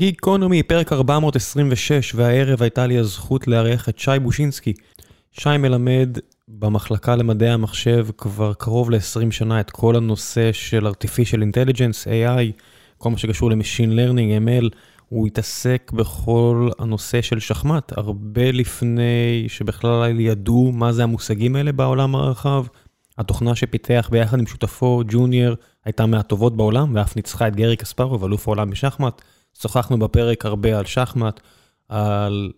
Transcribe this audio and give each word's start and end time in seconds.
גיקונומי, 0.00 0.62
פרק 0.62 0.92
426, 0.92 2.14
והערב 2.14 2.62
הייתה 2.62 2.86
לי 2.86 2.98
הזכות 2.98 3.48
לארח 3.48 3.88
את 3.88 3.98
שי 3.98 4.18
בושינסקי. 4.22 4.72
שי 5.30 5.56
מלמד 5.58 6.18
במחלקה 6.48 7.16
למדעי 7.16 7.50
המחשב 7.50 8.06
כבר 8.18 8.54
קרוב 8.54 8.90
ל-20 8.90 9.30
שנה 9.30 9.60
את 9.60 9.70
כל 9.70 9.96
הנושא 9.96 10.52
של 10.52 10.86
artificial 10.86 11.38
intelligence, 11.38 12.06
AI, 12.06 12.62
כל 12.98 13.10
מה 13.10 13.18
שקשור 13.18 13.50
ל 13.50 13.56
machine 13.56 13.96
learning, 13.96 14.48
ML, 14.48 14.68
הוא 15.08 15.26
התעסק 15.26 15.90
בכל 15.94 16.68
הנושא 16.78 17.22
של 17.22 17.40
שחמט, 17.40 17.92
הרבה 17.98 18.52
לפני 18.52 19.44
שבכלל 19.48 20.20
ידעו 20.20 20.72
מה 20.72 20.92
זה 20.92 21.02
המושגים 21.02 21.56
האלה 21.56 21.72
בעולם 21.72 22.14
הרחב. 22.14 22.64
התוכנה 23.18 23.54
שפיתח 23.54 24.08
ביחד 24.12 24.38
עם 24.38 24.46
שותפו, 24.46 25.02
ג'וניור, 25.08 25.54
הייתה 25.84 26.06
מהטובות 26.06 26.56
בעולם, 26.56 26.94
ואף 26.94 27.16
ניצחה 27.16 27.48
את 27.48 27.56
גרי 27.56 27.76
קספרובב, 27.76 28.24
אלוף 28.24 28.48
העולם 28.48 28.70
בשחמט. 28.70 29.22
שוחחנו 29.62 29.98
בפרק 29.98 30.46
הרבה 30.46 30.78
על 30.78 30.84
שחמט, 30.84 31.40
על 31.88 32.52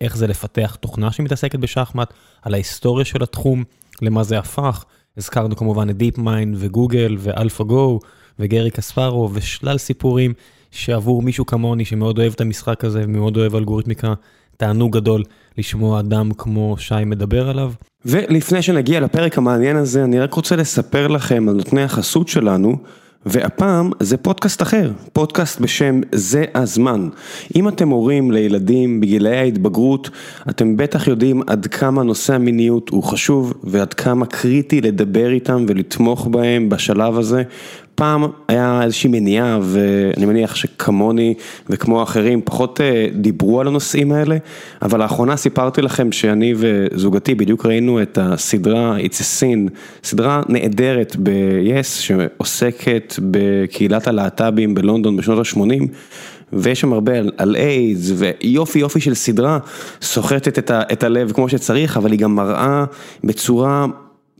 איך 0.00 0.16
זה 0.16 0.26
לפתח 0.26 0.76
תוכנה 0.80 1.12
שמתעסקת 1.12 1.58
בשחמט, 1.58 2.12
על 2.42 2.54
ההיסטוריה 2.54 3.04
של 3.04 3.22
התחום, 3.22 3.64
למה 4.02 4.24
זה 4.24 4.38
הפך. 4.38 4.84
הזכרנו 5.16 5.56
כמובן 5.56 5.90
את 5.90 5.96
דיפ 5.96 6.18
מיינד 6.18 6.56
וגוגל 6.58 7.16
ואלפא 7.18 7.64
גו 7.64 8.00
וגרי 8.38 8.70
קספרו 8.70 9.30
ושלל 9.32 9.78
סיפורים 9.78 10.32
שעבור 10.70 11.22
מישהו 11.22 11.46
כמוני 11.46 11.84
שמאוד 11.84 12.18
אוהב 12.18 12.32
את 12.32 12.40
המשחק 12.40 12.84
הזה 12.84 13.02
ומאוד 13.04 13.36
אוהב 13.36 13.54
אלגוריתמיקה, 13.54 14.14
תענוג 14.56 14.96
גדול 14.96 15.22
לשמוע 15.58 16.00
אדם 16.00 16.30
כמו 16.38 16.76
שי 16.78 17.04
מדבר 17.06 17.48
עליו. 17.48 17.72
ולפני 18.04 18.62
שנגיע 18.62 19.00
לפרק 19.00 19.38
המעניין 19.38 19.76
הזה, 19.76 20.04
אני 20.04 20.20
רק 20.20 20.34
רוצה 20.34 20.56
לספר 20.56 21.08
לכם 21.08 21.48
על 21.48 21.54
נותני 21.54 21.82
החסות 21.82 22.28
שלנו. 22.28 22.76
והפעם 23.26 23.90
זה 24.00 24.16
פודקאסט 24.16 24.62
אחר, 24.62 24.90
פודקאסט 25.12 25.60
בשם 25.60 26.00
זה 26.12 26.44
הזמן. 26.54 27.08
אם 27.56 27.68
אתם 27.68 27.88
הורים 27.88 28.30
לילדים 28.30 29.00
בגילאי 29.00 29.36
ההתבגרות, 29.36 30.10
אתם 30.48 30.76
בטח 30.76 31.08
יודעים 31.08 31.42
עד 31.46 31.66
כמה 31.66 32.02
נושא 32.02 32.34
המיניות 32.34 32.88
הוא 32.88 33.02
חשוב 33.02 33.54
ועד 33.64 33.94
כמה 33.94 34.26
קריטי 34.26 34.80
לדבר 34.80 35.30
איתם 35.30 35.64
ולתמוך 35.68 36.26
בהם 36.26 36.68
בשלב 36.68 37.18
הזה. 37.18 37.42
פעם 37.98 38.24
היה 38.48 38.80
איזושהי 38.82 39.10
מניעה 39.10 39.58
ואני 39.62 40.26
מניח 40.26 40.54
שכמוני 40.54 41.34
וכמו 41.70 42.02
אחרים 42.02 42.40
פחות 42.44 42.80
אה, 42.80 43.06
דיברו 43.12 43.60
על 43.60 43.66
הנושאים 43.66 44.12
האלה, 44.12 44.36
אבל 44.82 45.02
לאחרונה 45.02 45.36
סיפרתי 45.36 45.82
לכם 45.82 46.12
שאני 46.12 46.54
וזוגתי 46.56 47.34
בדיוק 47.34 47.66
ראינו 47.66 48.02
את 48.02 48.18
הסדרה 48.22 48.96
It's 48.98 49.20
a 49.20 49.40
Sin, 49.40 49.70
סדרה 50.04 50.42
נהדרת 50.48 51.16
ב-yes 51.22 51.82
שעוסקת 51.84 53.14
בקהילת 53.30 54.08
הלהט"בים 54.08 54.74
בלונדון 54.74 55.16
בשנות 55.16 55.38
ה-80. 55.38 55.84
ויש 56.52 56.80
שם 56.80 56.92
הרבה 56.92 57.12
על, 57.36 57.56
איידס 57.56 58.12
ויופי 58.16 58.78
יופי 58.78 59.00
של 59.00 59.14
סדרה, 59.14 59.58
סוחטת 60.02 60.58
את, 60.58 60.70
ה, 60.70 60.82
את 60.92 61.02
הלב 61.02 61.32
כמו 61.32 61.48
שצריך, 61.48 61.96
אבל 61.96 62.12
היא 62.12 62.18
גם 62.18 62.34
מראה 62.34 62.84
בצורה 63.24 63.86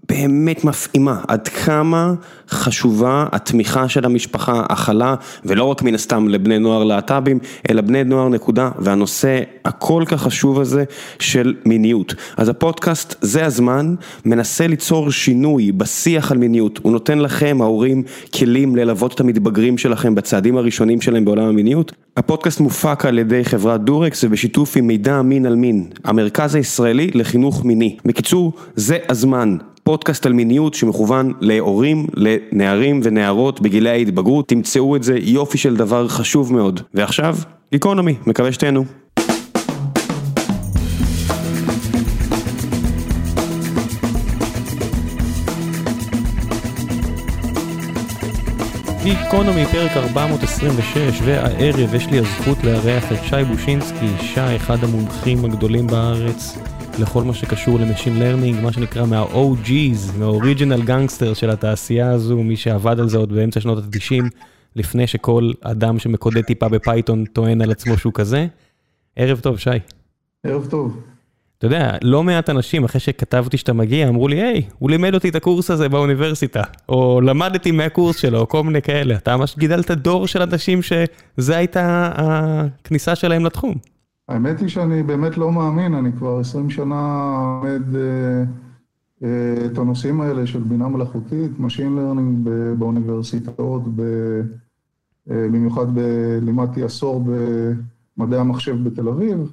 באמת 0.09 0.65
מפעימה, 0.65 1.21
עד 1.29 1.49
כמה 1.49 2.15
חשובה 2.51 3.27
התמיכה 3.33 3.89
של 3.89 4.05
המשפחה, 4.05 4.63
הכלה, 4.69 5.15
ולא 5.45 5.65
רק 5.65 5.83
מן 5.83 5.95
הסתם 5.95 6.29
לבני 6.29 6.59
נוער 6.59 6.85
להט"בים, 6.85 7.39
אלא 7.71 7.81
בני 7.81 8.05
נוער 8.05 8.29
נקודה, 8.29 8.71
והנושא 8.79 9.41
הכל 9.65 10.03
כך 10.07 10.23
חשוב 10.23 10.61
הזה 10.61 10.85
של 11.19 11.55
מיניות. 11.67 12.15
אז 12.37 12.49
הפודקאסט, 12.49 13.15
זה 13.21 13.47
הזמן, 13.47 13.95
מנסה 14.25 14.67
ליצור 14.67 15.11
שינוי 15.11 15.73
בשיח 15.73 16.33
על 16.33 16.39
מיניות, 16.39 16.81
הוא 16.83 16.93
נותן 16.93 17.19
לכם, 17.19 17.59
ההורים, 17.61 18.03
כלים 18.35 18.77
ללוות 18.77 19.15
את 19.15 19.21
המתבגרים 19.21 19.79
שלכם 19.79 20.15
בצעדים 20.15 20.57
הראשונים 20.57 21.01
שלהם 21.01 21.25
בעולם 21.25 21.45
המיניות. 21.45 21.93
הפודקאסט 22.17 22.61
מופק 22.61 23.05
על 23.05 23.19
ידי 23.19 23.45
חברת 23.45 23.85
דורקס 23.85 24.25
ובשיתוף 24.25 24.77
עם 24.77 24.87
מידע 24.87 25.23
מין 25.23 25.47
על 25.47 25.57
מין, 25.57 25.87
המרכז 26.05 26.55
הישראלי 26.55 27.11
לחינוך 27.15 27.65
מיני. 27.65 27.97
בקיצור, 28.05 28.53
זה 28.77 28.99
הזמן. 29.09 29.57
פודקאסט 29.89 30.27
על 30.27 30.33
מיניות 30.33 30.75
שמכוון 30.75 31.33
להורים, 31.41 32.07
לנערים 32.15 33.01
ונערות 33.03 33.61
בגילי 33.61 33.91
ההתבגרות, 33.91 34.49
תמצאו 34.49 34.97
את 34.97 35.03
זה 35.03 35.19
יופי 35.19 35.59
של 35.59 35.77
דבר 35.77 36.09
חשוב 36.09 36.53
מאוד. 36.53 36.81
ועכשיו, 36.95 37.37
גיקונומי, 37.73 38.15
מקווה 38.27 38.53
שתהנו. 38.53 38.85
גיקונומי, 49.03 49.67
פרק 49.67 49.97
426, 49.97 51.21
והערב 51.25 51.95
יש 51.95 52.07
לי 52.07 52.19
הזכות 52.19 52.65
לארח 52.65 53.13
את 53.13 53.19
שי 53.25 53.45
בושינסקי, 53.45 54.09
שי, 54.21 54.57
אחד 54.57 54.85
המומחים 54.85 55.45
הגדולים 55.45 55.87
בארץ 55.87 56.59
לכל 57.01 57.23
מה 57.23 57.35
שקשור 57.35 57.79
ל 57.79 57.84
machine 57.84 58.19
learning, 58.19 58.61
מה 58.61 58.73
שנקרא 58.73 59.07
מה- 59.07 59.49
OG's, 59.49 60.19
מה- 60.19 60.38
Original 60.38 60.89
Gangster 60.89 61.35
של 61.35 61.51
התעשייה 61.51 62.11
הזו, 62.11 62.37
מי 62.37 62.57
שעבד 62.57 63.01
על 63.01 63.09
זה 63.09 63.19
עוד 63.19 63.33
באמצע 63.33 63.61
שנות 63.61 63.79
ה-90, 63.79 64.25
לפני 64.77 65.07
שכל 65.07 65.51
אדם 65.63 65.99
שמקודד 65.99 66.41
טיפה 66.41 66.69
בפייתון 66.69 67.25
טוען 67.25 67.61
על 67.63 67.71
עצמו 67.71 67.99
שהוא 67.99 68.13
כזה. 68.13 68.47
ערב 69.17 69.41
טוב, 69.41 69.59
שי. 69.59 69.71
ערב 70.45 70.67
טוב. 70.71 71.03
אתה 71.59 71.67
יודע, 71.67 71.97
לא 72.03 72.23
מעט 72.23 72.51
אנשים, 72.51 72.85
אחרי 72.85 73.01
שכתבתי 73.01 73.57
שאתה 73.57 73.73
מגיע, 73.73 74.09
אמרו 74.09 74.29
לי, 74.29 74.43
היי, 74.43 74.63
הוא 74.79 74.91
לימד 74.91 75.15
אותי 75.15 75.29
את 75.29 75.35
הקורס 75.35 75.71
הזה 75.71 75.89
באוניברסיטה, 75.89 76.63
או 76.89 77.21
למדתי 77.21 77.71
מהקורס 77.71 78.17
שלו, 78.17 78.39
או 78.39 78.49
כל 78.49 78.63
מיני 78.63 78.83
כאלה. 78.83 79.15
אתה 79.15 79.37
ממש 79.37 79.57
גידלת 79.59 79.91
דור 79.91 80.27
של 80.27 80.43
אנשים 80.43 80.81
שזה 80.83 81.57
הייתה 81.57 82.11
הכניסה 82.17 83.15
שלהם 83.15 83.45
לתחום. 83.45 83.75
האמת 84.29 84.61
היא 84.61 84.69
שאני 84.69 85.03
באמת 85.03 85.37
לא 85.37 85.53
מאמין, 85.53 85.95
אני 85.95 86.13
כבר 86.13 86.41
20 86.41 86.71
שנה 86.71 87.33
עומד 87.37 87.97
אה, 87.97 88.45
אה, 89.23 89.67
את 89.67 89.79
הנושאים 89.79 90.21
האלה 90.21 90.47
של 90.47 90.63
בינה 90.63 90.89
מלאכותית, 90.89 91.51
Machine 91.59 91.99
Learning 91.99 92.49
באוניברסיטאות, 92.79 93.83
אה, 93.87 94.41
במיוחד 95.27 95.87
לימדתי 96.43 96.83
עשור 96.83 97.25
במדעי 98.17 98.41
המחשב 98.41 98.89
בתל 98.89 99.09
אביב, 99.09 99.53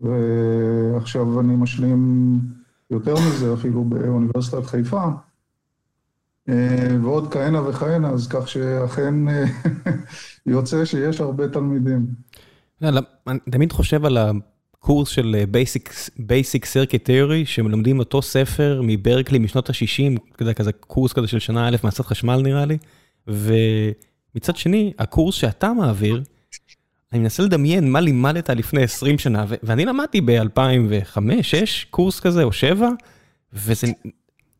ועכשיו 0.00 1.40
אני 1.40 1.56
משלים 1.56 2.38
יותר 2.90 3.14
מזה 3.14 3.54
אפילו 3.54 3.84
באוניברסיטת 3.84 4.66
חיפה, 4.66 5.04
ועוד 7.02 7.32
כהנה 7.32 7.68
וכהנה, 7.68 8.10
אז 8.10 8.26
כך 8.28 8.48
שאכן 8.48 9.14
יוצא 10.46 10.84
שיש 10.84 11.20
הרבה 11.20 11.48
תלמידים. 11.48 12.06
אני 12.82 13.38
תמיד 13.50 13.72
חושב 13.72 14.04
על 14.04 14.18
הקורס 14.18 15.08
של 15.08 15.36
אה, 15.38 15.44
Basic 16.18 16.64
Circuit 16.64 17.06
Theory, 17.06 17.46
שמלמדים 17.46 17.98
אותו 17.98 18.22
ספר 18.22 18.80
מברקלי 18.84 19.38
משנות 19.38 19.70
ה-60, 19.70 20.44
כזה 20.54 20.72
קורס 20.72 21.12
כזה 21.12 21.28
של 21.28 21.38
שנה 21.38 21.68
א' 21.68 21.76
מעשת 21.84 22.04
חשמל 22.04 22.40
נראה 22.42 22.64
לי, 22.64 22.78
ומצד 23.26 24.56
שני, 24.56 24.92
הקורס 24.98 25.34
שאתה 25.34 25.72
מעביר, 25.72 26.22
אני 27.12 27.22
מנסה 27.22 27.42
לדמיין 27.42 27.92
מה 27.92 28.00
לימדת 28.00 28.50
לפני 28.50 28.82
20 28.82 29.18
שנה, 29.18 29.44
ואני 29.62 29.84
למדתי 29.84 30.20
ב-2005, 30.20 31.18
6, 31.42 31.84
קורס 31.84 32.20
כזה, 32.20 32.42
או 32.42 32.52
7, 32.52 32.88
וזה, 33.52 33.86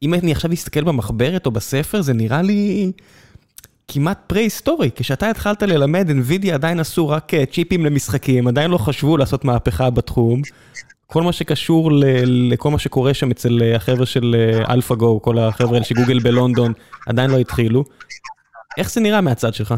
אם 0.03 0.15
אני 0.15 0.33
עכשיו 0.33 0.53
אסתכל 0.53 0.85
במחברת 0.85 1.47
או 1.47 1.51
בספר, 1.51 2.03
זה 2.03 2.13
נראה 2.13 2.43
לי... 2.43 2.93
כמעט 3.89 4.19
פרה-היסטורי, 4.27 4.91
כשאתה 4.95 5.31
התחלת 5.31 5.63
ללמד, 5.63 6.09
NVIDIA 6.11 6.51
עדיין 6.53 6.81
עשו 6.81 7.09
רק 7.09 7.35
אה, 7.35 7.47
צ'יפים 7.47 7.85
למשחקים, 7.85 8.47
עדיין 8.47 8.71
לא 8.71 8.79
חשבו 8.79 9.17
לעשות 9.17 9.45
מהפכה 9.45 9.91
בתחום. 9.91 10.43
כל 11.07 11.23
מה 11.23 11.33
שקשור 11.33 11.91
לכל 12.27 12.71
מה 12.71 12.79
שקורה 12.79 13.15
שם 13.15 13.31
אצל 13.31 13.63
אה, 13.63 13.77
החבר'ה 13.77 14.07
של 14.07 14.37
אלפא 14.71 14.95
גו, 14.95 15.23
כל 15.23 15.39
החבר'ה 15.39 15.73
האלה 15.73 15.85
שגוגל 15.85 16.19
בלונדון, 16.19 16.73
עדיין 17.07 17.31
לא 17.31 17.39
התחילו. 17.39 17.85
איך 18.79 18.91
זה 18.91 19.01
נראה 19.01 19.21
מהצד 19.21 19.55
שלך? 19.55 19.75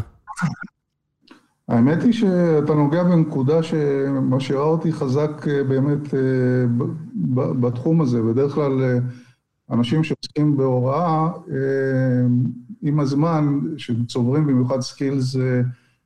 האמת 1.67 2.03
היא 2.03 2.13
שאתה 2.13 2.73
נוגע 2.73 3.03
בנקודה 3.03 3.63
שמשאירה 3.63 4.63
אותי 4.63 4.91
חזק 4.91 5.47
אה, 5.47 5.63
באמת 5.63 6.13
בתחום 7.35 8.01
הזה. 8.01 8.21
בדרך 8.21 8.51
כלל 8.53 8.99
אנשים 9.71 10.03
שעוסקים 10.03 10.57
בהוראה, 10.57 11.27
עם 12.81 12.99
הזמן, 12.99 13.59
שצוברים 13.77 14.47
במיוחד 14.47 14.79
skills 14.79 15.35
אה, 15.35 15.61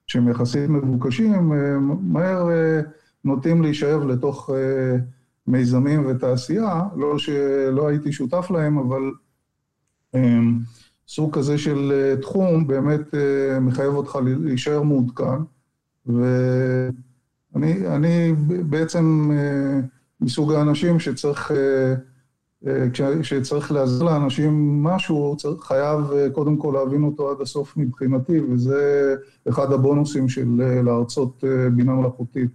שהם 0.07 0.27
יחסית 0.27 0.69
מבוקשים, 0.69 1.53
אה, 1.53 1.77
מהר 2.01 2.51
אה, 2.51 2.81
נוטים 3.25 3.61
להישאב 3.61 4.03
לתוך 4.03 4.49
מיזמים 5.47 6.05
ותעשייה, 6.05 6.83
לא 6.95 7.17
שלא 7.17 7.87
הייתי 7.87 8.11
שותף 8.11 8.51
להם, 8.51 8.77
אבל 8.77 9.01
סוג 11.07 11.37
כזה 11.37 11.57
של 11.57 12.13
תחום 12.21 12.67
באמת 12.67 13.01
מחייב 13.61 13.93
אותך 13.93 14.17
להישאר 14.43 14.81
מעודכן, 14.81 15.39
ואני 17.55 18.33
בעצם 18.69 19.31
מסוג 20.21 20.53
האנשים 20.53 20.99
שצריך 20.99 21.51
כשצריך 23.21 23.71
להעזר 23.71 24.03
לאנשים 24.03 24.83
משהו, 24.83 25.35
צריך, 25.37 25.63
חייב 25.63 25.99
קודם 26.33 26.57
כל 26.57 26.73
להבין 26.79 27.03
אותו 27.03 27.31
עד 27.31 27.41
הסוף 27.41 27.77
מבחינתי, 27.77 28.39
וזה 28.39 29.15
אחד 29.49 29.71
הבונוסים 29.71 30.29
של 30.29 30.47
להרצות 30.85 31.43
בינה 31.75 31.91
מלאכותית. 31.93 32.49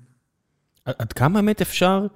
עד 0.85 1.12
כמה 1.12 1.35
באמת 1.35 1.61
אפשר 1.61 2.06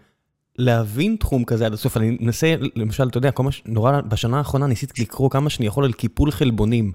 להבין 0.59 1.17
תחום 1.21 1.45
כזה 1.45 1.67
עד 1.67 1.73
הסוף? 1.73 1.97
אני 1.97 2.19
מנסה, 2.21 2.55
למשל, 2.77 3.09
אתה 3.09 3.19
יודע, 3.19 3.31
כל 3.31 3.43
מה 3.43 3.53
שנורא, 3.53 4.01
בשנה 4.01 4.39
האחרונה 4.39 4.67
ניסיתי 4.67 5.03
לקרוא 5.03 5.31
כמה 5.31 5.51
שאני 5.51 5.67
יכול 5.67 5.85
על 5.85 5.93
קיפול 5.93 6.31
חלבונים. 6.31 6.93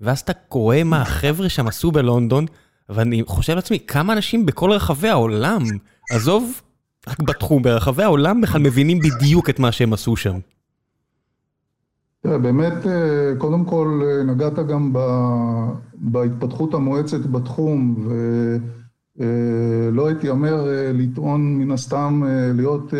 ואז 0.00 0.20
אתה 0.20 0.32
קורא 0.32 0.76
מה 0.84 1.02
החבר'ה 1.02 1.48
שם 1.48 1.66
עשו 1.68 1.90
בלונדון, 1.90 2.46
ואני 2.88 3.22
חושב 3.26 3.54
לעצמי, 3.54 3.78
כמה 3.86 4.12
אנשים 4.12 4.46
בכל 4.46 4.70
רחבי 4.70 5.08
העולם, 5.08 5.62
עזוב 6.10 6.62
רק 7.08 7.22
בתחום, 7.22 7.62
ברחבי 7.62 8.02
העולם 8.02 8.40
בכלל 8.40 8.60
מבינים 8.60 8.98
בדיוק 8.98 9.50
את 9.50 9.58
מה 9.58 9.72
שהם 9.72 9.92
עשו 9.92 10.16
שם. 10.16 10.38
תראה, 12.22 12.38
באמת, 12.38 12.72
קודם 13.38 13.64
כל 13.64 14.02
נגעת 14.26 14.58
גם 14.58 14.92
בהתפתחות 15.94 16.74
המואצת 16.74 17.26
בתחום, 17.26 18.08
ולא 19.16 20.10
אתיימר 20.10 20.66
לטעון 20.94 21.58
מן 21.58 21.70
הסתם 21.70 22.22
להיות 22.54 22.94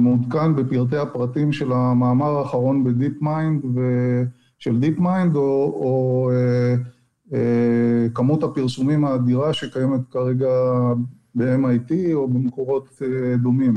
מעודכן 0.00 0.56
בפרטי 0.56 0.96
הפרטים 0.96 1.52
של 1.52 1.72
המאמר 1.72 2.38
האחרון 2.38 2.84
בדיפ 2.84 3.22
מיינד, 3.22 3.62
של 4.58 4.80
דיפ 4.80 4.98
מיינד, 4.98 5.36
או, 5.36 5.72
או 5.80 6.30
כמות 8.14 8.42
הפרסומים 8.42 9.04
האדירה 9.04 9.52
שקיימת 9.52 10.00
כרגע 10.10 10.48
ב-MIT 11.38 11.92
או 12.14 12.28
במקורות 12.28 13.02
דומים. 13.42 13.74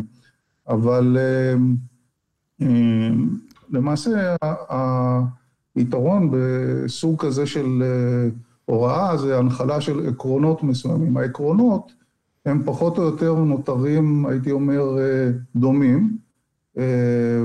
אבל 0.67 1.17
למעשה 3.69 4.35
היתרון 5.75 6.29
בסוג 6.31 7.25
כזה 7.25 7.45
של 7.45 7.83
הוראה 8.65 9.17
זה 9.17 9.37
הנחלה 9.37 9.81
של 9.81 10.07
עקרונות 10.07 10.63
מסוימים. 10.63 11.17
העקרונות 11.17 11.91
הם 12.45 12.63
פחות 12.65 12.97
או 12.97 13.03
יותר 13.03 13.35
נותרים, 13.35 14.25
הייתי 14.25 14.51
אומר, 14.51 14.97
דומים, 15.55 16.17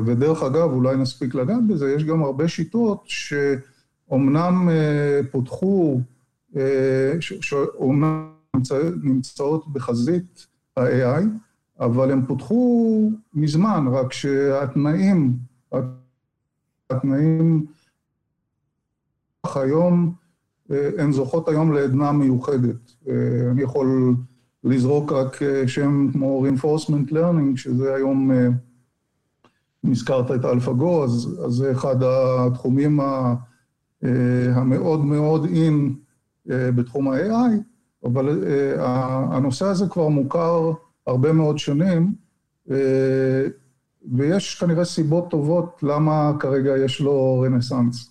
ודרך 0.06 0.42
אגב, 0.42 0.72
אולי 0.72 0.96
נספיק 0.96 1.34
לגעת 1.34 1.66
בזה, 1.66 1.92
יש 1.92 2.04
גם 2.04 2.22
הרבה 2.22 2.48
שיטות 2.48 3.04
שאומנם 3.04 4.68
פותחו, 5.30 6.00
שאומנם 7.20 8.35
נמצאות 9.02 9.72
בחזית 9.72 10.46
ה-AI, 10.76 11.22
אבל 11.80 12.10
הם 12.10 12.26
פותחו 12.26 13.10
מזמן, 13.34 13.84
רק 13.92 14.12
שהתנאים, 14.12 15.36
התנאים 16.90 17.66
היום, 19.54 20.14
הן 20.70 21.12
זוכות 21.12 21.48
היום 21.48 21.72
לעדנה 21.72 22.12
מיוחדת. 22.12 22.92
אני 23.52 23.62
יכול 23.62 24.14
לזרוק 24.64 25.12
רק 25.12 25.36
שם 25.66 26.08
כמו 26.12 26.46
reinforcement 26.46 27.10
learning, 27.10 27.56
שזה 27.56 27.94
היום, 27.94 28.30
אם 29.84 29.92
הזכרת 29.92 30.30
את 30.30 30.44
AlphaGo, 30.44 31.04
אז, 31.04 31.40
אז 31.46 31.52
זה 31.52 31.72
אחד 31.72 31.96
התחומים 32.02 33.00
המאוד 34.54 35.04
מאוד 35.04 35.44
אין 35.44 35.94
בתחום 36.50 37.08
ה-AI, 37.08 37.50
אבל 38.06 38.44
הנושא 39.30 39.66
הזה 39.66 39.88
כבר 39.88 40.08
מוכר 40.08 40.72
הרבה 41.06 41.32
מאוד 41.32 41.58
שנים, 41.58 42.14
ויש 44.16 44.54
כנראה 44.60 44.84
סיבות 44.84 45.30
טובות 45.30 45.80
למה 45.82 46.32
כרגע 46.40 46.76
יש 46.84 47.00
לו 47.00 47.44
רנסאנס. 47.46 48.10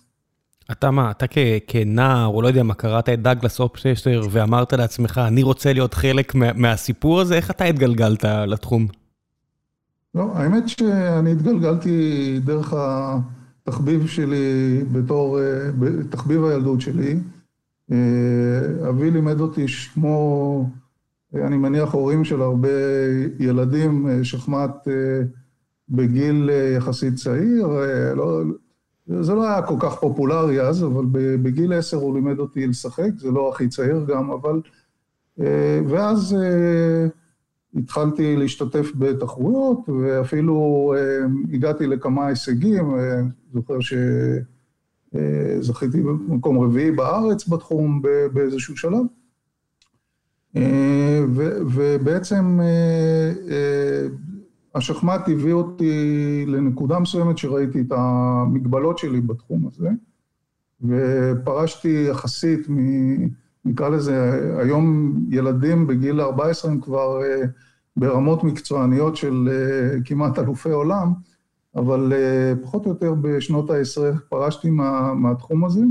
אתה 0.72 0.90
מה, 0.90 1.10
אתה 1.10 1.26
כנער, 1.66 2.26
או 2.26 2.42
לא 2.42 2.48
יודע 2.48 2.62
מה, 2.62 2.74
קראת 2.74 3.08
את 3.08 3.22
דאגלס 3.22 3.60
אופסטר 3.60 4.20
ואמרת 4.30 4.72
לעצמך, 4.72 5.20
אני 5.26 5.42
רוצה 5.42 5.72
להיות 5.72 5.94
חלק 5.94 6.34
מהסיפור 6.34 7.20
הזה, 7.20 7.34
איך 7.34 7.50
אתה 7.50 7.64
התגלגלת 7.64 8.24
לתחום? 8.24 8.86
לא, 10.14 10.30
האמת 10.34 10.68
שאני 10.68 11.32
התגלגלתי 11.32 12.40
דרך 12.44 12.74
התחביב 12.76 14.06
שלי 14.06 14.80
בתור, 14.92 15.38
תחביב 16.10 16.44
הילדות 16.44 16.80
שלי. 16.80 17.16
אבי 18.88 19.10
לימד 19.10 19.40
אותי 19.40 19.66
כמו, 19.94 20.70
אני 21.34 21.56
מניח, 21.56 21.94
הורים 21.94 22.24
של 22.24 22.42
הרבה 22.42 22.68
ילדים, 23.38 24.08
שחמט 24.22 24.88
בגיל 25.88 26.50
יחסית 26.76 27.14
צעיר. 27.14 27.68
לא, 28.14 28.42
זה 29.20 29.34
לא 29.34 29.48
היה 29.48 29.62
כל 29.62 29.74
כך 29.80 29.98
פופולרי 30.00 30.60
אז, 30.60 30.84
אבל 30.84 31.04
בגיל 31.42 31.72
עשר 31.72 31.96
הוא 31.96 32.14
לימד 32.14 32.38
אותי 32.38 32.66
לשחק, 32.66 33.10
זה 33.16 33.30
לא 33.30 33.48
הכי 33.48 33.68
צעיר 33.68 34.04
גם, 34.08 34.30
אבל... 34.30 34.60
ואז 35.88 36.36
התחלתי 37.76 38.36
להשתתף 38.36 38.92
בתחרויות, 38.98 39.88
ואפילו 39.88 40.94
הגעתי 41.52 41.86
לכמה 41.86 42.26
הישגים, 42.26 42.96
זוכר 43.52 43.80
שזכיתי 45.60 46.02
במקום 46.02 46.58
רביעי 46.58 46.90
בארץ 46.90 47.48
בתחום 47.48 48.02
באיזשהו 48.32 48.76
שלב. 48.76 49.02
ובעצם 51.66 52.60
השחמט 54.74 55.28
הביא 55.28 55.52
אותי 55.52 56.44
לנקודה 56.46 56.98
מסוימת 56.98 57.38
שראיתי 57.38 57.80
את 57.80 57.92
המגבלות 57.92 58.98
שלי 58.98 59.20
בתחום 59.20 59.68
הזה, 59.68 59.88
ופרשתי 60.82 62.06
יחסית 62.10 62.70
מ... 62.70 62.76
נקרא 63.64 63.88
לזה, 63.88 64.40
היום 64.58 65.14
ילדים 65.30 65.86
בגיל 65.86 66.20
14 66.20 66.70
הם 66.70 66.80
כבר 66.80 67.20
ברמות 67.96 68.44
מקצועניות 68.44 69.16
של 69.16 69.48
כמעט 70.04 70.38
אלופי 70.38 70.70
עולם, 70.70 71.12
אבל 71.76 72.12
פחות 72.62 72.86
או 72.86 72.90
יותר 72.90 73.14
בשנות 73.14 73.70
ה-10 73.70 74.18
פרשתי 74.28 74.70
מה, 74.70 75.14
מהתחום 75.14 75.64
הזה, 75.64 75.84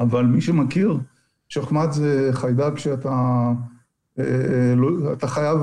אבל 0.00 0.26
מי 0.26 0.40
שמכיר, 0.40 0.98
שחמט 1.48 1.92
זה 1.92 2.28
חיידק 2.32 2.78
שאתה 2.78 3.52
אתה 5.12 5.26
חייב, 5.26 5.58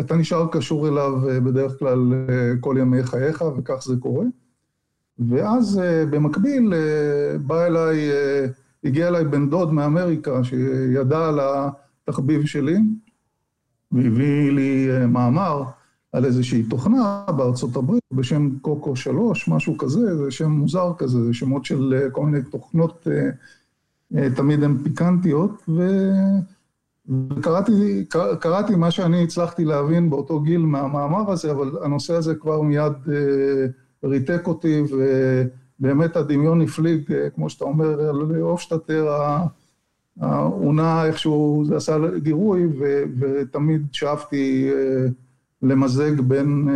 אתה 0.00 0.16
נשאר 0.16 0.46
קשור 0.52 0.88
אליו 0.88 1.20
בדרך 1.44 1.78
כלל 1.78 1.98
כל 2.60 2.76
ימי 2.80 3.02
חייך, 3.02 3.44
וכך 3.56 3.82
זה 3.84 3.96
קורה. 4.00 4.24
ואז 5.18 5.80
במקביל 6.10 6.72
בא 7.46 7.66
אליי, 7.66 8.10
הגיע 8.84 9.08
אליי 9.08 9.24
בן 9.24 9.50
דוד 9.50 9.72
מאמריקה 9.72 10.44
שידע 10.44 11.28
על 11.28 11.40
התחביב 11.40 12.46
שלי, 12.46 12.76
והביא 13.92 14.50
לי 14.52 14.88
מאמר 15.08 15.62
על 16.12 16.24
איזושהי 16.24 16.62
תוכנה 16.62 17.24
בארצות 17.36 17.76
הברית 17.76 18.02
בשם 18.12 18.50
קוקו 18.62 18.96
3, 18.96 19.48
משהו 19.48 19.78
כזה, 19.78 20.16
זה 20.16 20.30
שם 20.30 20.50
מוזר 20.50 20.92
כזה, 20.98 21.24
זה 21.24 21.34
שמות 21.34 21.64
של 21.64 22.08
כל 22.12 22.26
מיני 22.26 22.42
תוכנות, 22.42 23.06
תמיד 24.36 24.62
הן 24.62 24.76
פיקנטיות, 24.82 25.68
וקראתי 27.08 28.04
קראתי 28.40 28.76
מה 28.76 28.90
שאני 28.90 29.24
הצלחתי 29.24 29.64
להבין 29.64 30.10
באותו 30.10 30.40
גיל 30.40 30.60
מהמאמר 30.60 31.30
הזה, 31.30 31.50
אבל 31.50 31.70
הנושא 31.82 32.14
הזה 32.14 32.34
כבר 32.34 32.60
מיד 32.60 32.92
ריתק 34.04 34.46
אותי, 34.46 34.82
ובאמת 34.90 36.16
הדמיון 36.16 36.62
הפליג, 36.62 37.12
כמו 37.34 37.50
שאתה 37.50 37.64
אומר, 37.64 38.00
על 38.00 38.16
הופשטאטר, 38.40 39.08
הוא 40.44 40.74
נע 40.74 41.04
איכשהו, 41.04 41.64
זה 41.66 41.76
עשה 41.76 41.96
גירוי, 42.16 42.66
ותמיד 43.20 43.86
שאפתי 43.92 44.70
למזג 45.68 46.20
בין... 46.20 46.68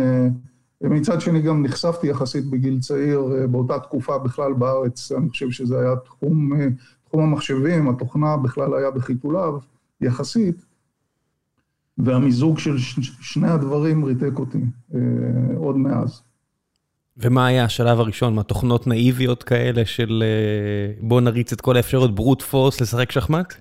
מצד 0.83 1.21
שני 1.21 1.41
גם 1.41 1.63
נחשפתי 1.63 2.07
יחסית 2.07 2.45
בגיל 2.45 2.79
צעיר, 2.79 3.47
באותה 3.51 3.79
תקופה 3.79 4.17
בכלל 4.17 4.53
בארץ, 4.53 5.11
אני 5.11 5.29
חושב 5.29 5.51
שזה 5.51 5.79
היה 5.79 5.95
תחום, 5.95 6.51
תחום 7.07 7.23
המחשבים, 7.23 7.89
התוכנה 7.89 8.37
בכלל 8.37 8.73
היה 8.73 8.91
בחיתוליו 8.91 9.59
יחסית, 10.01 10.65
והמיזוג 11.97 12.59
של 12.59 12.77
שני 13.21 13.47
הדברים 13.47 14.05
ריתק 14.05 14.39
אותי 14.39 14.65
עוד 15.55 15.77
מאז. 15.77 16.21
ומה 17.17 17.45
היה 17.45 17.65
השלב 17.65 17.99
הראשון? 17.99 18.35
מה, 18.35 18.43
תוכנות 18.43 18.87
נאיביות 18.87 19.43
כאלה 19.43 19.85
של 19.85 20.23
בוא 21.01 21.21
נריץ 21.21 21.53
את 21.53 21.61
כל 21.61 21.77
האפשרות 21.77 22.15
ברוט 22.15 22.41
פורס 22.41 22.81
לשחק 22.81 23.11
שחמט? 23.11 23.53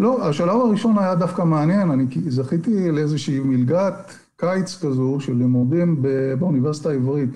לא, 0.00 0.28
השלב 0.28 0.60
הראשון 0.60 0.98
היה 0.98 1.14
דווקא 1.14 1.42
מעניין, 1.42 1.90
אני 1.90 2.06
זכיתי 2.28 2.90
לאיזושהי 2.90 3.40
מלגת 3.40 4.14
קיץ 4.36 4.84
כזו 4.84 5.16
של 5.20 5.36
לימודים 5.36 6.02
באוניברסיטה 6.38 6.90
העברית 6.90 7.30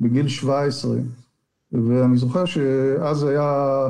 בגיל 0.00 0.28
17, 0.28 0.96
ואני 1.72 2.16
זוכר 2.16 2.44
שאז 2.44 3.24
היה 3.24 3.82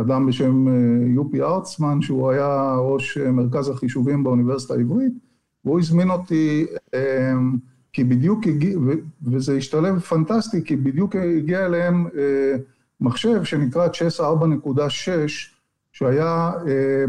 אדם 0.00 0.26
בשם 0.26 0.66
יופי 1.14 1.42
ארצמן, 1.42 2.02
שהוא 2.02 2.30
היה 2.30 2.76
ראש 2.78 3.18
מרכז 3.18 3.68
החישובים 3.68 4.24
באוניברסיטה 4.24 4.74
העברית, 4.74 5.12
והוא 5.64 5.80
הזמין 5.80 6.10
אותי 6.10 6.66
כי 7.92 8.04
בדיוק 8.04 8.46
הגיע, 8.46 8.78
וזה 9.26 9.56
השתלב 9.56 9.98
פנטסטי, 9.98 10.64
כי 10.64 10.76
בדיוק 10.76 11.16
הגיע 11.16 11.66
אליהם 11.66 12.06
מחשב 13.00 13.44
שנקרא 13.44 13.88
צ'ס 13.88 14.20
4.6, 14.20 14.24
שהיה 16.00 16.52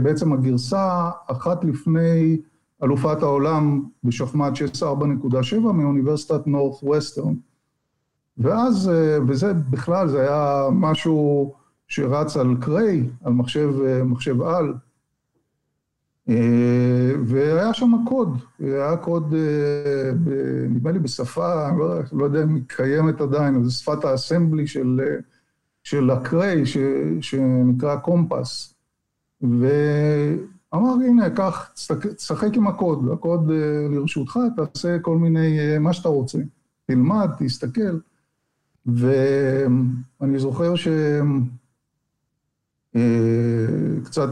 בעצם 0.02 0.34
הגרסה 0.34 1.10
אחת 1.28 1.64
לפני 1.64 2.42
אלופת 2.84 3.24
העולם 3.24 3.84
בשחמט 4.04 4.54
צ'ס 4.54 4.84
4.7 4.84 5.56
מאוניברסיטת 5.60 6.48
נורת 6.48 6.84
ווסטרן. 6.84 7.34
ואז, 8.38 8.92
וזה 9.28 9.54
בכלל, 9.54 10.08
זה 10.08 10.22
היה 10.22 10.68
משהו 10.72 11.54
שרץ 11.88 12.38
על 12.38 12.56
קריי, 12.62 13.10
על 13.24 13.34
מחשב, 13.34 13.70
מחשב 14.06 14.42
על, 14.42 14.74
והיה 17.26 17.74
שם 17.74 17.92
קוד, 18.08 18.38
היה 18.60 18.98
קוד, 18.98 19.34
נדמה 20.70 20.92
לי 20.92 21.00
בשפה, 21.00 21.72
לא, 21.78 22.00
לא 22.12 22.26
יודע 22.26 22.44
אם 22.44 22.56
היא 22.56 22.64
קיימת 22.68 23.22
עדיין, 23.22 23.64
זו 23.64 23.72
שפת 23.72 24.06
האסמבלי 24.06 24.68
של, 24.68 25.02
של 25.84 26.10
הקריי, 26.10 26.66
ש, 26.66 26.78
שנקרא 27.22 27.96
קומפס. 27.96 28.71
ואמר, 29.42 30.94
הנה, 31.06 31.30
קח, 31.30 31.72
תשחק 32.16 32.56
עם 32.56 32.68
הקוד, 32.68 33.10
הקוד 33.14 33.52
לרשותך, 33.92 34.40
תעשה 34.56 35.00
כל 35.00 35.18
מיני, 35.18 35.78
מה 35.80 35.94
שאתה 35.94 36.10
רוצה. 36.10 36.38
תלמד, 36.88 37.30
תסתכל. 37.40 38.00
ואני 38.86 40.40
זוכר 40.40 40.74
שקצת 42.96 44.30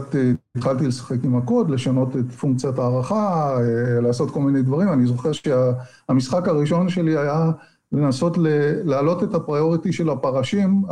התחלתי 0.56 0.86
לשחק 0.86 1.24
עם 1.24 1.36
הקוד, 1.36 1.70
לשנות 1.70 2.16
את 2.16 2.32
פונקציית 2.32 2.78
הערכה, 2.78 3.56
לעשות 4.02 4.30
כל 4.30 4.40
מיני 4.40 4.62
דברים. 4.62 4.92
אני 4.92 5.06
זוכר 5.06 5.30
שהמשחק 5.32 6.48
הראשון 6.48 6.88
שלי 6.88 7.16
היה 7.18 7.50
לנסות 7.92 8.38
להעלות 8.84 9.22
את 9.22 9.34
הפריוריטי 9.34 9.92
של 9.92 10.10
הפרשים 10.10 10.82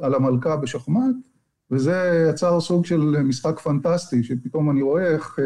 על 0.00 0.14
המלכה 0.14 0.56
בשחמט, 0.56 1.14
וזה 1.70 2.26
יצר 2.30 2.60
סוג 2.60 2.86
של 2.86 3.00
משחק 3.00 3.60
פנטסטי, 3.60 4.22
שפתאום 4.22 4.70
אני 4.70 4.82
רואה 4.82 5.06
איך 5.06 5.38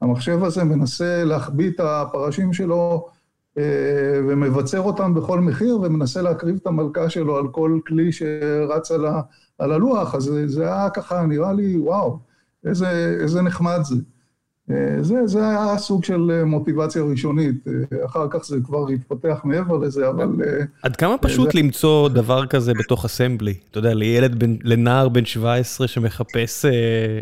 המחשב 0.00 0.44
הזה 0.44 0.64
מנסה 0.64 1.24
להחביא 1.24 1.70
את 1.70 1.80
הפרשים 1.80 2.52
שלו 2.52 3.06
ומבצר 4.28 4.80
אותם 4.80 5.14
בכל 5.14 5.40
מחיר, 5.40 5.80
ומנסה 5.80 6.22
להקריב 6.22 6.58
את 6.62 6.66
המלכה 6.66 7.10
שלו 7.10 7.36
על 7.36 7.48
כל 7.48 7.78
כלי 7.86 8.12
שרץ 8.12 8.90
על, 8.90 9.06
ה, 9.06 9.20
על 9.58 9.72
הלוח, 9.72 10.14
אז 10.14 10.32
זה 10.46 10.62
היה 10.62 10.90
ככה, 10.90 11.26
נראה 11.26 11.52
לי, 11.52 11.78
וואו, 11.78 12.18
איזה, 12.64 13.16
איזה 13.20 13.42
נחמד 13.42 13.78
זה. 13.82 13.96
זה, 15.00 15.26
זה 15.26 15.48
היה 15.48 15.78
סוג 15.78 16.04
של 16.04 16.44
מוטיבציה 16.44 17.02
ראשונית, 17.02 17.64
אחר 18.06 18.26
כך 18.30 18.44
זה 18.44 18.56
כבר 18.64 18.88
התפתח 18.88 19.40
מעבר 19.44 19.76
לזה, 19.76 20.08
אבל... 20.08 20.26
עד 20.82 20.96
כמה 20.96 21.18
פשוט 21.18 21.52
זה... 21.52 21.58
למצוא 21.58 22.08
דבר 22.08 22.46
כזה 22.46 22.72
בתוך 22.78 23.04
אסמבלי? 23.04 23.54
אתה 23.70 23.78
יודע, 23.78 23.94
לילד, 23.94 24.38
בן, 24.38 24.56
לנער 24.62 25.08
בן 25.08 25.24
17 25.24 25.88
שמחפש 25.88 26.64
אה, 26.64 27.20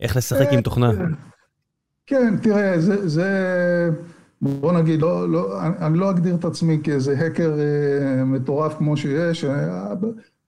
איך 0.00 0.16
לשחק 0.16 0.48
עם 0.52 0.60
תוכנה. 0.60 0.90
כן, 2.06 2.36
תראה, 2.42 2.80
זה... 2.80 3.08
זה... 3.08 3.28
בוא 4.42 4.72
נגיד, 4.72 5.02
לא, 5.02 5.28
לא, 5.28 5.60
אני 5.62 5.98
לא 5.98 6.10
אגדיר 6.10 6.34
את 6.34 6.44
עצמי 6.44 6.80
כאיזה 6.82 7.18
האקר 7.18 7.52
אה, 7.58 8.24
מטורף 8.24 8.74
כמו 8.74 8.96
שיש. 8.96 9.44
אה, 9.44 9.92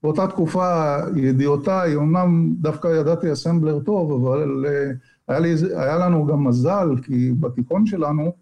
באותה 0.03 0.27
תקופה, 0.27 0.97
ידיעותיי, 1.17 1.97
אמנם 1.97 2.55
דווקא 2.61 2.89
ידעתי 2.89 3.33
אסמבלר 3.33 3.81
טוב, 3.81 4.27
אבל 4.27 4.67
אה, 4.69 4.91
היה, 5.31 5.39
לי, 5.39 5.55
היה 5.77 5.99
לנו 5.99 6.27
גם 6.27 6.45
מזל, 6.45 6.89
כי 7.03 7.33
בתיכון 7.41 7.87
שלנו, 7.87 8.33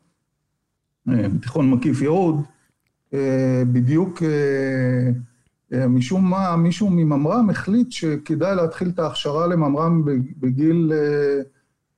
אה, 1.08 1.28
בתיכון 1.28 1.70
מקיף 1.70 2.02
יהוד, 2.02 2.36
אה, 3.14 3.62
בדיוק 3.72 4.22
אה, 4.22 5.88
משום 5.88 6.30
מה, 6.30 6.56
מישהו 6.56 6.90
מממר"ם 6.90 7.50
החליט 7.50 7.92
שכדאי 7.92 8.56
להתחיל 8.56 8.88
את 8.88 8.98
ההכשרה 8.98 9.46
לממר"ם 9.46 10.04
בגיל, 10.40 10.92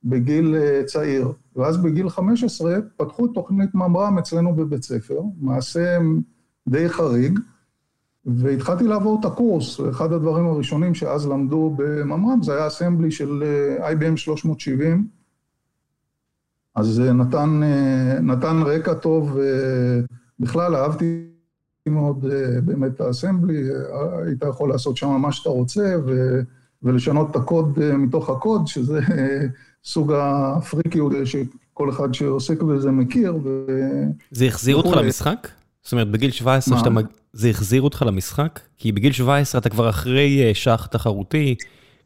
בגיל 0.03 0.55
צעיר. 0.85 1.31
ואז 1.55 1.77
בגיל 1.77 2.09
15 2.09 2.75
פתחו 2.97 3.27
תוכנית 3.27 3.75
ממר"ם 3.75 4.17
אצלנו 4.17 4.55
בבית 4.55 4.83
ספר, 4.83 5.21
מעשה 5.41 5.97
די 6.69 6.89
חריג, 6.89 7.39
והתחלתי 8.25 8.83
לעבור 8.83 9.17
את 9.19 9.25
הקורס, 9.25 9.79
אחד 9.89 10.13
הדברים 10.13 10.47
הראשונים 10.47 10.95
שאז 10.95 11.27
למדו 11.27 11.73
בממר"ם 11.77 12.43
זה 12.43 12.55
היה 12.55 12.67
אסמבלי 12.67 13.11
של 13.11 13.43
IBM 13.79 14.17
370, 14.17 15.07
אז 16.75 16.87
זה 16.87 17.13
נתן, 17.13 17.61
נתן 18.21 18.61
רקע 18.65 18.93
טוב, 18.93 19.37
בכלל 20.39 20.75
אהבתי 20.75 21.27
מאוד 21.85 22.25
באמת 22.65 22.91
את 22.95 23.01
האסמבלי, 23.01 23.63
היית 24.25 24.43
יכול 24.49 24.69
לעשות 24.69 24.97
שם 24.97 25.07
מה 25.07 25.31
שאתה 25.31 25.49
רוצה 25.49 25.95
ו, 26.07 26.41
ולשנות 26.83 27.31
את 27.31 27.35
הקוד 27.35 27.79
מתוך 27.97 28.29
הקוד, 28.29 28.67
שזה 28.67 28.99
סוג 29.83 30.13
הפריקיות 30.15 31.13
שכל 31.25 31.89
אחד 31.89 32.13
שעוסק 32.13 32.61
בזה 32.61 32.91
מכיר. 32.91 33.35
ו... 33.43 33.65
זה 34.31 34.45
החזיר 34.45 34.75
אותך 34.75 34.97
למשחק? 34.97 35.47
זאת 35.83 35.91
אומרת, 35.91 36.11
בגיל 36.11 36.31
17 36.31 36.77
שאתה. 36.77 36.89
זה 37.33 37.49
החזיר 37.49 37.81
אותך 37.81 38.03
למשחק? 38.07 38.59
כי 38.77 38.91
בגיל 38.91 39.11
17 39.11 39.61
אתה 39.61 39.69
כבר 39.69 39.89
אחרי 39.89 40.53
שח 40.53 40.87
תחרותי, 40.91 41.55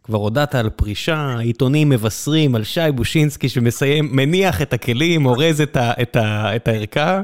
כבר 0.04 0.18
הודעת 0.18 0.56
על 0.56 0.70
פרישה, 0.70 1.38
עיתונים 1.40 1.90
מבשרים 1.90 2.56
על 2.56 2.64
שי 2.64 2.92
בושינסקי 2.96 3.50
שמסיים, 3.50 4.10
מניח 4.12 4.62
את 4.62 4.74
הכלים, 4.74 5.26
אורז 5.26 5.62
את, 5.62 5.76
ה, 5.76 5.92
את, 6.02 6.16
ה, 6.16 6.56
את 6.56 6.68
הערכה, 6.68 7.22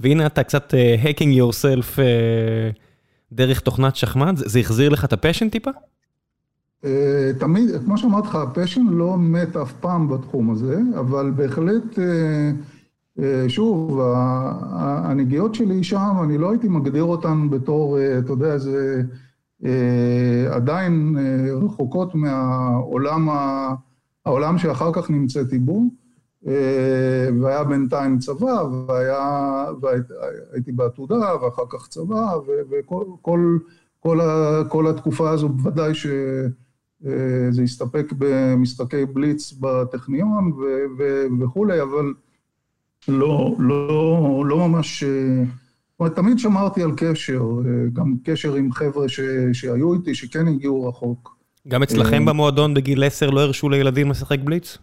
והנה 0.00 0.26
אתה 0.26 0.42
קצת 0.42 0.74
uh, 0.74 1.04
hacking 1.04 1.38
yourself 1.40 1.96
uh, 1.96 2.00
דרך 3.32 3.60
תוכנת 3.60 3.96
שחמט, 3.96 4.36
זה, 4.36 4.44
זה 4.48 4.58
החזיר 4.58 4.88
לך 4.88 5.04
את 5.04 5.12
ה 5.12 5.17
passion 5.17 5.48
טיפה? 5.48 5.70
Uh, 6.82 6.86
תמיד, 7.38 7.70
כמו 7.84 7.98
שאמרתי 7.98 8.28
לך, 8.28 8.34
ה 8.34 8.40
passion 8.40 8.82
לא 8.90 9.16
מת 9.18 9.56
אף 9.56 9.72
פעם 9.72 10.08
בתחום 10.08 10.50
הזה, 10.50 10.76
אבל 11.00 11.32
בהחלט... 11.36 11.84
Uh, 11.94 12.77
שוב, 13.48 14.00
הנגיעות 15.04 15.54
שלי 15.54 15.84
שם, 15.84 16.12
אני 16.24 16.38
לא 16.38 16.50
הייתי 16.50 16.68
מגדיר 16.68 17.04
אותן 17.04 17.50
בתור, 17.50 17.98
אתה 18.18 18.32
יודע, 18.32 18.58
זה 18.58 19.02
עדיין 20.50 21.16
רחוקות 21.62 22.14
מהעולם 22.14 23.28
העולם 24.26 24.58
שאחר 24.58 24.92
כך 24.92 25.10
נמצאתי 25.10 25.58
בו, 25.58 25.82
והיה 27.40 27.64
בינתיים 27.64 28.18
צבא, 28.18 28.64
והיה, 28.86 29.66
והייתי 29.80 30.72
בעתודה, 30.72 31.42
ואחר 31.42 31.62
כך 31.70 31.88
צבא, 31.88 32.26
וכל 32.70 33.04
כל, 33.22 33.58
כל, 34.00 34.18
כל 34.68 34.86
התקופה 34.86 35.30
הזו 35.30 35.48
בוודאי 35.48 35.94
שזה 35.94 37.62
הסתפק 37.62 38.12
במשחקי 38.18 39.06
בליץ 39.06 39.52
בטכניון 39.52 40.52
וכולי, 41.40 41.82
אבל 41.82 42.12
לא, 43.08 43.54
לא, 43.58 44.42
לא 44.46 44.68
ממש... 44.68 45.04
זאת 45.04 46.00
אומרת, 46.00 46.16
תמיד 46.16 46.38
שמרתי 46.38 46.82
על 46.82 46.90
קשר, 46.96 47.42
גם 47.92 48.14
קשר 48.24 48.54
עם 48.54 48.72
חבר'ה 48.72 49.08
ש, 49.08 49.20
שהיו 49.52 49.94
איתי, 49.94 50.14
שכן 50.14 50.48
הגיעו 50.48 50.88
רחוק. 50.88 51.36
גם 51.68 51.82
אצלכם 51.82 52.24
במועדון 52.24 52.74
בגיל 52.74 53.04
10 53.04 53.30
לא 53.30 53.40
הרשו 53.40 53.68
לילדים 53.68 54.10
לשחק 54.10 54.38
בליץ? 54.44 54.78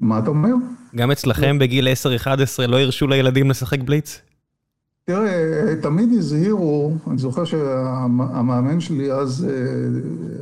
מה 0.00 0.18
אתה 0.18 0.30
אומר? 0.30 0.54
גם 0.96 1.10
אצלכם 1.10 1.58
בגיל 1.58 1.88
10-11 2.62 2.66
לא 2.68 2.80
הרשו 2.80 3.06
לילדים 3.06 3.50
לשחק 3.50 3.80
בליץ? 3.80 4.20
תראה, 5.04 5.74
תמיד 5.82 6.08
הזהירו, 6.12 6.92
אני 7.06 7.18
זוכר 7.18 7.44
שהמאמן 7.44 8.80
שלי 8.80 9.12
אז, 9.12 9.46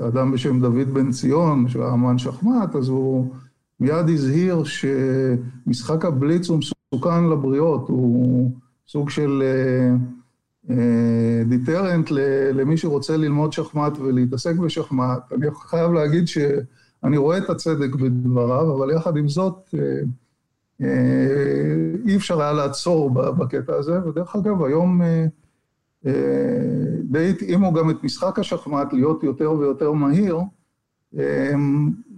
אדם 0.08 0.32
בשם 0.32 0.60
דוד 0.60 0.94
בן 0.94 1.10
ציון, 1.10 1.68
שהוא 1.68 1.84
היה 1.84 1.92
אמן 1.92 2.18
שחמט, 2.18 2.76
אז 2.76 2.88
הוא... 2.88 3.34
מיד 3.80 4.08
הזהיר 4.08 4.62
שמשחק 4.64 6.04
הבליץ 6.04 6.48
הוא 6.48 6.58
מסוכן 6.58 7.24
לבריות, 7.24 7.88
הוא 7.88 8.50
סוג 8.88 9.10
של 9.10 9.42
דיטרנט 11.48 12.10
למי 12.54 12.76
שרוצה 12.76 13.16
ללמוד 13.16 13.52
שחמט 13.52 13.98
ולהתעסק 13.98 14.56
בשחמט. 14.56 15.32
אני 15.32 15.46
חייב 15.54 15.92
להגיד 15.92 16.28
שאני 16.28 17.16
רואה 17.16 17.38
את 17.38 17.50
הצדק 17.50 17.94
בדבריו, 17.94 18.76
אבל 18.76 18.90
יחד 18.90 19.16
עם 19.16 19.28
זאת, 19.28 19.74
אי 22.06 22.16
אפשר 22.16 22.42
היה 22.42 22.52
לעצור 22.52 23.10
בקטע 23.10 23.74
הזה, 23.76 24.08
ודרך 24.08 24.36
אגב, 24.36 24.62
היום 24.62 25.00
די 27.02 27.30
התאימו 27.30 27.72
גם 27.72 27.90
את 27.90 28.04
משחק 28.04 28.38
השחמט 28.38 28.92
להיות 28.92 29.24
יותר 29.24 29.52
ויותר 29.52 29.92
מהיר, 29.92 30.38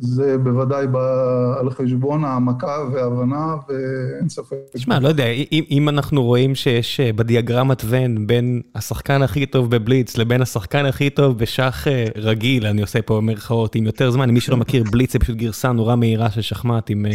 זה 0.00 0.38
בוודאי 0.38 0.86
בא 0.86 1.54
על 1.60 1.70
חשבון 1.70 2.24
העמקה 2.24 2.76
והבנה, 2.92 3.56
ואין 3.68 4.28
ספק. 4.28 4.56
תשמע, 4.72 5.00
לא 5.00 5.08
יודע, 5.08 5.26
אם, 5.26 5.64
אם 5.70 5.88
אנחנו 5.88 6.22
רואים 6.22 6.54
שיש 6.54 7.00
בדיאגרמת 7.00 7.82
ון 7.86 8.26
בין 8.26 8.62
השחקן 8.74 9.22
הכי 9.22 9.46
טוב 9.46 9.70
בבליץ 9.70 10.16
לבין 10.16 10.42
השחקן 10.42 10.86
הכי 10.86 11.10
טוב 11.10 11.38
בשח 11.38 11.86
רגיל, 12.16 12.66
אני 12.66 12.82
עושה 12.82 13.02
פה 13.02 13.20
מירכאות 13.20 13.74
עם 13.74 13.86
יותר 13.86 14.10
זמן, 14.10 14.30
מי 14.30 14.40
שלא 14.40 14.56
מכיר, 14.56 14.84
בליץ 14.90 15.12
זה 15.12 15.18
פשוט 15.18 15.36
גרסה 15.36 15.72
נורא 15.72 15.96
מהירה 15.96 16.30
של 16.30 16.40
שחמט 16.40 16.90
עם 16.90 17.06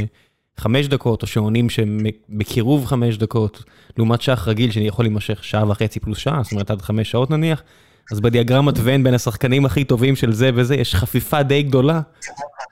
חמש 0.57 0.87
דקות, 0.87 1.21
או 1.21 1.27
שעונים 1.27 1.69
שהם 1.69 1.99
בקירוב 2.29 2.85
חמש 2.85 3.17
דקות, 3.17 3.63
לעומת 3.97 4.21
שח 4.21 4.47
רגיל 4.47 4.71
שאני 4.71 4.87
יכול 4.87 5.05
להימשך 5.05 5.43
שעה 5.43 5.69
וחצי 5.69 5.99
פלוס 5.99 6.17
שעה, 6.17 6.43
זאת 6.43 6.51
אומרת 6.51 6.71
עד 6.71 6.81
חמש 6.81 7.11
שעות 7.11 7.29
נניח, 7.31 7.63
אז 8.11 8.19
בדיאגרמת 8.19 8.73
ון 8.83 9.03
בין 9.03 9.13
השחקנים 9.13 9.65
הכי 9.65 9.83
טובים 9.83 10.15
של 10.15 10.33
זה 10.33 10.49
וזה, 10.55 10.75
יש 10.75 10.95
חפיפה 10.95 11.43
די 11.43 11.63
גדולה, 11.63 12.01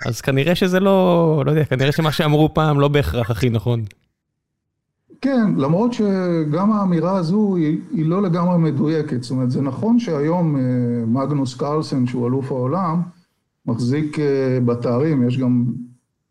אז 0.05 0.21
כנראה 0.21 0.55
שזה 0.55 0.79
לא, 0.79 1.43
לא 1.45 1.51
יודע, 1.51 1.65
כנראה 1.65 1.91
שמה 1.91 2.11
שאמרו 2.11 2.53
פעם 2.53 2.79
לא 2.79 2.87
בהכרח 2.87 3.31
הכי 3.31 3.49
נכון. 3.49 3.83
כן, 5.21 5.55
למרות 5.57 5.93
שגם 5.93 6.71
האמירה 6.71 7.17
הזו 7.17 7.55
היא, 7.55 7.79
היא 7.91 8.05
לא 8.05 8.21
לגמרי 8.21 8.57
מדויקת, 8.57 9.23
זאת 9.23 9.31
אומרת, 9.31 9.51
זה 9.51 9.61
נכון 9.61 9.99
שהיום 9.99 10.55
אה, 10.55 10.61
מגנוס 11.07 11.55
קרלסן, 11.55 12.07
שהוא 12.07 12.27
אלוף 12.27 12.51
העולם, 12.51 13.01
מחזיק 13.65 14.19
אה, 14.19 14.59
בתארים, 14.65 15.27
יש 15.27 15.37
גם 15.37 15.65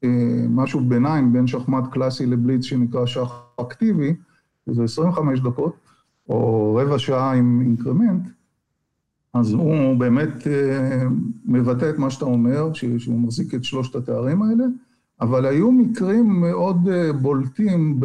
אה, 0.05 0.09
משהו 0.49 0.81
ביניים 0.81 1.33
בין 1.33 1.47
שחמט 1.47 1.85
קלאסי 1.93 2.27
לבליץ 2.27 2.65
שנקרא 2.65 3.07
שח 3.07 3.43
אקטיבי, 3.61 4.15
זה 4.67 4.85
25 4.85 5.41
דקות, 5.41 5.77
או 6.29 6.75
רבע 6.75 6.99
שעה 6.99 7.33
עם 7.33 7.61
אינקרמנט, 7.61 8.29
אז 9.38 9.52
הוא 9.52 9.97
באמת 9.97 10.47
מבטא 11.45 11.90
את 11.90 11.99
מה 11.99 12.11
שאתה 12.11 12.25
אומר, 12.25 12.73
שהוא 12.73 13.21
מחזיק 13.21 13.55
את 13.55 13.64
שלושת 13.64 13.95
התארים 13.95 14.43
האלה. 14.43 14.64
אבל 15.21 15.47
היו 15.47 15.73
מקרים 15.73 16.40
מאוד 16.40 16.88
אה, 16.88 17.12
בולטים 17.12 18.00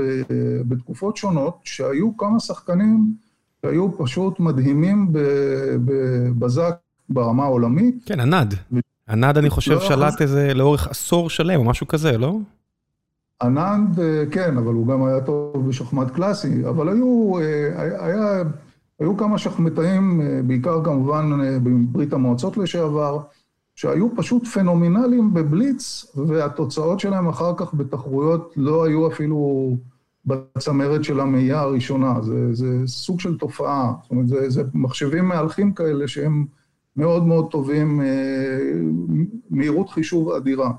בתקופות 0.68 1.18
שונות, 1.18 1.58
שהיו 1.64 2.18
כמה 2.18 2.40
שחקנים 2.40 3.14
שהיו 3.62 3.98
פשוט 3.98 4.40
מדהימים 4.40 5.08
בבזק 5.86 6.76
ברמה 7.10 7.44
העולמית. 7.44 7.96
כן, 8.06 8.20
ענד. 8.20 8.56
ענד, 9.10 9.38
אני 9.38 9.50
חושב, 9.50 9.72
לא 9.72 9.82
שלט 9.82 10.22
איזה 10.22 10.54
לאורך 10.54 10.88
עשור 10.88 11.30
שלם 11.30 11.60
או 11.60 11.64
משהו 11.64 11.88
כזה, 11.88 12.18
לא? 12.18 12.38
ענד, 13.42 14.00
אה, 14.00 14.24
כן, 14.32 14.58
אבל 14.58 14.74
הוא 14.74 14.88
גם 14.88 15.04
היה 15.04 15.22
טוב 15.22 15.70
בשחמט 15.70 16.12
קלאסי, 16.12 16.68
אבל 16.70 16.90
היו, 16.90 17.40
אה, 17.40 17.82
היה, 18.06 18.44
היו 19.02 19.18
כמה 19.18 19.38
שחמטאים, 19.38 20.22
בעיקר 20.48 20.84
כמובן 20.84 21.30
בברית 21.64 22.14
המועצות 22.14 22.58
לשעבר, 22.58 23.20
שהיו 23.76 24.16
פשוט 24.16 24.48
פנומנליים 24.48 25.34
בבליץ, 25.34 26.06
והתוצאות 26.16 27.00
שלהם 27.00 27.28
אחר 27.28 27.54
כך 27.58 27.74
בתחרויות 27.74 28.54
לא 28.58 28.86
היו 28.86 29.08
אפילו 29.08 29.72
בצמרת 30.26 31.04
של 31.04 31.20
המאייה 31.20 31.60
הראשונה. 31.60 32.22
זה, 32.22 32.54
זה 32.54 32.68
סוג 32.86 33.20
של 33.20 33.38
תופעה. 33.38 33.94
זאת 34.02 34.12
אומרת, 34.12 34.28
זה, 34.28 34.50
זה 34.50 34.64
מחשבים 34.74 35.26
מהלכים 35.26 35.74
כאלה 35.74 36.08
שהם 36.08 36.46
מאוד 36.98 37.24
מאוד 37.24 37.52
טובים, 37.52 38.02
אה, 38.02 38.06
מהירות 39.50 39.90
חישוב 39.90 40.32
אדירה. 40.32 40.72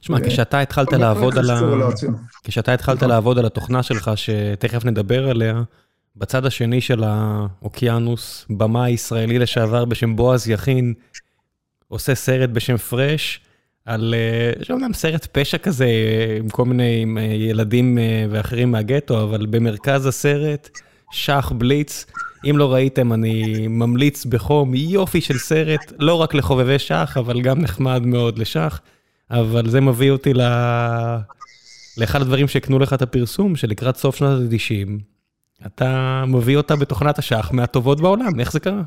שמע, 0.00 0.20
כשאתה 0.26 0.60
התחלת 0.60 0.92
לעבוד 0.92 1.38
על 1.38 1.50
ה... 1.50 1.60
כשאתה 2.44 2.74
התחלת 2.74 3.02
לעבוד 3.02 3.38
על 3.38 3.46
התוכנה 3.46 3.82
שלך, 3.82 4.10
שתכף 4.14 4.84
נדבר 4.84 5.30
עליה, 5.30 5.62
בצד 6.16 6.46
השני 6.46 6.80
של 6.80 7.04
האוקיינוס, 7.04 8.46
במה 8.50 8.90
ישראלי 8.90 9.38
לשעבר 9.38 9.84
בשם 9.84 10.16
בועז 10.16 10.48
יכין, 10.48 10.94
עושה 11.88 12.14
סרט 12.14 12.50
בשם 12.50 12.76
פרש, 12.76 13.40
על, 13.84 14.14
אה, 14.16 14.62
יש 14.62 14.70
אומנם 14.70 14.92
סרט 14.92 15.26
פשע 15.32 15.58
כזה, 15.58 15.88
עם 16.38 16.48
כל 16.48 16.64
מיני 16.64 17.02
עם 17.02 17.18
אה, 17.18 17.22
ילדים 17.22 17.98
אה, 17.98 18.26
ואחרים 18.30 18.70
מהגטו, 18.70 19.22
אבל 19.22 19.46
במרכז 19.46 20.06
הסרט, 20.06 20.70
שח 21.12 21.52
בליץ. 21.58 22.06
אם 22.50 22.58
לא 22.58 22.72
ראיתם, 22.72 23.12
אני 23.12 23.66
ממליץ 23.68 24.24
בחום, 24.24 24.74
יופי 24.74 25.20
של 25.20 25.38
סרט, 25.38 25.92
לא 25.98 26.14
רק 26.14 26.34
לחובבי 26.34 26.78
שח, 26.78 27.16
אבל 27.16 27.40
גם 27.42 27.60
נחמד 27.60 28.06
מאוד 28.06 28.38
לשח. 28.38 28.80
אבל 29.30 29.68
זה 29.68 29.80
מביא 29.80 30.10
אותי 30.10 30.34
ל... 30.34 30.40
לאחד 31.96 32.20
הדברים 32.20 32.48
שהקנו 32.48 32.78
לך 32.78 32.92
את 32.92 33.02
הפרסום, 33.02 33.56
שלקראת 33.56 33.96
סוף 33.96 34.16
שנות 34.16 34.40
ה-90, 34.40 35.02
אתה 35.66 36.24
מביא 36.28 36.56
אותה 36.56 36.76
בתוכנת 36.76 37.18
השח 37.18 37.50
מהטובות 37.52 38.00
בעולם, 38.00 38.40
איך 38.40 38.52
זה 38.52 38.60
קרה? 38.60 38.82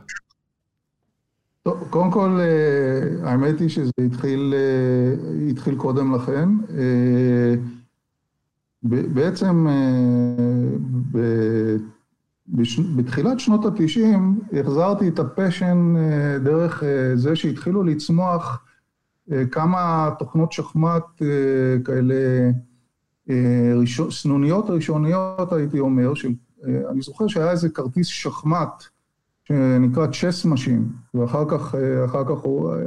טוב, 1.63 1.88
קודם 1.89 2.12
כל, 2.12 2.39
אה, 2.39 3.30
האמת 3.30 3.60
היא 3.60 3.70
שזה 3.70 3.92
התחיל, 4.06 4.53
אה, 4.53 5.50
התחיל 5.50 5.75
קודם 5.75 6.15
לכן. 6.15 6.50
אה, 6.77 7.56
בעצם 8.84 9.67
בתחילת 12.95 13.39
שנות 13.39 13.65
התשעים 13.65 14.39
החזרתי 14.60 15.08
את 15.08 15.19
ה 15.19 15.29
passion 15.29 15.95
דרך 16.43 16.84
זה 17.15 17.36
שהתחילו 17.36 17.84
לצמוח 17.84 18.65
כמה 19.52 20.10
תוכנות 20.19 20.52
שחמט 20.52 21.04
כאלה 21.86 22.52
סנוניות 24.10 24.69
ראשוניות, 24.69 25.54
הייתי 25.54 25.80
אומר, 25.80 26.13
שאני 26.65 27.02
זוכר 27.02 27.28
שהיה 27.28 27.52
איזה 27.52 27.69
כרטיס 27.69 28.08
שחמט 28.08 28.84
שנקרא 29.43 30.08
Chess 30.08 30.45
Machine, 30.45 30.89
ואחר 31.13 31.45
כך, 31.49 31.76
אחר 32.06 32.23
כך 32.26 32.45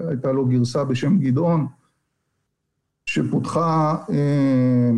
הייתה 0.08 0.32
לו 0.32 0.46
גרסה 0.46 0.84
בשם 0.84 1.18
גדעון, 1.18 1.66
שפותחה 3.06 3.96
אה, 4.10 4.90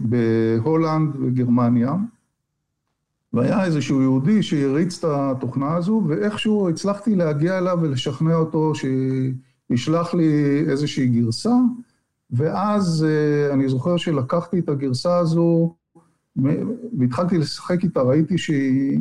בהולנד 0.00 1.16
וגרמניה, 1.16 1.94
והיה 3.32 3.64
איזשהו 3.64 4.02
יהודי 4.02 4.42
שהריץ 4.42 5.04
את 5.04 5.10
התוכנה 5.10 5.74
הזו, 5.74 6.02
ואיכשהו 6.08 6.68
הצלחתי 6.68 7.14
להגיע 7.14 7.58
אליו 7.58 7.78
ולשכנע 7.82 8.34
אותו 8.34 8.72
שישלח 8.74 10.14
לי 10.14 10.60
איזושהי 10.68 11.06
גרסה, 11.06 11.54
ואז 12.30 13.06
אה, 13.08 13.54
אני 13.54 13.68
זוכר 13.68 13.96
שלקחתי 13.96 14.58
את 14.58 14.68
הגרסה 14.68 15.18
הזו, 15.18 15.74
והתחלתי 16.98 17.38
לשחק 17.38 17.84
איתה, 17.84 18.02
ראיתי 18.02 18.38
שהיא 18.38 18.98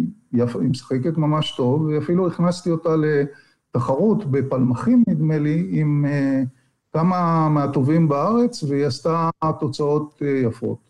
משחקת 0.61 1.17
ממש 1.17 1.53
טוב, 1.57 1.81
ואפילו 1.81 2.27
הכנסתי 2.27 2.69
אותה 2.69 2.89
לתחרות 2.95 4.31
בפלמחים, 4.31 5.03
נדמה 5.07 5.37
לי, 5.37 5.67
עם 5.71 6.05
אה, 6.05 6.41
כמה 6.93 7.49
מהטובים 7.49 8.07
בארץ, 8.07 8.63
והיא 8.63 8.85
עשתה 8.85 9.29
תוצאות 9.59 10.21
אה, 10.21 10.27
יפות. 10.27 10.89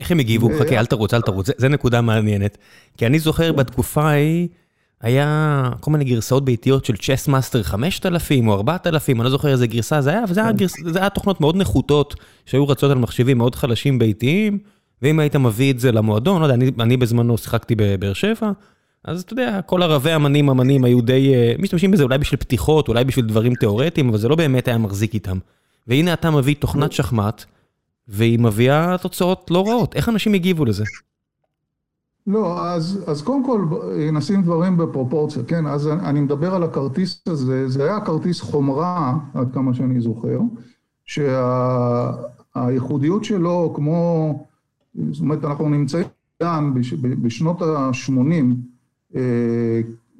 איך 0.00 0.10
הם 0.10 0.18
הגיבו? 0.18 0.46
ו... 0.46 0.58
חכה, 0.58 0.78
אל 0.78 0.86
תרוץ, 0.86 1.14
אל 1.14 1.20
תרוץ, 1.20 1.50
זו 1.58 1.68
נקודה 1.68 2.00
מעניינת. 2.00 2.58
כי 2.96 3.06
אני 3.06 3.18
זוכר 3.18 3.52
בתקופה 3.52 4.02
ההיא, 4.02 4.48
היה 5.00 5.70
כל 5.80 5.90
מיני 5.90 6.04
גרסאות 6.04 6.44
ביתיות 6.44 6.84
של 6.84 6.96
Chessmaster 6.96 7.62
5000 7.62 8.48
או 8.48 8.54
4000, 8.54 9.16
אני 9.16 9.24
לא 9.24 9.30
זוכר 9.30 9.48
איזה 9.48 9.66
גרסה 9.66 10.00
זה 10.00 10.10
היה, 10.10 10.24
וזה 10.28 10.42
היה, 10.42 10.52
גרס... 10.52 10.74
היה 10.94 11.10
תוכנות 11.10 11.40
מאוד 11.40 11.56
נחותות, 11.56 12.14
שהיו 12.46 12.68
רצות 12.68 12.90
על 12.90 12.98
מחשבים 12.98 13.38
מאוד 13.38 13.54
חלשים 13.54 13.98
ביתיים. 13.98 14.58
ואם 15.02 15.18
היית 15.18 15.36
מביא 15.36 15.72
את 15.72 15.78
זה 15.78 15.92
למועדון, 15.92 16.40
לא 16.40 16.46
יודע, 16.46 16.54
אני, 16.54 16.70
אני 16.80 16.96
בזמנו 16.96 17.38
שיחקתי 17.38 17.74
בבאר 17.78 18.12
שבע, 18.12 18.52
אז 19.04 19.22
אתה 19.22 19.32
יודע, 19.32 19.60
כל 19.66 19.82
הרבי 19.82 19.95
אמנים, 19.95 20.14
אמנים 20.14 20.84
היו 20.84 21.00
די, 21.00 21.32
אה, 21.34 21.62
משתמשים 21.62 21.90
בזה 21.90 22.02
אולי 22.02 22.18
בשביל 22.18 22.40
פתיחות, 22.40 22.88
אולי 22.88 23.04
בשביל 23.04 23.26
דברים 23.26 23.54
תיאורטיים, 23.54 24.08
אבל 24.08 24.18
זה 24.18 24.28
לא 24.28 24.36
באמת 24.36 24.68
היה 24.68 24.78
מחזיק 24.78 25.14
איתם. 25.14 25.38
והנה 25.86 26.12
אתה 26.12 26.30
מביא 26.30 26.54
תוכנת 26.58 26.92
שחמט, 26.92 27.44
והיא 28.08 28.38
מביאה 28.38 28.98
תוצאות 28.98 29.50
לא 29.50 29.68
רעות. 29.68 29.94
איך 29.94 30.08
אנשים 30.08 30.34
הגיבו 30.34 30.64
לזה? 30.64 30.84
לא, 32.26 32.64
אז, 32.64 33.04
אז 33.06 33.22
קודם 33.22 33.44
כל 33.44 33.64
נשים 34.12 34.42
דברים 34.42 34.76
בפרופורציה, 34.76 35.42
כן? 35.42 35.66
אז 35.66 35.88
אני 35.88 36.20
מדבר 36.20 36.54
על 36.54 36.62
הכרטיס 36.62 37.22
הזה, 37.26 37.68
זה 37.68 37.84
היה 37.84 38.00
כרטיס 38.00 38.40
חומרה, 38.40 39.14
עד 39.34 39.48
כמה 39.54 39.74
שאני 39.74 40.00
זוכר, 40.00 40.38
שהייחודיות 42.54 43.24
שה, 43.24 43.28
שלו, 43.28 43.72
כמו 43.76 44.34
זאת 44.94 45.20
אומרת, 45.20 45.44
אנחנו 45.44 45.68
נמצאים 45.68 46.06
כאן 46.40 46.72
בשנות 47.22 47.62
ה-80, 47.62 48.12
אה, 49.16 49.20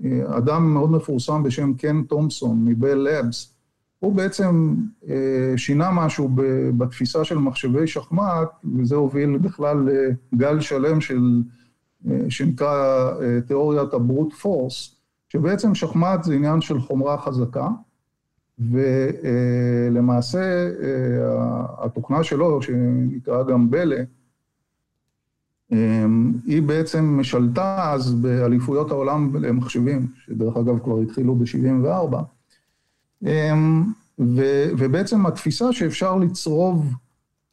אה, 0.05 0.39
אדם 0.39 0.75
מאוד 0.75 0.91
מפורסם 0.91 1.43
בשם 1.43 1.75
קן 1.75 2.03
תומפסון 2.03 2.65
מבל 2.65 2.95
לאבס, 2.95 3.55
הוא 3.99 4.13
בעצם 4.13 4.75
אה, 5.09 5.53
שינה 5.57 5.91
משהו 5.91 6.31
בתפיסה 6.79 7.25
של 7.25 7.39
מחשבי 7.39 7.87
שחמט, 7.87 8.49
וזה 8.79 8.95
הוביל 8.97 9.39
בכלל 9.39 9.89
לגל 10.33 10.61
שלם 10.61 11.01
של, 11.01 11.43
שנקרא 12.29 13.11
תיאוריית 13.47 13.95
הברוט 13.95 14.33
פורס, 14.33 14.95
שבעצם 15.29 15.75
שחמט 15.75 16.25
זה 16.25 16.35
עניין 16.35 16.61
של 16.61 16.81
חומרה 16.81 17.19
חזקה, 17.19 17.69
ולמעשה 19.93 20.69
התוכנה 21.79 22.25
שלו, 22.25 22.63
שנקרא 22.63 23.43
גם 23.43 23.71
בלה, 23.71 24.03
היא 26.47 26.63
בעצם 26.63 27.21
שלטה 27.23 27.93
אז 27.93 28.15
באליפויות 28.15 28.91
העולם 28.91 29.37
למחשבים, 29.37 30.07
שדרך 30.27 30.57
אגב 30.57 30.79
כבר 30.79 31.01
התחילו 31.01 31.35
ב-74, 31.35 32.17
אמ, 33.27 33.85
ובעצם 34.79 35.27
התפיסה 35.27 35.73
שאפשר 35.73 36.17
לצרוב 36.17 36.95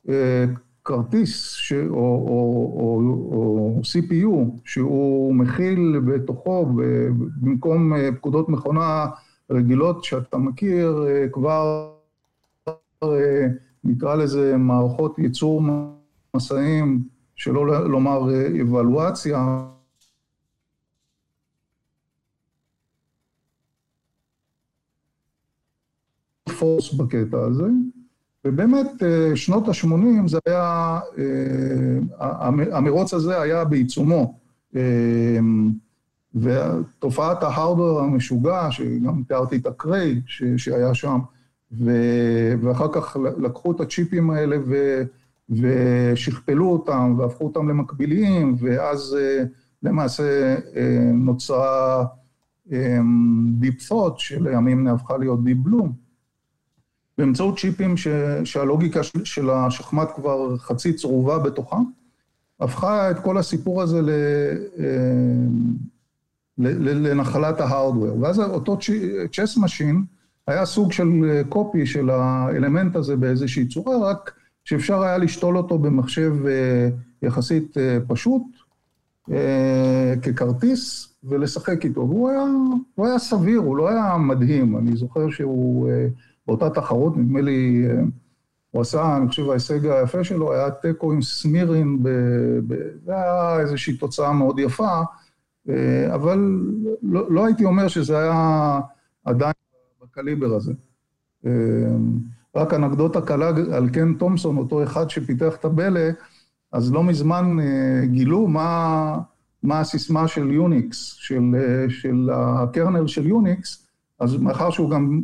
אה, 0.09 0.45
כרטיס 0.85 1.51
ש... 1.51 1.73
או, 1.73 1.95
או, 1.95 2.73
או, 2.79 3.01
או 3.31 3.81
CPU 3.83 4.59
שהוא 4.65 5.35
מכיל 5.35 5.99
בתוכו, 6.05 6.65
במקום 7.41 7.93
אה, 7.93 8.09
פקודות 8.11 8.49
מכונה 8.49 9.07
רגילות 9.51 10.03
שאתה 10.03 10.37
מכיר, 10.37 11.05
אה, 11.07 11.25
כבר 11.31 11.91
נקרא 13.83 14.15
לזה 14.15 14.57
מערכות 14.57 15.19
ייצור 15.19 15.61
מסעים, 16.35 17.03
שלא 17.39 17.87
לומר 17.87 18.21
אבלואציה. 18.61 19.65
פורס 26.59 26.93
בקטע 26.93 27.37
הזה, 27.39 27.63
ובאמת 28.45 28.87
שנות 29.35 29.67
ה-80 29.67 30.27
זה 30.27 30.39
היה, 30.45 30.99
המרוץ 32.71 33.13
הזה 33.13 33.41
היה 33.41 33.65
בעיצומו. 33.65 34.39
ותופעת 36.35 37.43
ההארדוור 37.43 37.99
המשוגע, 37.99 38.67
שגם 38.71 39.23
תיארתי 39.27 39.55
את 39.55 39.65
הקריי 39.65 40.21
שהיה 40.57 40.93
שם, 40.93 41.19
ואחר 42.61 42.93
כך 42.93 43.17
לקחו 43.37 43.71
את 43.71 43.79
הצ'יפים 43.79 44.29
האלה 44.29 44.57
ו... 44.67 45.03
ושכפלו 45.49 46.71
אותם 46.71 47.15
והפכו 47.17 47.43
אותם 47.43 47.69
למקביליים, 47.69 48.55
ואז 48.59 49.17
למעשה 49.83 50.55
נוצרה 51.13 52.05
Deep 53.53 53.87
Thought, 53.87 54.17
שלימים 54.17 54.87
הפכה 54.87 55.17
להיות 55.17 55.43
Deep 55.43 55.57
Blue. 55.57 55.93
באמצעות 57.17 57.59
צ'יפים 57.59 57.97
ש... 57.97 58.07
שהלוגיקה 58.43 59.03
של 59.03 59.49
השחמט 59.49 60.09
כבר 60.15 60.57
חצי 60.57 60.93
צרובה 60.93 61.39
בתוכם, 61.39 61.83
הפכה 62.59 63.11
את 63.11 63.19
כל 63.19 63.37
הסיפור 63.37 63.81
הזה 63.81 64.01
ל... 64.01 64.09
לנחלת 67.07 67.61
ה 67.61 67.67
hardware. 67.67 68.21
ואז 68.21 68.39
אותו 68.39 68.77
chess 69.31 69.57
machine 69.57 70.03
היה 70.47 70.65
סוג 70.65 70.91
של 70.91 71.41
copy 71.49 71.85
של 71.85 72.09
האלמנט 72.09 72.95
הזה 72.95 73.15
באיזושהי 73.15 73.67
צורה, 73.67 74.11
רק 74.11 74.38
שאפשר 74.69 75.01
היה 75.01 75.17
לשתול 75.17 75.57
אותו 75.57 75.77
במחשב 75.77 76.33
יחסית 77.21 77.77
פשוט, 78.07 78.43
ככרטיס, 80.21 81.13
ולשחק 81.23 81.85
איתו. 81.85 81.99
והוא 81.99 82.29
היה, 82.29 82.43
הוא 82.95 83.07
היה 83.07 83.19
סביר, 83.19 83.59
הוא 83.59 83.77
לא 83.77 83.89
היה 83.89 84.17
מדהים. 84.17 84.77
אני 84.77 84.95
זוכר 84.95 85.29
שהוא, 85.29 85.91
באותה 86.47 86.69
תחרות, 86.69 87.17
נדמה 87.17 87.41
לי, 87.41 87.87
הוא 88.71 88.81
עשה, 88.81 89.17
אני 89.17 89.27
חושב, 89.27 89.49
ההישג 89.49 89.85
היפה 89.85 90.23
שלו 90.23 90.53
היה 90.53 90.71
תיקו 90.71 91.11
עם 91.11 91.21
סמירין, 91.21 92.03
זה 93.05 93.15
היה 93.15 93.59
איזושהי 93.59 93.97
תוצאה 93.97 94.33
מאוד 94.33 94.59
יפה, 94.59 95.01
אבל 96.13 96.59
לא, 97.03 97.31
לא 97.31 97.45
הייתי 97.45 97.65
אומר 97.65 97.87
שזה 97.87 98.19
היה 98.19 98.79
עדיין 99.25 99.53
בקליבר 100.03 100.55
הזה. 100.55 100.73
רק 102.55 102.73
אנקדוטה 102.73 103.21
קלה 103.21 103.47
על 103.47 103.89
קן 103.89 104.13
תומסון, 104.13 104.57
אותו 104.57 104.83
אחד 104.83 105.09
שפיתח 105.09 105.55
את 105.55 105.65
הבלה, 105.65 106.09
אז 106.71 106.91
לא 106.93 107.03
מזמן 107.03 107.57
גילו 108.03 108.47
מה, 108.47 109.17
מה 109.63 109.79
הסיסמה 109.79 110.27
של 110.27 110.51
Unix, 110.51 111.13
של, 111.19 111.41
של 111.89 112.29
ה 112.33 112.44
kernel 112.44 113.07
של 113.07 113.27
Unix, 113.27 113.87
אז 114.19 114.37
מאחר 114.37 114.69
שהוא 114.69 114.89
גם 114.89 115.21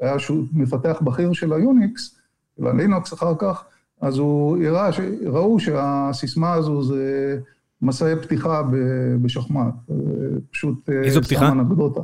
היה 0.00 0.16
מפתח 0.52 1.00
בכיר 1.04 1.32
של 1.32 1.52
ה 1.52 1.63
Unix, 1.63 2.18
של 2.56 2.66
הלינוקס 2.66 3.12
אחר 3.12 3.34
כך, 3.38 3.64
אז 4.00 4.18
הוא 4.18 4.64
הראה, 4.64 4.90
ראו 5.26 5.60
שהסיסמה 5.60 6.52
הזו 6.52 6.82
זה 6.82 7.38
מסעי 7.82 8.16
פתיחה 8.16 8.62
בשחמט. 9.22 9.74
פשוט... 10.50 10.90
איזו 10.90 11.22
פתיחה? 11.22 11.48
אנקדוטה. 11.48 12.00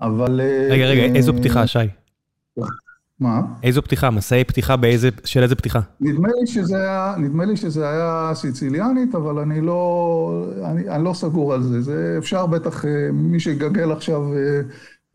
אבל... 0.00 0.40
רגע, 0.70 0.84
רגע, 0.84 1.02
איזו 1.02 1.32
פתיחה, 1.36 1.66
שי? 1.66 1.78
מה? 3.20 3.40
איזו 3.62 3.82
פתיחה? 3.82 4.10
מסעי 4.10 4.44
פתיחה 4.44 4.76
באיזה, 4.76 5.08
של 5.24 5.42
איזה 5.42 5.54
פתיחה? 5.54 5.80
נדמה 6.00 6.28
לי 6.40 6.46
שזה 6.46 6.76
היה, 6.76 7.14
נדמה 7.18 7.44
לי 7.44 7.56
שזה 7.56 7.88
היה 7.88 8.30
סיציליאנית, 8.34 9.14
אבל 9.14 9.38
אני 9.38 9.60
לא, 9.60 10.52
אני, 10.64 10.88
אני 10.88 11.04
לא 11.04 11.14
סגור 11.14 11.54
על 11.54 11.62
זה. 11.62 11.80
זה 11.80 12.14
אפשר 12.18 12.46
בטח, 12.46 12.84
מי 13.12 13.40
שיגגל 13.40 13.92
עכשיו 13.92 14.22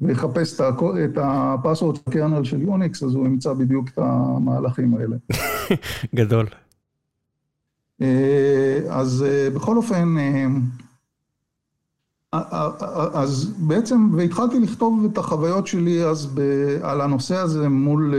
ויחפש 0.01 0.59
את 0.59 1.17
הפסוורד 1.17 1.95
של 1.95 2.01
הקרנל 2.07 2.43
של 2.43 2.61
יוניקס, 2.61 3.03
אז 3.03 3.15
הוא 3.15 3.25
ימצא 3.25 3.53
בדיוק 3.53 3.89
את 3.89 3.97
המהלכים 3.97 4.95
האלה. 4.95 5.15
גדול. 6.15 6.45
אז 8.89 9.25
בכל 9.55 9.77
אופן, 9.77 10.15
אז 13.13 13.53
בעצם, 13.57 14.09
והתחלתי 14.13 14.59
לכתוב 14.59 15.05
את 15.11 15.17
החוויות 15.17 15.67
שלי 15.67 16.05
אז 16.05 16.39
על 16.81 17.01
הנושא 17.01 17.35
הזה 17.35 17.69
מול 17.69 18.13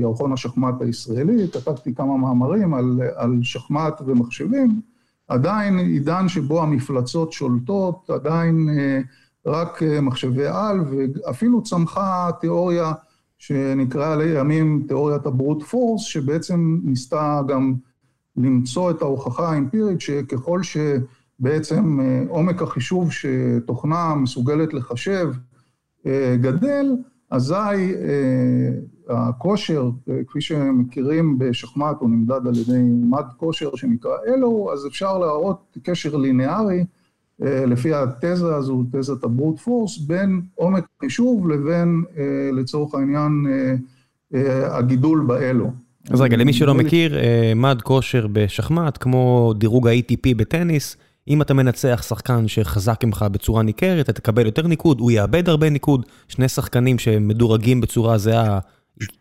ירחון 0.00 0.32
השחמט 0.32 0.82
הישראלי, 0.82 1.48
כתבתי 1.52 1.94
כמה 1.94 2.16
מאמרים 2.16 2.74
על, 2.74 3.38
שחמט 3.42 4.00
ומחשבים, 4.06 4.80
עדיין 5.28 5.78
עידן 5.78 6.28
שבו 6.28 6.62
המפלצות 6.62 7.32
שולטות, 7.32 8.10
עדיין 8.10 8.68
רק 9.46 9.82
מחשבי 10.02 10.46
על, 10.46 10.80
ואפילו 10.90 11.62
צמחה 11.62 12.30
תיאוריה 12.40 12.92
שנקראה 13.38 14.16
לימים 14.16 14.84
תיאוריית 14.88 15.26
הברוט 15.26 15.62
פורס, 15.62 16.02
שבעצם 16.02 16.78
ניסתה 16.84 17.40
גם 17.48 17.74
למצוא 18.36 18.90
את 18.90 19.02
ההוכחה 19.02 19.52
האמפירית 19.52 20.00
שככל 20.00 20.62
שבעצם 21.40 21.98
עומק 22.28 22.62
החישוב 22.62 23.10
שתוכנה 23.12 24.14
מסוגלת 24.14 24.74
לחשב 24.74 25.28
גדל, 26.40 26.86
אזי 27.30 27.94
הכושר, 29.08 29.90
כפי 30.26 30.40
שמכירים 30.40 31.38
בשחמט, 31.38 31.96
הוא 32.00 32.10
נמדד 32.10 32.46
על 32.46 32.56
ידי 32.56 32.82
מד 32.82 33.24
כושר 33.36 33.76
שנקרא 33.76 34.16
אלו, 34.26 34.70
אז 34.72 34.86
אפשר 34.86 35.18
להראות 35.18 35.76
קשר 35.82 36.16
ליניארי 36.16 36.84
לפי 37.40 37.94
התזה 37.94 38.54
הזו, 38.54 38.84
תזת 38.92 39.24
הברוט 39.24 39.58
פורס, 39.58 39.98
בין 39.98 40.40
עומק 40.54 40.84
החישוב 40.96 41.48
לבין, 41.48 42.02
לצורך 42.52 42.94
העניין, 42.94 43.46
הגידול 44.70 45.24
באלו. 45.26 45.70
אז 46.10 46.20
רגע, 46.20 46.36
למי 46.36 46.52
שלא 46.52 46.74
מכיר, 46.74 47.18
מד 47.56 47.82
כושר 47.82 48.26
בשחמט, 48.32 48.98
כמו 49.00 49.52
דירוג 49.58 49.88
ה-ATP 49.88 50.34
בטניס, 50.36 50.96
אם 51.30 51.42
אתה 51.42 51.54
מנצח 51.54 52.04
שחקן 52.08 52.48
שחזק 52.48 53.04
ממך 53.04 53.24
בצורה 53.32 53.62
ניכרת, 53.62 54.10
אתה 54.10 54.12
תקבל 54.20 54.46
יותר 54.46 54.66
ניקוד, 54.66 55.00
הוא 55.00 55.10
יאבד 55.10 55.48
הרבה 55.48 55.70
ניקוד, 55.70 56.06
שני 56.28 56.48
שחקנים 56.48 56.98
שמדורגים 56.98 57.80
בצורה 57.80 58.18
זהה, 58.18 58.58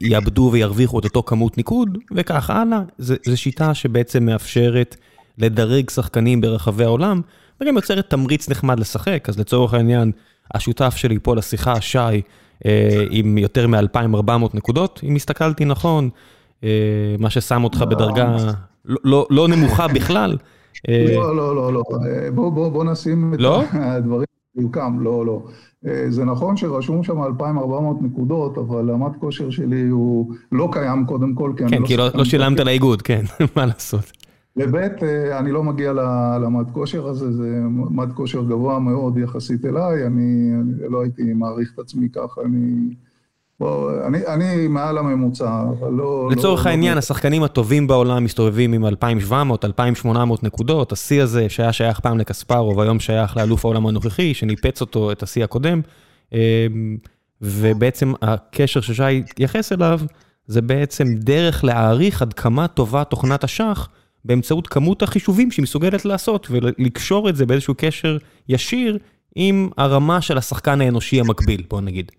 יאבדו 0.01 0.49
וירוויחו 0.53 0.99
את 0.99 1.03
אותו 1.03 1.23
כמות 1.23 1.57
ניקוד, 1.57 1.97
וכך 2.15 2.49
הלאה. 2.49 2.81
זו 2.97 3.15
שיטה 3.35 3.73
שבעצם 3.73 4.25
מאפשרת 4.25 4.95
לדרג 5.37 5.89
שחקנים 5.89 6.41
ברחבי 6.41 6.83
העולם, 6.83 7.21
וגם 7.61 7.75
יוצרת 7.75 8.09
תמריץ 8.09 8.49
נחמד 8.49 8.79
לשחק, 8.79 9.25
אז 9.29 9.39
לצורך 9.39 9.73
העניין, 9.73 10.11
השותף 10.53 10.95
שלי 10.95 11.17
פה 11.23 11.35
לשיחה, 11.35 11.81
שי, 11.81 12.21
עם 13.09 13.37
יותר 13.37 13.67
מ-2,400 13.67 14.29
נקודות, 14.53 15.01
אם 15.03 15.15
הסתכלתי 15.15 15.65
נכון, 15.65 16.09
מה 17.19 17.29
ששם 17.29 17.63
אותך 17.63 17.81
בדרגה 17.89 18.37
לא 19.29 19.47
נמוכה 19.49 19.87
בכלל. 19.87 20.37
לא, 20.87 21.35
לא, 21.35 21.55
לא, 21.55 21.73
לא, 21.73 21.83
בוא 22.49 22.83
נשים 22.83 23.33
את 23.33 23.39
הדברים 23.73 24.25
בדיוקם, 24.55 24.97
לא, 25.01 25.25
לא. 25.25 25.43
זה 26.09 26.25
נכון 26.25 26.57
שרשום 26.57 27.03
שם 27.03 27.23
2,400 27.23 28.01
נקודות, 28.01 28.57
אבל 28.57 28.89
המד 28.89 29.11
כושר 29.19 29.49
שלי 29.49 29.87
הוא 29.87 30.33
לא 30.51 30.69
קיים 30.71 31.05
קודם 31.05 31.35
כל, 31.35 31.53
כי 31.57 31.63
אני 31.63 31.71
לא... 31.71 31.77
כן, 31.77 31.85
כי 31.85 32.17
לא 32.17 32.25
שילמת 32.25 32.59
לאיגוד, 32.59 33.01
כן, 33.01 33.23
מה 33.55 33.65
לעשות. 33.65 34.11
לבית, 34.55 35.03
אני 35.31 35.51
לא 35.51 35.63
מגיע 35.63 35.93
למד 36.41 36.71
כושר 36.71 37.07
הזה, 37.07 37.31
זה 37.31 37.61
מד 37.69 38.13
כושר 38.13 38.43
גבוה 38.43 38.79
מאוד 38.79 39.17
יחסית 39.17 39.65
אליי, 39.65 40.05
אני 40.05 40.51
לא 40.89 41.01
הייתי 41.01 41.33
מעריך 41.33 41.71
את 41.73 41.79
עצמי 41.79 42.09
ככה, 42.09 42.41
אני... 42.45 42.93
אני, 44.07 44.17
אני 44.27 44.67
מעל 44.67 44.97
הממוצע, 44.97 45.61
אבל 45.79 45.91
לא... 45.91 46.29
לצורך 46.31 46.65
לא, 46.65 46.69
העניין, 46.71 46.93
לא... 46.93 46.99
השחקנים 46.99 47.43
הטובים 47.43 47.87
בעולם 47.87 48.23
מסתובבים 48.23 48.73
עם 48.73 48.85
2,700, 48.85 49.65
2,800 49.65 50.43
נקודות, 50.43 50.91
השיא 50.91 51.21
הזה 51.21 51.49
שהיה 51.49 51.73
שייך 51.73 51.99
פעם 51.99 52.17
לקספרו, 52.17 52.77
והיום 52.77 52.99
שייך 52.99 53.37
לאלוף 53.37 53.65
העולם 53.65 53.87
הנוכחי, 53.87 54.33
שניפץ 54.33 54.81
אותו, 54.81 55.11
את 55.11 55.23
השיא 55.23 55.43
הקודם, 55.43 55.81
ובעצם 57.41 58.13
הקשר 58.21 58.81
ששי 58.81 59.03
התייחס 59.03 59.71
אליו, 59.71 59.99
זה 60.47 60.61
בעצם 60.61 61.07
דרך 61.15 61.63
להעריך 61.63 62.21
עד 62.21 62.33
כמה 62.33 62.67
טובה 62.67 63.03
תוכנת 63.03 63.43
השח, 63.43 63.89
באמצעות 64.25 64.67
כמות 64.67 65.03
החישובים 65.03 65.51
שהיא 65.51 65.63
מסוגלת 65.63 66.05
לעשות, 66.05 66.47
ולקשור 66.51 67.29
את 67.29 67.35
זה 67.35 67.45
באיזשהו 67.45 67.73
קשר 67.77 68.17
ישיר 68.49 68.97
עם 69.35 69.69
הרמה 69.77 70.21
של 70.21 70.37
השחקן 70.37 70.81
האנושי 70.81 71.19
המקביל, 71.19 71.63
בוא 71.69 71.81
נגיד. 71.81 72.11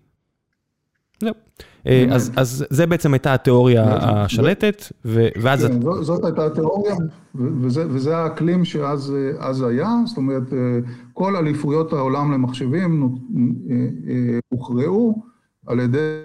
זהו. 1.21 1.33
אז 2.35 2.65
זה 2.69 2.85
בעצם 2.85 3.13
הייתה 3.13 3.33
התיאוריה 3.33 3.83
השלטת, 4.01 4.83
ואז... 5.05 5.65
כן, 5.65 5.81
זאת 6.01 6.25
הייתה 6.25 6.45
התיאוריה, 6.45 6.95
וזה 7.35 8.17
האקלים 8.17 8.65
שאז 8.65 9.13
היה, 9.67 9.89
זאת 10.05 10.17
אומרת, 10.17 10.43
כל 11.13 11.35
אליפויות 11.35 11.93
העולם 11.93 12.31
למחשבים 12.31 13.15
הוכרעו 14.49 15.23
על 15.67 15.79
ידי 15.79 16.23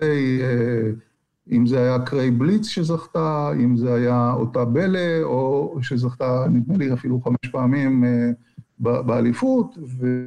אם 1.52 1.66
זה 1.66 1.78
היה 1.78 1.98
קריי 1.98 2.30
בליץ 2.30 2.66
שזכתה, 2.66 3.50
אם 3.54 3.76
זה 3.76 3.94
היה 3.94 4.32
אותה 4.36 4.64
בלה, 4.64 5.20
או 5.22 5.78
שזכתה, 5.82 6.46
נדמה 6.50 6.76
לי, 6.76 6.92
אפילו 6.92 7.20
חמש 7.20 7.50
פעמים 7.52 8.04
באליפות, 8.78 9.78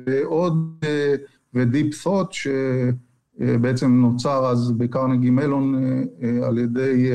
ועוד, 0.06 0.86
ו 1.54 1.64
Deep 1.64 2.04
Thought, 2.04 2.30
שבעצם 3.40 3.92
נוצר 3.92 4.46
אז 4.46 4.72
ב 4.72 4.78
Carnegie 4.78 5.30
Mellon 5.30 5.76
על 6.44 6.58
ידי 6.58 7.12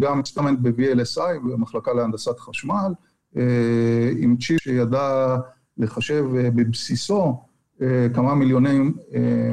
גם 0.00 0.18
experiment 0.20 0.58
ב-VLSI, 0.62 1.38
במחלקה 1.50 1.92
להנדסת 1.92 2.38
חשמל, 2.38 2.92
עם 4.18 4.36
צ'יפ 4.36 4.60
שידע 4.60 5.36
לחשב 5.78 6.24
בבסיסו 6.32 7.42
כמה 8.14 8.34
מיליוני 8.34 8.78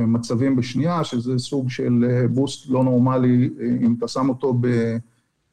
מצבים 0.08 0.56
בשנייה, 0.56 1.04
שזה 1.04 1.38
סוג 1.38 1.70
של 1.70 2.26
boost 2.34 2.70
לא 2.70 2.84
נורמלי, 2.84 3.50
אם 3.82 3.96
אתה 3.98 4.08
שם 4.08 4.30
אותו 4.30 4.60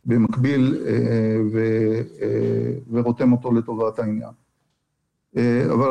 במקביל 0.04 0.76
ורותם 2.90 3.32
אותו 3.32 3.52
לטובת 3.52 3.98
העניין. 3.98 4.30
אבל 5.72 5.88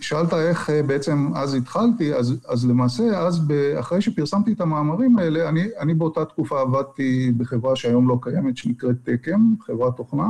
שאלת 0.00 0.34
איך 0.34 0.70
בעצם 0.86 1.30
אז 1.34 1.54
התחלתי, 1.54 2.14
אז 2.48 2.66
למעשה, 2.68 3.18
אז 3.18 3.40
אחרי 3.80 4.00
שפרסמתי 4.00 4.52
את 4.52 4.60
המאמרים 4.60 5.18
האלה, 5.18 5.48
אני 5.80 5.94
באותה 5.94 6.24
תקופה 6.24 6.60
עבדתי 6.60 7.32
בחברה 7.36 7.76
שהיום 7.76 8.08
לא 8.08 8.18
קיימת, 8.22 8.56
שנקראת 8.56 8.96
תקם, 9.02 9.54
חברת 9.66 9.96
תוכנה. 9.96 10.28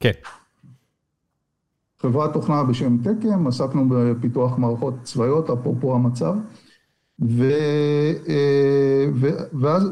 כן. 0.00 0.10
חברת 2.00 2.32
תוכנה 2.32 2.64
בשם 2.64 2.96
תקם, 3.02 3.46
עסקנו 3.46 3.88
בפיתוח 3.88 4.58
מערכות 4.58 4.94
צבאיות, 5.02 5.50
אפרופו 5.50 5.94
המצב, 5.94 6.34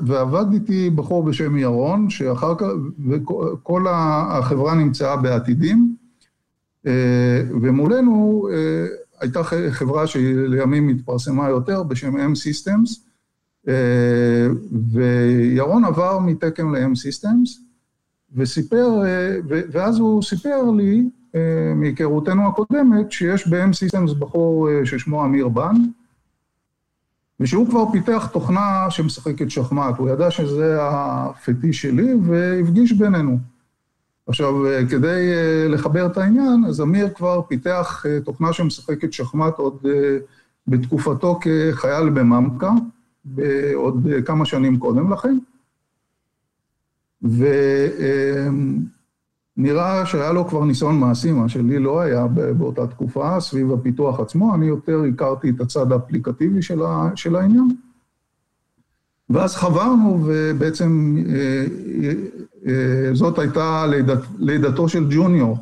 ועבד 0.07 0.53
איתי 0.53 0.91
בחור 0.91 1.25
בשם 1.25 1.57
ירון, 1.57 2.11
שאחר 2.11 2.55
כך, 2.55 2.67
וכל 3.11 3.87
החברה 3.91 4.75
נמצאה 4.75 5.17
בעתידים, 5.17 5.97
ומולנו 7.63 8.49
הייתה 9.21 9.43
חברה 9.71 10.07
שלימים 10.07 10.89
התפרסמה 10.89 11.49
יותר 11.49 11.83
בשם 11.83 12.17
M-Systems, 12.17 13.01
וירון 14.93 15.85
עבר 15.85 16.19
מתקם 16.19 16.75
ל-M-Systems, 16.75 17.61
וסיפר, 18.37 19.03
ואז 19.49 19.99
הוא 19.99 20.23
סיפר 20.23 20.71
לי, 20.71 21.09
מהיכרותנו 21.75 22.49
הקודמת, 22.49 23.13
שיש 23.13 23.49
ב-M-Systems 23.49 24.15
בחור 24.19 24.69
ששמו 24.85 25.25
אמיר 25.25 25.49
בן, 25.49 25.75
ושהוא 27.41 27.69
כבר 27.69 27.85
פיתח 27.93 28.29
תוכנה 28.33 28.87
שמשחקת 28.91 29.51
שחמט, 29.51 29.99
הוא 29.99 30.11
ידע 30.11 30.31
שזה 30.31 30.77
הפטיש 30.81 31.83
שלי, 31.83 32.15
והפגיש 32.23 32.93
בינינו. 32.93 33.39
עכשיו, 34.27 34.55
כדי 34.91 35.33
לחבר 35.69 36.07
את 36.07 36.19
העניין, 36.19 36.65
אז 36.69 36.81
אמיר 36.81 37.09
כבר 37.15 37.43
פיתח 37.49 38.05
תוכנה 38.25 38.53
שמשחקת 38.53 39.13
שחמט 39.13 39.59
עוד 39.59 39.79
בתקופתו 40.67 41.41
כחייל 41.41 42.11
בממקה, 42.11 42.71
עוד 43.75 44.07
כמה 44.25 44.45
שנים 44.45 44.79
קודם 44.79 45.13
לכן, 45.13 45.39
ונראה 49.57 50.07
שהיה 50.07 50.33
לו 50.33 50.49
כבר 50.49 50.65
ניסיון 50.65 51.01
מעשי, 51.01 51.33
מה 51.33 51.49
שלי 51.49 51.79
לא 51.79 52.01
היה 52.01 52.27
באותה 52.59 52.87
תקופה, 52.87 53.41
סביב 53.41 53.73
הפיתוח 53.73 54.21
עצמו, 54.21 54.55
אני 54.55 54.67
יותר 54.67 55.03
הכרתי 55.15 55.51
את 55.51 55.61
הצד 55.61 55.93
האפליקטיבי 55.93 56.63
של 57.15 57.37
העניין. 57.37 57.69
ואז 59.31 59.57
חברנו, 59.57 60.21
ובעצם 60.25 61.17
זאת 63.13 63.39
הייתה 63.39 63.87
לידתו 64.39 64.89
של 64.89 65.07
ג'וניור, 65.11 65.59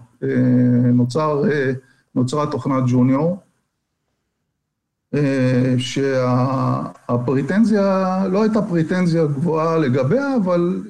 נוצרה 2.14 2.46
תוכנת 2.50 2.84
ג'וניור, 2.86 3.38
שהפריטנזיה, 5.78 8.22
לא 8.30 8.42
הייתה 8.42 8.62
פריטנזיה 8.62 9.26
גבוהה 9.26 9.78
לגביה, 9.78 10.36
אבל 10.36 10.82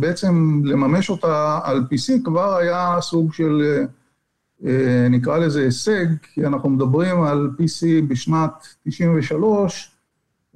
בעצם 0.00 0.62
לממש 0.64 1.10
אותה 1.10 1.60
על 1.64 1.84
PC 1.92 2.12
כבר 2.24 2.56
היה 2.56 2.96
סוג 3.00 3.32
של, 3.32 3.84
נקרא 5.10 5.38
לזה 5.38 5.62
הישג, 5.62 6.06
כי 6.34 6.46
אנחנו 6.46 6.70
מדברים 6.70 7.22
על 7.22 7.50
PC 7.58 7.86
בשנת 8.08 8.66
93', 8.88 9.90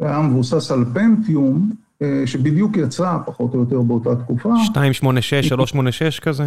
היה 0.00 0.20
מבוסס 0.20 0.70
על 0.70 0.85
פנטיום, 0.94 1.72
שבדיוק 2.26 2.76
יצא 2.76 3.16
פחות 3.26 3.54
או 3.54 3.61
יותר 3.61 3.80
באותה 3.80 4.16
תקופה. 4.16 4.48
286, 4.48 5.48
386 5.48 6.20
כזה? 6.20 6.46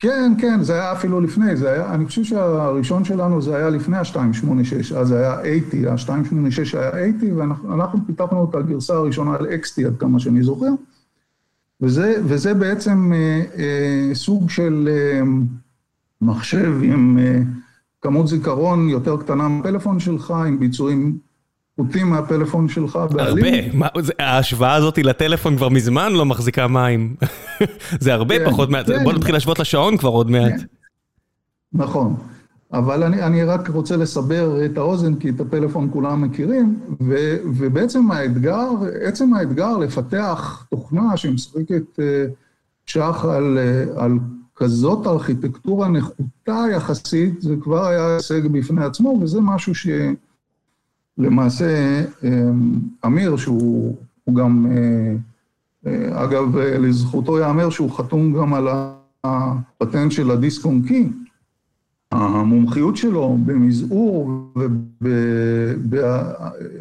כן, 0.00 0.32
כן, 0.38 0.62
זה 0.62 0.74
היה 0.74 0.92
אפילו 0.92 1.20
לפני, 1.20 1.56
זה 1.56 1.72
היה, 1.72 1.94
אני 1.94 2.06
חושב 2.06 2.24
שהראשון 2.24 3.04
שלנו 3.04 3.42
זה 3.42 3.56
היה 3.56 3.70
לפני 3.70 3.96
ה-286, 3.96 4.96
אז 4.96 5.08
זה 5.08 5.18
היה 5.18 5.58
80, 5.66 5.88
ה-286 5.88 6.78
היה 6.78 7.12
80, 7.20 7.40
ואנחנו 7.40 7.98
פיתחנו 8.06 8.46
את 8.50 8.54
הגרסה 8.54 8.94
הראשונה 8.94 9.34
על 9.34 9.46
XT, 9.46 9.86
עד 9.86 9.96
כמה 9.98 10.20
שאני 10.20 10.42
זוכר, 10.42 10.70
וזה, 11.80 12.14
וזה 12.24 12.54
בעצם 12.54 13.12
אה, 13.56 14.14
סוג 14.14 14.50
של 14.50 14.88
אה, 14.92 15.20
מחשב 16.20 16.72
עם 16.82 17.18
אה, 17.18 17.40
כמות 18.00 18.28
זיכרון 18.28 18.88
יותר 18.88 19.16
קטנה 19.16 19.48
מהפלאפון 19.48 20.00
שלך, 20.00 20.30
עם 20.30 20.58
ביצועים 20.58 21.18
פחותים 21.78 22.10
מהפלאפון 22.10 22.68
שלך 22.68 22.98
בעלים. 23.10 23.82
הרבה, 23.82 24.12
ההשוואה 24.18 24.74
הזאת 24.74 24.98
לטלפון 24.98 25.56
כבר 25.56 25.68
מזמן 25.68 26.12
לא 26.12 26.26
מחזיקה 26.26 26.68
מים. 26.68 27.16
זה 28.00 28.14
הרבה 28.14 28.34
פחות 28.46 28.70
מעט, 28.70 28.86
בוא 29.02 29.12
נתחיל 29.12 29.34
להשוות 29.34 29.58
לשעון 29.58 29.96
כבר 29.96 30.08
עוד 30.08 30.30
מעט. 30.30 30.54
נכון, 31.72 32.16
אבל 32.72 33.02
אני 33.02 33.44
רק 33.44 33.68
רוצה 33.68 33.96
לסבר 33.96 34.64
את 34.64 34.78
האוזן, 34.78 35.14
כי 35.14 35.30
את 35.30 35.40
הפלאפון 35.40 35.88
כולם 35.92 36.22
מכירים, 36.22 36.80
ובעצם 37.58 38.10
האתגר, 38.10 38.68
עצם 39.00 39.34
האתגר 39.34 39.76
לפתח 39.76 40.66
תוכנה 40.70 41.16
שמשחקת 41.16 41.98
שח 42.86 43.24
על 43.96 44.18
כזאת 44.56 45.06
ארכיטקטורה 45.06 45.88
נחותה 45.88 46.64
יחסית, 46.72 47.42
זה 47.42 47.54
כבר 47.60 47.86
היה 47.86 48.14
הישג 48.14 48.46
בפני 48.46 48.84
עצמו, 48.84 49.18
וזה 49.22 49.40
משהו 49.40 49.74
ש... 49.74 49.88
למעשה, 51.18 52.02
אמיר, 53.06 53.36
שהוא 53.36 53.96
גם, 54.34 54.66
אגב, 56.12 56.56
לזכותו 56.56 57.38
ייאמר 57.38 57.70
שהוא 57.70 57.90
חתום 57.90 58.32
גם 58.32 58.54
על 58.54 58.68
הפטנט 59.24 60.12
של 60.12 60.30
הדיסק 60.30 60.64
און 60.64 60.82
קי, 60.82 61.08
המומחיות 62.12 62.96
שלו 62.96 63.38
במזעור 63.46 64.30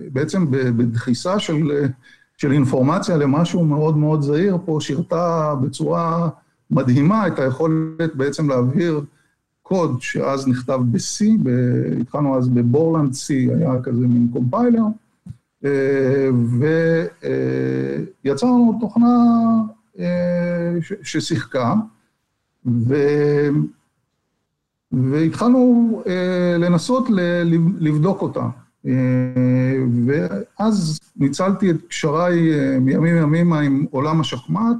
ובעצם 0.09 0.45
בדחיסה 0.49 1.39
של, 1.39 1.87
של 2.37 2.51
אינפורמציה 2.51 3.17
למשהו 3.17 3.65
מאוד 3.65 3.97
מאוד 3.97 4.21
זהיר, 4.21 4.57
פה 4.65 4.77
שירתה 4.81 5.55
בצורה 5.61 6.29
מדהימה 6.71 7.27
את 7.27 7.39
היכולת 7.39 8.15
בעצם 8.15 8.49
להבהיר 8.49 9.01
קוד 9.67 10.01
שאז 10.01 10.47
נכתב 10.47 10.79
ב-C, 10.91 11.25
התחלנו 12.01 12.37
אז 12.37 12.49
בבורלנד 12.49 13.11
C, 13.11 13.33
היה 13.57 13.81
כזה 13.83 14.07
מין 14.07 14.27
קומפיילר, 14.33 14.83
ויצרנו 18.23 18.77
תוכנה 18.79 19.17
ששיחקה, 21.03 21.73
והתחלנו 24.91 26.01
לנסות 26.59 27.07
לבדוק 27.79 28.21
אותה. 28.21 28.47
ואז 30.05 30.99
ניצלתי 31.17 31.71
את 31.71 31.75
קשריי 31.87 32.49
מימים 32.79 33.15
ימימה 33.15 33.59
עם 33.59 33.85
עולם 33.91 34.21
השחמט, 34.21 34.77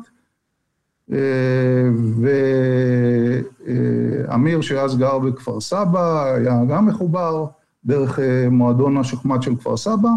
ואמיר 4.29 4.61
שאז 4.61 4.97
גר 4.97 5.19
בכפר 5.19 5.61
סבא, 5.61 6.33
היה 6.33 6.61
גם 6.69 6.85
מחובר 6.85 7.45
דרך 7.85 8.19
מועדון 8.51 8.97
השחמט 8.97 9.41
של 9.43 9.55
כפר 9.55 9.77
סבא. 9.77 10.09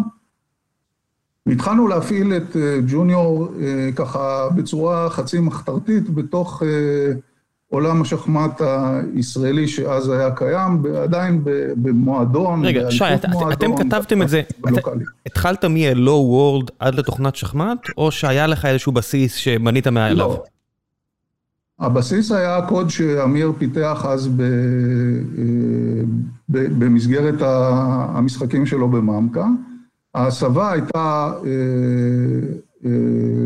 והתחלנו 1.46 1.88
להפעיל 1.88 2.36
את 2.36 2.56
ג'וניור 2.88 3.48
ככה 3.96 4.48
בצורה 4.56 5.10
חצי 5.10 5.40
מחתרתית 5.40 6.10
בתוך 6.10 6.62
עולם 7.68 8.02
השחמט 8.02 8.60
הישראלי 9.14 9.68
שאז 9.68 10.08
היה 10.08 10.30
קיים, 10.30 10.82
עדיין 11.02 11.40
במועדון. 11.76 12.64
רגע, 12.64 12.90
שי, 12.90 13.04
אתם 13.52 13.76
כתבתם 13.76 14.22
את 14.22 14.28
זה, 14.28 14.42
התחלת 15.26 15.64
מ-Hello 15.64 16.08
World 16.08 16.72
עד 16.78 16.94
לתוכנת 16.94 17.36
שחמט, 17.36 17.78
או 17.96 18.12
שהיה 18.12 18.46
לך 18.46 18.64
איזשהו 18.64 18.92
בסיס 18.92 19.34
שמנית 19.34 19.86
מעליו? 19.86 20.28
לא. 20.28 20.44
הבסיס 21.80 22.32
היה 22.32 22.62
קוד 22.68 22.90
שאמיר 22.90 23.52
פיתח 23.58 24.04
אז 24.08 24.30
במסגרת 26.48 27.34
המשחקים 27.40 28.66
שלו 28.66 28.88
בממקה, 28.88 29.46
ההסבה 30.14 30.72
הייתה 30.72 31.32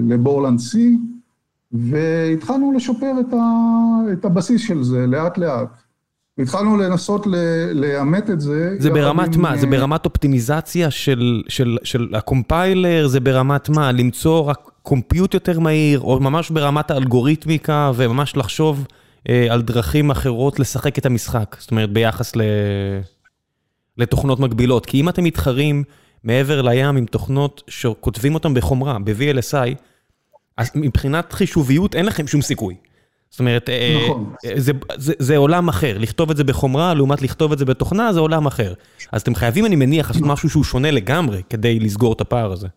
לבורלנד 0.08 0.58
C, 0.58 0.78
והתחלנו 1.72 2.72
לשפר 2.72 3.12
את 4.12 4.24
הבסיס 4.24 4.60
של 4.60 4.82
זה 4.82 5.06
לאט 5.06 5.38
לאט. 5.38 5.68
והתחלנו 6.38 6.76
לנסות 6.76 7.26
לאמת 7.72 8.30
את 8.30 8.40
זה. 8.40 8.76
זה 8.78 8.90
ברמת 8.90 9.36
מה? 9.36 9.56
זה 9.56 9.66
ברמת 9.66 10.04
אופטימיזציה 10.04 10.90
של 10.90 12.08
הקומפיילר? 12.14 13.06
זה 13.08 13.20
ברמת 13.20 13.68
מה? 13.68 13.92
למצוא 13.92 14.40
רק 14.40 14.70
קומפיוט 14.84 15.34
יותר 15.34 15.60
מהיר, 15.60 16.00
או 16.00 16.20
ממש 16.20 16.50
ברמת 16.50 16.90
האלגוריתמיקה, 16.90 17.92
וממש 17.94 18.36
לחשוב 18.36 18.86
על 19.50 19.62
דרכים 19.62 20.10
אחרות 20.10 20.58
לשחק 20.58 20.98
את 20.98 21.06
המשחק? 21.06 21.56
זאת 21.58 21.70
אומרת, 21.70 21.90
ביחס 21.90 22.32
לתוכנות 23.98 24.40
מקבילות. 24.40 24.86
כי 24.86 25.00
אם 25.00 25.08
אתם 25.08 25.24
מתחרים 25.24 25.84
מעבר 26.24 26.62
לים 26.62 26.96
עם 26.96 27.06
תוכנות 27.06 27.62
שכותבים 27.68 28.34
אותן 28.34 28.54
בחומרה, 28.54 28.98
ב-VLSI, 29.04 29.74
אז 30.56 30.70
מבחינת 30.74 31.32
חישוביות 31.32 31.94
אין 31.94 32.06
לכם 32.06 32.26
שום 32.26 32.42
סיכוי. 32.42 32.74
זאת 33.30 33.40
אומרת, 33.40 33.70
נכון. 34.04 34.32
זה, 34.56 34.72
זה, 34.96 35.12
זה 35.18 35.36
עולם 35.36 35.68
אחר, 35.68 35.98
לכתוב 35.98 36.30
את 36.30 36.36
זה 36.36 36.44
בחומרה 36.44 36.94
לעומת 36.94 37.22
לכתוב 37.22 37.52
את 37.52 37.58
זה 37.58 37.64
בתוכנה 37.64 38.12
זה 38.12 38.20
עולם 38.20 38.46
אחר. 38.46 38.74
אז 39.12 39.22
אתם 39.22 39.34
חייבים, 39.34 39.66
אני 39.66 39.76
מניח, 39.76 40.10
לעשות 40.10 40.26
משהו 40.26 40.50
שהוא 40.50 40.64
שונה 40.64 40.90
לגמרי 40.90 41.42
כדי 41.50 41.80
לסגור 41.80 42.12
את 42.12 42.20
הפער 42.20 42.52
הזה. 42.52 42.68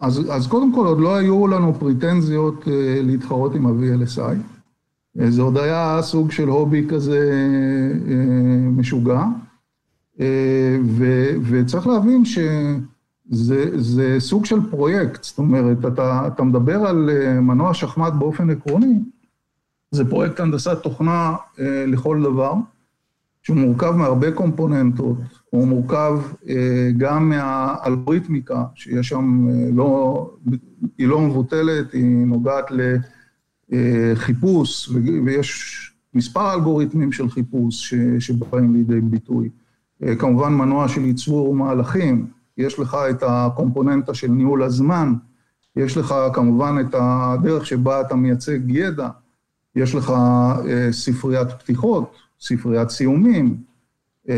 אז, 0.00 0.22
אז 0.30 0.46
קודם 0.46 0.74
כל 0.74 0.86
עוד 0.86 1.00
לא 1.00 1.16
היו 1.16 1.46
לנו 1.46 1.74
פריטנזיות 1.74 2.64
uh, 2.64 2.68
להתחרות 3.02 3.54
עם 3.54 3.66
ה-VLSI. 3.66 4.36
Uh, 5.18 5.24
זה 5.28 5.42
עוד 5.42 5.56
היה 5.56 5.98
סוג 6.02 6.30
של 6.30 6.48
הובי 6.48 6.86
כזה 6.88 7.30
uh, 8.06 8.10
משוגע. 8.78 9.24
ו, 10.84 11.30
וצריך 11.42 11.86
להבין 11.86 12.24
ש... 12.24 12.38
זה, 13.30 13.80
זה 13.80 14.16
סוג 14.18 14.44
של 14.44 14.70
פרויקט, 14.70 15.24
זאת 15.24 15.38
אומרת, 15.38 15.86
אתה, 15.86 16.26
אתה 16.26 16.42
מדבר 16.42 16.86
על 16.86 17.10
מנוע 17.40 17.74
שחמט 17.74 18.12
באופן 18.12 18.50
עקרוני, 18.50 18.98
זה 19.90 20.10
פרויקט 20.10 20.40
הנדסת 20.40 20.82
תוכנה 20.82 21.36
אה, 21.60 21.84
לכל 21.86 22.22
דבר, 22.22 22.54
שהוא 23.46 23.56
מורכב 23.56 23.90
מהרבה 23.90 24.32
קומפוננטות, 24.32 25.16
הוא 25.50 25.68
מורכב 25.68 26.18
אה, 26.48 26.90
גם 26.96 27.28
מהאלגוריתמיקה, 27.28 28.64
שיש 28.74 29.08
שם, 29.08 29.48
אה, 29.48 29.68
לא, 29.72 30.30
היא 30.98 31.08
לא 31.08 31.20
מבוטלת, 31.20 31.92
היא 31.92 32.26
נוגעת 32.26 32.64
לחיפוש, 33.70 34.90
ויש 35.24 35.76
מספר 36.14 36.54
אלגוריתמים 36.54 37.12
של 37.12 37.30
חיפוש 37.30 37.94
שבאים 38.18 38.74
לידי 38.74 39.00
ביטוי. 39.00 39.48
אה, 40.02 40.16
כמובן 40.16 40.52
מנוע 40.52 40.88
של 40.88 41.04
ייצור 41.04 41.54
מהלכים, 41.54 42.26
יש 42.58 42.78
לך 42.78 42.96
את 43.10 43.22
הקומפוננטה 43.26 44.14
של 44.14 44.28
ניהול 44.28 44.62
הזמן, 44.62 45.14
יש 45.76 45.96
לך 45.96 46.14
כמובן 46.32 46.76
את 46.80 46.94
הדרך 46.98 47.66
שבה 47.66 48.00
אתה 48.00 48.14
מייצג 48.14 48.60
ידע, 48.68 49.08
יש 49.76 49.94
לך 49.94 50.10
אה, 50.10 50.88
ספריית 50.92 51.48
פתיחות, 51.52 52.25
ספריית 52.40 52.90
סיומים, 52.90 53.56
אה, 54.28 54.34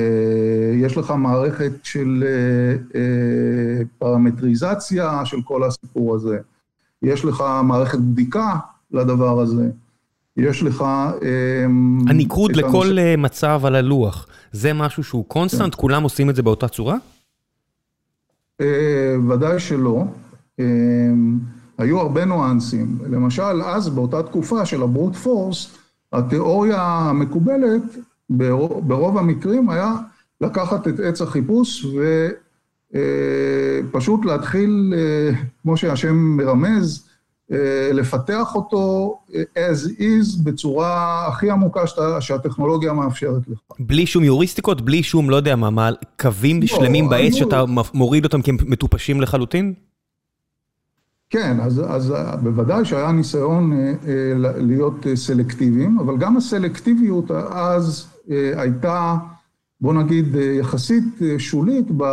יש 0.74 0.96
לך 0.96 1.10
מערכת 1.10 1.72
של 1.82 2.24
אה, 2.94 3.82
פרמטריזציה 3.98 5.20
של 5.24 5.42
כל 5.42 5.64
הסיפור 5.64 6.14
הזה, 6.14 6.38
יש 7.02 7.24
לך 7.24 7.44
מערכת 7.64 7.98
בדיקה 7.98 8.56
לדבר 8.90 9.40
הזה, 9.40 9.70
יש 10.36 10.62
לך... 10.62 10.84
הניקוד 12.08 12.56
לכל 12.56 12.86
הנושא... 12.86 13.14
מצב 13.18 13.60
על 13.64 13.74
הלוח, 13.74 14.26
זה 14.52 14.72
משהו 14.72 15.04
שהוא 15.04 15.24
constant? 15.24 15.74
כן. 15.74 15.80
כולם 15.80 16.02
עושים 16.02 16.30
את 16.30 16.36
זה 16.36 16.42
באותה 16.42 16.68
צורה? 16.68 16.96
ודאי 19.28 19.58
שלא. 19.58 20.04
היו 21.78 22.00
הרבה 22.00 22.24
ניואנסים. 22.24 22.98
למשל, 23.10 23.62
אז 23.64 23.88
באותה 23.88 24.22
תקופה 24.22 24.66
של 24.66 24.82
ה 24.82 24.88
brute 24.88 25.16
force, 25.16 25.78
התיאוריה 26.12 26.82
המקובלת 26.82 27.82
ברוב 28.80 29.18
המקרים 29.18 29.70
היה 29.70 29.94
לקחת 30.40 30.88
את 30.88 31.00
עץ 31.00 31.22
החיפוש 31.22 31.86
ופשוט 32.94 34.20
אה, 34.20 34.26
להתחיל, 34.32 34.94
אה, 34.96 35.30
כמו 35.62 35.76
שהשם 35.76 36.14
מרמז, 36.16 37.08
אה, 37.52 37.90
לפתח 37.92 38.54
אותו 38.54 39.18
as 39.54 40.00
is 40.00 40.44
בצורה 40.44 41.26
הכי 41.28 41.50
עמוקה 41.50 41.80
שהטכנולוגיה 42.20 42.92
מאפשרת 42.92 43.48
לך. 43.48 43.58
בלי 43.78 44.06
שום 44.06 44.24
יוריסטיקות? 44.24 44.80
בלי 44.80 45.02
שום, 45.02 45.30
לא 45.30 45.36
יודע 45.36 45.56
מה, 45.56 45.90
קווים 46.20 46.60
לא, 46.60 46.66
שלמים 46.66 47.08
בעץ 47.08 47.32
לא- 47.32 47.38
שאתה 47.38 47.64
מוריד 47.94 48.24
אותם 48.24 48.42
כי 48.42 48.50
הם 48.50 48.56
מטופשים 48.66 49.20
לחלוטין? 49.20 49.74
כן, 51.30 51.60
אז, 51.60 51.82
אז 51.88 52.14
בוודאי 52.42 52.84
שהיה 52.84 53.12
ניסיון 53.12 53.72
אה, 53.72 53.78
אה, 53.78 54.32
להיות 54.56 55.06
אה, 55.06 55.16
סלקטיביים, 55.16 55.98
אבל 55.98 56.16
גם 56.16 56.36
הסלקטיביות 56.36 57.30
אז 57.50 58.06
הייתה, 58.56 59.16
בוא 59.80 59.94
נגיד, 59.94 60.34
יחסית 60.34 61.04
שולית 61.38 61.86
ב... 61.96 62.04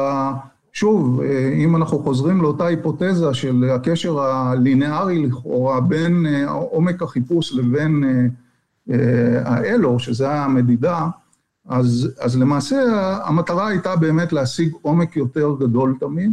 שוב, 0.74 1.22
אם 1.64 1.76
אנחנו 1.76 2.00
חוזרים 2.00 2.42
לאותה 2.42 2.66
היפותזה 2.66 3.34
של 3.34 3.70
הקשר 3.76 4.20
הלינארי 4.20 5.26
לכאורה 5.26 5.82
בין 5.82 6.26
עומק 6.48 7.02
החיפוש 7.02 7.54
לבין 7.54 8.04
האלו, 9.46 10.00
שזה 10.00 10.32
המדידה, 10.32 11.08
אז, 11.68 12.10
אז 12.20 12.38
למעשה 12.38 12.78
המטרה 13.24 13.68
הייתה 13.68 13.96
באמת 13.96 14.34
להשיג 14.34 14.74
עומק 14.82 15.16
יותר 15.16 15.56
גדול 15.60 15.96
תמיד. 16.00 16.32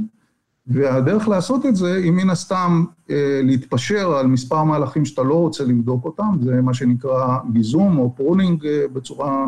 והדרך 0.67 1.29
לעשות 1.29 1.67
את 1.67 1.77
זה 1.77 1.95
היא 1.95 2.13
מן 2.13 2.31
הסתם 2.31 2.85
אה, 3.11 3.41
להתפשר 3.45 4.15
על 4.15 4.27
מספר 4.27 4.65
מהלכים 4.65 5.05
שאתה 5.05 5.23
לא 5.23 5.35
רוצה 5.35 5.65
לבדוק 5.65 6.05
אותם, 6.05 6.31
זה 6.43 6.63
מה 6.63 6.75
שנקרא 6.75 7.39
גיזום 7.53 7.99
או 7.99 8.15
pruning 8.17 8.67
אה, 8.67 8.85
בצורה 8.93 9.47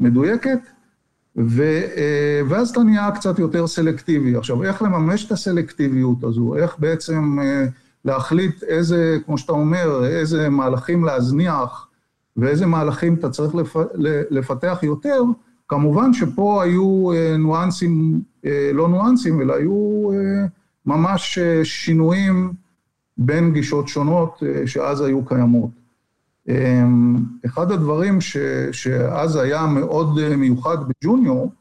מדויקת, 0.00 0.58
ו, 1.36 1.62
אה, 1.96 2.40
ואז 2.48 2.70
אתה 2.70 2.82
נהיה 2.82 3.10
קצת 3.10 3.38
יותר 3.38 3.66
סלקטיבי. 3.66 4.36
עכשיו, 4.36 4.62
איך 4.62 4.82
לממש 4.82 5.26
את 5.26 5.32
הסלקטיביות 5.32 6.24
הזו? 6.24 6.56
איך 6.56 6.76
בעצם 6.78 7.38
להחליט 8.04 8.62
איזה, 8.62 9.18
כמו 9.26 9.38
שאתה 9.38 9.52
אומר, 9.52 10.06
איזה 10.06 10.48
מהלכים 10.48 11.04
להזניח 11.04 11.88
ואיזה 12.36 12.66
מהלכים 12.66 13.14
אתה 13.14 13.30
צריך 13.30 13.54
לפ, 13.54 13.76
לפתח 14.30 14.78
יותר? 14.82 15.22
כמובן 15.68 16.12
שפה 16.12 16.62
היו 16.62 17.10
ניואנסים 17.38 18.20
אה, 18.46 18.70
לא 18.72 18.88
ניואנסים, 18.88 19.40
אלא 19.40 19.54
היו 19.54 20.10
אה, 20.12 20.46
ממש 20.86 21.38
אה, 21.38 21.64
שינויים 21.64 22.52
בין 23.18 23.52
גישות 23.52 23.88
שונות 23.88 24.42
שאז 24.66 25.00
היו 25.00 25.24
קיימות. 25.24 25.70
אחד 27.46 27.72
הדברים 27.72 28.20
ש, 28.20 28.36
שאז 28.72 29.36
היה 29.36 29.66
מאוד 29.66 30.36
מיוחד 30.36 30.76
בג'וניור, 30.88 31.52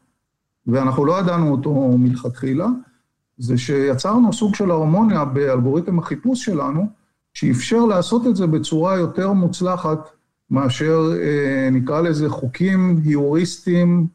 ואנחנו 0.68 1.06
לא 1.06 1.20
ידענו 1.20 1.52
אותו 1.52 1.98
מלכתחילה, 1.98 2.68
זה 3.38 3.58
שיצרנו 3.58 4.34
סוג 4.34 4.56
של 4.56 4.72
הרמוניה 4.72 5.26
באלגוריתם 5.26 6.00
החיפוש 6.00 6.46
שלנו, 6.46 6.88
שאפשר 7.34 7.86
לעשות 7.86 8.28
את 8.28 8.36
זה 8.36 8.48
בצורה 8.48 8.98
יותר 8.98 9.34
מוצלחת 9.34 10.10
מאשר, 10.52 11.12
נקרא 11.72 12.02
לזה, 12.02 12.30
חוקים 12.30 13.02
היוריסטיים 13.06 14.08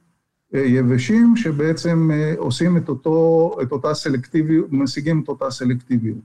יבשים 0.53 1.37
שבעצם 1.37 2.11
אה, 2.13 2.35
עושים 2.39 2.77
את, 2.77 2.89
אותו, 2.89 3.57
את 3.63 3.73
אותה 3.73 3.95
סלקטיביות, 3.95 4.67
משיגים 4.71 5.21
את 5.25 5.29
אותה 5.29 5.51
סלקטיביות. 5.51 6.19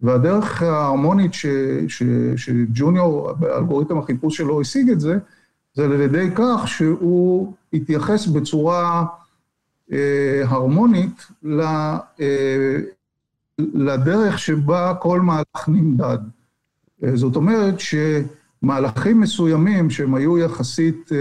והדרך 0.00 0.62
ההרמונית 0.62 1.34
ש, 1.34 1.46
ש, 1.88 2.02
שג'וניור, 2.36 3.32
באלגוריתם 3.32 3.98
החיפוש 3.98 4.36
שלו 4.36 4.60
השיג 4.60 4.90
את 4.90 5.00
זה, 5.00 5.18
זה 5.74 5.84
על 5.84 6.00
ידי 6.00 6.28
כך 6.34 6.62
שהוא 6.66 7.52
התייחס 7.72 8.26
בצורה 8.26 9.04
אה, 9.92 10.42
הרמונית 10.44 11.26
ל, 11.42 11.60
אה, 12.20 12.76
לדרך 13.58 14.38
שבה 14.38 14.94
כל 15.00 15.20
מהלך 15.20 15.68
נמדד. 15.68 16.18
אה, 17.04 17.16
זאת 17.16 17.36
אומרת 17.36 17.80
שמהלכים 18.64 19.20
מסוימים 19.20 19.90
שהם 19.90 20.14
היו 20.14 20.38
יחסית 20.38 21.12
אה, 21.12 21.18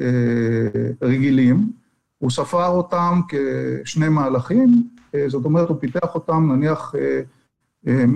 אה, 0.00 1.08
רגילים, 1.08 1.70
הוא 2.18 2.30
ספר 2.30 2.66
אותם 2.66 3.20
כשני 3.28 4.08
מהלכים, 4.08 4.88
אה, 5.14 5.24
זאת 5.28 5.44
אומרת, 5.44 5.68
הוא 5.68 5.76
פיתח 5.80 6.14
אותם 6.14 6.52
נניח 6.52 6.94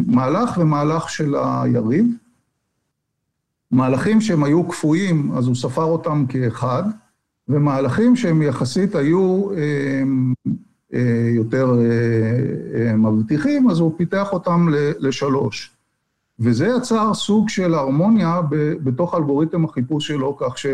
מהלך 0.07 0.59
ומהלך 0.59 1.11
של 1.11 1.35
היריב. 1.39 2.07
מהלכים 3.70 4.20
שהם 4.20 4.45
היו 4.45 4.68
קפואים, 4.68 5.33
אז 5.37 5.47
הוא 5.47 5.55
ספר 5.55 5.85
אותם 5.85 6.24
כאחד, 6.29 6.83
ומהלכים 7.49 8.16
שהם 8.16 8.43
יחסית 8.43 8.95
היו 8.95 9.49
יותר 11.35 11.72
מבטיחים, 12.99 13.70
אז 13.70 13.79
הוא 13.79 13.93
פיתח 13.97 14.33
אותם 14.33 14.68
לשלוש. 14.99 15.76
וזה 16.41 16.66
יצר 16.76 17.14
סוג 17.14 17.49
של 17.49 17.74
הרמוניה 17.74 18.41
בתוך 18.84 19.14
אלגוריתם 19.14 19.64
החיפוש 19.64 20.07
שלו, 20.07 20.37
כך 20.37 20.59
ש... 20.59 20.66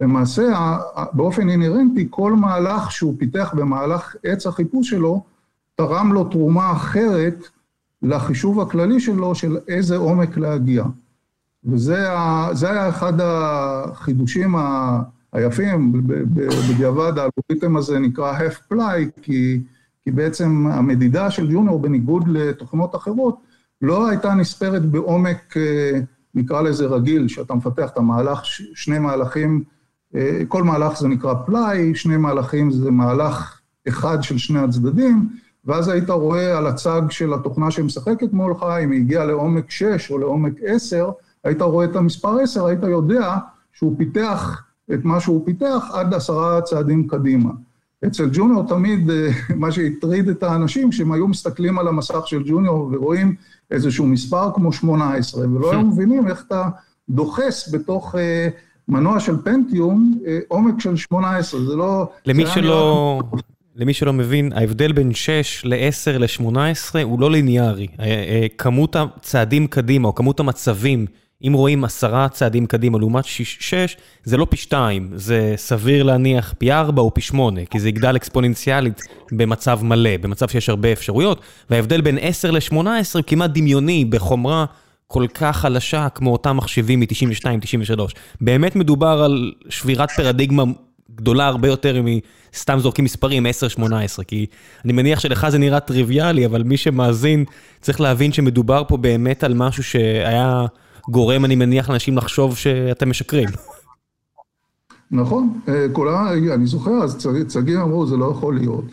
למעשה, 0.00 0.76
באופן 1.12 1.48
אינהרנטי, 1.48 2.06
כל 2.10 2.32
מהלך 2.32 2.92
שהוא 2.92 3.14
פיתח 3.18 3.54
במהלך 3.56 4.16
עץ 4.24 4.46
החיפוש 4.46 4.90
שלו, 4.90 5.22
תרם 5.76 6.12
לו 6.12 6.24
תרומה 6.24 6.72
אחרת 6.72 7.48
לחישוב 8.02 8.60
הכללי 8.60 9.00
שלו 9.00 9.34
של 9.34 9.56
איזה 9.68 9.96
עומק 9.96 10.36
להגיע. 10.36 10.84
וזה 11.64 11.96
היה 12.62 12.88
אחד 12.88 13.12
החידושים 13.20 14.54
היפים, 15.32 15.92
בדיעבד 16.34 17.12
האלגוריתם 17.18 17.76
הזה 17.76 17.98
נקרא 17.98 18.38
half 18.38 18.72
ply, 18.72 19.22
כי, 19.22 19.60
כי 20.04 20.10
בעצם 20.10 20.66
המדידה 20.66 21.30
של 21.30 21.52
ג'וניור 21.52 21.78
בניגוד 21.78 22.28
לתוכנות 22.28 22.96
אחרות 22.96 23.47
לא 23.82 24.08
הייתה 24.08 24.34
נספרת 24.34 24.86
בעומק, 24.86 25.56
אה, 25.56 26.00
נקרא 26.34 26.62
לזה 26.62 26.86
רגיל, 26.86 27.28
שאתה 27.28 27.54
מפתח 27.54 27.90
את 27.90 27.96
המהלך, 27.96 28.44
שני 28.74 28.98
מהלכים, 28.98 29.64
אה, 30.14 30.42
כל 30.48 30.62
מהלך 30.62 30.98
זה 30.98 31.08
נקרא 31.08 31.34
פליי, 31.46 31.94
שני 31.94 32.16
מהלכים 32.16 32.70
זה 32.70 32.90
מהלך 32.90 33.60
אחד 33.88 34.22
של 34.22 34.38
שני 34.38 34.58
הצדדים, 34.58 35.28
ואז 35.64 35.88
היית 35.88 36.10
רואה 36.10 36.58
על 36.58 36.66
הצג 36.66 37.02
של 37.10 37.34
התוכנה 37.34 37.70
שמשחקת 37.70 38.32
מולך, 38.32 38.62
אם 38.84 38.90
היא 38.90 39.00
הגיעה 39.00 39.24
לעומק 39.24 39.70
6 39.70 40.10
או 40.10 40.18
לעומק 40.18 40.52
10, 40.66 41.10
היית 41.44 41.62
רואה 41.62 41.84
את 41.84 41.96
המספר 41.96 42.38
10, 42.40 42.66
היית 42.66 42.82
יודע 42.82 43.36
שהוא 43.72 43.98
פיתח 43.98 44.62
את 44.94 45.04
מה 45.04 45.20
שהוא 45.20 45.46
פיתח 45.46 45.90
עד 45.92 46.14
עשרה 46.14 46.60
צעדים 46.60 47.06
קדימה. 47.06 47.50
אצל 48.06 48.28
ג'וניור 48.32 48.62
תמיד 48.68 49.10
אה, 49.10 49.30
מה 49.56 49.72
שהטריד 49.72 50.28
את 50.28 50.42
האנשים, 50.42 50.92
שהם 50.92 51.12
היו 51.12 51.28
מסתכלים 51.28 51.78
על 51.78 51.88
המסך 51.88 52.26
של 52.26 52.42
ג'וניור 52.46 52.90
ורואים 52.92 53.34
איזשהו 53.70 54.06
מספר 54.06 54.50
כמו 54.54 54.72
18, 54.72 55.48
ולא 55.48 55.72
היו 55.72 55.80
מבינים 55.90 56.28
איך 56.28 56.44
אתה 56.46 56.68
דוחס 57.08 57.74
בתוך 57.74 58.14
אה, 58.14 58.48
מנוע 58.88 59.20
של 59.20 59.34
פנטיום 59.44 60.18
עומק 60.48 60.80
של 60.80 60.96
18, 60.96 61.64
זה 61.64 61.76
לא... 61.76 62.08
למי 62.26 62.46
שלא... 62.46 63.20
למי 63.76 63.94
שלא 63.94 64.12
מבין, 64.12 64.52
ההבדל 64.52 64.92
בין 64.92 65.14
6 65.14 65.62
ל-10 65.64 66.18
ל-18 66.18 67.02
הוא 67.02 67.20
לא 67.20 67.30
ליניארי. 67.30 67.86
כמות 68.58 68.96
הצעדים 68.96 69.66
קדימה, 69.66 70.08
או 70.08 70.14
כמות 70.14 70.40
המצבים 70.40 71.06
אם 71.46 71.52
רואים 71.52 71.84
עשרה 71.84 72.28
צעדים 72.28 72.66
קדימה 72.66 72.98
לעומת 72.98 73.24
שש, 73.24 73.96
זה 74.24 74.36
לא 74.36 74.46
פי 74.50 74.56
שתיים, 74.56 75.10
זה 75.14 75.54
סביר 75.56 76.02
להניח 76.02 76.54
פי 76.58 76.72
ארבע 76.72 77.02
או 77.02 77.14
פי 77.14 77.20
שמונה, 77.20 77.60
כי 77.64 77.80
זה 77.80 77.88
יגדל 77.88 78.16
אקספוננציאלית 78.16 79.02
במצב 79.32 79.80
מלא, 79.82 80.16
במצב 80.16 80.48
שיש 80.48 80.68
הרבה 80.68 80.92
אפשרויות, 80.92 81.40
וההבדל 81.70 82.00
בין 82.00 82.18
10 82.20 82.50
ל-18 82.50 82.74
הוא 83.14 83.22
כמעט 83.26 83.50
דמיוני 83.50 84.04
בחומרה 84.04 84.64
כל 85.06 85.26
כך 85.34 85.56
חלשה 85.56 86.08
כמו 86.08 86.32
אותם 86.32 86.56
מחשבים 86.56 87.00
מ-92-93. 87.00 88.00
באמת 88.40 88.76
מדובר 88.76 89.22
על 89.24 89.52
שבירת 89.68 90.10
פרדיגמה 90.10 90.64
גדולה 91.14 91.46
הרבה 91.46 91.68
יותר 91.68 92.02
מסתם 92.52 92.78
זורקים 92.78 93.04
מספרים 93.04 93.46
10-18, 93.80 93.80
כי 94.26 94.46
אני 94.84 94.92
מניח 94.92 95.20
שלך 95.20 95.48
זה 95.48 95.58
נראה 95.58 95.80
טריוויאלי, 95.80 96.46
אבל 96.46 96.62
מי 96.62 96.76
שמאזין 96.76 97.44
צריך 97.80 98.00
להבין 98.00 98.32
שמדובר 98.32 98.82
פה 98.88 98.96
באמת 98.96 99.44
על 99.44 99.54
משהו 99.54 99.82
שהיה... 99.82 100.66
גורם, 101.08 101.44
אני 101.44 101.56
מניח, 101.56 101.90
לאנשים 101.90 102.16
לחשוב 102.16 102.56
שאתם 102.56 103.10
משקרים. 103.10 103.48
נכון, 105.10 105.60
אה, 105.68 105.86
כולם, 105.92 106.26
אני 106.54 106.66
זוכר, 106.66 107.02
אז 107.02 107.26
צגים 107.46 107.80
אמרו, 107.80 108.06
זה 108.06 108.16
לא 108.16 108.30
יכול 108.30 108.58
להיות. 108.58 108.84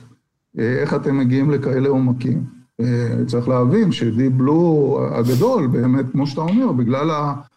אה, 0.59 0.77
איך 0.81 0.93
אתם 0.93 1.17
מגיעים 1.17 1.51
לכאלה 1.51 1.89
עומקים? 1.89 2.43
אה, 2.81 2.85
צריך 3.27 3.47
להבין 3.47 3.91
שדי 3.91 4.29
בלו 4.29 4.99
הגדול, 5.11 5.67
באמת, 5.67 6.05
כמו 6.11 6.27
שאתה 6.27 6.41
אומר, 6.41 6.71
בגלל 6.71 7.11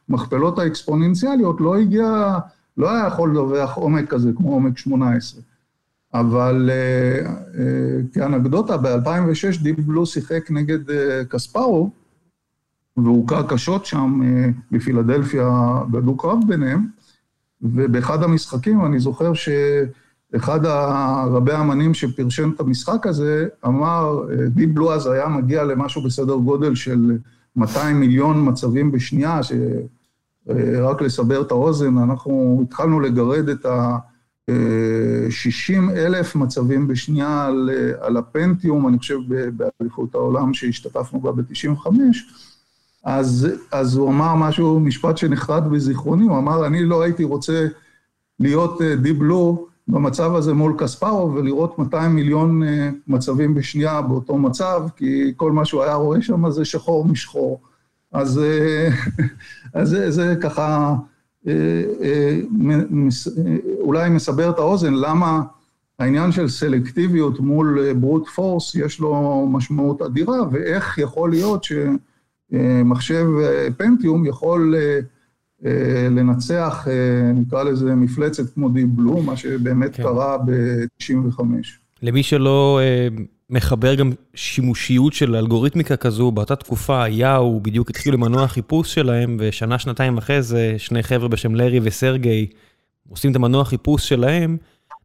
המכפלות 0.08 0.58
האקספוננציאליות, 0.58 1.60
לא 1.60 1.76
הגיע, 1.76 2.38
לא 2.76 2.90
היה 2.90 3.06
יכול 3.06 3.30
לדווח 3.30 3.74
עומק 3.74 4.10
כזה 4.10 4.30
כמו 4.36 4.52
עומק 4.52 4.78
18. 4.78 5.40
אבל 6.14 6.70
כאנקדוטה, 8.12 8.76
ב-2006 8.76 9.62
דיפ 9.62 9.78
בלו 9.78 10.06
שיחק 10.06 10.50
נגד 10.50 10.78
קספרו, 11.28 11.90
והוכה 13.04 13.42
קשות 13.42 13.86
שם 13.86 14.20
אה, 14.24 14.48
בפילדלפיה 14.70 15.48
בדו-קרב 15.90 16.38
ביניהם, 16.46 16.86
ובאחד 17.62 18.22
המשחקים 18.22 18.84
אני 18.84 18.98
זוכר 18.98 19.32
שאחד 19.34 20.66
הרבי 20.66 21.52
האמנים 21.52 21.94
שפרשן 21.94 22.50
את 22.54 22.60
המשחק 22.60 23.06
הזה 23.06 23.46
אמר, 23.66 24.26
דיפ 24.48 24.70
בלו 24.70 24.92
אז 24.92 25.06
היה 25.06 25.28
מגיע 25.28 25.64
למשהו 25.64 26.02
בסדר 26.02 26.34
גודל 26.34 26.74
של 26.74 27.18
200 27.56 28.00
מיליון 28.00 28.48
מצבים 28.48 28.92
בשנייה, 28.92 29.40
שרק 29.42 31.02
לסבר 31.02 31.42
את 31.42 31.50
האוזן, 31.50 31.98
אנחנו 31.98 32.60
התחלנו 32.64 33.00
לגרד 33.00 33.48
את 33.48 33.66
ה... 33.66 33.98
60 35.30 35.90
אלף 35.90 36.36
מצבים 36.36 36.88
בשנייה 36.88 37.46
על, 37.46 37.70
על 38.00 38.16
הפנטיום, 38.16 38.88
אני 38.88 38.98
חושב 38.98 39.18
באליפות 39.56 40.14
העולם 40.14 40.54
שהשתתפנו 40.54 41.20
בה 41.20 41.32
ב-95, 41.32 41.86
אז, 43.04 43.48
אז 43.72 43.96
הוא 43.96 44.08
אמר 44.08 44.34
משהו, 44.34 44.80
משפט 44.80 45.16
שנחרט 45.16 45.62
בזיכרוני, 45.62 46.24
הוא 46.24 46.38
אמר, 46.38 46.66
אני 46.66 46.84
לא 46.84 47.02
הייתי 47.02 47.24
רוצה 47.24 47.66
להיות 48.40 48.82
דיבלו 49.02 49.58
אה, 49.58 49.68
במצב 49.88 50.34
הזה 50.34 50.54
מול 50.54 50.74
קספרוב 50.78 51.34
ולראות 51.34 51.78
200 51.78 52.14
מיליון 52.14 52.62
אה, 52.62 52.90
מצבים 53.06 53.54
בשנייה 53.54 54.02
באותו 54.02 54.38
מצב, 54.38 54.82
כי 54.96 55.32
כל 55.36 55.52
מה 55.52 55.64
שהוא 55.64 55.82
היה 55.82 55.94
רואה 55.94 56.22
שם 56.22 56.50
זה 56.50 56.64
שחור 56.64 57.04
משחור. 57.04 57.60
אז, 58.12 58.38
אה, 58.38 58.88
אז 59.80 59.88
זה, 59.88 60.10
זה 60.10 60.34
ככה 60.40 60.94
אולי 63.80 64.08
מסבר 64.08 64.50
את 64.50 64.58
האוזן, 64.58 64.94
למה 64.94 65.42
העניין 65.98 66.32
של 66.32 66.48
סלקטיביות 66.48 67.40
מול 67.40 67.92
ברוט 67.92 68.28
פורס 68.28 68.74
יש 68.74 69.00
לו 69.00 69.46
משמעות 69.50 70.02
אדירה, 70.02 70.38
ואיך 70.50 70.98
יכול 70.98 71.30
להיות 71.30 71.64
ש... 71.64 71.72
מחשב 72.84 73.26
אה, 73.42 73.68
פנטיום 73.76 74.26
יכול 74.26 74.74
אה, 74.76 75.00
אה, 75.64 76.08
לנצח, 76.10 76.86
נקרא 77.34 77.62
לזה 77.62 77.94
מפלצת 77.94 78.54
כמו 78.54 78.68
דיפ 78.68 78.88
בלו, 78.88 79.22
מה 79.22 79.36
שבאמת 79.36 79.96
כן. 79.96 80.02
קרה 80.02 80.38
ב-95. 80.38 81.42
למי 82.02 82.22
שלא 82.22 82.80
מחבר 83.50 83.94
גם 83.94 84.12
שימושיות 84.34 85.12
של 85.12 85.36
אלגוריתמיקה 85.36 85.96
כזו, 85.96 86.30
באותה 86.30 86.56
תקופה 86.56 87.08
יאו 87.08 87.60
בדיוק 87.60 87.90
התחילו 87.90 88.14
עם 88.14 88.20
מנוע 88.20 88.48
חיפוש 88.48 88.94
שלהם, 88.94 89.36
ושנה, 89.40 89.78
שנתיים 89.78 90.18
אחרי 90.18 90.42
זה, 90.42 90.74
שני 90.78 91.02
חבר'ה 91.02 91.28
בשם 91.28 91.54
לארי 91.54 91.80
וסרגי 91.82 92.46
עושים 93.08 93.30
את 93.30 93.36
המנוע 93.36 93.64
חיפוש 93.64 94.08
שלהם. 94.08 94.56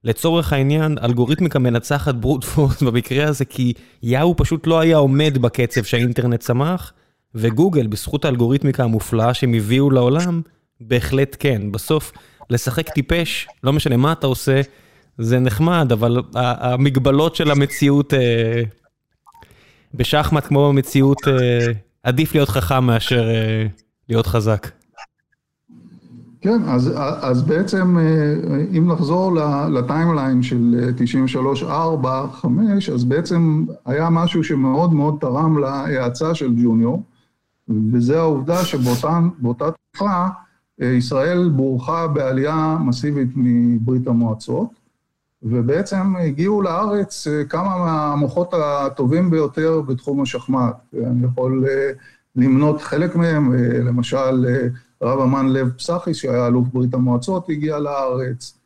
לצורך 0.04 0.54
העניין, 0.54 0.98
אלגוריתמיקה 1.04 1.60
מנצחת 1.60 2.16
ברוטפורס 2.16 2.84
במקרה 2.88 3.28
הזה, 3.28 3.46
כי 3.46 3.74
יאו 4.04 4.38
פשוט 4.38 4.68
לא 4.68 4.80
היה 4.80 4.98
עומד 4.98 5.38
בקצב 5.38 5.84
שהאינטרנט 5.84 6.40
צמח. 6.40 6.94
וגוגל, 7.36 7.88
בזכות 7.88 8.26
האלגוריתמיקה 8.26 8.84
המופלאה 8.84 9.34
שהם 9.34 9.54
הביאו 9.54 9.90
לעולם, 9.90 10.42
בהחלט 10.82 11.36
כן. 11.40 11.72
בסוף, 11.72 12.12
לשחק 12.50 12.90
טיפש, 12.90 13.48
לא 13.64 13.74
משנה 13.74 13.98
מה 13.98 14.12
אתה 14.12 14.28
עושה, 14.28 14.62
זה 15.18 15.40
נחמד, 15.40 15.92
אבל 15.92 16.18
המגבלות 16.36 17.36
של 17.36 17.52
המציאות 17.52 18.14
אה, 18.14 18.62
בשחמט 19.94 20.48
כמו 20.48 20.70
במציאות, 20.70 21.28
אה, 21.28 21.72
עדיף 22.04 22.36
להיות 22.36 22.50
חכם 22.50 22.84
מאשר 22.84 23.30
אה, 23.30 23.66
להיות 24.10 24.28
חזק. 24.28 24.68
כן, 26.42 26.62
אז, 26.68 26.94
אז 27.22 27.42
בעצם 27.42 27.98
אם 28.78 28.92
נחזור 28.92 29.38
לטיימליין 29.70 30.44
של 30.44 30.92
93, 30.98 31.64
4, 31.64 32.28
5, 32.32 32.90
אז 32.90 33.04
בעצם 33.04 33.66
היה 33.86 34.10
משהו 34.10 34.44
שמאוד 34.44 34.94
מאוד 34.94 35.18
תרם 35.22 35.58
להאצה 35.58 36.36
של 36.36 36.54
ג'וניור. 36.64 37.04
וזה 37.70 38.20
העובדה 38.20 38.66
שבאותה 38.66 39.20
תקופה 39.72 40.28
אה, 40.82 40.88
ישראל 40.88 41.50
בורכה 41.50 42.08
בעלייה 42.08 42.78
מסיבית 42.86 43.30
מברית 43.36 44.08
המועצות, 44.08 44.70
ובעצם 45.44 46.16
הגיעו 46.16 46.62
לארץ 46.62 47.28
אה, 47.28 47.46
כמה 47.46 47.78
מהמוחות 47.78 48.54
הטובים 48.54 49.30
ביותר 49.30 49.82
בתחום 49.82 50.22
השחמט. 50.22 50.76
אני 50.94 51.26
יכול 51.26 51.66
אה, 51.68 51.92
למנות 52.36 52.82
חלק 52.82 53.16
מהם, 53.16 53.54
למשל 53.86 54.46
רב 55.02 55.20
אמן 55.20 55.50
לב 55.50 55.70
פסחי, 55.70 56.14
שהיה 56.14 56.48
אלוף 56.48 56.68
ברית 56.74 56.94
המועצות, 56.94 57.50
הגיע 57.50 57.80
לארץ, 57.80 58.58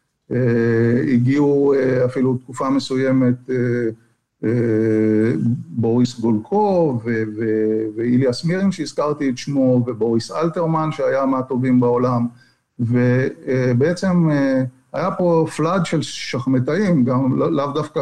הגיעו 1.14 1.74
אפילו 2.06 2.38
תקופה 2.38 2.70
מסוימת 2.70 3.50
בוריס 5.70 6.20
גולקו 6.20 7.00
ואיליאס 7.96 8.46
מירין 8.46 8.72
שהזכרתי 8.72 9.30
את 9.30 9.38
שמו, 9.38 9.84
ובוריס 9.88 10.32
אלתרמן 10.32 10.92
שהיה 10.92 11.26
מהטובים 11.26 11.80
בעולם, 11.80 12.28
ובעצם 12.80 14.30
אה, 14.30 14.64
היה 14.94 15.12
פה 15.12 15.46
פלאד 15.56 15.86
של 15.86 16.02
שחמטאים, 16.02 17.04
גם 17.04 17.40
לא, 17.40 17.52
לאו 17.52 17.72
דווקא 17.72 18.00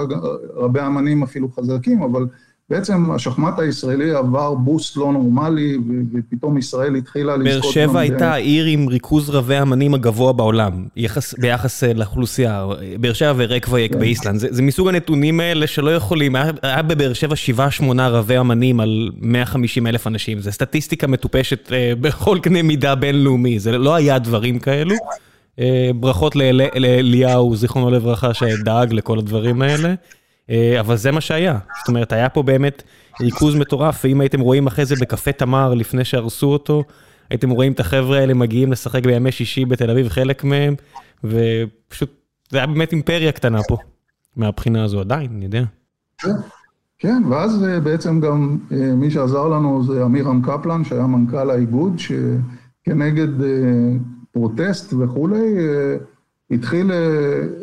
רבי 0.54 0.82
אמנים 0.82 1.24
אפילו 1.24 1.52
חזקים, 1.52 2.04
אבל 2.04 2.28
בעצם 2.70 3.12
השחמט 3.12 3.60
הישראלי 3.60 4.12
עבר 4.12 4.54
בוסט 4.54 4.98
לא 4.98 5.14
נורמלי, 5.14 5.78
ופתאום 6.14 6.58
ישראל 6.58 6.96
התחילה 6.96 7.38
לזכות... 7.38 7.62
באר 7.62 7.72
שבע 7.72 8.00
הייתה 8.00 8.34
העיר 8.34 8.66
עם 8.66 8.88
ריכוז 8.88 9.30
רבי 9.30 9.62
אמנים 9.62 9.94
הגבוה 9.94 10.34
בעולם, 10.34 10.86
ביחס 11.38 11.84
אה, 11.84 11.94
לאוכלוסייה. 11.94 12.68
באר 13.00 13.14
שבע 13.14 13.34
ורקווייק 13.38 13.94
כן. 13.94 14.00
באיסלנד. 14.00 14.40
זה 14.40 14.62
מסוג 14.62 14.88
הנתונים 14.88 15.40
האלה 15.40 15.68
שלא 15.68 15.96
יכולים, 15.96 16.36
היה 16.62 16.82
בבאר 16.82 17.14
שבע 17.14 17.36
שבעה 17.36 17.72
שמונה 17.72 18.10
רבי 18.10 18.40
אמנים 18.40 18.80
על 18.80 19.10
150 19.22 19.88
אלף 19.88 20.08
אנשים. 20.08 20.40
זה 20.40 20.52
סטטיסטיקה 20.52 21.08
מטופשת 21.08 21.72
אה, 21.72 21.94
בכל 22.02 22.38
קנה 22.42 22.62
מידה 22.62 22.96
בינלאומי, 22.96 23.60
זה 23.60 23.78
לא 23.78 23.96
היה 23.96 24.20
דברים 24.20 24.60
כאלו. 24.60 24.96
אה, 25.60 25.92
ברכות 25.96 26.36
לאליהו, 26.36 27.56
זיכרונו 27.56 27.90
לברכה, 27.90 28.34
שדאג 28.34 28.94
לכל 28.94 29.20
הדברים 29.20 29.62
האלה. 29.62 29.94
אה, 30.50 30.80
אבל 30.80 30.96
זה 30.96 31.12
מה 31.12 31.22
שהיה, 31.22 31.58
זאת 31.78 31.88
אומרת, 31.88 32.14
היה 32.14 32.30
פה 32.30 32.44
באמת 32.44 32.84
ריכוז 33.22 33.56
מטורף, 33.56 34.02
ואם 34.04 34.22
הייתם 34.22 34.40
רואים 34.40 34.68
אחרי 34.68 34.86
זה 34.86 34.96
בקפה 35.02 35.32
תמר 35.32 35.74
לפני 35.74 36.06
שהרסו 36.06 36.48
אותו, 36.48 36.84
הייתם 37.30 37.50
רואים 37.50 37.72
את 37.72 37.80
החבר'ה 37.80 38.20
האלה 38.20 38.34
מגיעים 38.34 38.72
לשחק 38.72 39.06
בימי 39.06 39.32
שישי 39.32 39.66
בתל 39.66 39.90
אביב, 39.90 40.10
חלק 40.10 40.44
מהם, 40.44 40.76
ופשוט, 41.24 42.10
זה 42.50 42.58
היה 42.58 42.68
באמת 42.68 42.92
אימפריה 42.92 43.32
קטנה 43.32 43.60
פה, 43.68 43.78
מהבחינה 44.36 44.84
הזו 44.84 45.00
עדיין, 45.00 45.32
אני 45.36 45.46
יודע. 45.46 45.64
כן, 46.18 46.30
כן 47.00 47.24
ואז 47.30 47.64
אה, 47.64 47.80
בעצם 47.80 48.20
גם 48.20 48.58
אה, 48.72 48.78
מי 48.78 49.12
שעזר 49.12 49.48
לנו 49.48 49.84
זה 49.84 50.04
אמירם 50.04 50.42
קפלן, 50.42 50.84
שהיה 50.84 51.08
מנכ"ל 51.08 51.50
האיגוד, 51.50 52.00
שכנגד 52.00 53.28
פרוטסט 54.32 54.94
וכולי, 54.94 55.58
התחיל, 56.52 56.92
אה, 56.92 56.98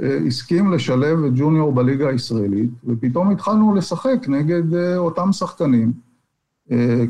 אה, 0.02 0.18
הסכים 0.26 0.72
לשלב 0.72 1.24
את 1.24 1.32
ג'וניור 1.34 1.72
בליגה 1.72 2.08
הישראלית, 2.08 2.70
ופתאום 2.84 3.30
התחלנו 3.30 3.74
לשחק 3.74 4.28
נגד 4.28 4.74
אה, 4.74 4.96
אותם 4.96 5.32
שחקנים. 5.32 5.92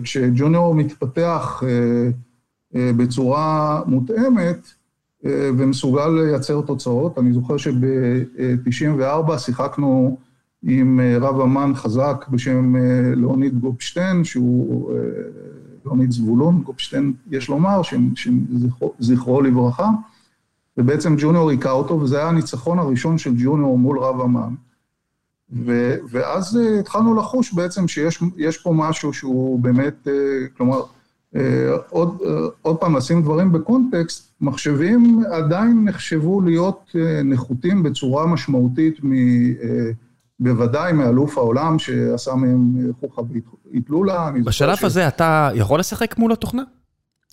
כשג'וניור 0.02 0.74
מתפתח 0.74 1.62
בצורה 2.74 3.80
מותאמת 3.86 4.66
ומסוגל 5.24 6.08
לייצר 6.08 6.60
תוצאות, 6.60 7.18
אני 7.18 7.32
זוכר 7.32 7.56
שב-94 7.56 9.38
שיחקנו 9.38 10.18
עם 10.62 11.00
רב 11.20 11.40
אמן 11.40 11.72
חזק 11.74 12.24
בשם 12.30 12.76
לאוניד 13.16 13.60
גופשטיין, 13.60 14.24
שהוא 14.24 14.92
לאוניד 15.84 16.10
זבולון, 16.10 16.62
גופשטיין, 16.62 17.12
יש 17.30 17.48
לומר, 17.48 17.80
שזכרו 18.14 19.42
לברכה. 19.42 19.90
ובעצם 20.76 21.16
ג'וניור 21.18 21.50
היכה 21.50 21.70
אותו, 21.70 22.00
וזה 22.00 22.18
היה 22.18 22.28
הניצחון 22.28 22.78
הראשון 22.78 23.18
של 23.18 23.30
ג'וניור 23.36 23.78
מול 23.78 23.98
רב 23.98 24.20
אמן. 24.20 24.54
ו, 25.66 25.94
ואז 26.10 26.56
uh, 26.56 26.80
התחלנו 26.80 27.14
לחוש 27.14 27.52
בעצם 27.52 27.88
שיש 27.88 28.58
פה 28.62 28.72
משהו 28.76 29.12
שהוא 29.12 29.60
באמת, 29.60 29.94
uh, 30.06 30.10
כלומר, 30.56 30.82
uh, 31.34 31.38
עוד, 31.90 32.18
uh, 32.20 32.24
עוד 32.62 32.76
פעם, 32.76 32.96
לשים 32.96 33.22
דברים 33.22 33.52
בקונטקסט, 33.52 34.32
מחשבים 34.40 35.22
עדיין 35.32 35.84
נחשבו 35.84 36.40
להיות 36.40 36.90
uh, 36.90 36.96
נחותים 37.24 37.82
בצורה 37.82 38.26
משמעותית, 38.26 39.04
מ, 39.04 39.12
uh, 39.12 39.64
בוודאי 40.40 40.92
מאלוף 40.92 41.38
העולם 41.38 41.78
שעשה 41.78 42.34
מהם 42.34 42.92
חוכא 43.00 43.22
ואטלולא. 43.72 44.30
בשלב 44.44 44.76
ש... 44.76 44.84
הזה 44.84 45.08
אתה 45.08 45.50
יכול 45.54 45.80
לשחק 45.80 46.18
מול 46.18 46.32
התוכנה? 46.32 46.62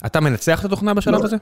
אתה 0.05 0.19
מנצח 0.19 0.59
את 0.59 0.65
התוכנה 0.65 0.93
בשלב 0.93 1.19
לא. 1.19 1.25
הזה? 1.25 1.37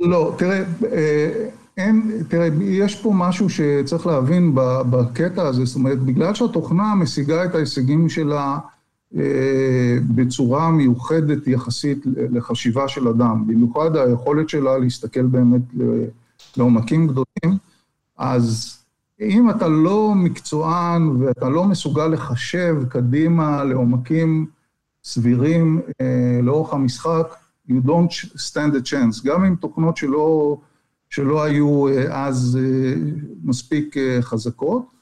לא, 0.00 0.34
תראה, 0.38 0.62
אה, 0.92 1.48
אין, 1.76 2.22
תראה, 2.28 2.48
יש 2.60 3.02
פה 3.02 3.12
משהו 3.14 3.48
שצריך 3.50 4.06
להבין 4.06 4.54
בקטע 4.90 5.42
הזה, 5.48 5.64
זאת 5.64 5.76
אומרת, 5.76 5.98
בגלל 5.98 6.34
שהתוכנה 6.34 6.94
משיגה 6.94 7.44
את 7.44 7.54
ההישגים 7.54 8.08
שלה 8.08 8.58
אה, 9.16 9.98
בצורה 10.14 10.70
מיוחדת 10.70 11.46
יחסית 11.46 11.98
לחשיבה 12.06 12.88
של 12.88 13.08
אדם, 13.08 13.44
במיוחד 13.46 13.96
היכולת 13.96 14.48
שלה 14.48 14.78
להסתכל 14.78 15.22
באמת 15.22 15.62
לעומקים 16.56 17.06
גדולים, 17.06 17.58
אז 18.18 18.76
אם 19.20 19.50
אתה 19.50 19.68
לא 19.68 20.12
מקצוען 20.16 21.08
ואתה 21.08 21.48
לא 21.48 21.64
מסוגל 21.64 22.06
לחשב 22.06 22.76
קדימה 22.88 23.64
לעומקים 23.64 24.46
סבירים 25.04 25.80
אה, 26.00 26.40
לאורך 26.42 26.72
המשחק, 26.72 27.34
you 27.70 27.86
don't 27.86 28.12
stand 28.36 28.74
a 28.74 28.90
chance, 28.90 29.26
גם 29.26 29.44
עם 29.44 29.56
תוכנות 29.56 29.96
שלא, 29.96 30.56
שלא 31.10 31.42
היו 31.42 31.88
אה, 31.88 32.26
אז 32.26 32.58
אה, 32.62 32.94
מספיק 33.44 33.96
אה, 33.96 34.18
חזקות. 34.22 35.00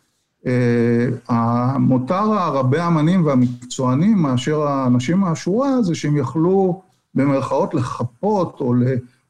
המותר 1.29 2.15
הרבי 2.15 2.79
האמנים 2.79 3.27
והמקצוענים 3.27 4.19
מאשר 4.19 4.63
האנשים 4.63 5.19
מהשורה 5.19 5.83
זה 5.83 5.95
שהם 5.95 6.17
יכלו 6.17 6.83
במרכאות 7.15 7.75
לחפות, 7.75 8.61
או, 8.61 8.75
ל, 8.75 8.83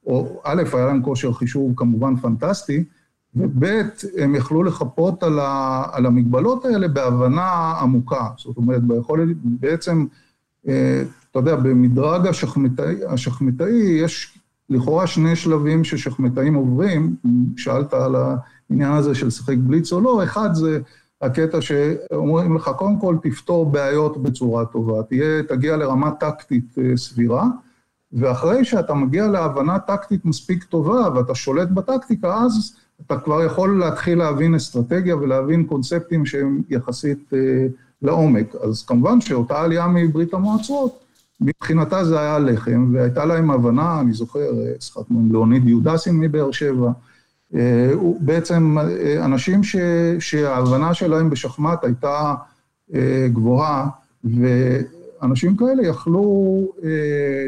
או 0.07 0.41
א', 0.45 0.63
היה 0.73 0.87
להם 0.87 1.03
כושר 1.03 1.33
חישוב 1.33 1.73
כמובן 1.77 2.17
פנטסטי, 2.17 2.85
וב', 3.37 3.65
הם 4.19 4.35
יכלו 4.35 4.63
לחפות 4.63 5.23
על, 5.23 5.39
ה, 5.39 5.83
על 5.93 6.07
המגבלות 6.07 6.65
האלה 6.65 6.89
בהבנה 6.89 7.73
עמוקה. 7.81 8.29
זאת 8.37 8.57
אומרת, 8.57 8.83
ביכולת 8.83 9.37
בעצם 9.43 10.07
אתה 11.31 11.39
יודע, 11.39 11.57
במדרג 11.57 12.27
השחמטאי, 12.27 12.95
השחמטאי 13.09 13.73
יש 13.73 14.39
לכאורה 14.71 15.07
שני 15.07 15.37
שלבים 15.37 15.85
ששחמטאים 15.85 16.55
עוברים, 16.55 17.17
שאלת 17.57 17.95
על 17.95 18.15
העניין 18.17 18.93
הזה 18.93 19.15
של 19.15 19.27
לשחק 19.27 19.57
בליץ 19.57 19.93
או 19.93 20.01
לא, 20.01 20.25
אחד 20.25 20.55
זה 20.55 20.81
הקטע 21.23 21.61
שאומרים 21.61 22.57
לך, 22.57 22.71
קודם 22.77 23.01
כל 23.01 23.17
תפתור 23.23 23.71
בעיות 23.71 24.23
בצורה 24.23 24.65
טובה, 24.65 25.03
תהיה, 25.03 25.43
תגיע 25.43 25.77
לרמה 25.77 26.11
טקטית 26.11 26.79
אה, 26.79 26.97
סבירה, 26.97 27.47
ואחרי 28.13 28.65
שאתה 28.65 28.95
מגיע 28.95 29.27
להבנה 29.27 29.79
טקטית 29.79 30.25
מספיק 30.25 30.65
טובה 30.65 31.09
ואתה 31.15 31.35
שולט 31.35 31.69
בטקטיקה, 31.69 32.35
אז 32.35 32.77
אתה 33.07 33.19
כבר 33.19 33.45
יכול 33.45 33.79
להתחיל 33.79 34.19
להבין 34.19 34.55
אסטרטגיה 34.55 35.17
ולהבין 35.17 35.65
קונספטים 35.65 36.27
שהם 36.27 36.63
יחסית 36.69 37.33
אה, 37.33 37.67
לעומק. 38.03 38.55
אז 38.55 38.83
כמובן 38.83 39.21
שאותה 39.21 39.61
עלייה 39.61 39.87
מברית 39.87 40.35
המועצות, 40.35 40.99
מבחינתה 41.41 42.05
זה 42.05 42.21
היה 42.21 42.39
לחם, 42.39 42.91
והייתה 42.93 43.25
להם 43.25 43.51
הבנה, 43.51 44.01
אני 44.01 44.13
זוכר, 44.13 44.51
שחקנו 44.81 45.19
עם 45.19 45.33
לאוניד 45.33 45.69
יהודסין 45.69 46.21
מבאר 46.21 46.51
שבע, 46.51 46.91
אה, 47.55 47.93
בעצם 48.21 48.77
אה, 48.79 49.25
אנשים 49.25 49.65
ש, 49.65 49.77
שההבנה 50.19 50.95
שלהם 50.95 51.31
בשחמט 51.31 51.85
הייתה 51.85 52.35
אה, 52.95 53.29
גבוהה, 53.33 53.89
ואנשים 54.25 55.57
כאלה 55.57 55.87
יכלו 55.87 56.59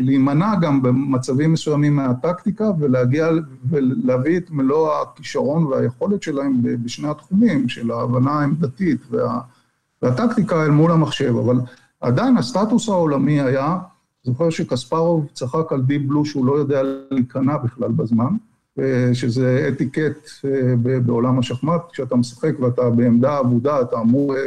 להימנע 0.01 0.55
גם 0.61 0.83
במצבים 0.83 1.53
מסוימים 1.53 1.97
מהטקטיקה 1.97 2.71
ולהגיע 2.79 3.29
ולהביא 3.71 4.37
את 4.39 4.51
מלוא 4.51 4.95
הכישרון 5.03 5.65
והיכולת 5.65 6.23
שלהם 6.23 6.61
בשני 6.63 7.09
התחומים, 7.09 7.69
של 7.69 7.91
ההבנה 7.91 8.31
העמדתית 8.31 9.01
וה, 9.11 9.41
והטקטיקה 10.03 10.65
אל 10.65 10.71
מול 10.71 10.93
המחשב, 10.93 11.35
אבל 11.37 11.57
עדיין 12.01 12.37
הסטטוס 12.37 12.89
העולמי 12.89 13.41
היה, 13.41 13.79
זוכר 14.23 14.51
שקספרוב 14.51 15.27
צחק 15.33 15.73
על 15.73 15.83
דיפ 15.83 16.03
בלו 16.07 16.25
שהוא 16.25 16.47
לא 16.47 16.53
יודע 16.53 16.83
להיכנע 17.11 17.57
בכלל 17.57 17.89
בזמן, 17.89 18.37
שזה 19.13 19.69
אתיקט 19.69 20.29
אה, 20.45 20.75
בעולם 21.01 21.39
השחמט, 21.39 21.81
כשאתה 21.93 22.17
משחק 22.17 22.61
ואתה 22.61 22.91
בעמדה 22.91 23.41
אבודה, 23.41 23.81
אתה 23.81 24.01
אמור 24.01 24.37
אה, 24.37 24.47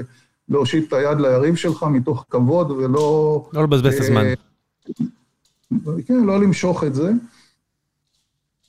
להושיט 0.49 0.87
את 0.87 0.93
היד 0.93 1.19
ליריב 1.19 1.55
שלך 1.55 1.83
מתוך 1.83 2.25
כבוד 2.29 2.71
ולא... 2.71 3.45
לא 3.53 3.63
לבזבז 3.63 3.93
את 3.93 3.99
הזמן. 3.99 4.25
אה, 4.25 4.33
כן, 6.05 6.23
לא 6.23 6.39
למשוך 6.41 6.83
את 6.83 6.95
זה. 6.95 7.11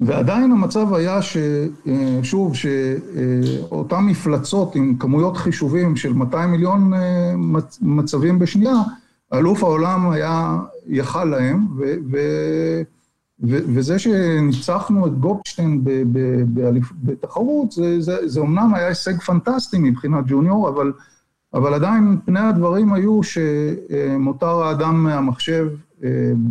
ועדיין 0.01 0.53
המצב 0.53 0.95
היה 0.95 1.18
ששוב, 1.22 2.55
שאותן 2.57 4.01
מפלצות 4.01 4.74
עם 4.74 4.97
כמויות 4.99 5.36
חישובים 5.36 5.97
של 5.97 6.12
200 6.12 6.51
מיליון 6.51 6.95
אה, 6.95 7.34
מצבים 7.82 8.38
בשנייה, 8.38 8.76
אלוף 9.34 9.62
העולם 9.62 10.11
היה, 10.11 10.59
יכל 10.86 11.24
להם, 11.24 11.66
ו, 11.78 11.95
ו, 12.11 12.18
ו, 13.42 13.59
וזה 13.74 13.99
שניצחנו 13.99 15.07
את 15.07 15.18
גופשטיין 15.18 15.84
בתחרות, 17.03 17.72
זה, 17.72 18.01
זה, 18.01 18.28
זה 18.28 18.40
אומנם 18.40 18.74
היה 18.74 18.88
הישג 18.88 19.20
פנטסטי 19.20 19.78
מבחינת 19.78 20.24
ג'וניור, 20.26 20.68
אבל, 20.68 20.92
אבל 21.55 21.74
עדיין 21.74 22.18
פני 22.24 22.40
הדברים 22.40 22.92
היו 22.92 23.20
שמותר 23.22 24.62
האדם 24.62 25.05
מהמחשב 25.05 25.66
אה, 25.68 25.76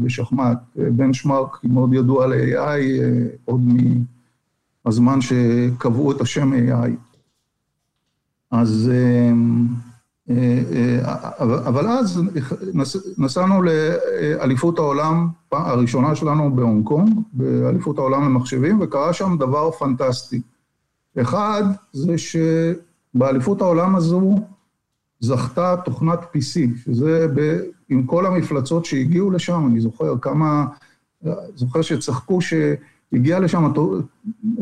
בשחמט, 0.02 0.58
בנצ'מארק 0.76 1.58
מאוד 1.64 1.94
ידוע 1.94 2.28
ל-AI, 2.28 2.58
אה, 2.58 3.26
עוד 3.46 3.62
מהזמן 4.86 5.22
שקבעו 5.22 6.12
את 6.12 6.22
השם 6.22 6.54
AI. 6.54 6.90
אז, 8.52 8.92
אה, 8.94 9.32
אבל 11.42 11.88
אז 11.88 12.22
נסענו 13.18 13.62
לאליפות 13.62 14.80
העולם 14.80 15.28
הראשונה 15.52 16.16
שלנו 16.16 16.56
בהונג 16.56 16.86
קונג, 16.86 17.20
באליפות 17.34 17.98
העולם 17.98 18.24
למחשבים, 18.24 18.82
וקרה 18.82 19.14
שם 19.14 19.36
דבר 19.40 19.72
פנטסטי. 19.72 20.42
אחד, 21.22 21.64
זה 21.94 22.16
שבאליפות 22.18 23.62
העולם 23.62 23.96
הזו 23.96 24.36
זכתה 25.20 25.76
תוכנת 25.86 26.20
PC, 26.20 26.78
שזה 26.84 27.28
עם 27.94 28.04
כל 28.04 28.26
המפלצות 28.26 28.86
שהגיעו 28.86 29.32
לשם, 29.32 29.68
אני 29.72 29.80
זוכר 29.80 30.18
כמה, 30.22 30.66
זוכר 31.56 31.82
שצחקו 31.82 32.40
שהגיעה 32.42 33.40
לשם 33.40 33.74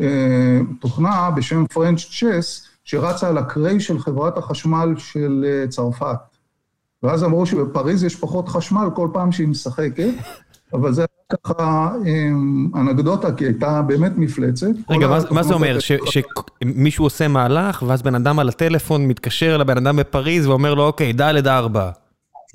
אה, 0.00 0.60
תוכנה 0.80 1.30
בשם 1.30 1.66
פרנץ' 1.66 2.00
צ'ס, 2.00 2.68
שרצה 2.84 3.28
על 3.28 3.38
הקריי 3.38 3.80
של 3.80 3.98
חברת 3.98 4.38
החשמל 4.38 4.94
של 4.98 5.44
אה, 5.48 5.68
צרפת. 5.68 6.18
ואז 7.02 7.24
אמרו 7.24 7.46
שבפריז 7.46 8.04
יש 8.04 8.16
פחות 8.16 8.48
חשמל 8.48 8.88
כל 8.94 9.08
פעם 9.12 9.32
שהיא 9.32 9.48
משחקת, 9.48 10.10
אבל 10.74 10.92
זה 10.92 11.04
ככה 11.32 11.90
אמ, 12.06 12.68
אנקדוטה, 12.74 13.32
כי 13.32 13.44
הייתה 13.44 13.82
באמת 13.82 14.12
מפלצת. 14.16 14.66
רגע, 14.90 15.08
מה 15.30 15.42
זה 15.42 15.54
אומר? 15.54 15.78
שמישהו 15.80 17.04
עושה 17.04 17.28
מהלך, 17.28 17.82
ואז 17.86 18.02
בן 18.02 18.14
אדם 18.14 18.38
על 18.38 18.48
הטלפון 18.48 19.08
מתקשר 19.08 19.56
לבן 19.56 19.76
אדם 19.76 19.96
בפריז 19.96 20.46
ואומר 20.46 20.74
לו, 20.74 20.86
אוקיי, 20.86 21.12
ד' 21.12 21.46
ארבע. 21.46 21.90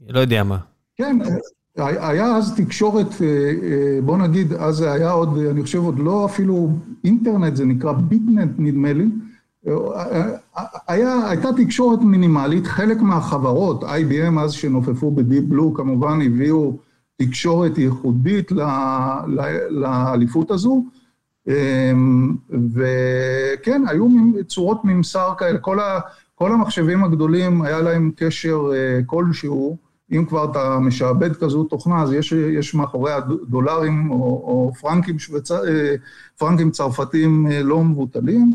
לא 0.10 0.20
יודע 0.20 0.44
מה. 0.44 0.58
כן, 0.96 1.18
היה 1.78 2.36
אז 2.36 2.56
תקשורת, 2.56 3.22
אה, 3.22 3.28
אה, 3.28 4.00
בוא 4.02 4.18
נגיד, 4.18 4.54
אז 4.54 4.76
זה 4.76 4.92
היה 4.92 5.12
עוד, 5.12 5.38
אני 5.38 5.64
חושב, 5.64 5.78
עוד 5.78 6.00
לא 6.00 6.26
אפילו 6.26 6.70
אינטרנט, 7.04 7.56
זה 7.56 7.66
נקרא 7.66 7.92
ביטנט, 7.92 8.52
נדמה 8.58 8.94
לי. 8.94 9.06
היה, 10.88 11.30
הייתה 11.30 11.50
תקשורת 11.58 12.02
מינימלית, 12.02 12.68
חלק 12.68 13.02
מהחברות, 13.02 13.84
IBM 13.84 14.40
אז 14.40 14.54
שנופפו 14.54 15.12
בדיפ 15.12 15.44
בלו, 15.44 15.74
כמובן 15.74 16.22
הביאו 16.22 16.78
תקשורת 17.18 17.78
ייחודית 17.78 18.52
לאליפות 19.70 20.52
הזו, 20.52 20.84
אמ, 21.48 22.36
וכן, 22.74 23.82
היו 23.88 24.08
צורות 24.48 24.86
ממסר 24.86 25.34
כאלה, 25.38 25.58
כל, 25.58 25.80
ה, 25.80 26.00
כל 26.36 26.52
המחשבים 26.52 27.04
הגדולים 27.04 27.62
היה 27.62 27.82
להם 27.82 28.12
קשר 28.16 28.60
אה, 28.74 29.00
כלשהו, 29.06 29.78
אם 30.12 30.26
כבר 30.26 30.52
אתה 30.52 30.80
משעבד 30.80 31.36
כזו 31.36 31.64
תוכנה, 31.64 32.02
אז 32.02 32.14
יש, 32.14 32.32
יש 32.32 32.74
מאחורי 32.74 33.12
הדולרים 33.12 34.12
או, 34.12 34.16
או 34.16 34.72
פרנקים, 34.80 35.20
שוויצ... 35.20 35.52
אה, 35.52 35.96
פרנקים 36.38 36.72
צרפתיים 36.72 37.48
אה, 37.52 37.64
לא 37.64 37.84
מבוטלים. 37.84 38.52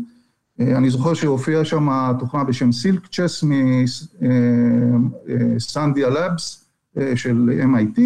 אני 0.59 0.89
זוכר 0.89 1.13
שהופיעה 1.13 1.65
שם 1.65 1.89
תוכנה 2.19 2.43
בשם 2.43 2.71
Cilkchess 2.71 3.43
מ 5.27 5.39
Sandia 5.39 6.09
Labs 6.09 6.65
של 7.15 7.49
MIT, 7.73 7.99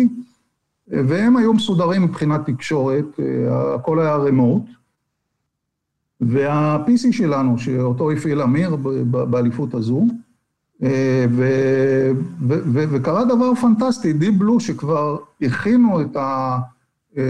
והם 0.88 1.38
היו 1.38 1.54
מסודרים 1.54 2.04
מבחינת 2.04 2.42
תקשורת, 2.46 3.20
אה, 3.20 3.76
הכל 3.76 4.00
היה 4.00 4.16
remote. 4.16 4.64
וה-PC 6.22 7.12
שלנו, 7.12 7.58
שאותו 7.58 8.12
הפעיל 8.12 8.42
אמיר 8.42 8.76
באליפות 9.12 9.74
הזו, 9.74 10.02
אה, 10.02 10.16
וקרה 12.92 13.26
דבר 13.26 13.56
פנטסטי, 13.56 14.14
Deep 14.14 14.36
Blue 14.36 14.60
שכבר 14.60 15.18
הכינו 15.42 16.02
את, 16.02 16.16
ה, 16.16 16.60
אה, 17.18 17.24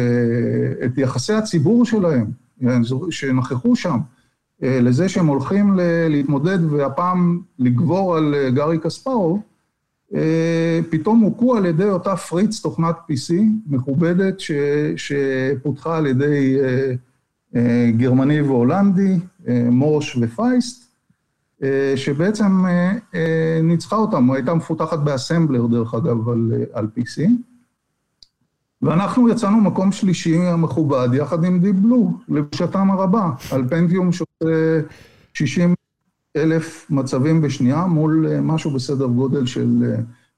את 0.86 0.98
יחסי 0.98 1.34
הציבור 1.34 1.86
שלהם, 1.86 2.26
שנכחו 3.10 3.76
שם, 3.76 3.98
לזה 4.62 5.10
שהם 5.10 5.28
הולכים 5.28 5.80
להתמודד 6.10 6.74
והפעם 6.74 7.42
לגבור 7.60 8.16
על 8.16 8.36
גארי 8.54 8.80
קספרוב, 8.80 9.42
אה, 10.16 10.80
פתאום 10.90 11.20
הוכו 11.20 11.56
על 11.56 11.66
ידי 11.66 11.90
אותה 11.90 12.16
פריץ, 12.16 12.60
תוכנת 12.60 12.96
PC 13.12 13.34
מכובדת, 13.68 14.40
ש, 14.40 14.52
שפותחה 14.96 15.98
על 15.98 16.08
ידי 16.08 16.58
אה, 16.62 16.94
אה, 17.56 17.92
גרמני 17.98 18.42
והולנדי, 18.42 19.16
מורש 19.72 20.18
ופייסט, 20.22 20.87
שבעצם 21.96 22.66
ניצחה 23.64 23.96
אותם, 23.96 24.32
הייתה 24.32 24.54
מפותחת 24.54 25.00
באסמבלר 25.00 25.68
דרך 25.68 25.94
אגב 25.94 26.30
על, 26.30 26.52
על 26.74 26.88
PC. 26.98 27.22
ואנחנו 28.82 29.30
יצאנו 29.30 29.58
מקום 29.58 29.92
שלישי 29.92 30.38
המכובד 30.38 31.10
יחד 31.14 31.44
עם 31.44 31.60
דיפ 31.60 31.76
בלו, 31.76 32.12
לבשתם 32.30 32.92
הרבה, 32.92 33.30
על 33.52 33.68
פנטיום 33.70 34.12
שעושה 34.12 34.82
60 35.34 35.74
אלף 36.38 36.86
מצבים 36.90 37.42
בשנייה 37.42 37.86
מול 37.86 38.28
אה, 38.32 38.42
משהו 38.42 38.72
בסדר 38.72 39.06
גודל 39.06 39.46
של 39.46 39.68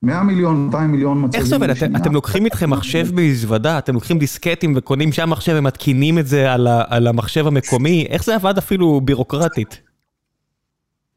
100 0.03 0.15
אה, 0.17 0.23
מיליון, 0.23 0.65
200 0.65 0.91
מיליון 0.91 1.25
מצבים. 1.25 1.41
איך 1.41 1.49
זה 1.49 1.55
עובד? 1.55 1.69
אתם, 1.69 1.95
אתם 1.95 2.13
לוקחים 2.13 2.45
איתכם 2.45 2.69
מחשב 2.69 3.07
במזוודה, 3.15 3.77
אתם 3.77 3.93
לוקחים 3.93 4.19
דיסקטים 4.19 4.73
וקונים 4.75 5.11
שם 5.11 5.29
מחשב 5.29 5.55
ומתקינים 5.57 6.19
את 6.19 6.27
זה 6.27 6.53
על, 6.53 6.67
ה, 6.67 6.83
על 6.87 7.07
המחשב 7.07 7.47
המקומי, 7.47 8.05
איך 8.09 8.23
זה 8.23 8.35
עבד 8.35 8.57
אפילו 8.57 9.01
בירוקרטית? 9.01 9.88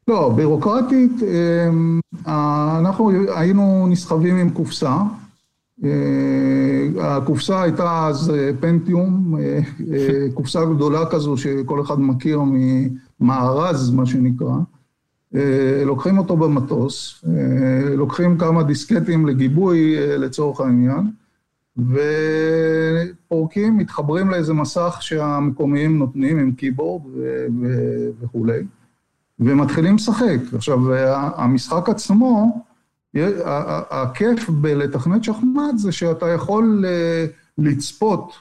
לא, 0.07 0.33
בירוקרטית, 0.35 1.11
אה, 1.23 1.69
אנחנו 2.79 3.11
היינו 3.35 3.87
נסחבים 3.89 4.35
עם 4.35 4.49
קופסה. 4.49 4.97
הקופסה 7.01 7.61
הייתה 7.61 8.07
אז 8.07 8.33
פנטיום, 8.59 9.35
קופסה 10.33 10.65
גדולה 10.65 11.05
כזו 11.05 11.37
שכל 11.37 11.81
אחד 11.81 11.99
מכיר 11.99 12.41
ממארז, 13.19 13.91
מה 13.91 14.05
שנקרא. 14.05 14.55
אה, 15.35 15.83
לוקחים 15.85 16.17
אותו 16.17 16.37
במטוס, 16.37 17.23
אה, 17.27 17.95
לוקחים 17.95 18.37
כמה 18.37 18.63
דיסקטים 18.63 19.25
לגיבוי 19.25 19.97
אה, 19.97 20.17
לצורך 20.17 20.61
העניין, 20.61 21.11
ופורקים, 23.27 23.77
מתחברים 23.77 24.29
לאיזה 24.29 24.53
מסך 24.53 24.97
שהמקומיים 25.01 25.97
נותנים 25.97 26.39
עם 26.39 26.51
קיבורד 26.51 27.01
וכולי, 28.21 28.63
ומתחילים 29.39 29.95
לשחק. 29.95 30.37
עכשיו, 30.55 30.79
המשחק 31.15 31.89
עצמו, 31.89 32.61
הכיף 33.89 34.49
בלתכנת 34.49 35.23
שחמט 35.23 35.77
זה 35.77 35.91
שאתה 35.91 36.29
יכול 36.29 36.85
לצפות 37.57 38.33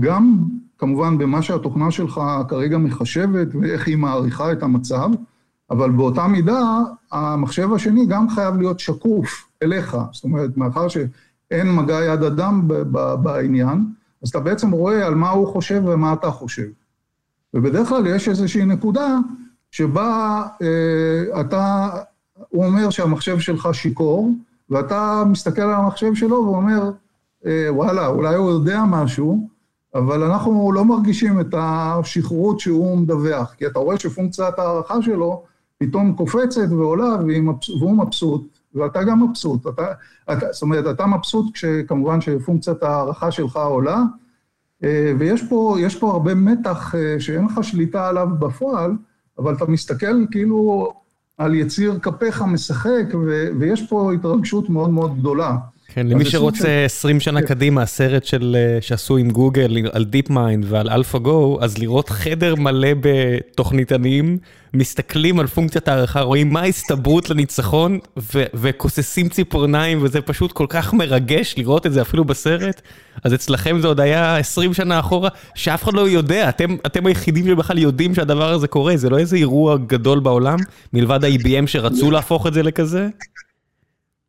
גם 0.00 0.38
כמובן 0.78 1.18
במה 1.18 1.42
שהתוכנה 1.42 1.90
שלך 1.90 2.20
כרגע 2.48 2.78
מחשבת 2.78 3.48
ואיך 3.54 3.86
היא 3.86 3.96
מעריכה 3.96 4.52
את 4.52 4.62
המצב, 4.62 5.10
אבל 5.70 5.90
באותה 5.90 6.26
מידה, 6.26 6.78
המחשב 7.12 7.72
השני 7.72 8.06
גם 8.06 8.30
חייב 8.30 8.56
להיות 8.56 8.80
שקוף 8.80 9.48
אליך. 9.62 9.96
זאת 10.12 10.24
אומרת, 10.24 10.56
מאחר 10.56 10.88
שאין 10.88 11.74
מגע 11.74 12.04
יד 12.04 12.22
אדם 12.22 12.68
בעניין, 13.22 13.86
אז 14.22 14.28
אתה 14.28 14.40
בעצם 14.40 14.70
רואה 14.70 15.06
על 15.06 15.14
מה 15.14 15.30
הוא 15.30 15.46
חושב 15.46 15.82
ומה 15.86 16.12
אתה 16.12 16.30
חושב. 16.30 16.66
ובדרך 17.56 17.88
כלל 17.88 18.06
יש 18.06 18.28
איזושהי 18.28 18.64
נקודה 18.64 19.18
שבה 19.70 20.42
אה, 20.62 21.40
אתה, 21.40 21.88
הוא 22.48 22.66
אומר 22.66 22.90
שהמחשב 22.90 23.38
שלך 23.38 23.68
שיכור, 23.72 24.30
ואתה 24.70 25.22
מסתכל 25.26 25.62
על 25.62 25.74
המחשב 25.74 26.14
שלו 26.14 26.36
ואומר, 26.36 26.90
אה, 27.46 27.66
וואלה, 27.70 28.06
אולי 28.06 28.34
הוא 28.34 28.50
יודע 28.50 28.82
משהו, 28.88 29.48
אבל 29.94 30.22
אנחנו 30.22 30.72
לא 30.72 30.84
מרגישים 30.84 31.40
את 31.40 31.54
השחררות 31.58 32.60
שהוא 32.60 32.98
מדווח, 32.98 33.54
כי 33.54 33.66
אתה 33.66 33.78
רואה 33.78 33.98
שפונקציית 33.98 34.58
ההערכה 34.58 35.02
שלו 35.02 35.42
פתאום 35.78 36.12
קופצת 36.12 36.68
ועולה 36.70 37.16
והוא 37.80 37.96
מבסוט, 37.96 38.58
ואתה 38.74 39.02
גם 39.02 39.22
מבסוט. 39.22 39.66
אתה, 39.66 39.86
אתה, 40.32 40.46
זאת 40.52 40.62
אומרת, 40.62 40.86
אתה 40.94 41.06
מבסוט 41.06 41.46
כשכמובן 41.54 42.20
שפונקציית 42.20 42.82
ההערכה 42.82 43.30
שלך 43.30 43.56
עולה, 43.56 44.02
ויש 45.18 45.48
פה, 45.48 45.76
פה 46.00 46.10
הרבה 46.10 46.34
מתח 46.34 46.94
אה, 46.94 47.20
שאין 47.20 47.44
לך 47.44 47.58
שליטה 47.62 48.08
עליו 48.08 48.28
בפועל, 48.38 48.92
אבל 49.38 49.54
אתה 49.54 49.64
מסתכל 49.66 50.26
כאילו 50.30 50.92
על 51.38 51.54
יציר 51.54 51.98
כפיך 52.02 52.42
משחק, 52.42 53.04
ו, 53.26 53.48
ויש 53.58 53.86
פה 53.88 54.12
התרגשות 54.12 54.68
מאוד 54.70 54.90
מאוד 54.90 55.18
גדולה. 55.18 55.56
כן, 55.96 56.06
למי 56.06 56.24
שרוצה 56.24 56.84
20 56.84 57.20
שנה 57.20 57.40
כן. 57.40 57.46
קדימה, 57.46 57.82
הסרט 57.82 58.24
של, 58.24 58.56
אה, 58.58 58.78
שעשו 58.80 59.16
עם 59.16 59.30
גוגל 59.30 59.76
על 59.92 60.04
DeepMind 60.04 60.64
ועל 60.68 60.90
AlphaGo, 60.90 61.58
אז 61.60 61.78
לראות 61.78 62.08
חדר 62.08 62.54
מלא 62.54 62.88
בתוכניתנים, 63.00 64.38
מסתכלים 64.74 65.40
על 65.40 65.46
פונקציית 65.46 65.88
הערכה, 65.88 66.20
רואים 66.20 66.52
מה 66.52 66.60
ההסתברות 66.60 67.30
לניצחון, 67.30 67.98
וכוססים 68.54 69.28
ציפורניים, 69.28 69.98
וזה 70.02 70.20
פשוט 70.20 70.52
כל 70.52 70.66
כך 70.68 70.94
מרגש 70.94 71.54
לראות 71.58 71.86
את 71.86 71.92
זה 71.92 72.02
אפילו 72.02 72.24
בסרט. 72.24 72.80
אז 73.24 73.34
אצלכם 73.34 73.80
זה 73.80 73.86
עוד 73.86 74.00
היה 74.00 74.36
20 74.36 74.74
שנה 74.74 75.00
אחורה, 75.00 75.28
שאף 75.54 75.84
אחד 75.84 75.94
לא 75.94 76.08
יודע, 76.08 76.48
אתם, 76.48 76.76
אתם 76.86 77.06
היחידים 77.06 77.46
שבכלל 77.46 77.78
יודעים 77.78 78.14
שהדבר 78.14 78.52
הזה 78.52 78.68
קורה, 78.68 78.96
זה 78.96 79.10
לא 79.10 79.18
איזה 79.18 79.36
אירוע 79.36 79.76
גדול 79.86 80.20
בעולם, 80.20 80.58
מלבד 80.92 81.24
ה-IBM 81.24 81.66
שרצו 81.66 82.10
להפוך 82.10 82.46
את 82.46 82.54
זה 82.54 82.62
לכזה? 82.62 83.08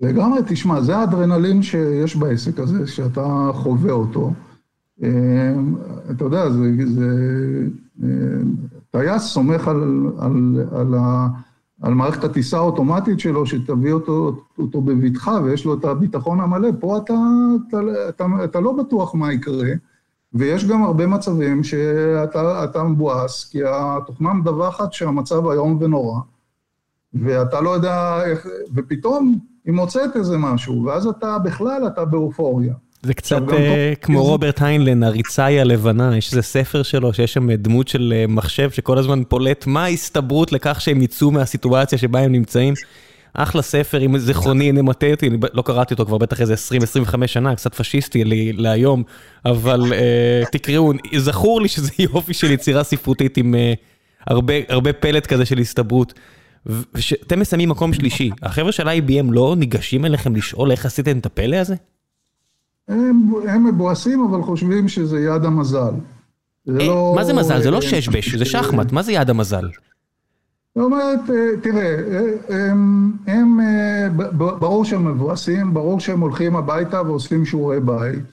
לגמרי, 0.01 0.39
תשמע, 0.47 0.81
זה 0.81 0.97
האדרנלין 0.97 1.61
שיש 1.61 2.15
בעסק 2.15 2.59
הזה, 2.59 2.87
שאתה 2.87 3.49
חווה 3.53 3.91
אותו. 3.91 4.31
אה, 5.03 5.55
אתה 6.11 6.25
יודע, 6.25 6.49
זה... 6.49 6.71
זה 6.85 7.07
אה, 8.03 8.07
טייס 8.91 9.23
סומך 9.23 9.67
על, 9.67 10.11
על, 10.19 10.65
על, 10.71 10.95
על 11.81 11.93
מערכת 11.93 12.23
הטיסה 12.23 12.57
האוטומטית 12.57 13.19
שלו, 13.19 13.45
שתביא 13.45 13.93
אותו, 13.93 14.41
אותו 14.59 14.81
בבטחה 14.81 15.39
ויש 15.43 15.65
לו 15.65 15.73
את 15.73 15.85
הביטחון 15.85 16.39
המלא. 16.39 16.69
פה 16.79 16.97
אתה, 16.97 17.13
אתה, 17.69 17.77
אתה, 18.09 18.25
אתה 18.43 18.59
לא 18.59 18.71
בטוח 18.71 19.15
מה 19.15 19.33
יקרה, 19.33 19.69
ויש 20.33 20.65
גם 20.65 20.83
הרבה 20.83 21.07
מצבים 21.07 21.63
שאתה 21.63 22.83
מבואס, 22.83 23.49
כי 23.51 23.59
התוכנה 23.65 24.33
מדווחת 24.33 24.93
שהמצב 24.93 25.47
איום 25.47 25.77
ונורא. 25.81 26.19
ואתה 27.13 27.61
לא 27.61 27.69
יודע 27.69 28.23
איך, 28.25 28.47
ופתאום 28.75 29.39
היא 29.67 29.75
מוצאת 29.75 30.15
איזה 30.15 30.37
משהו, 30.37 30.83
ואז 30.83 31.07
אתה 31.07 31.37
בכלל, 31.43 31.87
אתה 31.87 32.05
באופוריה. 32.05 32.73
זה 33.01 33.13
קצת 33.13 33.41
uh, 33.47 33.51
כמו 34.01 34.23
רוברט 34.23 34.61
היינלן, 34.61 35.03
הריצאי 35.03 35.59
הלבנה, 35.59 36.17
יש 36.17 36.31
איזה 36.31 36.41
ספר 36.41 36.83
שלו 36.83 37.13
שיש 37.13 37.33
שם 37.33 37.51
דמות 37.51 37.87
של 37.87 38.13
uh, 38.13 38.31
מחשב 38.31 38.71
שכל 38.71 38.97
הזמן 38.97 39.23
פולט 39.23 39.67
מה 39.67 39.83
ההסתברות 39.83 40.51
לכך 40.51 40.81
שהם 40.81 41.01
יצאו 41.01 41.31
מהסיטואציה 41.31 41.97
שבה 41.97 42.19
הם 42.19 42.31
נמצאים. 42.31 42.73
אחלה 43.33 43.61
ספר, 43.61 44.05
אם 44.05 44.17
זיכרוני 44.17 44.71
נמטה 44.71 45.11
אותי, 45.11 45.29
לא 45.53 45.61
קראתי 45.61 45.93
אותו 45.93 46.05
כבר 46.05 46.17
בטח 46.17 46.41
איזה 46.41 46.53
20-25 46.53 47.27
שנה, 47.27 47.55
קצת 47.55 47.75
פשיסטי 47.75 48.23
לי 48.23 48.53
להיום, 48.53 49.03
אבל 49.45 49.81
uh, 49.81 50.49
תקראו, 50.51 50.91
זכור 51.17 51.61
לי 51.61 51.67
שזה 51.67 51.91
יופי 52.13 52.33
של 52.33 52.51
יצירה 52.51 52.83
ספרותית 52.83 53.37
עם 53.37 53.53
uh, 53.53 53.77
הרבה, 54.27 54.53
הרבה 54.69 54.93
פלט 54.93 55.25
כזה 55.25 55.45
של 55.45 55.57
הסתברות. 55.57 56.13
ושאתם 56.93 57.39
מסיימים 57.39 57.69
מקום 57.69 57.93
שלישי, 57.93 58.31
החבר'ה 58.41 58.71
של 58.71 58.87
IBM 58.87 59.31
לא 59.31 59.55
ניגשים 59.57 60.05
אליכם 60.05 60.35
לשאול 60.35 60.71
איך 60.71 60.85
עשיתם 60.85 61.17
את 61.17 61.25
הפלא 61.25 61.55
הזה? 61.55 61.75
הם, 62.87 63.31
הם 63.47 63.67
מבואסים, 63.67 64.23
אבל 64.23 64.41
חושבים 64.41 64.87
שזה 64.87 65.19
יד 65.19 65.45
המזל. 65.45 65.93
זה 66.65 66.79
אה, 66.79 66.87
לא... 66.87 67.13
מה 67.15 67.23
זה 67.23 67.33
מזל? 67.33 67.61
זה 67.61 67.71
לא 67.71 67.81
שש-בש, 67.81 68.35
זה 68.35 68.45
שחמט, 68.45 68.91
מה 68.91 69.03
זה 69.03 69.11
יד 69.11 69.29
המזל? 69.29 69.69
זאת 70.75 70.85
אומרת, 70.85 71.19
אה, 71.29 71.61
תראה, 71.61 71.95
אה, 72.49 72.71
הם, 72.71 73.11
הם, 73.27 73.59
ברור 74.37 74.85
שהם 74.85 75.11
מבואסים, 75.11 75.73
ברור 75.73 75.99
שהם 75.99 76.19
הולכים 76.19 76.55
הביתה 76.55 77.01
ועושים 77.01 77.45
שיעורי 77.45 77.79
בית, 77.79 78.23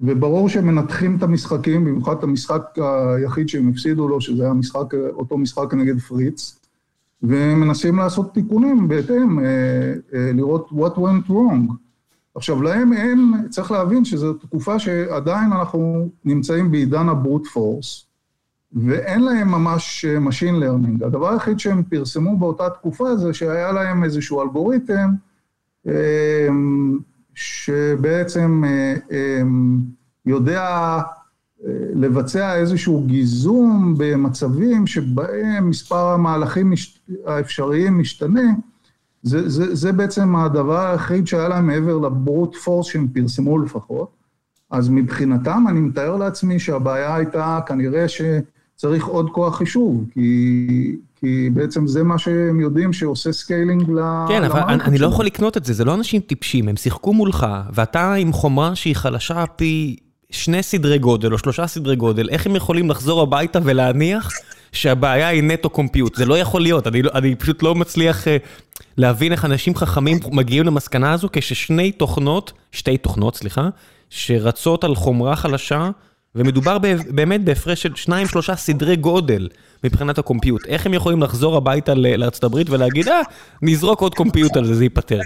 וברור 0.00 0.48
שהם 0.48 0.66
מנתחים 0.66 1.16
את 1.16 1.22
המשחקים, 1.22 1.84
במיוחד 1.84 2.16
את 2.18 2.22
המשחק 2.22 2.62
היחיד 3.18 3.48
שהם 3.48 3.68
הפסידו 3.68 4.08
לו, 4.08 4.20
שזה 4.20 4.42
היה 4.42 4.52
משחק, 4.52 4.94
אותו 5.12 5.38
משחק 5.38 5.74
נגד 5.74 5.98
פריץ, 5.98 6.59
ומנסים 7.22 7.96
לעשות 7.96 8.34
תיקונים 8.34 8.88
בהתאם, 8.88 9.38
לראות 10.12 10.68
what 10.68 10.98
went 10.98 11.30
wrong. 11.30 11.72
עכשיו, 12.34 12.62
להם 12.62 12.92
אין, 12.92 13.34
צריך 13.50 13.70
להבין 13.70 14.04
שזו 14.04 14.34
תקופה 14.34 14.78
שעדיין 14.78 15.52
אנחנו 15.52 16.08
נמצאים 16.24 16.70
בעידן 16.70 17.08
הברוט 17.08 17.46
פורס, 17.46 18.06
ואין 18.72 19.22
להם 19.22 19.48
ממש 19.48 20.04
אה, 20.04 20.16
Machine 20.18 20.62
Learning. 20.62 21.06
הדבר 21.06 21.28
היחיד 21.32 21.58
שהם 21.58 21.82
פרסמו 21.82 22.38
באותה 22.38 22.70
תקופה 22.70 23.16
זה 23.16 23.34
שהיה 23.34 23.72
להם 23.72 24.04
איזשהו 24.04 24.42
אלגוריתם 24.42 25.10
אה, 25.86 26.48
שבעצם 27.34 28.62
אה, 29.10 29.42
יודע 30.26 30.98
לבצע 31.94 32.56
איזשהו 32.56 33.04
גיזום 33.06 33.94
במצבים 33.98 34.86
שבהם 34.86 35.70
מספר 35.70 36.08
המהלכים 36.08 36.72
האפשריים 37.26 37.98
משתנה, 37.98 38.52
זה, 39.22 39.48
זה, 39.48 39.74
זה 39.74 39.92
בעצם 39.92 40.36
הדבר 40.36 40.86
היחיד 40.86 41.26
שהיה 41.26 41.48
להם 41.48 41.66
מעבר 41.66 41.98
לברוט 41.98 42.56
פורס 42.56 42.86
שהם 42.86 43.08
פרסמו 43.08 43.58
לפחות. 43.58 44.10
אז 44.70 44.88
מבחינתם, 44.88 45.64
אני 45.68 45.80
מתאר 45.80 46.16
לעצמי 46.16 46.58
שהבעיה 46.58 47.16
הייתה 47.16 47.60
כנראה 47.66 48.06
שצריך 48.08 49.04
עוד 49.04 49.30
כוח 49.30 49.56
חישוב, 49.56 50.04
כי, 50.10 50.96
כי 51.16 51.50
בעצם 51.52 51.86
זה 51.86 52.02
מה 52.02 52.18
שהם 52.18 52.60
יודעים 52.60 52.92
שעושה 52.92 53.32
scaling 53.32 53.88
למערכת 53.88 54.32
כן, 54.34 54.44
אבל 54.44 54.60
אני, 54.60 54.82
אני 54.82 54.98
לא 54.98 55.06
יכול 55.06 55.26
לקנות 55.26 55.56
את 55.56 55.64
זה, 55.64 55.72
זה 55.72 55.84
לא 55.84 55.94
אנשים 55.94 56.20
טיפשים, 56.20 56.68
הם 56.68 56.76
שיחקו 56.76 57.12
מולך, 57.12 57.46
ואתה 57.74 58.14
עם 58.14 58.32
חומה 58.32 58.74
שהיא 58.74 58.96
חלשה 58.96 59.44
פי 59.56 59.96
שני 60.30 60.62
סדרי 60.62 60.98
גודל 60.98 61.32
או 61.32 61.38
שלושה 61.38 61.66
סדרי 61.66 61.96
גודל, 61.96 62.28
איך 62.28 62.46
הם 62.46 62.56
יכולים 62.56 62.90
לחזור 62.90 63.22
הביתה 63.22 63.58
ולהניח 63.62 64.30
שהבעיה 64.72 65.28
היא 65.28 65.42
נטו 65.42 65.70
compute? 65.70 66.14
זה 66.14 66.26
לא 66.26 66.38
יכול 66.38 66.62
להיות, 66.62 66.86
אני, 66.86 67.02
לא, 67.02 67.10
אני 67.14 67.34
פשוט 67.34 67.62
לא 67.62 67.74
מצליח... 67.74 68.24
אה, 68.24 68.28
להבין 68.96 69.32
איך 69.32 69.44
אנשים 69.44 69.74
חכמים 69.74 70.18
מגיעים 70.32 70.66
למסקנה 70.66 71.12
הזו 71.12 71.28
כששני 71.32 71.92
תוכנות, 71.92 72.52
שתי 72.72 72.98
תוכנות, 72.98 73.36
סליחה, 73.36 73.68
שרצות 74.10 74.84
על 74.84 74.94
חומרה 74.94 75.36
חלשה, 75.36 75.90
ומדובר 76.34 76.78
באמת 77.10 77.44
בהפרש 77.44 77.82
של 77.82 77.94
שניים, 77.94 78.26
שלושה 78.26 78.56
סדרי 78.56 78.96
גודל 78.96 79.48
מבחינת 79.84 80.18
הקומפיוט. 80.18 80.66
איך 80.66 80.86
הם 80.86 80.94
יכולים 80.94 81.22
לחזור 81.22 81.56
הביתה 81.56 81.94
לארצות 81.94 82.44
הברית 82.44 82.70
ולהגיד, 82.70 83.08
אה, 83.08 83.20
נזרוק 83.62 84.00
עוד 84.00 84.14
קומפיוט 84.14 84.56
על 84.56 84.64
זה, 84.64 84.74
זה 84.74 84.84
ייפתר. 84.84 85.20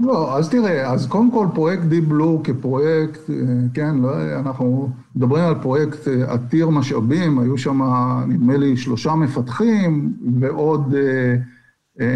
לא, 0.00 0.36
אז 0.36 0.48
תראה, 0.48 0.92
אז 0.92 1.06
קודם 1.06 1.30
כל 1.30 1.46
פרויקט 1.54 1.82
Deep 1.82 2.12
Blue 2.12 2.44
כפרויקט, 2.44 3.30
אה, 3.30 3.34
כן, 3.74 3.96
לא, 3.96 4.38
אנחנו 4.38 4.90
מדברים 5.16 5.44
על 5.44 5.54
פרויקט 5.62 6.08
אה, 6.08 6.32
עתיר 6.32 6.68
משאבים, 6.68 7.38
היו 7.38 7.58
שם 7.58 7.80
נדמה 8.28 8.56
לי 8.56 8.76
שלושה 8.76 9.14
מפתחים 9.14 10.12
ועוד... 10.40 10.94
אה, 10.94 11.36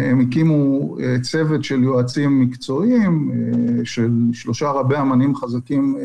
הם 0.09 0.19
הקימו 0.19 0.95
צוות 1.21 1.63
של 1.63 1.83
יועצים 1.83 2.41
מקצועיים, 2.41 3.31
של 3.83 4.11
שלושה 4.33 4.71
רבי 4.71 4.97
אמנים 4.97 5.35
חזקים 5.35 5.97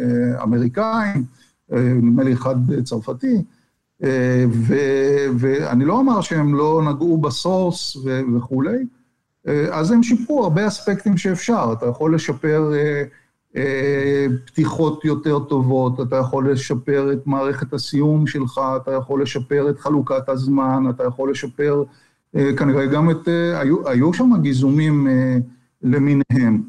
אמריקאים, 0.42 1.24
נדמה 1.72 2.22
לי 2.22 2.32
אחד 2.32 2.82
צרפתי, 2.84 3.42
ואני 5.38 5.84
לא 5.84 5.98
אומר 5.98 6.20
שהם 6.20 6.54
לא 6.54 6.82
נגעו 6.90 7.18
בסורס 7.18 7.96
וכולי, 8.36 8.84
אז 9.70 9.92
הם 9.92 10.02
שיפרו 10.02 10.42
הרבה 10.42 10.66
אספקטים 10.66 11.16
שאפשר. 11.16 11.72
אתה 11.72 11.86
יכול 11.86 12.14
לשפר 12.14 12.72
פתיחות 14.46 15.04
יותר 15.04 15.38
טובות, 15.38 16.00
אתה 16.00 16.16
יכול 16.16 16.52
לשפר 16.52 17.12
את 17.12 17.26
מערכת 17.26 17.72
הסיום 17.72 18.26
שלך, 18.26 18.60
אתה 18.82 18.92
יכול 18.92 19.22
לשפר 19.22 19.70
את 19.70 19.78
חלוקת 19.78 20.28
הזמן, 20.28 20.84
אתה 20.90 21.04
יכול 21.04 21.30
לשפר... 21.30 21.84
אה, 22.36 22.56
כנראה 22.56 22.86
גם 22.86 23.10
את, 23.10 23.28
אה, 23.28 23.60
היו, 23.60 23.88
היו 23.88 24.14
שם 24.14 24.30
גיזומים 24.40 25.08
אה, 25.08 25.38
למיניהם, 25.82 26.62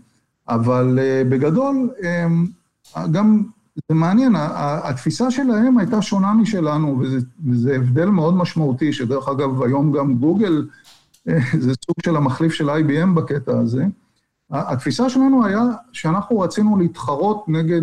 אבל 0.50 1.00
בגדול, 1.30 1.90
גם 3.12 3.44
זה 3.90 3.96
מעניין, 3.96 4.34
התפיסה 4.84 5.32
שלהם 5.32 5.78
הייתה 5.78 6.02
שונה 6.02 6.34
משלנו, 6.34 7.00
וזה, 7.00 7.20
וזה 7.50 7.76
הבדל 7.76 8.06
מאוד 8.06 8.38
משמעותי, 8.38 8.94
שדרך 8.94 9.30
אגב, 9.30 9.64
היום 9.64 9.92
גם 9.92 10.16
גוגל 10.16 10.68
זה 11.60 11.74
סוג 11.86 11.96
של 12.06 12.16
המחליף 12.16 12.54
של 12.54 12.70
IBM 12.70 13.16
בקטע 13.16 13.60
הזה. 13.60 13.86
התפיסה 14.52 15.10
שלנו 15.10 15.46
היה 15.46 15.64
שאנחנו 15.92 16.40
רצינו 16.40 16.78
להתחרות 16.78 17.46
נגד, 17.48 17.82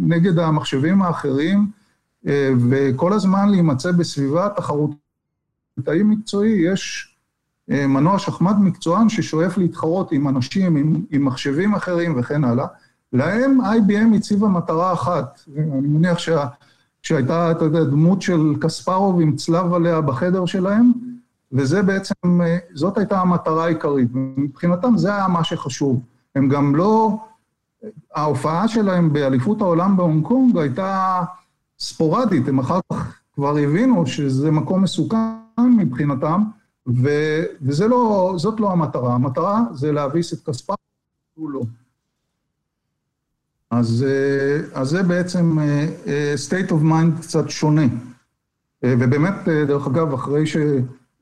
נגד 0.00 0.38
המחשבים 0.38 1.02
האחרים, 1.02 1.70
וכל 2.70 3.12
הזמן 3.12 3.48
להימצא 3.48 3.92
בסביבה 3.92 4.48
תחרותית. 4.56 4.98
תאי 5.84 6.02
מקצועי 6.02 6.52
יש 6.52 7.14
אה, 7.70 7.86
מנוע 7.86 8.18
שחמט 8.18 8.56
מקצוען 8.60 9.08
ששואף 9.08 9.58
להתחרות 9.58 10.12
עם 10.12 10.28
אנשים, 10.28 10.76
עם, 10.76 11.04
עם 11.10 11.24
מחשבים 11.24 11.74
אחרים 11.74 12.14
וכן 12.18 12.44
הלאה. 12.44 12.66
להם 13.12 13.60
IBM 13.60 14.16
הציבה 14.16 14.48
מטרה 14.48 14.92
אחת, 14.92 15.40
אני 15.56 15.88
מניח 15.88 16.18
שה, 16.18 16.46
שהייתה, 17.02 17.50
אתה 17.50 17.64
יודע, 17.64 17.84
דמות 17.84 18.22
של 18.22 18.54
קספרוב 18.60 19.20
עם 19.20 19.36
צלב 19.36 19.74
עליה 19.74 20.00
בחדר 20.00 20.46
שלהם, 20.46 20.92
וזה 21.54 21.82
בעצם, 21.82 22.40
אה, 22.42 22.58
זאת 22.74 22.98
הייתה 22.98 23.20
המטרה 23.20 23.64
העיקרית. 23.64 24.08
מבחינתם 24.14 24.96
זה 24.96 25.14
היה 25.14 25.28
מה 25.28 25.44
שחשוב. 25.44 26.00
הם 26.34 26.48
גם 26.48 26.76
לא, 26.76 27.18
ההופעה 28.14 28.68
שלהם 28.68 29.12
באליפות 29.12 29.60
העולם 29.60 29.96
בהונג 29.96 30.26
קונג 30.26 30.58
הייתה 30.58 31.22
ספורדית, 31.78 32.48
הם 32.48 32.58
אחר 32.58 32.78
כך 32.92 33.20
כבר 33.34 33.56
הבינו 33.58 34.06
שזה 34.06 34.50
מקום 34.50 34.82
מסוכן 34.82 35.16
מבחינתם, 35.58 36.42
ו, 36.86 37.08
וזה 37.62 37.88
לא, 37.88 38.36
לא 38.58 38.72
המטרה. 38.72 39.14
המטרה 39.14 39.62
זה 39.72 39.92
להביס 39.92 40.32
את 40.32 40.38
כספם, 40.48 40.74
הוא 41.34 41.50
לא. 41.50 41.62
אז, 43.70 44.06
אה, 44.08 44.80
אז 44.80 44.88
זה 44.88 45.02
בעצם 45.02 45.58
אה, 45.58 46.34
state 46.48 46.70
of 46.70 46.82
mind 46.82 47.22
קצת 47.22 47.50
שונה. 47.50 47.86
ובאמת, 48.82 49.48
דרך 49.66 49.86
אגב, 49.86 50.14
אחרי 50.14 50.46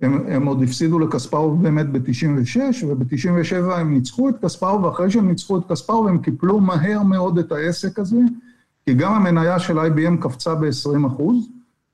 שהם 0.03 0.47
עוד 0.47 0.63
הפסידו 0.63 0.99
לכספרוב 0.99 1.63
באמת 1.63 1.87
ב-96, 1.93 2.87
וב-97 2.87 3.73
הם 3.75 3.95
ניצחו 3.95 4.29
את 4.29 4.35
כספרוב, 4.45 4.85
ואחרי 4.85 5.11
שהם 5.11 5.29
ניצחו 5.29 5.59
את 5.59 5.63
כספרוב 5.69 6.07
הם 6.07 6.19
קיפלו 6.19 6.61
מהר 6.61 7.03
מאוד 7.03 7.39
את 7.39 7.53
העסק 7.53 7.99
הזה, 7.99 8.17
כי 8.87 8.95
גם 8.95 9.15
המניה 9.15 9.59
של 9.59 9.79
IBM 9.79 10.17
קפצה 10.21 10.55
ב-20 10.55 11.07
אחוז, 11.07 11.49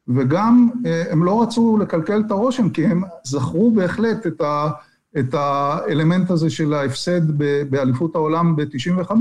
וגם 0.09 0.71
אה, 0.87 1.05
הם 1.11 1.25
לא 1.25 1.43
רצו 1.43 1.79
לקלקל 1.81 2.23
את 2.27 2.31
הרושם, 2.31 2.71
כי 2.71 2.87
הם 2.87 3.03
זכרו 3.25 3.71
בהחלט 3.71 4.27
את, 4.27 4.41
ה, 4.41 4.71
את 5.19 5.35
האלמנט 5.35 6.31
הזה 6.31 6.51
של 6.51 6.75
ההפסד 6.75 7.39
באליפות 7.71 8.15
העולם 8.15 8.57
ב-95, 8.57 9.13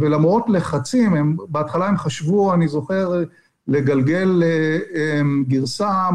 ולמרות 0.00 0.44
לחצים, 0.48 1.14
הם, 1.14 1.36
בהתחלה 1.48 1.88
הם 1.88 1.96
חשבו, 1.96 2.54
אני 2.54 2.68
זוכר, 2.68 3.22
לגלגל 3.68 4.42
אה, 4.42 4.78
אה, 4.94 5.20
גרסה 5.48 6.08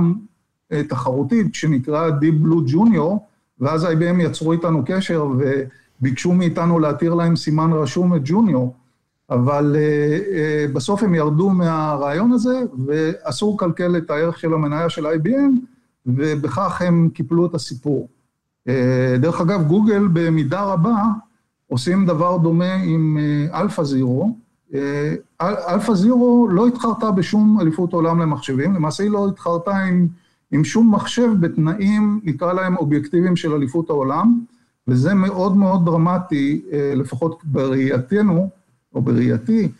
תחרותית 0.88 1.56
שנקרא 1.56 2.10
Deep 2.10 2.46
Blue 2.46 2.74
Junior, 2.74 3.18
ואז 3.60 3.86
IBM 3.86 4.22
יצרו 4.22 4.52
איתנו 4.52 4.84
קשר 4.86 5.28
וביקשו 5.38 6.34
מאיתנו 6.34 6.80
להתיר 6.80 7.14
להם 7.14 7.36
סימן 7.36 7.74
רשום 7.74 8.16
את 8.16 8.22
ג'וניור. 8.26 8.76
אבל 9.30 9.76
אה, 9.76 9.80
אה, 9.80 10.76
בסוף 10.76 11.04
הם 11.04 11.16
ירדו 11.16 11.50
מהרעיון 11.50 12.32
הזה, 12.32 12.62
ואסור 12.86 13.56
לקלקל 13.56 13.98
את 13.98 14.10
הערך 14.10 14.40
של 14.40 14.54
המניה 14.54 14.90
של 14.90 15.06
IBM, 15.06 15.60
ובכך 16.06 16.82
הם 16.82 17.10
קיפלו 17.14 17.46
את 17.46 17.56
הסיפור. 17.56 18.08
דרך 19.20 19.42
אגב, 19.42 19.68
גוגל 19.68 20.08
במידה 20.14 20.62
רבה 20.62 21.04
עושים 21.68 22.06
דבר 22.06 22.38
דומה 22.38 22.74
עם 22.74 23.18
Alpha 23.52 23.82
Zero, 23.82 24.26
Alpha 25.42 25.94
Zero 25.94 26.48
לא 26.52 26.68
התחרתה 26.68 27.12
בשום 27.12 27.58
אליפות 27.62 27.94
עולם 27.94 28.20
למחשבים, 28.20 28.74
למעשה 28.74 29.04
היא 29.04 29.12
לא 29.12 29.28
התחרתה 29.28 29.78
עם, 29.78 30.08
עם 30.52 30.64
שום 30.64 30.96
מחשב 30.96 31.30
בתנאים, 31.40 32.20
נקרא 32.24 32.54
להם 32.54 32.78
אובייקטיביים 32.78 33.36
של 33.36 33.54
אליפות 33.54 33.90
העולם, 33.90 34.40
וזה 34.88 35.14
מאוד 35.14 35.58
מאוד 35.58 35.86
דרמטי, 35.86 36.62
אה, 36.72 36.94
לפחות 36.96 37.42
בראייתנו, 37.44 38.50
או 38.96 39.02
בראייתי, 39.02 39.72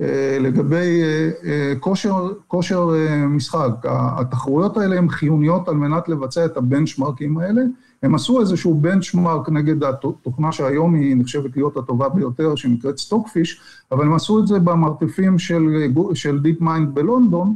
אה, 0.00 0.38
לגבי 0.40 1.02
אה, 1.44 1.72
כושר, 1.80 2.32
כושר 2.46 2.90
משחק. 3.28 3.70
התחרויות 3.84 4.76
האלה 4.76 4.98
הן 4.98 5.08
חיוניות 5.08 5.68
על 5.68 5.74
מנת 5.74 6.08
לבצע 6.08 6.44
את 6.44 6.56
הבנצ'מרקים 6.56 7.38
האלה, 7.38 7.62
הם 8.02 8.14
עשו 8.14 8.40
איזשהו 8.40 8.74
benchmark 8.74 9.48
נגד 9.48 9.84
התוכנה 9.84 10.52
שהיום 10.52 10.94
היא 10.94 11.16
נחשבת 11.16 11.56
להיות 11.56 11.76
הטובה 11.76 12.08
ביותר, 12.08 12.54
שנקראת 12.54 12.98
Stockfish, 12.98 13.60
אבל 13.92 14.06
הם 14.06 14.14
עשו 14.14 14.40
את 14.40 14.46
זה 14.46 14.58
במרתפים 14.58 15.38
של, 15.38 15.90
של 16.14 16.38
DeepMind 16.38 16.94
בלונדון, 16.94 17.54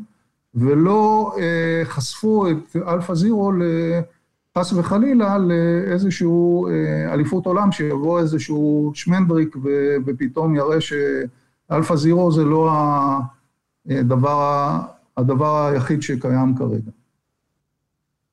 ולא 0.55 1.35
אה, 1.39 1.85
חשפו 1.85 2.51
את 2.51 2.77
Alpha 2.77 3.15
Zero 3.15 3.53
חס 4.59 4.73
וחלילה 4.73 5.39
לאיזשהו 5.39 6.69
אה, 6.69 7.15
אליפות 7.15 7.47
עולם, 7.47 7.73
שיבוא 7.73 8.21
איזשהו 8.21 8.93
שמנדריק 8.95 9.57
ו, 9.57 9.69
ופתאום 10.07 10.57
יראה 10.57 10.79
שאלפא 10.81 11.97
זירו 11.97 12.33
זה 12.33 12.45
לא 12.45 12.71
הדבר, 13.87 14.79
הדבר 15.17 15.67
היחיד 15.67 16.03
שקיים 16.03 16.57
כרגע. 16.57 16.91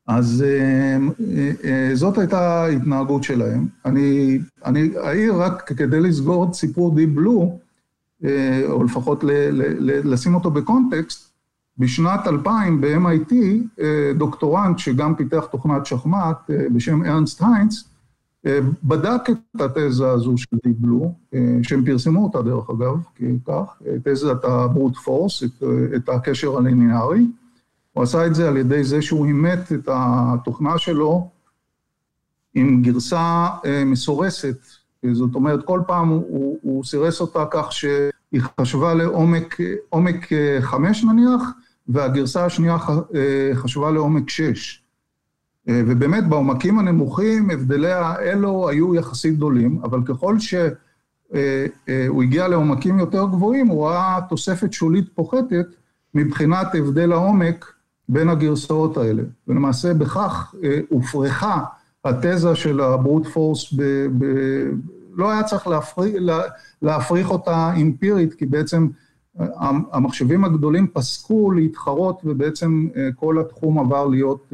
אז 0.10 0.46
אה, 0.48 0.98
אה, 1.38 1.52
אה, 1.64 1.96
זאת 1.96 2.18
הייתה 2.18 2.64
ההתנהגות 2.64 3.24
שלהם. 3.24 3.68
אני, 3.86 4.40
אני 4.66 4.90
אעיר 4.98 5.34
רק 5.42 5.74
כדי 5.78 6.00
לסגור 6.00 6.46
את 6.50 6.54
סיפור 6.54 6.96
Deep 6.96 7.20
Blue, 7.20 7.46
או 8.70 8.84
לפחות 8.84 9.24
ל, 9.24 9.32
ל, 9.32 9.62
ל, 9.80 10.14
לשים 10.14 10.36
אותו 10.36 10.52
בקונטקסט, 10.52 11.29
בשנת 11.80 12.28
2000 12.28 12.82
ב-MIT, 12.82 13.34
דוקטורנט 14.18 14.80
שגם 14.80 15.16
פיתח 15.16 15.46
תוכנת 15.52 15.86
שחמט 15.86 16.38
בשם 16.74 17.06
ארנסט 17.06 17.42
היינץ, 17.42 17.84
בדק 18.84 19.22
את 19.30 19.62
התזה 19.62 20.12
הזו 20.12 20.38
של 20.38 20.58
Deep 20.68 20.86
Blue, 20.86 21.36
שהם 21.64 21.86
פרסמו 21.86 22.24
אותה 22.24 22.42
דרך 22.42 22.70
אגב, 22.70 22.98
כך, 23.48 23.82
תזת 24.04 24.46
הברוט 24.46 24.98
פורס, 24.98 25.44
את, 25.44 25.64
את 25.96 26.10
הקשר 26.10 26.58
הליניארי, 26.58 27.26
הוא 27.94 28.04
עשה 28.04 28.28
את 28.28 28.36
זה 28.36 28.48
על 28.48 28.58
ידי 28.58 28.84
זה 28.84 29.02
שהוא 29.02 29.26
אימת 29.26 29.72
את 29.72 29.90
התוכנה 29.92 30.78
שלו 30.78 31.30
עם 32.56 32.82
גרסה 32.82 33.48
אה, 33.66 33.86
מסורסת. 33.86 34.58
זאת 35.12 35.36
אומרת, 35.36 35.66
כל 35.66 35.82
פעם 35.88 36.08
הוא, 36.08 36.58
הוא 36.62 36.84
סירס 36.84 37.22
אותה 37.22 37.46
כך 37.52 37.72
שהיא 37.72 38.42
חשבה 38.62 38.94
לעומק 38.94 39.58
עומק 39.90 40.34
אה, 40.34 40.58
חמש 40.62 41.04
נניח, 41.04 41.42
והגרסה 41.90 42.46
השנייה 42.46 42.78
אה, 43.16 43.52
חשבה 43.54 43.92
לעומק 43.92 44.30
שש. 44.30 44.84
ובאמת 45.68 46.28
בעומקים 46.28 46.80
הנמוכים 46.80 47.52
הבדלי 47.52 47.92
האלו 47.92 48.70
היו 48.70 48.96
יחסית 48.96 49.36
גדולים, 49.36 49.80
אבל 49.84 50.00
ככל 50.06 50.40
שהוא 50.40 52.24
הגיע 52.24 52.48
לעומקים 52.48 53.00
יותר 53.00 53.26
גבוהים, 53.26 53.68
הוא 53.68 53.88
ראה 53.88 54.20
תוספת 54.30 54.74
שולית 54.74 55.06
פוחתת 55.16 55.66
מבחינת 56.16 56.76
הבדל 56.76 57.12
העומק 57.12 57.74
בין 58.10 58.30
הגרסאות 58.30 58.98
האלה, 58.98 59.24
ולמעשה 59.48 59.94
בכך 59.94 60.56
אה, 60.64 60.80
הופרכה 60.90 61.64
התזה 62.06 62.56
של 62.56 62.82
הברוט 62.82 63.28
פורס, 63.28 63.74
ב, 63.74 63.84
ב, 64.18 64.26
לא 65.14 65.32
היה 65.32 65.44
צריך 65.44 65.68
להפריך, 65.68 66.16
להפריך 66.82 67.30
אותה 67.30 67.74
אמפירית, 67.74 68.34
כי 68.34 68.46
בעצם 68.46 68.84
אה, 68.84 69.09
המחשבים 69.92 70.46
הגדולים 70.46 70.88
פסקו 70.88 71.52
להתחרות, 71.52 72.22
ובעצם 72.26 72.88
אה, 72.96 73.10
כל 73.16 73.40
התחום 73.40 73.80
עבר 73.80 74.08
להיות 74.08 74.54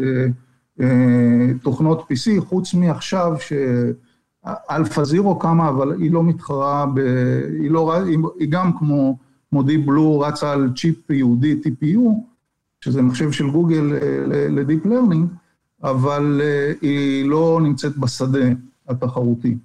תוכנות 1.62 2.02
PC, 2.02 2.42
חוץ 2.42 2.74
מעכשיו 2.74 3.34
ש 3.40 3.87
Alpha 3.87 5.04
Zero 5.04 5.40
קמה, 5.40 5.70
אבל 5.70 6.02
היא 6.02 6.12
לא 6.12 6.24
מתחרה, 6.24 6.86
ב, 6.94 7.00
היא, 7.60 7.72
לא, 7.72 7.94
היא 8.40 8.50
גם 8.50 8.78
כמו, 8.78 9.18
Deep 9.54 9.88
Blue 9.88 10.26
רצה 10.26 10.52
על 10.52 10.70
צ'יפ 10.76 11.10
ייעודי 11.10 11.62
TPU, 11.64 12.10
שזה 12.82 13.02
מחשב 13.02 13.32
של 13.32 13.50
גוגל 13.50 13.94
אה, 13.94 14.48
ל 14.50 14.57
deep 14.57 14.86
learning, 14.86 15.30
אבל 15.84 16.42
אה, 16.44 16.74
היא 16.82 17.30
לא 17.30 17.60
נמצאת 17.64 17.98
בשדה 17.98 18.48
התחרותי. 18.88 19.58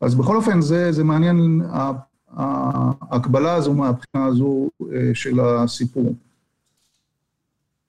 אז 0.00 0.14
בכל 0.14 0.36
אופן, 0.36 0.60
זה, 0.60 0.92
זה 0.92 1.04
מעניין, 1.04 1.62
ההקבלה 2.36 3.54
הזו 3.54 3.74
מהבחינה 3.74 4.24
הזו 4.26 4.68
אה, 4.92 5.10
של 5.14 5.40
הסיפור. 5.40 6.14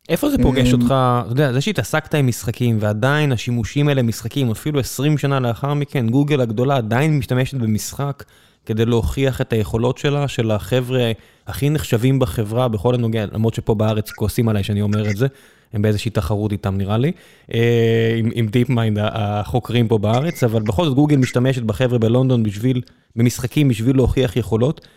איפה 0.09 0.29
זה 0.29 0.37
פוגש 0.43 0.73
אותך, 0.73 0.85
אתה 0.85 1.23
יודע, 1.29 1.53
זה 1.53 1.61
שהתעסקת 1.61 2.15
עם 2.15 2.27
משחקים 2.27 2.77
ועדיין 2.79 3.31
השימושים 3.31 3.87
האלה 3.87 4.01
משחקים, 4.01 4.51
אפילו 4.51 4.79
20 4.79 5.17
שנה 5.17 5.39
לאחר 5.39 5.73
מכן, 5.73 6.09
גוגל 6.09 6.41
הגדולה 6.41 6.77
עדיין 6.77 7.17
משתמשת 7.17 7.57
במשחק 7.57 8.23
כדי 8.68 8.86
להוכיח 8.86 9.41
את 9.41 9.53
היכולות 9.53 9.97
שלה, 9.97 10.28
של 10.28 10.51
החבר'ה 10.51 11.11
הכי 11.47 11.70
נחשבים 11.70 12.20
בחברה 12.20 12.68
בכל 12.68 12.95
הנוגע, 12.95 13.26
למרות 13.32 13.53
שפה 13.53 13.76
בארץ 13.76 14.11
כועסים 14.11 14.49
עליי 14.49 14.63
שאני 14.63 14.82
אומר 14.82 15.09
את 15.09 15.18
זה, 15.18 15.28
הם 15.74 15.82
באיזושהי 15.82 16.11
תחרות 16.11 16.51
איתם 16.51 16.78
נראה 16.78 16.97
לי, 16.97 17.11
אה, 17.53 18.15
עם, 18.18 18.30
עם 18.34 18.47
DeepMind 18.47 18.97
החוקרים 19.01 19.88
פה 19.88 19.97
בארץ, 19.97 20.43
אבל 20.43 20.61
בכל 20.61 20.86
זאת 20.86 20.95
גוגל 20.95 21.18
משתמשת 21.18 21.61
בחבר'ה 21.61 21.97
בלונדון 21.97 22.43
בשביל, 22.43 22.82
במשחקים 23.15 23.68
בשביל 23.68 23.95
להוכיח 23.95 24.36
יכולות. 24.36 24.88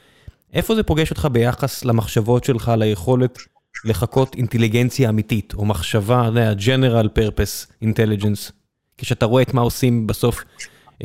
איפה 0.52 0.74
זה 0.74 0.82
פוגש 0.82 1.10
אותך 1.10 1.28
ביחס 1.32 1.84
למחשבות 1.84 2.44
שלך, 2.44 2.72
ליכולת 2.76 3.38
לחקות 3.84 4.34
אינטליגנציה 4.34 5.08
אמיתית, 5.08 5.54
או 5.54 5.64
מחשבה, 5.64 6.20
אתה 6.20 6.28
יודע, 6.28 6.52
general 6.58 7.06
purpose 7.18 7.84
intelligence, 7.84 8.52
כשאתה 8.98 9.26
רואה 9.26 9.42
את 9.42 9.54
מה 9.54 9.60
עושים 9.60 10.06
בסוף 10.06 10.44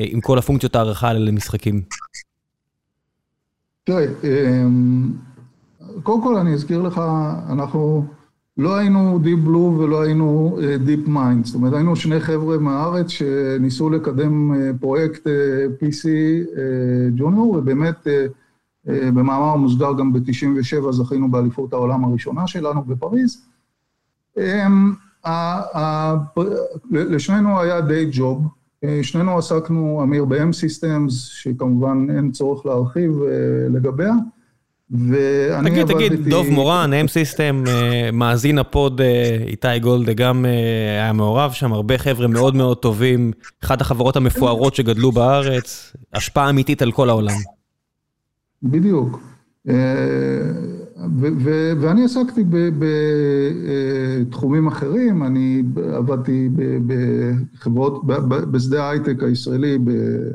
אה, 0.00 0.04
עם 0.08 0.20
כל 0.20 0.38
הפונקציות 0.38 0.76
הערכה 0.76 1.08
האלה 1.08 1.18
למשחקים? 1.18 1.82
תראה, 3.86 4.06
אמ, 4.24 5.12
קודם 6.02 6.22
כל 6.22 6.36
אני 6.36 6.54
אזכיר 6.54 6.82
לך, 6.82 7.00
אנחנו 7.50 8.06
לא 8.56 8.76
היינו 8.76 9.20
Deep 9.24 9.46
Blue 9.48 9.80
ולא 9.80 10.02
היינו 10.02 10.58
אה, 10.62 10.76
Deep 10.86 11.08
Mind, 11.08 11.44
זאת 11.44 11.54
אומרת 11.54 11.72
היינו 11.72 11.96
שני 11.96 12.20
חבר'ה 12.20 12.58
מהארץ 12.58 13.08
שניסו 13.08 13.90
לקדם 13.90 14.54
אה, 14.54 14.70
פרויקט 14.80 15.26
אה, 15.26 15.32
PC 15.80 16.08
ג'וניור 17.16 17.50
ובאמת 17.50 18.06
במאמר 18.84 19.56
מוסגר 19.56 19.92
גם 19.98 20.12
ב-97 20.12 20.92
זכינו 20.92 21.30
באליפות 21.30 21.72
העולם 21.72 22.04
הראשונה 22.04 22.46
שלנו 22.46 22.82
בפריז. 22.82 23.46
אמ, 24.36 24.94
לשנינו 26.90 27.60
היה 27.60 27.80
די 27.80 28.08
ג'וב, 28.12 28.46
שנינו 29.02 29.38
עסקנו, 29.38 30.00
אמיר, 30.02 30.24
ב-M 30.24 30.50
Systems, 30.50 31.10
שכמובן 31.10 32.06
אין 32.16 32.30
צורך 32.32 32.66
להרחיב 32.66 33.20
לגביה. 33.70 34.12
ואני 34.90 35.70
תגיד, 35.70 35.86
תגיד, 35.86 36.28
דוב 36.28 36.50
מורן, 36.50 36.90
סיסטם, 37.06 37.64
אה, 37.68 38.10
מאזין 38.12 38.58
הפוד 38.58 39.00
אה, 39.00 39.38
איתי 39.46 39.78
גולדה 39.78 40.12
גם 40.12 40.46
אה, 40.46 40.50
היה 41.02 41.12
מעורב 41.12 41.52
שם, 41.52 41.72
הרבה 41.72 41.98
חבר'ה 41.98 42.26
מאוד 42.26 42.54
מאוד 42.54 42.76
טובים, 42.76 43.32
אחת 43.64 43.80
החברות 43.80 44.16
המפוארות 44.16 44.74
שגדלו 44.74 45.12
בארץ, 45.12 45.92
השפעה 46.12 46.50
אמיתית 46.50 46.82
על 46.82 46.92
כל 46.92 47.08
העולם. 47.08 47.36
בדיוק. 48.62 49.20
ואני 51.80 52.04
עסקתי 52.04 52.44
בתחומים 52.78 54.66
אחרים, 54.66 55.22
אני 55.22 55.62
עבדתי 55.92 56.48
בחברות, 56.86 58.06
בשדה 58.50 58.84
ההייטק 58.84 59.22
הישראלי, 59.22 59.78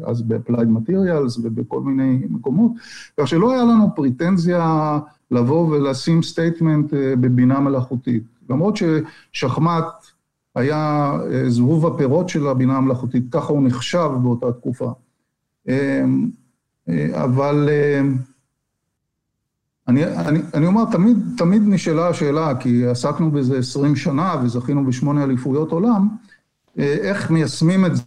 אז 0.03 0.21
ב-Applied 0.21 0.89
Materials 0.89 1.39
ובכל 1.43 1.81
מיני 1.81 2.19
מקומות, 2.29 2.71
כך 3.17 3.27
שלא 3.27 3.51
היה 3.51 3.63
לנו 3.63 3.95
פריטנזיה 3.95 4.99
לבוא 5.31 5.67
ולשים 5.67 6.23
statement 6.23 6.93
אה, 6.93 7.15
בבינה 7.15 7.59
מלאכותית. 7.59 8.23
למרות 8.49 8.75
ששחמט 8.77 9.85
היה 10.55 11.11
אה, 11.31 11.49
זבוב 11.49 11.85
הפירות 11.85 12.29
של 12.29 12.47
הבינה 12.47 12.77
המלאכותית, 12.77 13.23
ככה 13.31 13.53
הוא 13.53 13.63
נחשב 13.63 14.09
באותה 14.23 14.51
תקופה. 14.51 14.91
אה, 15.69 16.05
אבל... 17.13 17.69
אני, 19.91 20.05
אני, 20.05 20.39
אני 20.53 20.65
אומר, 20.65 20.83
תמיד, 20.91 21.17
תמיד 21.37 21.61
נשאלה 21.65 22.07
השאלה, 22.07 22.55
כי 22.55 22.87
עסקנו 22.87 23.31
בזה 23.31 23.57
20 23.57 23.95
שנה 23.95 24.35
וזכינו 24.43 24.85
בשמונה 24.85 25.23
אליפויות 25.23 25.71
עולם, 25.71 26.07
אה, 26.79 26.83
איך 27.01 27.31
מיישמים 27.31 27.85
את 27.85 27.95
זה 27.95 28.03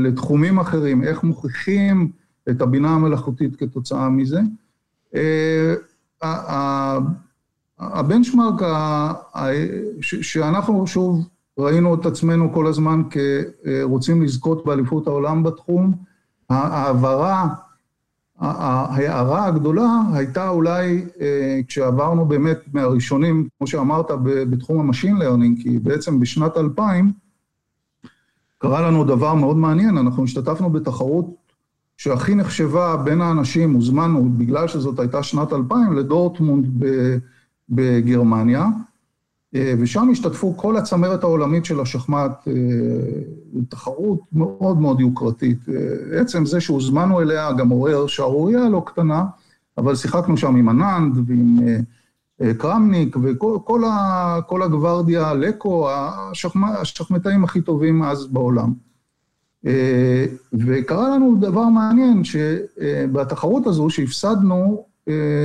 לתחומים 0.00 0.58
אחרים, 0.58 1.02
איך 1.02 1.22
מוכיחים 1.22 2.10
את 2.50 2.62
הבינה 2.62 2.90
המלאכותית 2.90 3.56
כתוצאה 3.56 4.08
מזה. 4.08 4.40
אה, 5.14 5.74
ה 7.78 7.86
benchmark 7.86 8.62
שאנחנו 10.00 10.86
שוב 10.86 11.28
ראינו 11.58 11.94
את 11.94 12.06
עצמנו 12.06 12.52
כל 12.54 12.66
הזמן 12.66 13.02
כרוצים 13.10 14.22
לזכות 14.22 14.64
באליפות 14.64 15.06
העולם 15.06 15.42
בתחום. 15.42 15.94
ההעברה, 16.50 17.48
ההערה 18.42 19.46
הגדולה 19.46 20.00
הייתה 20.12 20.48
אולי 20.48 21.04
כשעברנו 21.68 22.24
באמת 22.24 22.58
מהראשונים, 22.72 23.48
כמו 23.58 23.66
שאמרת, 23.66 24.10
בתחום 24.24 24.80
ה 24.80 24.85
machine 24.85 25.16
learning, 25.16 25.62
כי 25.62 25.78
בעצם 25.78 26.20
בשנת 26.20 26.56
2000 26.56 27.12
קרה 28.58 28.80
לנו 28.80 29.04
דבר 29.04 29.34
מאוד 29.34 29.56
מעניין, 29.56 29.98
אנחנו 29.98 30.24
השתתפנו 30.24 30.70
בתחרות 30.70 31.26
שהכי 31.96 32.34
נחשבה 32.34 32.96
בין 32.96 33.20
האנשים, 33.20 33.72
הוזמנו, 33.72 34.28
בגלל 34.38 34.68
שזאת 34.68 34.98
הייתה 34.98 35.22
שנת 35.22 35.52
2000, 35.52 35.92
לדורטמונד 35.92 36.84
בגרמניה, 37.70 38.66
ושם 39.54 40.08
השתתפו 40.12 40.56
כל 40.56 40.76
הצמרת 40.76 41.22
העולמית 41.22 41.64
של 41.64 41.80
השחמט, 41.80 42.48
תחרות 43.68 44.20
מאוד 44.32 44.80
מאוד 44.80 45.00
יוקרתית. 45.00 45.58
עצם 46.12 46.46
זה 46.46 46.60
שהוזמנו 46.60 47.20
אליה 47.20 47.52
גם 47.52 47.68
עורר 47.68 48.06
שערורייה 48.06 48.68
לא 48.68 48.82
קטנה, 48.86 49.24
אבל 49.78 49.94
שיחקנו 49.94 50.36
שם 50.36 50.56
עם 50.56 50.68
אננד 50.68 51.18
ועם 51.26 51.58
קרמניק 52.58 53.16
וכל 53.16 54.62
הגוורדיה, 54.62 55.34
לקו, 55.34 55.88
השחמטאים 56.80 57.44
הכי 57.44 57.60
טובים 57.60 58.02
אז 58.02 58.26
בעולם. 58.26 58.72
וקרה 60.52 61.08
לנו 61.08 61.36
דבר 61.40 61.68
מעניין, 61.68 62.22
שבתחרות 62.24 63.66
הזו 63.66 63.90
שהפסדנו 63.90 64.84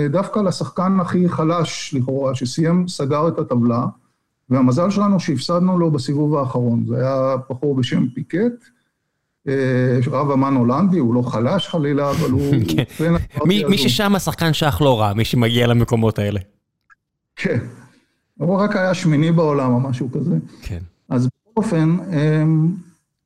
דווקא 0.10 0.39
לשחקן 0.39 0.99
הכי 0.99 1.30
חלש 1.30 1.93
לכאורה, 1.93 2.36
שסיים, 2.36 2.88
סגר 2.88 3.28
את 3.28 3.39
הטבלה, 3.39 3.86
והמזל 4.49 4.89
שלנו 4.89 5.20
שהפסדנו 5.20 5.80
לו 5.80 5.91
בסיבוב 5.91 6.36
האחרון. 6.36 6.86
זה 6.88 6.95
היה 6.95 7.36
בחור 7.49 7.76
בשם 7.76 8.08
פיקט, 8.10 8.66
רב 10.08 10.32
אמן 10.32 10.53
הולנדי, 10.53 10.99
הוא 10.99 11.16
לא 11.16 11.22
חלש 11.22 11.68
חלילה, 11.68 12.12
אבל 12.12 12.32
הוא... 12.32 12.53
כן. 12.97 13.14
מי 13.45 13.78
ששם 13.78 14.16
השחקן 14.16 14.53
שח 14.53 14.82
לא 14.82 14.99
רע, 14.99 15.14
מי 15.14 15.26
שמגיע 15.26 15.68
למקומות 15.68 16.20
האלה. 16.20 16.39
כן, 17.36 17.60
הוא 18.38 18.58
רק 18.58 18.76
היה 18.76 18.93
שמיני 18.93 19.32
בעולם 19.32 19.74
או 19.74 19.80
משהו 19.80 20.12
כזה. 20.12 20.36
כן. 20.62 20.80
אז 21.10 21.26
בכל 21.28 21.51
אופן, 21.58 21.97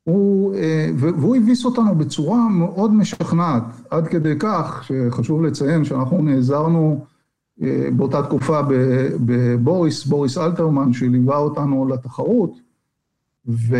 הוא, 0.03 0.55
והוא 0.97 1.35
הביס 1.35 1.65
אותנו 1.65 1.95
בצורה 1.95 2.49
מאוד 2.49 2.93
משכנעת, 2.93 3.63
עד 3.89 4.07
כדי 4.07 4.33
כך 4.39 4.83
שחשוב 4.83 5.43
לציין 5.43 5.85
שאנחנו 5.85 6.21
נעזרנו 6.21 7.05
באותה 7.95 8.23
תקופה 8.23 8.61
בבוריס, 9.25 10.05
בוריס 10.05 10.37
אלתרמן, 10.37 10.93
שליווה 10.93 11.37
אותנו 11.37 11.87
לתחרות, 11.87 12.51
ו... 13.47 13.75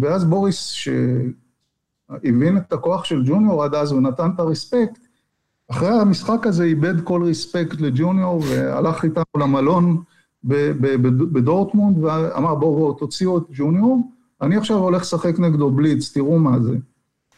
ואז 0.00 0.24
בוריס, 0.24 0.70
שהבין 0.70 2.56
את 2.56 2.72
הכוח 2.72 3.04
של 3.04 3.22
ג'וניור 3.26 3.64
עד 3.64 3.74
אז 3.74 3.92
ונתן 3.92 4.30
את 4.34 4.40
הרספקט, 4.40 4.98
אחרי 5.70 6.00
המשחק 6.00 6.46
הזה 6.46 6.64
איבד 6.64 7.00
כל 7.00 7.22
רספקט 7.24 7.80
לג'וניור 7.80 8.42
והלך 8.48 9.04
איתנו 9.04 9.24
למלון 9.36 10.02
בדורטמונד 11.32 12.04
ואמר 12.04 12.54
בואו 12.54 12.76
בואו 12.76 12.92
תוציאו 12.92 13.38
את 13.38 13.42
ג'וניור, 13.52 14.00
אני 14.42 14.56
עכשיו 14.56 14.76
הולך 14.76 15.02
לשחק 15.02 15.38
נגדו 15.38 15.70
בליץ, 15.70 16.12
תראו 16.12 16.38
מה 16.38 16.60
זה. 16.60 16.76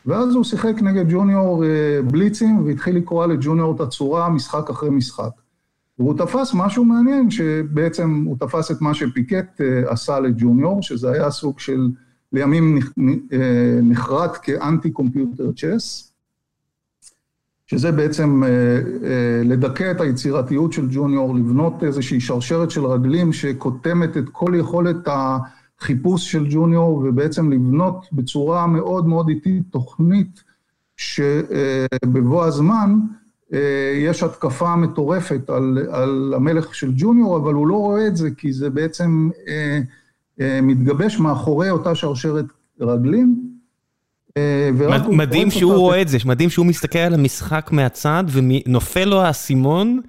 ואז 0.07 0.35
הוא 0.35 0.45
שיחק 0.45 0.83
נגד 0.83 1.05
ג'וניור 1.11 1.65
בליצים 2.11 2.67
והתחיל 2.67 2.97
לקרוא 2.97 3.27
לג'וניור 3.27 3.75
את 3.77 3.81
הצורה 3.81 4.29
משחק 4.29 4.71
אחרי 4.71 4.91
משחק. 4.91 5.31
והוא 5.99 6.15
תפס 6.19 6.55
משהו 6.55 6.85
מעניין, 6.85 7.31
שבעצם 7.31 8.25
הוא 8.27 8.37
תפס 8.41 8.71
את 8.71 8.81
מה 8.81 8.95
שפיקט 8.95 9.61
עשה 9.87 10.21
לג'וניור, 10.21 10.83
שזה 10.83 11.11
היה 11.11 11.31
סוג 11.31 11.61
של, 11.61 11.89
לימים 12.33 12.79
נחרט 13.83 14.39
כאנטי 14.43 14.91
קומפיוטר 14.91 15.51
צ'ס, 15.57 16.13
שזה 17.67 17.93
בעצם 17.93 18.43
לדכא 19.45 19.91
את 19.91 20.01
היצירתיות 20.01 20.73
של 20.73 20.89
ג'וניור, 20.91 21.35
לבנות 21.35 21.85
איזושהי 21.85 22.21
שרשרת 22.21 22.71
של 22.71 22.87
רגלים 22.87 23.33
שקוטמת 23.33 24.17
את 24.17 24.29
כל 24.33 24.53
יכולת 24.59 25.09
החיפוש 25.83 26.33
של 26.33 26.47
ג'וניור, 26.51 27.05
ובעצם 27.05 27.53
לבנות 27.53 28.07
בצורה 28.13 28.67
מאוד 28.67 29.07
מאוד 29.07 29.29
איטית 29.29 29.63
תוכנית 29.71 30.43
שבבוא 30.97 32.45
הזמן 32.45 32.99
יש 33.97 34.23
התקפה 34.23 34.77
מטורפת 34.77 35.51
על, 35.51 35.79
על 35.91 36.33
המלך 36.37 36.75
של 36.75 36.93
ג'וניור, 36.97 37.37
אבל 37.37 37.55
הוא 37.55 37.67
לא 37.67 37.75
רואה 37.75 38.07
את 38.07 38.17
זה, 38.17 38.29
כי 38.37 38.53
זה 38.53 38.71
בעצם 38.71 39.31
מתגבש 40.39 41.19
מאחורי 41.19 41.71
אותה 41.71 41.95
שרשרת 41.95 42.45
רגלים. 42.81 43.53
מדהים 45.09 45.51
שהוא 45.51 45.75
רואה 45.75 46.03
את 46.03 46.09
זה, 46.09 46.19
מדהים 46.25 46.51
שהוא 46.51 46.67
מסתכל 46.67 46.99
על 46.99 47.15
המשחק 47.15 47.71
מהצד 47.73 48.25
ונופל 48.33 49.05
לו 49.05 49.21
האסימון, 49.21 50.01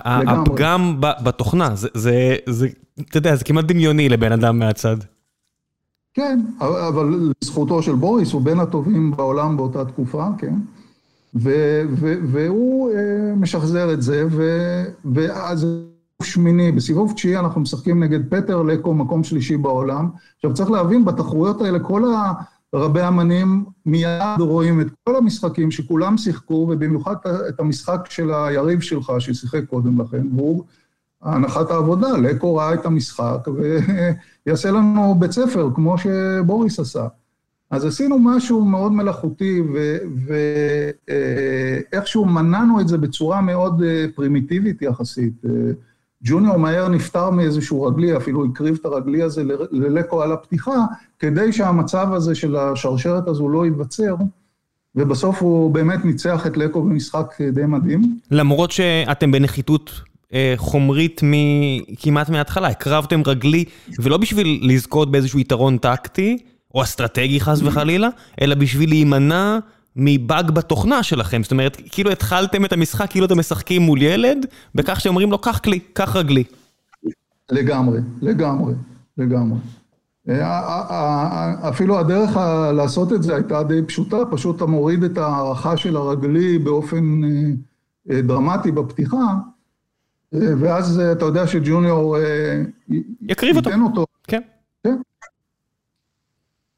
הפגם 0.00 0.96
בתוכנה, 1.00 1.70
זה, 1.74 2.36
אתה 3.08 3.18
יודע, 3.18 3.36
זה 3.36 3.44
כמעט 3.44 3.64
דמיוני 3.64 4.08
לבן 4.08 4.32
אדם 4.32 4.58
מהצד. 4.58 4.96
כן, 6.14 6.40
אבל 6.60 7.32
לזכותו 7.42 7.82
של 7.82 7.94
בוריס, 7.94 8.32
הוא 8.32 8.42
בין 8.42 8.60
הטובים 8.60 9.10
בעולם 9.10 9.56
באותה 9.56 9.84
תקופה, 9.84 10.26
כן. 10.38 10.54
והוא 11.34 12.90
משחזר 13.36 13.92
את 13.92 14.02
זה, 14.02 14.24
ואז 15.14 15.66
שמיני, 16.22 16.72
בסיבוב 16.72 17.12
תשיעי 17.12 17.36
אנחנו 17.36 17.60
משחקים 17.60 18.02
נגד 18.02 18.20
פטר 18.30 18.62
לקו, 18.62 18.94
מקום 18.94 19.24
שלישי 19.24 19.56
בעולם. 19.56 20.08
עכשיו 20.36 20.54
צריך 20.54 20.70
להבין, 20.70 21.04
בתחרויות 21.04 21.60
האלה 21.60 21.78
כל 21.78 22.04
רבי 22.74 23.08
אמנים 23.08 23.64
מיד 23.86 24.40
רואים 24.40 24.80
את 24.80 24.86
כל 25.04 25.16
המשחקים 25.16 25.70
שכולם 25.70 26.16
שיחקו, 26.18 26.68
ובמיוחד 26.70 27.14
את 27.48 27.60
המשחק 27.60 28.06
של 28.10 28.32
היריב 28.32 28.80
שלך 28.80 29.12
ששיחק 29.18 29.64
קודם 29.70 30.00
לכן, 30.00 30.26
והוא 30.36 30.64
הנחת 31.22 31.70
העבודה, 31.70 32.08
לקו 32.18 32.56
ראה 32.56 32.74
את 32.74 32.86
המשחק 32.86 33.48
ויעשה 34.46 34.70
לנו 34.70 35.14
בית 35.18 35.32
ספר, 35.32 35.70
כמו 35.74 35.96
שבוריס 35.98 36.80
עשה. 36.80 37.06
אז 37.70 37.84
עשינו 37.84 38.18
משהו 38.18 38.64
מאוד 38.64 38.92
מלאכותי, 38.92 39.62
ואיכשהו 41.92 42.24
מנענו 42.24 42.80
את 42.80 42.88
זה 42.88 42.98
בצורה 42.98 43.40
מאוד 43.40 43.82
פרימיטיבית 44.14 44.82
יחסית. 44.82 45.42
ג'וניור 46.24 46.56
מהר 46.56 46.88
נפטר 46.88 47.30
מאיזשהו 47.30 47.82
רגלי, 47.82 48.16
אפילו 48.16 48.44
הקריב 48.44 48.78
את 48.80 48.84
הרגלי 48.84 49.22
הזה 49.22 49.42
ללקו 49.70 50.22
על 50.22 50.32
הפתיחה, 50.32 50.76
כדי 51.18 51.52
שהמצב 51.52 52.12
הזה 52.12 52.34
של 52.34 52.56
השרשרת 52.56 53.28
הזו 53.28 53.48
לא 53.48 53.64
ייווצר, 53.64 54.14
ובסוף 54.96 55.42
הוא 55.42 55.70
באמת 55.70 56.04
ניצח 56.04 56.46
את 56.46 56.56
לקו 56.56 56.82
במשחק 56.82 57.34
די 57.52 57.66
מדהים. 57.66 58.18
למרות 58.30 58.70
שאתם 58.70 59.32
בנחיתות 59.32 60.00
חומרית 60.56 61.20
כמעט 61.98 62.28
מההתחלה, 62.30 62.68
הקרבתם 62.68 63.22
רגלי, 63.26 63.64
ולא 63.98 64.16
בשביל 64.16 64.60
לזכות 64.62 65.10
באיזשהו 65.10 65.38
יתרון 65.38 65.78
טקטי, 65.78 66.38
או 66.74 66.82
אסטרטגי 66.82 67.40
חס 67.40 67.62
וחלילה, 67.62 68.08
אלא 68.40 68.54
בשביל 68.54 68.88
להימנע 68.88 69.58
מבאג 69.96 70.50
בתוכנה 70.50 71.02
שלכם, 71.02 71.42
זאת 71.42 71.52
אומרת, 71.52 71.76
כאילו 71.90 72.10
התחלתם 72.10 72.64
את 72.64 72.72
המשחק, 72.72 73.10
כאילו 73.10 73.26
אתם 73.26 73.38
משחקים 73.38 73.82
מול 73.82 74.02
ילד, 74.02 74.46
בכך 74.74 75.00
שאומרים 75.00 75.30
לו, 75.30 75.38
קח 75.38 75.58
כלי, 75.58 75.78
קח 75.92 76.16
רגלי. 76.16 76.44
לגמרי, 77.50 78.00
לגמרי, 78.22 78.74
לגמרי. 79.18 79.58
אפילו 81.68 81.98
הדרך 81.98 82.36
לעשות 82.74 83.12
את 83.12 83.22
זה 83.22 83.34
הייתה 83.34 83.62
די 83.62 83.82
פשוטה, 83.86 84.16
פשוט 84.30 84.56
אתה 84.56 84.66
מוריד 84.66 85.04
את 85.04 85.18
ההערכה 85.18 85.76
של 85.76 85.96
הרגלי 85.96 86.58
באופן 86.58 87.20
דרמטי 88.06 88.72
בפתיחה, 88.72 89.34
ואז 90.32 91.00
אתה 91.00 91.24
יודע 91.24 91.46
שג'וניור 91.46 92.16
יקריב 93.28 93.56
אותו. 93.56 93.70
אותו. 93.84 94.06
כן. 94.28 94.40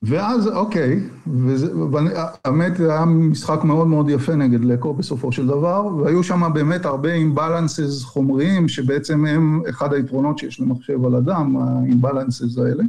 ואז, 0.07 0.49
אוקיי, 0.49 1.01
והאמת, 1.27 2.77
זה 2.77 2.93
היה 2.93 3.05
משחק 3.05 3.65
מאוד 3.65 3.87
מאוד 3.87 4.11
יפה 4.11 4.35
נגד 4.35 4.65
לקו 4.65 4.95
בסופו 4.95 5.33
של 5.33 5.47
דבר, 5.47 5.87
והיו 5.87 6.23
שם 6.23 6.51
באמת 6.55 6.85
הרבה 6.85 7.13
אימבלנסס 7.13 8.05
חומריים, 8.05 8.69
שבעצם 8.69 9.27
הם 9.27 9.63
אחד 9.69 9.93
היתרונות 9.93 10.39
שיש 10.39 10.61
למחשב 10.61 11.05
על 11.05 11.15
אדם, 11.15 11.57
האימבלנסס 11.57 12.59
האלה. 12.59 12.85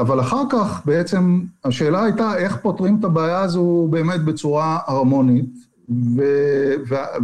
אבל 0.00 0.20
אחר 0.20 0.42
כך 0.50 0.82
בעצם 0.84 1.40
השאלה 1.64 2.04
הייתה 2.04 2.36
איך 2.36 2.56
פותרים 2.56 2.96
את 2.98 3.04
הבעיה 3.04 3.40
הזו 3.40 3.88
באמת 3.90 4.24
בצורה 4.24 4.78
הרמונית, 4.86 5.54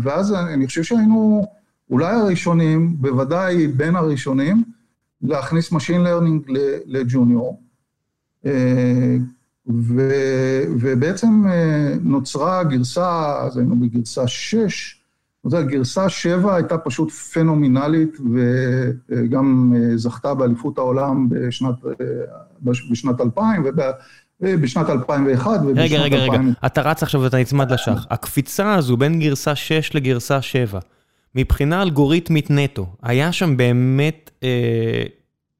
ואז 0.03 0.35
אני 0.35 0.67
חושב 0.67 0.83
שהיינו 0.83 1.47
אולי 1.91 2.13
הראשונים, 2.13 2.97
בוודאי 3.01 3.67
בין 3.67 3.97
הראשונים, 3.97 4.76
להכניס 5.23 5.73
Machine 5.73 6.07
Learning 6.07 6.53
לג'וניור, 6.87 7.63
ובעצם 10.81 11.45
נוצרה 12.03 12.65
גרסה, 12.65 13.39
אז 13.43 13.57
היינו 13.57 13.77
בגרסה 13.81 14.27
6, 14.27 15.03
זה, 15.49 15.63
גרסה 15.63 16.09
7 16.09 16.55
הייתה 16.55 16.79
פשוט 16.79 17.11
פנומנלית 17.11 18.19
וגם 19.09 19.75
זכתה 19.97 20.35
באליפות 20.35 20.79
העולם 20.79 21.29
בשנת, 21.29 21.75
בשנת 22.63 23.21
2000 23.21 23.65
ובשנת 24.41 24.91
2001 24.91 25.61
ובשנת 25.65 25.77
2000. 25.77 25.77
רגע, 25.77 25.99
רגע, 25.99 26.17
רגע, 26.17 26.41
אתה 26.67 26.83
רץ 26.83 27.03
עכשיו 27.03 27.21
ואתה 27.21 27.37
נצמד 27.37 27.73
לשח. 27.73 28.07
הקפיצה 28.11 28.75
הזו 28.75 28.97
בין 28.97 29.21
גרסה 29.21 29.55
6 29.55 29.95
לגרסה 29.95 30.43
7, 30.43 30.79
מבחינה 31.37 31.83
אלגוריתמית 31.83 32.51
נטו, 32.51 32.87
היה 33.03 33.33
שם 33.33 33.57
באמת 33.57 34.31
אה, 34.43 35.03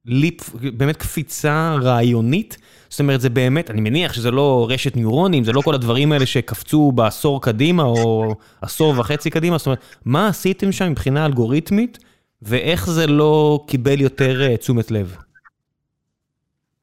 ליפ, 0.05 0.55
באמת 0.77 0.97
קפיצה 0.97 1.75
רעיונית? 1.81 2.57
זאת 2.89 2.99
אומרת, 2.99 3.21
זה 3.21 3.29
באמת, 3.29 3.71
אני 3.71 3.81
מניח 3.81 4.13
שזה 4.13 4.31
לא 4.31 4.67
רשת 4.69 4.95
ניורונים, 4.95 5.43
זה 5.43 5.53
לא 5.53 5.61
כל 5.61 5.73
הדברים 5.73 6.11
האלה 6.11 6.25
שקפצו 6.25 6.91
בעשור 6.91 7.41
קדימה 7.41 7.83
או 7.83 8.35
עשור 8.61 8.93
וחצי 8.97 9.29
קדימה, 9.29 9.57
זאת 9.57 9.67
אומרת, 9.67 9.79
מה 10.05 10.27
עשיתם 10.27 10.71
שם 10.71 10.91
מבחינה 10.91 11.25
אלגוריתמית, 11.25 11.97
ואיך 12.41 12.89
זה 12.89 13.07
לא 13.07 13.65
קיבל 13.67 14.01
יותר 14.01 14.47
uh, 14.53 14.57
תשומת 14.57 14.91
לב? 14.91 15.15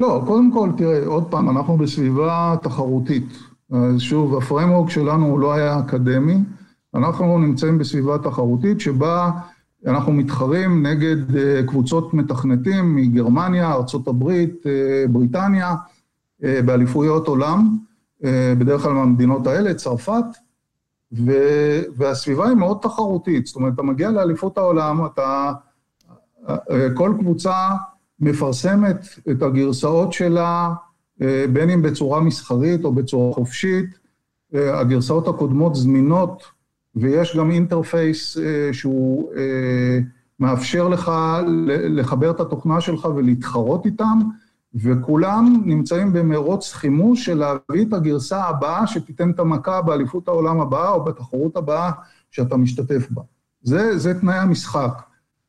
לא, 0.00 0.22
קודם 0.26 0.52
כל, 0.52 0.70
תראה, 0.76 1.06
עוד 1.06 1.24
פעם, 1.30 1.50
אנחנו 1.50 1.76
בסביבה 1.76 2.54
תחרותית. 2.62 3.38
שוב, 3.98 4.36
ה 4.36 4.41
framework 4.41 4.90
שלנו 4.90 5.26
הוא 5.26 5.38
לא 5.38 5.54
היה 5.54 5.78
אקדמי, 5.78 6.34
אנחנו 6.94 7.38
נמצאים 7.38 7.78
בסביבה 7.78 8.18
תחרותית 8.18 8.80
שבה 8.80 9.30
אנחנו 9.86 10.12
מתחרים 10.12 10.86
נגד 10.86 11.36
אה, 11.36 11.62
קבוצות 11.66 12.14
מתכנתים 12.14 12.96
מגרמניה, 12.96 13.72
ארה"ב, 13.72 14.28
אה, 14.30 15.04
בריטניה, 15.08 15.74
אה, 16.44 16.60
באליפויות 16.64 17.28
עולם, 17.28 17.78
בדרך 18.58 18.82
כלל 18.82 18.92
מהמדינות 18.92 19.46
האלה, 19.46 19.74
צרפת, 19.74 20.24
ו, 21.12 21.32
והסביבה 21.96 22.48
היא 22.48 22.56
מאוד 22.56 22.78
תחרותית. 22.82 23.46
זאת 23.46 23.56
אומרת, 23.56 23.74
אתה 23.74 23.82
מגיע 23.82 24.10
לאליפות 24.10 24.58
העולם, 24.58 25.06
אתה... 25.06 25.52
כל 26.94 27.14
קבוצה 27.18 27.70
מפרסמת 28.20 28.96
את 29.30 29.42
הגרסאות 29.42 30.12
שלה, 30.12 30.74
בין 31.52 31.70
אם 31.70 31.82
בצורה 31.82 32.20
מסחרית 32.20 32.84
או 32.84 32.92
בצורה 32.92 33.34
חופשית. 33.34 33.86
הגרסאות 34.52 35.28
הקודמות 35.28 35.74
זמינות 35.74 36.42
ויש 36.96 37.36
גם 37.36 37.50
אינטרפייס 37.50 38.38
אה, 38.38 38.72
שהוא 38.72 39.32
אה, 39.36 39.98
מאפשר 40.40 40.88
לך 40.88 41.12
לחבר 41.68 42.30
את 42.30 42.40
התוכנה 42.40 42.80
שלך 42.80 43.04
ולהתחרות 43.04 43.86
איתם, 43.86 44.18
וכולם 44.74 45.62
נמצאים 45.64 46.12
במרוץ 46.12 46.72
חימוש 46.72 47.24
של 47.24 47.38
להביא 47.38 47.86
את 47.88 47.92
הגרסה 47.92 48.44
הבאה 48.44 48.86
שתיתן 48.86 49.30
את 49.30 49.38
המכה 49.38 49.82
באליפות 49.82 50.28
העולם 50.28 50.60
הבאה 50.60 50.90
או 50.90 51.04
בתחרות 51.04 51.56
הבאה 51.56 51.90
שאתה 52.30 52.56
משתתף 52.56 53.10
בה. 53.10 53.22
זה, 53.62 53.98
זה 53.98 54.20
תנאי 54.20 54.38
המשחק. 54.38 55.02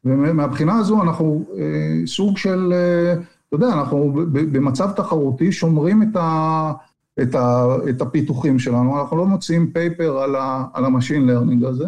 ומהבחינה 0.06 0.78
הזו 0.78 1.04
אנחנו 1.04 1.46
אה, 1.58 2.08
סוג 2.08 2.38
של, 2.38 2.74
אה, 2.74 3.14
אתה 3.14 3.56
יודע, 3.56 3.68
אנחנו 3.68 4.14
במצב 4.34 4.91
תחרותי 4.91 5.52
שומרים 5.52 6.04
את, 6.04 6.16
ה, 6.16 6.72
את, 7.22 7.36
ה, 7.36 7.66
את 7.89 8.01
הפיתוחים 8.01 8.59
שלנו, 8.59 8.99
אנחנו 9.01 9.18
לא 9.18 9.26
מוציאים 9.26 9.72
paper 9.72 10.18
על, 10.18 10.36
ה, 10.36 10.66
על 10.74 10.86
ה 10.86 10.91
machine 10.91 11.26
learning 11.26 11.64
הזה, 11.63 11.86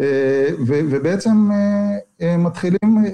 אה, 0.00 0.48
ו, 0.66 0.80
ובעצם 0.90 1.50
אה, 1.52 1.96
אה, 2.20 2.36
מתחילים, 2.36 3.04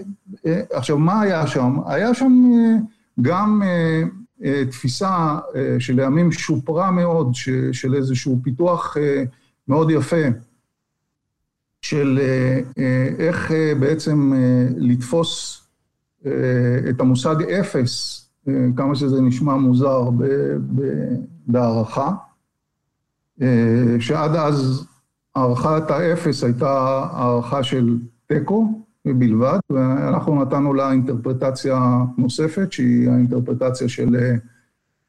עכשיו 0.72 0.98
מה 0.98 1.20
היה 1.20 1.46
שם? 1.46 1.76
היה 1.86 2.14
שם 2.14 2.52
גם 3.22 3.62
תפיסה 4.70 5.38
שלימים 5.78 6.32
שופרה 6.32 6.90
מאוד, 6.90 7.34
של 7.72 7.94
איזשהו 7.94 8.40
פיתוח 8.42 8.96
מאוד 9.68 9.90
יפה, 9.90 10.26
של 11.80 12.20
איך 13.18 13.52
בעצם 13.80 14.32
לתפוס 14.76 15.62
את 16.90 17.00
המושג 17.00 17.42
אפס 17.42 18.21
כמה 18.76 18.95
שזה 18.95 19.20
נשמע 19.20 19.57
מוזר 19.57 20.11
בהערכה, 21.47 22.11
שעד 24.01 24.36
אז 24.36 24.86
הערכת 25.34 25.90
האפס 25.90 26.45
הייתה 26.45 26.70
הערכה 27.12 27.62
של 27.62 27.99
תיקו 28.26 28.82
בלבד, 29.05 29.59
ואנחנו 29.70 30.43
נתנו 30.43 30.74
לה 30.74 30.93
אינטרפרטציה 30.93 32.05
נוספת, 32.18 32.72
שהיא 32.72 33.11
האינטרפרטציה 33.11 33.88
של 33.88 34.16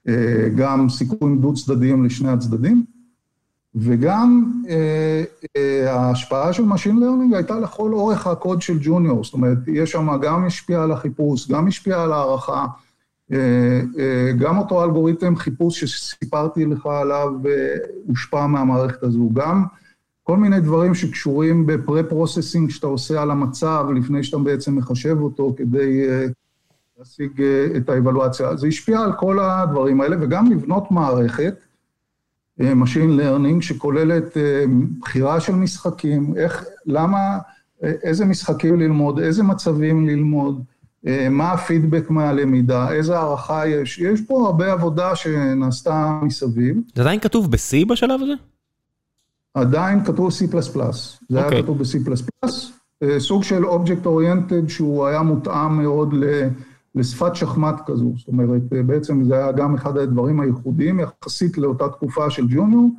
אה, 0.07 0.49
גם 0.55 0.89
סיכויים 0.89 1.41
דו-צדדיים 1.41 2.05
לשני 2.05 2.29
הצדדים, 2.29 2.85
וגם 3.75 4.51
אה, 4.69 5.23
אה, 5.57 5.93
ההשפעה 5.93 6.53
של 6.53 6.63
Machine 6.63 6.97
Learning 6.97 7.35
הייתה 7.35 7.59
לכל 7.59 7.93
אורך 7.93 8.27
הקוד 8.27 8.61
של 8.61 8.77
ג'וניור, 8.81 9.23
זאת 9.23 9.33
אומרת, 9.33 9.57
יש 9.67 9.91
שם 9.91 10.09
גם 10.21 10.45
השפיע 10.45 10.83
על 10.83 10.91
החיפוש, 10.91 11.51
גם 11.51 11.67
השפיע 11.67 12.03
על 12.03 12.13
הערכה, 12.13 12.53
אה, 12.53 12.65
אה, 12.65 12.82
גם 14.39 14.57
אותו 14.57 14.83
אלגוריתם 14.83 15.35
חיפוש 15.35 15.83
שסיפרתי 15.83 16.65
לך 16.65 16.85
עליו 16.85 17.29
אה, 17.45 17.75
הושפע 18.07 18.47
מהמערכת 18.47 19.03
הזו, 19.03 19.29
גם 19.33 19.63
כל 20.23 20.37
מיני 20.37 20.59
דברים 20.59 20.95
שקשורים 20.95 21.65
בפרה-פרוססינג 21.65 22.69
שאתה 22.69 22.87
עושה 22.87 23.21
על 23.21 23.31
המצב 23.31 23.85
לפני 23.95 24.23
שאתה 24.23 24.37
בעצם 24.37 24.75
מחשב 24.75 25.17
אותו 25.21 25.53
כדי 25.57 26.07
להשיג 26.99 27.43
את 27.77 27.89
האבלואציה. 27.89 28.55
זה 28.55 28.67
השפיע 28.67 28.99
על 28.99 29.13
כל 29.13 29.39
הדברים 29.39 30.01
האלה, 30.01 30.15
וגם 30.21 30.51
לבנות 30.51 30.91
מערכת, 30.91 31.55
Machine 32.59 33.19
Learning, 33.19 33.61
שכוללת 33.61 34.37
בחירה 34.99 35.39
של 35.39 35.55
משחקים, 35.55 36.33
איך, 36.37 36.65
למה, 36.85 37.37
איזה 37.81 38.25
משחקים 38.25 38.79
ללמוד, 38.79 39.19
איזה 39.19 39.43
מצבים 39.43 40.07
ללמוד, 40.07 40.55
אה, 40.59 40.72
מה 41.31 41.51
הפידבק 41.51 42.09
מהלמידה, 42.09 42.91
איזה 42.91 43.19
הערכה 43.19 43.67
יש. 43.67 43.99
יש 43.99 44.21
פה 44.21 44.45
הרבה 44.45 44.71
עבודה 44.71 45.15
שנעשתה 45.15 46.19
מסביב. 46.21 46.77
זה 46.95 47.01
עדיין 47.01 47.19
כתוב 47.19 47.51
ב-C 47.51 47.85
בשלב 47.87 48.21
הזה? 48.21 48.33
עדיין 49.53 50.05
כתוב 50.05 50.29
C++. 50.29 50.33
זה 50.33 50.57
okay. 50.59 50.83
היה 51.31 51.45
אוקיי. 51.45 51.63
כתוב 51.63 51.77
ב-C++. 51.77 51.97
אה, 53.03 53.19
סוג 53.19 53.43
של 53.43 53.65
object 53.65 54.05
oriented 54.05 54.67
שהוא 54.69 55.05
היה 55.05 55.21
מותאם 55.21 55.77
מאוד 55.77 56.13
לשפת 56.95 57.35
שחמט 57.35 57.81
כזו. 57.85 58.13
זאת 58.17 58.27
אומרת, 58.27 58.61
אה, 58.75 58.83
בעצם 58.83 59.23
זה 59.23 59.35
היה 59.35 59.51
גם 59.51 59.75
אחד 59.75 59.97
הדברים 59.97 60.39
הייחודיים 60.39 60.99
יחסית 60.99 61.57
לאותה 61.57 61.89
תקופה 61.89 62.29
של 62.29 62.45
ג'וניור. 62.49 62.89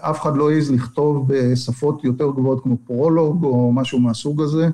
אף 0.00 0.20
אחד 0.20 0.36
לא 0.36 0.50
העז 0.50 0.70
לכתוב 0.70 1.28
בשפות 1.28 2.04
יותר 2.04 2.30
גבוהות 2.30 2.62
כמו 2.62 2.76
Prolog 2.86 3.44
או 3.44 3.72
משהו 3.72 4.00
מהסוג 4.00 4.42
הזה. 4.42 4.68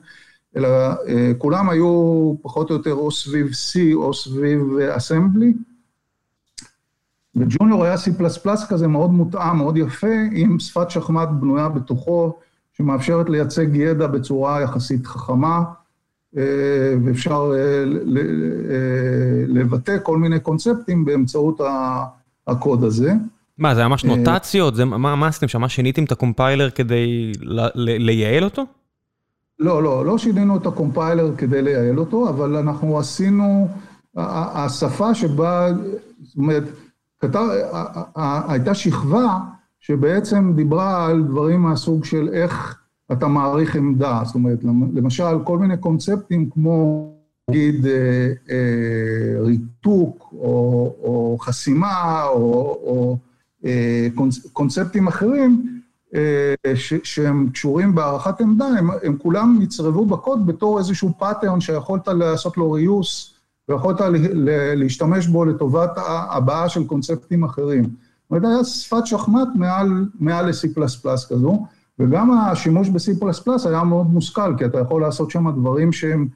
אלא 0.57 0.68
אה, 1.09 1.32
כולם 1.38 1.70
היו 1.70 2.34
פחות 2.42 2.70
או 2.70 2.74
יותר 2.74 2.94
או 2.94 3.11
סביב 3.11 3.46
C 3.46 3.94
או 3.94 4.14
סביב 4.14 4.78
אסמבלי. 4.96 5.53
וג'וניור 7.36 7.84
היה 7.84 7.94
C++ 7.94 8.66
כזה 8.68 8.88
מאוד 8.88 9.11
מותאם, 9.11 9.57
מאוד 9.57 9.76
יפה, 9.76 10.14
עם 10.32 10.59
שפת 10.59 10.90
שחמט 10.90 11.28
בנויה 11.28 11.68
בתוכו, 11.68 12.36
שמאפשרת 12.72 13.28
לייצג 13.28 13.66
ידע 13.74 14.07
בצורה 14.07 14.61
יחסית 14.62 15.07
חכמה, 15.07 15.62
אה, 16.36 16.94
ואפשר 17.05 17.53
אה, 17.55 17.84
לבטא 19.46 19.96
כל 20.03 20.18
מיני 20.18 20.40
קונספטים 20.40 21.05
באמצעות 21.05 21.61
הקוד 22.46 22.85
הזה. 22.85 23.12
מה, 23.59 23.74
זה 23.74 23.89
ממש 23.89 24.05
נוטציות? 24.05 24.74
זה, 24.74 24.85
מה, 24.85 25.16
מה 25.16 25.26
עשיתם 25.26 25.48
שם? 25.48 25.60
מה 25.60 25.68
שיניתם 25.68 26.05
את 26.05 26.12
הקומפיילר 26.12 26.70
כדי 26.70 27.32
לייעל 27.74 28.44
אותו? 28.44 28.64
לא, 29.58 29.82
לא, 29.82 30.06
לא 30.06 30.18
שינינו 30.18 30.56
את 30.56 30.66
הקומפיילר 30.66 31.36
כדי 31.36 31.62
לייעל 31.62 31.98
אותו, 31.98 32.28
אבל 32.28 32.56
אנחנו 32.56 32.98
עשינו, 32.98 33.68
השפה 34.16 35.14
שבה, 35.14 35.68
זאת 36.22 36.36
אומרת, 36.36 36.64
כתב, 37.20 37.44
הייתה 38.48 38.74
שכבה 38.74 39.38
שבעצם 39.80 40.52
דיברה 40.56 41.06
על 41.06 41.22
דברים 41.22 41.60
מהסוג 41.60 42.04
של 42.04 42.28
איך 42.32 42.82
אתה 43.12 43.28
מעריך 43.28 43.76
עמדה, 43.76 44.22
זאת 44.24 44.34
אומרת, 44.34 44.64
למשל, 44.94 45.44
כל 45.44 45.58
מיני 45.58 45.76
קונספטים 45.76 46.50
כמו, 46.50 47.08
נגיד, 47.50 47.86
אה, 47.86 48.32
אה, 48.50 49.40
ריתוק 49.40 50.28
או, 50.32 50.94
או 51.02 51.36
חסימה 51.40 52.24
או, 52.24 52.40
או 52.86 53.16
אה, 53.64 54.08
קונספטים 54.52 55.08
אחרים, 55.08 55.72
שהם 57.05 57.48
קשורים 57.52 57.94
בהערכת 57.94 58.40
עמדה, 58.40 58.66
הם, 58.66 58.90
הם 59.02 59.16
כולם 59.18 59.59
נצרבו 59.60 60.06
בקוד 60.06 60.47
בתור 60.47 60.78
איזשהו 60.78 61.12
pattern 61.18 61.60
שיכולת 61.60 62.09
לעשות 62.09 62.56
לו 62.56 62.72
reuse 62.72 63.34
ויכולת 63.68 64.01
להשתמש 64.76 65.26
בו 65.26 65.44
לטובת 65.44 65.90
הבאה 66.30 66.68
של 66.68 66.84
קונספטים 66.84 67.44
אחרים. 67.44 67.82
זאת 67.82 68.30
אומרת, 68.30 68.44
היה 68.44 68.64
שפת 68.64 69.06
שחמט 69.06 69.48
מעל, 69.55 70.06
מעל 70.20 70.47
ל-C++ 70.47 70.80
כזו, 71.28 71.66
וגם 71.98 72.39
השימוש 72.39 72.89
ב-C++ 72.89 73.68
היה 73.68 73.84
מאוד 73.84 74.06
מושכל, 74.06 74.55
כי 74.59 74.64
אתה 74.64 74.80
יכול 74.80 75.01
לעשות 75.01 75.30
שם 75.30 75.51
דברים 75.51 75.93
שהם... 75.93 76.28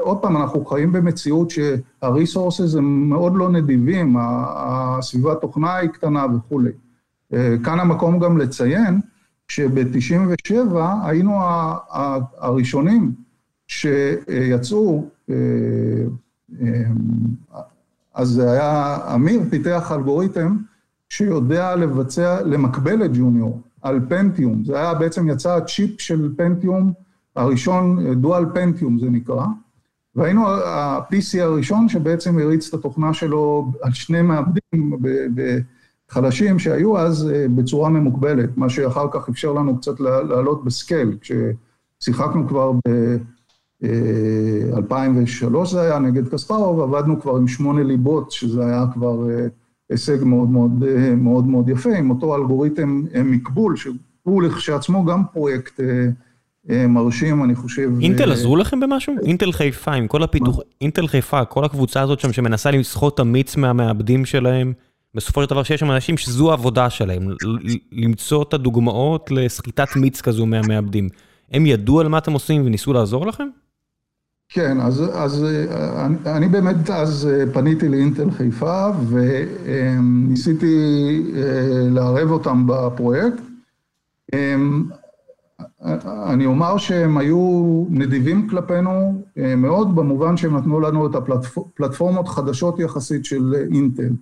עוד 0.00 0.18
פעם, 0.18 0.36
אנחנו 0.36 0.64
חיים 0.64 0.92
במציאות 0.92 1.50
שה-resources 1.50 2.78
הם 2.78 3.08
מאוד 3.08 3.32
לא 3.36 3.50
נדיבים, 3.50 4.16
הסביבת 4.20 5.40
תוכנה 5.40 5.74
היא 5.74 5.90
קטנה 5.90 6.26
וכולי. 6.36 6.70
אה, 7.34 7.54
כאן 7.64 7.80
המקום 7.80 8.18
גם 8.18 8.38
לציין 8.38 9.00
שב-97 9.48 10.76
היינו 11.04 11.38
הראשונים 12.38 13.12
שיצאו, 13.68 15.04
אה, 15.30 15.34
אה, 16.62 16.82
אז 18.14 18.28
זה 18.28 18.50
היה, 18.52 18.98
אמיר 19.14 19.40
פיתח 19.50 19.92
אלגוריתם 19.92 20.56
שיודע 21.08 21.76
לבצע, 21.76 22.42
למקבל 22.42 23.04
את 23.04 23.10
ג'וניור 23.16 23.60
על 23.82 24.00
פנטיום. 24.08 24.64
זה 24.64 24.76
היה 24.76 24.94
בעצם, 24.94 25.28
יצא 25.28 25.56
הצ'יפ 25.56 26.00
של 26.00 26.32
פנטיום 26.36 26.92
הראשון, 27.36 28.14
דואל 28.14 28.44
פנטיום 28.54 28.98
זה 28.98 29.10
נקרא, 29.10 29.46
והיינו 30.14 30.48
ה-PC 30.48 31.40
הראשון 31.40 31.88
שבעצם 31.88 32.38
הריץ 32.38 32.68
את 32.68 32.74
התוכנה 32.74 33.14
שלו 33.14 33.72
על 33.82 33.92
שני 33.92 34.22
מעבדים 34.22 34.98
חלשים 36.08 36.58
שהיו 36.58 36.98
אז 36.98 37.30
אה, 37.34 37.46
בצורה 37.54 37.90
ממוקבלת, 37.90 38.56
מה 38.56 38.68
שאחר 38.68 39.06
כך 39.12 39.28
אפשר 39.28 39.52
לנו 39.52 39.78
קצת 39.78 40.00
לעלות 40.00 40.64
בסקייל, 40.64 41.16
כששיחקנו 41.20 42.48
כבר 42.48 42.72
ב-2003 42.72 45.56
אה, 45.58 45.64
זה 45.64 45.80
היה 45.80 45.98
נגד 45.98 46.28
קספרוב, 46.28 46.80
עבדנו 46.80 47.20
כבר 47.20 47.36
עם 47.36 47.48
שמונה 47.48 47.82
ליבות, 47.82 48.30
שזה 48.30 48.66
היה 48.66 48.84
כבר 48.94 49.30
אה, 49.30 49.46
הישג 49.90 50.24
מאוד 50.24 50.50
מאוד 50.50 50.70
מאוד 51.16 51.46
מאוד 51.46 51.68
יפה, 51.68 51.96
עם 51.96 52.10
אותו 52.10 52.36
אלגוריתם 52.36 53.04
מקבול, 53.24 53.76
שהוא 53.76 54.42
לכשעצמו 54.42 55.04
גם 55.04 55.22
פרויקט 55.32 55.80
מרשים, 56.88 57.44
אני 57.44 57.54
חושב. 57.54 57.90
אינטל 58.00 58.32
עזרו 58.32 58.56
לכם 58.56 58.80
במשהו? 58.80 59.14
אינטל 59.24 59.52
חיפה, 59.52 59.92
עם 59.92 60.06
כל 60.06 60.22
הפיתוח, 60.22 60.60
אינטל 60.80 61.06
חיפה, 61.06 61.44
כל 61.44 61.64
הקבוצה 61.64 62.00
הזאת 62.00 62.20
שם 62.20 62.32
שמנסה 62.32 62.70
לסחוט 62.70 63.20
אמיץ 63.20 63.56
מהמעבדים 63.56 64.24
שלהם. 64.24 64.72
בסופו 65.16 65.42
של 65.42 65.50
דבר 65.50 65.62
שיש 65.62 65.80
שם 65.80 65.90
אנשים 65.90 66.16
שזו 66.16 66.50
העבודה 66.50 66.90
שלהם, 66.90 67.22
למצוא 67.92 68.42
את 68.42 68.54
הדוגמאות 68.54 69.30
לסחיטת 69.30 69.88
מיץ 69.96 70.20
כזו 70.20 70.46
מהמעבדים. 70.46 71.08
הם 71.52 71.66
ידעו 71.66 72.00
על 72.00 72.08
מה 72.08 72.18
אתם 72.18 72.32
עושים 72.32 72.66
וניסו 72.66 72.92
לעזור 72.92 73.26
לכם? 73.26 73.48
כן, 74.48 74.80
אז, 74.80 75.02
אז 75.14 75.46
אני, 75.96 76.16
אני 76.26 76.48
באמת 76.48 76.90
אז 76.90 77.28
פניתי 77.52 77.88
לאינטל 77.88 78.30
חיפה 78.30 78.86
וניסיתי 79.08 80.76
אה, 81.36 81.42
לערב 81.90 82.30
אותם 82.30 82.66
בפרויקט. 82.66 83.42
אני 86.04 86.46
אומר 86.46 86.78
שהם 86.78 87.18
היו 87.18 87.84
נדיבים 87.90 88.48
כלפינו 88.48 89.22
אה, 89.38 89.56
מאוד 89.56 89.96
במובן 89.96 90.36
שהם 90.36 90.56
נתנו 90.56 90.80
לנו 90.80 91.06
את 91.06 91.14
הפלטפורמות 91.14 92.28
חדשות 92.28 92.78
יחסית 92.78 93.24
של 93.24 93.54
אינטל. 93.72 94.12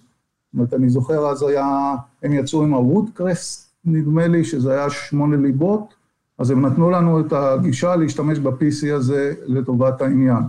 אומרת, 0.55 0.75
אני 0.75 0.89
זוכר 0.89 1.27
אז 1.27 1.43
היה, 1.43 1.95
הם 2.23 2.33
יצאו 2.33 2.63
עם 2.63 2.75
הוודקרסט, 2.75 3.75
נדמה 3.85 4.27
לי, 4.27 4.45
שזה 4.45 4.73
היה 4.73 4.91
שמונה 4.91 5.37
ליבות, 5.37 5.95
אז 6.39 6.51
הם 6.51 6.67
נתנו 6.67 6.91
לנו 6.91 7.21
את 7.21 7.33
הגישה 7.33 7.97
להשתמש 7.97 8.39
ב-PC 8.39 8.93
הזה 8.95 9.35
לטובת 9.47 10.03
העניין. 10.03 10.43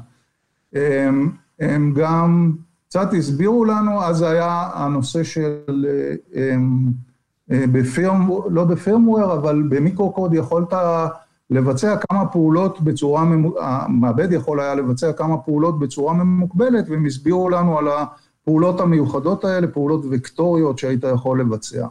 הם, 0.74 1.32
הם 1.60 1.94
גם 1.96 2.52
קצת 2.88 3.14
הסבירו 3.18 3.66
לנו, 3.66 4.04
אז 4.04 4.22
היה 4.22 4.70
הנושא 4.74 5.24
של, 5.24 5.86
הם, 6.36 6.92
בפירם, 7.50 8.30
לא 8.50 8.64
בפירמוור, 8.64 9.34
אבל 9.34 9.64
במיקרו-קוד 9.70 10.34
יכולת 10.34 10.74
לבצע 11.50 11.96
כמה 11.98 12.26
פעולות 12.26 12.82
בצורה, 12.82 13.24
המעבד 13.62 14.32
יכול 14.32 14.60
היה 14.60 14.76
לבצע 14.76 15.14
כמה 15.14 15.38
פעולות 15.38 15.80
בצורה 15.80 16.14
ממוקבלת, 16.14 16.90
והם 16.90 17.06
הסבירו 17.06 17.50
לנו 17.50 17.80
על 17.80 17.88
ה... 17.88 18.06
הפעולות 18.46 18.80
המיוחדות 18.80 19.46
האלה, 19.46 19.68
פעולות 19.68 20.06
וקטוריות 20.12 20.80
שהיית 20.80 21.04
יכול 21.14 21.40
לבצע. 21.40 21.88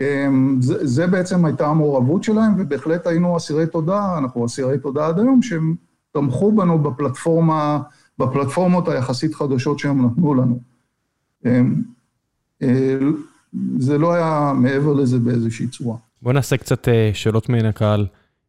אמ, 0.00 0.56
זה, 0.60 0.86
זה 0.86 1.06
בעצם 1.06 1.44
הייתה 1.44 1.66
המעורבות 1.66 2.24
שלהם, 2.24 2.52
ובהחלט 2.58 3.06
היינו 3.06 3.36
אסירי 3.36 3.66
תודה, 3.66 4.18
אנחנו 4.18 4.46
אסירי 4.46 4.78
תודה 4.78 5.06
עד 5.06 5.18
היום, 5.18 5.42
שהם 5.42 5.74
תמכו 6.12 6.52
בנו 6.52 6.78
בפלטפורמה, 6.78 7.80
בפלטפורמות 8.18 8.88
היחסית 8.88 9.34
חדשות 9.34 9.78
שהם 9.78 10.06
נתנו 10.06 10.34
לנו. 10.34 10.60
אמ, 11.46 11.82
אה, 12.62 12.98
זה 13.78 13.98
לא 13.98 14.12
היה 14.12 14.52
מעבר 14.56 14.92
לזה 14.92 15.18
באיזושהי 15.18 15.66
צורה. 15.66 15.96
בוא 16.22 16.32
נעשה 16.32 16.56
קצת 16.56 16.88
אה, 16.88 17.10
שאלות 17.14 17.48
מן 17.48 17.64
הקהל. 17.64 18.06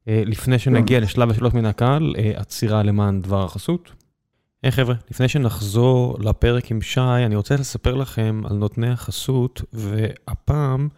אה, 0.07 0.23
לפני 0.25 0.59
שנגיע 0.59 0.97
כן. 0.97 1.03
לשלב 1.03 1.29
השאלות 1.29 1.53
מן 1.53 1.65
הקהל, 1.65 2.15
עצירה 2.35 2.83
למען 2.83 3.21
דבר 3.21 3.43
החסות. 3.43 3.91
היי 4.63 4.71
hey, 4.71 4.75
חבר'ה, 4.75 4.95
לפני 5.11 5.27
שנחזור 5.27 6.17
לפרק 6.19 6.71
עם 6.71 6.81
שי, 6.81 6.99
אני 7.25 7.35
רוצה 7.35 7.55
לספר 7.55 7.93
לכם 7.93 8.41
על 8.49 8.55
נותני 8.55 8.89
החסות, 8.89 9.61
והפעם 9.73 10.89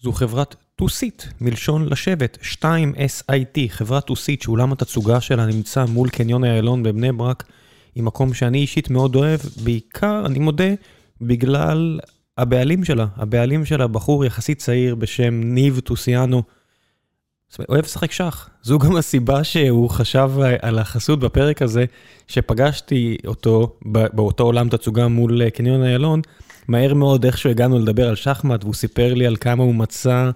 זו 0.00 0.12
חברת 0.12 0.56
טוסית, 0.76 1.28
מלשון 1.40 1.88
לשבת, 1.88 2.38
2SIT, 2.42 3.58
חברת 3.68 4.06
טוסית 4.06 4.42
שאולם 4.42 4.72
התצוגה 4.72 5.20
שלה 5.20 5.46
נמצא 5.46 5.84
מול 5.84 6.08
קניון 6.08 6.44
איילון 6.44 6.82
בבני 6.82 7.12
ברק, 7.12 7.44
היא 7.94 8.02
מקום 8.02 8.34
שאני 8.34 8.58
אישית 8.58 8.90
מאוד 8.90 9.16
אוהב, 9.16 9.40
בעיקר, 9.64 10.22
אני 10.26 10.38
מודה, 10.38 10.74
בגלל 11.20 12.00
הבעלים 12.38 12.84
שלה. 12.84 13.06
הבעלים 13.16 13.64
שלה 13.64 13.86
בחור 13.86 14.24
יחסית 14.24 14.58
צעיר 14.58 14.94
בשם 14.94 15.40
ניב 15.44 15.80
טוסיאנו. 15.80 16.42
אוהב 17.68 17.84
לשחק 17.84 18.12
שח. 18.12 18.50
זו 18.62 18.78
גם 18.78 18.96
הסיבה 18.96 19.44
שהוא 19.44 19.90
חשב 19.90 20.30
על 20.62 20.78
החסות 20.78 21.20
בפרק 21.20 21.62
הזה, 21.62 21.84
שפגשתי 22.28 23.16
אותו 23.26 23.76
באותו 23.84 24.44
עולם 24.44 24.68
תצוגה 24.68 25.08
מול 25.08 25.42
אה, 25.42 25.50
קניון 25.50 25.84
איילון, 25.84 26.20
מהר 26.68 26.94
מאוד 26.94 27.24
איכשהו 27.24 27.50
הגענו 27.50 27.78
לדבר 27.78 28.08
על 28.08 28.14
שחמט, 28.14 28.64
והוא 28.64 28.74
סיפר 28.74 29.14
לי 29.14 29.26
על 29.26 29.36
כמה 29.36 29.64
הוא 29.64 29.74
מצא 29.74 30.30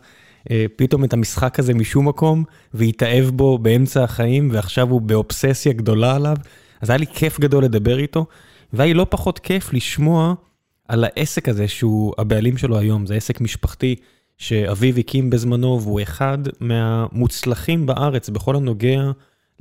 אה, 0.50 0.64
פתאום 0.76 1.04
את 1.04 1.12
המשחק 1.12 1.58
הזה 1.58 1.74
משום 1.74 2.08
מקום, 2.08 2.44
והתאהב 2.74 3.24
בו 3.24 3.58
באמצע 3.58 4.04
החיים, 4.04 4.48
ועכשיו 4.52 4.90
הוא 4.90 5.00
באובססיה 5.00 5.72
גדולה 5.72 6.16
עליו. 6.16 6.36
אז 6.80 6.90
היה 6.90 6.96
לי 6.96 7.06
כיף 7.06 7.40
גדול 7.40 7.64
לדבר 7.64 7.98
איתו, 7.98 8.26
והיה 8.72 8.86
לי 8.86 8.94
לא 8.94 9.06
פחות 9.10 9.38
כיף 9.38 9.72
לשמוע 9.72 10.34
על 10.88 11.04
העסק 11.04 11.48
הזה 11.48 11.68
שהוא 11.68 12.14
הבעלים 12.18 12.56
שלו 12.56 12.78
היום, 12.78 13.06
זה 13.06 13.14
עסק 13.14 13.40
משפחתי. 13.40 13.96
שאביו 14.40 14.98
הקים 14.98 15.30
בזמנו, 15.30 15.80
והוא 15.82 16.02
אחד 16.02 16.38
מהמוצלחים 16.60 17.86
בארץ 17.86 18.28
בכל 18.28 18.56
הנוגע 18.56 19.10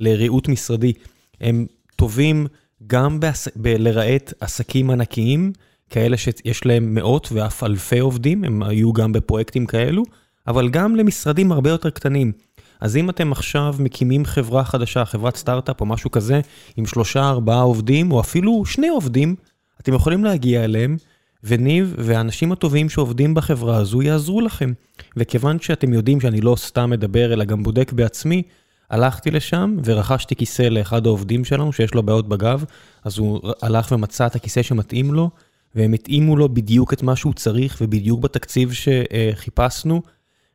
לריהוט 0.00 0.48
משרדי. 0.48 0.92
הם 1.40 1.66
טובים 1.96 2.46
גם 2.86 3.20
בעס... 3.20 3.48
בלרהט 3.56 4.32
עסקים 4.40 4.90
ענקיים, 4.90 5.52
כאלה 5.90 6.16
שיש 6.16 6.66
להם 6.66 6.94
מאות 6.94 7.28
ואף 7.32 7.64
אלפי 7.64 7.98
עובדים, 7.98 8.44
הם 8.44 8.62
היו 8.62 8.92
גם 8.92 9.12
בפרויקטים 9.12 9.66
כאלו, 9.66 10.02
אבל 10.46 10.68
גם 10.68 10.96
למשרדים 10.96 11.52
הרבה 11.52 11.70
יותר 11.70 11.90
קטנים. 11.90 12.32
אז 12.80 12.96
אם 12.96 13.10
אתם 13.10 13.32
עכשיו 13.32 13.74
מקימים 13.78 14.24
חברה 14.24 14.64
חדשה, 14.64 15.04
חברת 15.04 15.36
סטארט-אפ 15.36 15.80
או 15.80 15.86
משהו 15.86 16.10
כזה, 16.10 16.40
עם 16.76 16.86
שלושה, 16.86 17.28
ארבעה 17.28 17.60
עובדים, 17.60 18.12
או 18.12 18.20
אפילו 18.20 18.64
שני 18.66 18.88
עובדים, 18.88 19.34
אתם 19.80 19.94
יכולים 19.94 20.24
להגיע 20.24 20.64
אליהם 20.64 20.96
וניב 21.44 21.94
והאנשים 21.98 22.52
הטובים 22.52 22.88
שעובדים 22.88 23.34
בחברה 23.34 23.76
הזו 23.76 24.02
יעזרו 24.02 24.40
לכם. 24.40 24.72
וכיוון 25.16 25.60
שאתם 25.60 25.92
יודעים 25.92 26.20
שאני 26.20 26.40
לא 26.40 26.56
סתם 26.58 26.90
מדבר, 26.90 27.32
אלא 27.32 27.44
גם 27.44 27.62
בודק 27.62 27.92
בעצמי, 27.92 28.42
הלכתי 28.90 29.30
לשם 29.30 29.76
ורכשתי 29.84 30.36
כיסא 30.36 30.62
לאחד 30.62 31.06
העובדים 31.06 31.44
שלנו 31.44 31.72
שיש 31.72 31.94
לו 31.94 32.02
בעיות 32.02 32.28
בגב, 32.28 32.64
אז 33.04 33.18
הוא 33.18 33.40
הלך 33.62 33.92
ומצא 33.92 34.26
את 34.26 34.34
הכיסא 34.34 34.62
שמתאים 34.62 35.14
לו, 35.14 35.30
והם 35.74 35.92
התאימו 35.92 36.36
לו 36.36 36.48
בדיוק 36.48 36.92
את 36.92 37.02
מה 37.02 37.16
שהוא 37.16 37.34
צריך 37.34 37.78
ובדיוק 37.80 38.20
בתקציב 38.20 38.72
שחיפשנו. 38.72 40.02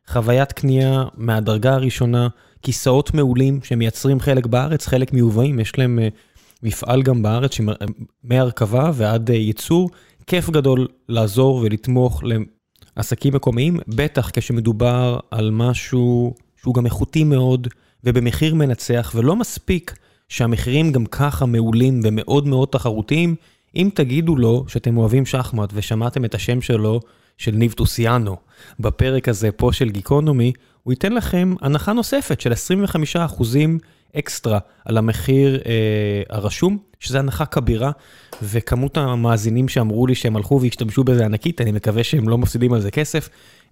חוויית 0.08 0.52
קנייה 0.52 1.04
מהדרגה 1.16 1.74
הראשונה, 1.74 2.28
כיסאות 2.62 3.14
מעולים 3.14 3.60
שמייצרים 3.62 4.20
חלק 4.20 4.46
בארץ, 4.46 4.86
חלק 4.86 5.12
מיובאים, 5.12 5.60
יש 5.60 5.78
להם 5.78 5.98
אה, 5.98 6.08
מפעל 6.62 7.02
גם 7.02 7.22
בארץ 7.22 7.52
מהרכבה 8.24 8.90
ועד 8.94 9.30
אה, 9.30 9.36
ייצור. 9.36 9.90
כיף 10.26 10.50
גדול 10.50 10.88
לעזור 11.08 11.56
ולתמוך 11.56 12.22
לעסקים 12.96 13.34
מקומיים, 13.34 13.78
בטח 13.88 14.30
כשמדובר 14.32 15.18
על 15.30 15.50
משהו 15.50 16.34
שהוא 16.60 16.74
גם 16.74 16.86
איכותי 16.86 17.24
מאוד 17.24 17.68
ובמחיר 18.04 18.54
מנצח, 18.54 19.12
ולא 19.14 19.36
מספיק 19.36 19.94
שהמחירים 20.28 20.92
גם 20.92 21.06
ככה 21.06 21.46
מעולים 21.46 22.00
ומאוד 22.04 22.46
מאוד 22.46 22.68
תחרותיים, 22.68 23.34
אם 23.76 23.88
תגידו 23.94 24.36
לו 24.36 24.64
שאתם 24.68 24.96
אוהבים 24.96 25.26
שחמט 25.26 25.70
ושמעתם 25.74 26.24
את 26.24 26.34
השם 26.34 26.60
שלו, 26.60 27.00
של 27.38 27.52
ניב 27.52 27.72
טוסיאנו, 27.72 28.36
בפרק 28.80 29.28
הזה 29.28 29.52
פה 29.52 29.72
של 29.72 29.90
גיקונומי, 29.90 30.52
הוא 30.82 30.92
ייתן 30.92 31.12
לכם 31.12 31.54
הנחה 31.60 31.92
נוספת 31.92 32.40
של 32.40 32.52
25% 32.52 33.42
אקסטרה 34.18 34.58
על 34.84 34.96
המחיר 34.96 35.60
אה, 35.66 36.22
הרשום, 36.30 36.78
שזה 37.00 37.18
הנחה 37.18 37.46
כבירה, 37.46 37.90
וכמות 38.42 38.96
המאזינים 38.96 39.68
שאמרו 39.68 40.06
לי 40.06 40.14
שהם 40.14 40.36
הלכו 40.36 40.60
והשתמשו 40.60 41.04
בזה 41.04 41.24
ענקית, 41.24 41.60
אני 41.60 41.72
מקווה 41.72 42.04
שהם 42.04 42.28
לא 42.28 42.38
מפסידים 42.38 42.72
על 42.72 42.80
זה 42.80 42.90
כסף. 42.90 43.28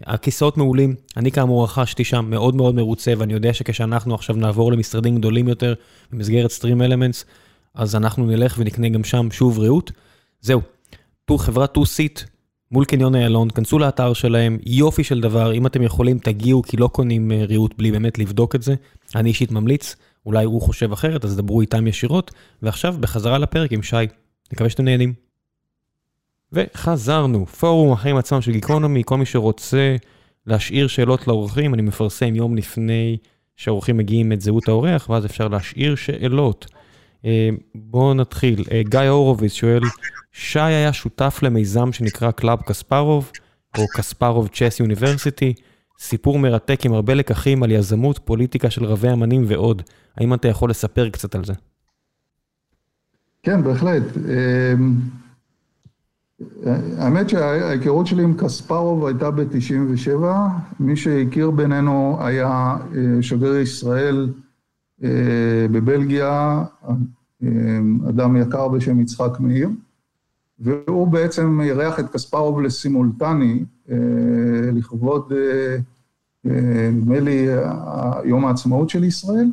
הכיסאות 0.06 0.56
מעולים, 0.56 0.94
אני 1.16 1.32
כאמור 1.32 1.64
רכשתי 1.64 2.04
שם 2.04 2.26
מאוד 2.28 2.56
מאוד 2.56 2.74
מרוצה, 2.74 3.12
ואני 3.18 3.32
יודע 3.32 3.52
שכשאנחנו 3.52 4.14
עכשיו 4.14 4.36
נעבור 4.36 4.72
למשרדים 4.72 5.16
גדולים 5.16 5.48
יותר 5.48 5.74
במסגרת 6.12 6.50
סטרים 6.50 6.82
אלמנטס, 6.82 7.24
אז 7.74 7.96
אנחנו 7.96 8.26
נלך 8.26 8.54
ונקנה 8.58 8.88
גם 8.88 9.04
שם 9.04 9.28
שוב 9.30 9.58
ריהוט. 9.58 9.90
זהו, 10.40 10.60
חברת 11.38 11.72
טו 11.72 11.86
סיט 11.86 12.20
מול 12.70 12.84
קניון 12.84 13.14
איילון, 13.14 13.50
כנסו 13.50 13.78
לאתר 13.78 14.12
שלהם, 14.12 14.58
יופי 14.66 15.04
של 15.04 15.20
דבר, 15.20 15.54
אם 15.54 15.66
אתם 15.66 15.82
יכולים 15.82 16.18
תגיעו, 16.18 16.62
כי 16.62 16.76
לא 16.76 16.88
קונים 16.88 17.32
אה, 17.32 17.44
ריהוט 17.44 17.74
בלי 17.78 17.92
באמת 17.92 18.18
לבדוק 18.18 18.54
את 18.54 18.62
זה. 18.62 18.74
אני 19.14 19.28
אישית 19.28 19.52
ממליץ, 19.52 19.96
אולי 20.26 20.44
הוא 20.44 20.62
חושב 20.62 20.92
אחרת, 20.92 21.24
אז 21.24 21.36
דברו 21.36 21.60
איתם 21.60 21.86
ישירות. 21.86 22.30
ועכשיו, 22.62 22.96
בחזרה 23.00 23.38
לפרק 23.38 23.72
עם 23.72 23.82
שי. 23.82 23.96
נקווה 24.52 24.70
שאתם 24.70 24.84
נהנים. 24.84 25.14
וחזרנו, 26.52 27.46
פורום 27.46 27.92
החיים 27.92 28.16
עצמם 28.16 28.40
של 28.40 28.52
גיקונומי, 28.52 29.02
כל 29.06 29.16
מי 29.16 29.26
שרוצה 29.26 29.96
להשאיר 30.46 30.86
שאלות 30.86 31.28
לאורחים, 31.28 31.74
אני 31.74 31.82
מפרסם 31.82 32.34
יום 32.34 32.56
לפני 32.56 33.16
שהאורחים 33.56 33.96
מגיעים 33.96 34.32
את 34.32 34.40
זהות 34.40 34.68
האורח, 34.68 35.10
ואז 35.10 35.26
אפשר 35.26 35.48
להשאיר 35.48 35.94
שאלות. 35.94 36.66
אה, 37.24 37.48
בואו 37.74 38.14
נתחיל. 38.14 38.64
אה, 38.72 38.82
גיא 38.88 39.00
הורוביץ 39.00 39.52
שואל, 39.52 39.80
שי 40.32 40.60
היה 40.60 40.92
שותף 40.92 41.38
למיזם 41.42 41.92
שנקרא 41.92 42.30
Club 42.30 42.62
Kasparov, 42.62 43.30
או 43.78 43.84
Kasparov 43.96 44.48
Chess 44.48 44.80
University, 44.80 45.54
סיפור 45.98 46.38
מרתק 46.38 46.80
עם 46.84 46.92
הרבה 46.92 47.14
לקחים 47.14 47.62
על 47.62 47.70
יזמות, 47.70 48.18
פוליטיקה 48.18 48.70
של 48.70 48.84
רבי 48.84 49.12
אמנים 49.12 49.44
ועוד. 49.46 49.82
האם 50.16 50.34
אתה 50.34 50.48
יכול 50.48 50.70
לספר 50.70 51.08
קצת 51.08 51.34
על 51.34 51.44
זה? 51.44 51.52
כן, 53.42 53.62
בהחלט. 53.62 54.02
אמ, 54.16 54.94
האמת 56.98 57.28
שההיכרות 57.28 58.06
שלי 58.06 58.22
עם 58.22 58.34
קספרוב 58.34 59.06
הייתה 59.06 59.30
ב-97, 59.30 60.10
מי 60.80 60.96
שהכיר 60.96 61.50
בינינו 61.50 62.18
היה 62.20 62.76
אה, 62.96 63.22
שגריר 63.22 63.56
ישראל 63.56 64.32
אה, 65.04 65.66
בבלגיה, 65.70 66.64
אה, 66.88 67.48
אדם 68.08 68.36
יקר 68.36 68.68
בשם 68.68 69.00
יצחק 69.00 69.40
מאיר, 69.40 69.68
והוא 70.58 71.08
בעצם 71.08 71.60
אירח 71.60 72.00
את 72.00 72.12
קספרוב 72.12 72.60
לסימולטני 72.60 73.64
לכבוד, 74.72 75.32
נדמה 76.44 77.20
לי, 77.20 77.46
יום 78.24 78.44
העצמאות 78.44 78.90
של 78.90 79.04
ישראל. 79.04 79.50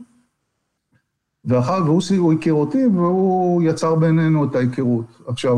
ואחר, 1.45 1.83
והוא 1.85 2.33
הכיר 2.33 2.53
אותי 2.53 2.85
והוא 2.85 3.63
יצר 3.63 3.95
בינינו 3.95 4.45
את 4.45 4.55
ההיכרות. 4.55 5.05
עכשיו, 5.27 5.57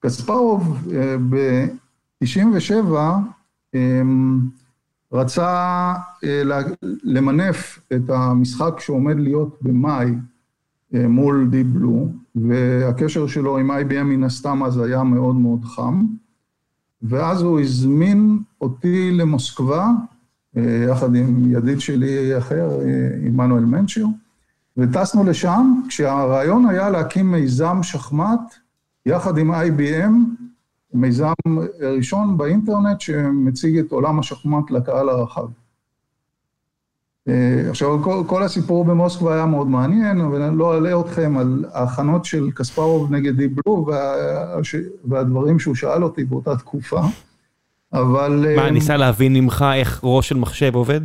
קספרוב 0.00 0.88
ב-97' 1.30 2.94
רצה 5.12 5.94
אה, 6.24 6.42
למנף 7.04 7.80
את 7.92 8.10
המשחק 8.10 8.80
שעומד 8.80 9.18
להיות 9.18 9.58
במאי 9.62 10.14
אה, 10.94 11.08
מול 11.08 11.48
דיפ 11.50 11.66
בלו, 11.66 12.08
והקשר 12.34 13.26
שלו 13.26 13.58
עם 13.58 13.70
IBM 13.70 14.02
מן 14.02 14.24
הסתם 14.24 14.62
אז 14.62 14.78
היה 14.78 15.02
מאוד 15.02 15.36
מאוד 15.36 15.64
חם, 15.64 16.04
ואז 17.02 17.42
הוא 17.42 17.60
הזמין 17.60 18.38
אותי 18.60 19.10
למוסקבה, 19.12 19.90
אה, 20.56 20.86
יחד 20.90 21.14
עם 21.14 21.52
ידיד 21.52 21.80
שלי 21.80 22.38
אחר, 22.38 22.70
עמנואל 23.26 23.64
מנצ'ר, 23.64 24.04
וטסנו 24.76 25.24
לשם, 25.24 25.80
כשהרעיון 25.88 26.66
היה 26.66 26.90
להקים 26.90 27.32
מיזם 27.32 27.82
שחמט 27.82 28.54
יחד 29.06 29.38
עם 29.38 29.54
IBM, 29.54 30.12
מיזם 30.94 31.32
ראשון 31.80 32.36
באינטרנט 32.36 33.00
שמציג 33.00 33.78
את 33.78 33.92
עולם 33.92 34.18
השחמט 34.18 34.70
לקהל 34.70 35.08
הרחב. 35.08 35.46
אה, 37.28 37.70
עכשיו, 37.70 38.02
כל, 38.02 38.22
כל 38.26 38.42
הסיפור 38.42 38.84
במוסקבה 38.84 39.34
היה 39.34 39.46
מאוד 39.46 39.66
מעניין, 39.66 40.20
אבל 40.20 40.42
אני 40.42 40.58
לא 40.58 40.74
אעלה 40.74 41.00
אתכם 41.00 41.36
על 41.38 41.64
ההכנות 41.72 42.24
של 42.24 42.50
קספרוב 42.54 43.12
נגד 43.12 43.36
דיבלו 43.36 43.86
וה, 43.86 44.14
והדברים 45.04 45.58
שהוא 45.58 45.74
שאל 45.74 46.04
אותי 46.04 46.24
באותה 46.24 46.56
תקופה, 46.56 47.00
אבל... 47.92 48.46
מה, 48.56 48.64
אה, 48.64 48.70
ניסה 48.70 48.96
להבין 48.96 49.32
ממך 49.32 49.64
איך 49.74 50.00
ראש 50.02 50.28
של 50.28 50.36
מחשב 50.36 50.74
עובד? 50.74 51.00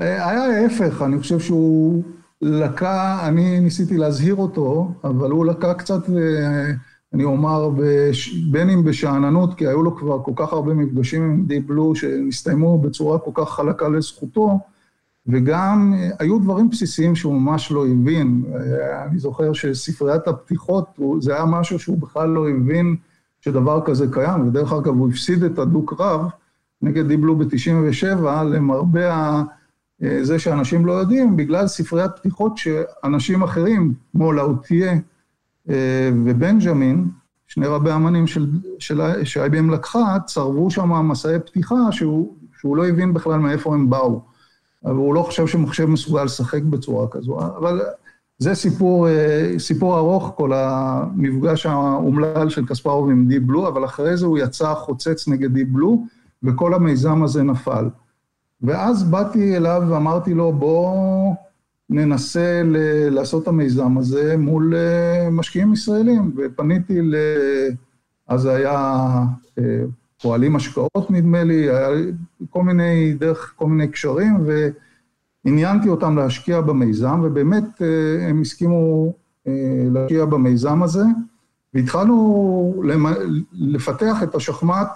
אה, 0.00 0.28
היה 0.28 0.44
ההפך, 0.44 1.02
אני 1.02 1.18
חושב 1.18 1.40
שהוא 1.40 2.02
לקה, 2.42 3.18
אני 3.28 3.60
ניסיתי 3.60 3.96
להזהיר 3.96 4.34
אותו, 4.34 4.92
אבל 5.04 5.30
הוא 5.30 5.46
לקה 5.46 5.74
קצת, 5.74 6.02
אני 7.14 7.24
אומר, 7.24 7.70
בין 8.50 8.70
אם 8.70 8.84
בשאננות, 8.84 9.54
כי 9.54 9.66
היו 9.66 9.82
לו 9.82 9.96
כבר 9.96 10.22
כל 10.22 10.32
כך 10.36 10.52
הרבה 10.52 10.74
מפגשים 10.74 11.22
עם 11.22 11.44
דיפ 11.46 11.66
בלו 11.66 11.94
שהסתיימו 11.94 12.78
בצורה 12.78 13.18
כל 13.18 13.30
כך 13.34 13.50
חלקה 13.50 13.88
לזכותו, 13.88 14.58
וגם 15.26 15.94
היו 16.18 16.38
דברים 16.38 16.70
בסיסיים 16.70 17.14
שהוא 17.14 17.34
ממש 17.34 17.72
לא 17.72 17.86
הבין. 17.86 18.44
אני 19.08 19.18
זוכר 19.18 19.52
שספריית 19.52 20.28
הפתיחות, 20.28 20.98
זה 21.20 21.34
היה 21.34 21.44
משהו 21.44 21.78
שהוא 21.78 21.98
בכלל 21.98 22.28
לא 22.28 22.48
הבין 22.48 22.96
שדבר 23.40 23.80
כזה 23.84 24.06
קיים, 24.12 24.48
ודרך 24.48 24.72
אגב 24.72 24.94
הוא 24.94 25.10
הפסיד 25.10 25.42
את 25.42 25.58
הדו-קרב 25.58 26.20
נגד 26.82 27.06
דיבלו 27.06 27.36
ב-97, 27.36 28.24
למרבה. 28.24 29.42
אה, 30.02 30.24
זה 30.24 30.38
שאנשים 30.38 30.86
לא 30.86 30.92
יודעים, 30.92 31.36
בגלל 31.36 31.66
ספריית 31.66 32.10
פתיחות 32.16 32.58
שאנשים 32.58 33.42
אחרים, 33.42 33.94
כמו 34.12 34.32
לאוטיה 34.32 34.92
אה, 35.68 36.10
ובנג'מין, 36.24 37.08
שני 37.46 37.66
רבי 37.66 37.92
אמנים 37.92 38.26
ש-IBM 38.78 39.72
לקחה, 39.72 40.16
צרבו 40.26 40.70
שם 40.70 41.08
מסעי 41.08 41.40
פתיחה 41.40 41.92
שהוא, 41.92 42.36
שהוא 42.58 42.76
לא 42.76 42.88
הבין 42.88 43.14
בכלל 43.14 43.38
מאיפה 43.38 43.74
הם 43.74 43.90
באו. 43.90 44.29
והוא 44.82 45.14
לא 45.14 45.22
חושב 45.22 45.46
שמחשב 45.46 45.86
מסוגל 45.86 46.24
לשחק 46.24 46.62
בצורה 46.62 47.08
כזו, 47.08 47.38
אבל 47.38 47.80
זה 48.38 48.54
סיפור, 48.54 49.08
אה, 49.08 49.54
סיפור 49.58 49.98
ארוך, 49.98 50.32
כל 50.36 50.52
המפגש 50.52 51.66
האומלל 51.66 52.48
של 52.48 52.66
קספרוב 52.66 53.10
עם 53.10 53.28
Deep 53.28 53.42
Blue, 53.42 53.68
אבל 53.68 53.84
אחרי 53.84 54.16
זה 54.16 54.26
הוא 54.26 54.38
יצא 54.38 54.74
חוצץ 54.74 55.28
נגד 55.28 55.52
Deep 55.52 55.68
Blue, 55.68 56.04
וכל 56.42 56.74
המיזם 56.74 57.22
הזה 57.22 57.42
נפל. 57.42 57.88
ואז 58.62 59.04
באתי 59.04 59.56
אליו 59.56 59.82
ואמרתי 59.88 60.34
לו, 60.34 60.52
בוא 60.52 61.34
ננסה 61.90 62.62
ל- 62.64 63.08
לעשות 63.08 63.42
את 63.42 63.48
המיזם 63.48 63.98
הזה 63.98 64.36
מול 64.38 64.74
uh, 64.74 65.30
משקיעים 65.30 65.72
ישראלים, 65.72 66.32
ופניתי 66.36 67.02
ל... 67.02 67.14
אז 68.28 68.40
זה 68.40 68.52
היה 68.52 69.08
uh, 69.58 69.62
פועלים 70.22 70.56
השקעות 70.56 71.10
נדמה 71.10 71.44
לי, 71.44 71.70
היה 71.70 71.88
כל 72.50 72.62
מיני, 72.62 73.14
דרך 73.14 73.52
כל 73.56 73.66
מיני 73.66 73.88
קשרים, 73.88 74.46
ועניינתי 75.44 75.88
אותם 75.88 76.16
להשקיע 76.18 76.60
במיזם, 76.60 77.20
ובאמת 77.24 77.64
uh, 77.64 77.84
הם 78.28 78.40
הסכימו 78.40 79.12
uh, 79.46 79.50
להשקיע 79.92 80.24
במיזם 80.24 80.82
הזה, 80.82 81.04
והתחלנו 81.74 82.82
לפתח 83.52 84.22
את 84.22 84.34
השחמט 84.34 84.88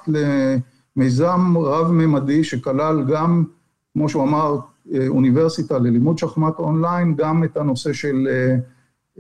למיזם 0.97 1.55
רב-ממדי 1.57 2.45
שכלל 2.45 3.05
גם 3.05 3.45
כמו 3.93 4.09
שהוא 4.09 4.23
אמר, 4.23 4.59
אה, 4.93 5.09
אוניברסיטה 5.09 5.79
ללימוד 5.79 6.19
שחמט 6.19 6.59
אונליין, 6.59 7.15
גם 7.15 7.45
את 7.45 7.57
הנושא 7.57 7.93
של 7.93 8.29
אה, 8.31 8.57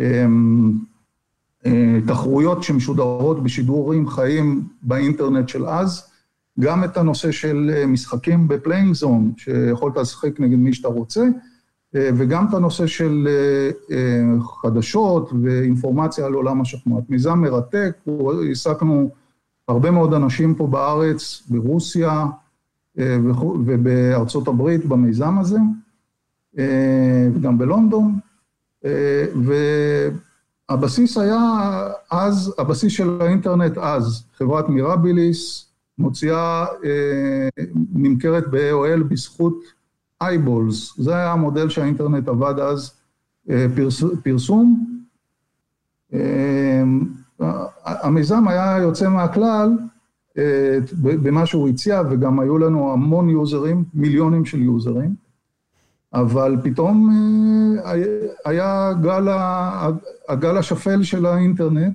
אמ, 0.00 0.72
אה, 0.72 0.93
תחרויות 2.06 2.62
שמשודרות 2.62 3.42
בשידורים 3.42 4.08
חיים 4.08 4.68
באינטרנט 4.82 5.48
של 5.48 5.66
אז, 5.66 6.02
גם 6.60 6.84
את 6.84 6.96
הנושא 6.96 7.30
של 7.30 7.84
משחקים 7.86 8.48
ב 8.48 8.54
playing 8.54 8.94
zone, 8.94 9.32
שיכולת 9.36 9.96
לשחק 9.96 10.40
נגד 10.40 10.56
מי 10.56 10.72
שאתה 10.72 10.88
רוצה, 10.88 11.24
וגם 11.94 12.46
את 12.48 12.54
הנושא 12.54 12.86
של 12.86 13.28
חדשות 14.62 15.32
ואינפורמציה 15.42 16.26
על 16.26 16.34
עולם 16.34 16.60
השחמט. 16.60 17.10
מיזם 17.10 17.38
מרתק, 17.38 17.96
העסקנו 18.48 19.10
הרבה 19.68 19.90
מאוד 19.90 20.14
אנשים 20.14 20.54
פה 20.54 20.66
בארץ, 20.66 21.42
ברוסיה, 21.48 22.26
אה, 22.98 23.16
ובארצות 23.64 24.48
הברית 24.48 24.86
במיזם 24.86 25.38
הזה, 25.38 25.58
אה, 26.58 27.28
וגם 27.34 27.58
בלונדון. 27.58 28.18
אה, 28.84 29.24
והבסיס 30.70 31.18
היה 31.18 31.40
אז, 32.10 32.54
הבסיס 32.58 32.92
של 32.92 33.18
האינטרנט 33.20 33.78
אז, 33.78 34.24
חברת 34.36 34.68
מירביליס, 34.68 35.66
מוציאה, 35.98 36.66
נמכרת 37.94 38.44
ב-AOL 38.50 39.02
בזכות 39.08 39.58
אייבולס. 40.20 40.94
זה 40.98 41.16
היה 41.16 41.32
המודל 41.32 41.68
שהאינטרנט 41.68 42.28
עבד 42.28 42.54
אז, 42.58 42.92
פרסום. 44.22 44.86
המיזם 47.84 48.48
היה 48.48 48.78
יוצא 48.78 49.08
מהכלל, 49.08 49.70
במה 51.02 51.46
שהוא 51.46 51.68
הציע, 51.68 52.02
וגם 52.10 52.40
היו 52.40 52.58
לנו 52.58 52.92
המון 52.92 53.28
יוזרים, 53.28 53.84
מיליונים 53.94 54.44
של 54.44 54.62
יוזרים, 54.62 55.14
אבל 56.14 56.56
פתאום 56.62 57.10
אה, 57.84 57.92
היה 58.44 58.92
גל, 59.00 59.28
הגל 60.28 60.56
השפל 60.56 61.02
של 61.02 61.26
האינטרנט, 61.26 61.94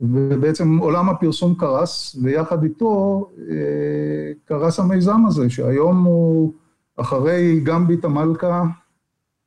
ובעצם 0.00 0.78
עולם 0.78 1.08
הפרסום 1.08 1.54
קרס, 1.54 2.16
ויחד 2.22 2.62
איתו 2.62 3.30
אה, 3.50 4.32
קרס 4.44 4.80
המיזם 4.80 5.26
הזה, 5.26 5.50
שהיום 5.50 6.04
הוא, 6.04 6.52
אחרי 6.96 7.60
גמביט 7.60 8.04
המלכה 8.04 8.62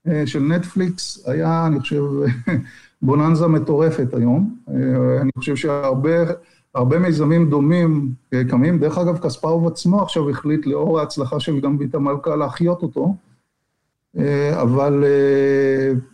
אה, 0.07 0.27
של 0.27 0.39
נטפליקס, 0.39 1.27
היה, 1.27 1.67
אני 1.67 1.79
חושב, 1.79 2.03
בוננזה 3.01 3.47
מטורפת 3.47 4.13
היום. 4.13 4.55
אני 5.21 5.31
חושב 5.37 5.55
שהרבה... 5.55 6.11
הרבה 6.75 6.99
מיזמים 6.99 7.49
דומים 7.49 8.11
קמים. 8.49 8.79
דרך 8.79 8.97
אגב, 8.97 9.17
קספרוב 9.17 9.67
עצמו 9.67 10.01
עכשיו 10.01 10.29
החליט, 10.29 10.65
לאור 10.65 10.99
ההצלחה 10.99 11.39
של 11.39 11.59
גמבית 11.59 11.95
המלכה, 11.95 12.35
להחיות 12.35 12.83
אותו. 12.83 13.15
אבל 14.61 15.03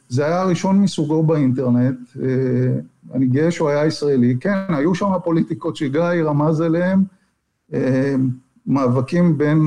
זה 0.09 0.25
היה 0.25 0.41
הראשון 0.41 0.81
מסוגו 0.81 1.23
באינטרנט. 1.23 1.95
אני 3.13 3.25
גאה 3.25 3.51
שהוא 3.51 3.69
היה 3.69 3.85
ישראלי. 3.85 4.35
כן, 4.39 4.57
היו 4.69 4.95
שם 4.95 5.11
פוליטיקות 5.23 5.75
שגיא 5.75 6.01
רמז 6.01 6.61
אליהן, 6.61 7.03
מאבקים 8.67 9.37
בין 9.37 9.59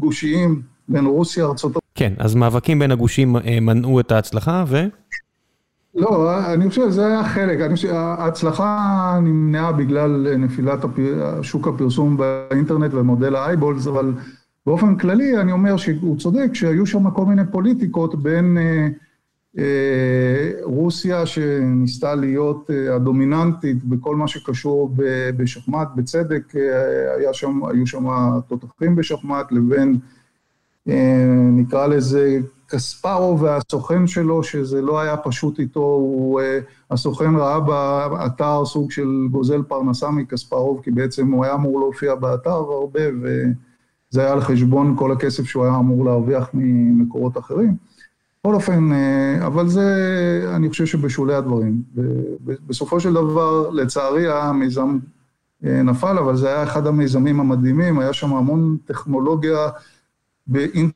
גושיים, 0.00 0.62
בין 0.88 1.06
רוסיה, 1.06 1.44
ארצות. 1.44 1.72
כן, 1.94 2.12
אז 2.18 2.34
מאבקים 2.34 2.78
בין 2.78 2.90
הגושים 2.90 3.36
מנעו 3.62 4.00
את 4.00 4.12
ההצלחה, 4.12 4.64
ו... 4.68 4.76
לא, 5.94 6.38
אני 6.52 6.68
חושב 6.68 6.90
שזה 6.90 7.06
היה 7.06 7.24
חלק, 7.24 7.60
אני 7.60 7.74
חושב, 7.74 7.88
ההצלחה 7.94 9.18
נמנעה 9.22 9.72
בגלל 9.72 10.36
נפילת 10.36 10.84
שוק 11.42 11.68
הפרסום 11.68 12.16
באינטרנט 12.16 12.94
ומודל 12.94 13.36
האייבולס, 13.36 13.86
אבל 13.86 14.12
באופן 14.68 14.96
כללי 14.96 15.40
אני 15.40 15.52
אומר 15.52 15.76
שהוא 15.76 16.18
צודק 16.18 16.50
שהיו 16.52 16.86
שם 16.86 17.10
כל 17.10 17.24
מיני 17.24 17.42
פוליטיקות 17.52 18.22
בין 18.22 18.58
אה, 18.58 18.88
אה, 19.58 20.50
רוסיה 20.62 21.26
שניסתה 21.26 22.14
להיות 22.14 22.70
אה, 22.70 22.94
הדומיננטית 22.94 23.84
בכל 23.84 24.16
מה 24.16 24.28
שקשור 24.28 24.94
בשחמט, 25.36 25.88
בצדק 25.96 26.56
אה, 26.56 27.32
שם, 27.32 27.60
היו 27.64 27.86
שם 27.86 28.06
תותחים 28.48 28.96
בשחמט, 28.96 29.52
לבין 29.52 29.98
אה, 30.88 31.26
נקרא 31.52 31.86
לזה 31.86 32.38
קספרו 32.66 33.38
והסוכן 33.40 34.06
שלו, 34.06 34.42
שזה 34.42 34.82
לא 34.82 35.00
היה 35.00 35.16
פשוט 35.16 35.58
איתו, 35.58 35.80
הוא, 35.80 36.40
אה, 36.40 36.58
הסוכן 36.90 37.36
ראה 37.36 37.60
באתר 37.60 38.64
סוג 38.64 38.90
של 38.90 39.08
גוזל 39.30 39.62
פרנסה 39.62 40.10
מקספרוב, 40.10 40.80
כי 40.82 40.90
בעצם 40.90 41.30
הוא 41.30 41.44
היה 41.44 41.54
אמור 41.54 41.80
להופיע 41.80 42.14
באתר 42.14 42.50
הרבה, 42.50 43.00
וזה 44.12 44.20
היה 44.20 44.32
על 44.32 44.40
חשבון 44.40 44.94
כל 44.98 45.12
הכסף 45.12 45.44
שהוא 45.44 45.64
היה 45.64 45.76
אמור 45.76 46.04
להרוויח 46.04 46.50
ממקורות 46.54 47.38
אחרים. 47.38 47.76
בכל 48.40 48.54
אופן, 48.54 48.92
אה, 48.92 49.46
אבל 49.46 49.68
זה, 49.68 50.52
אני 50.56 50.68
חושב 50.68 50.86
שבשולי 50.86 51.34
הדברים. 51.34 51.82
בסופו 52.66 53.00
של 53.00 53.12
דבר, 53.12 53.70
לצערי, 53.70 54.32
המיזם 54.32 54.98
נפל, 55.62 56.18
אבל 56.18 56.36
זה 56.36 56.48
היה 56.48 56.62
אחד 56.62 56.86
המיזמים 56.86 57.40
המדהימים, 57.40 57.98
היה 57.98 58.12
שם 58.12 58.34
המון 58.34 58.76
טכנולוגיה 58.86 59.68
באינטרנט. 60.46 60.92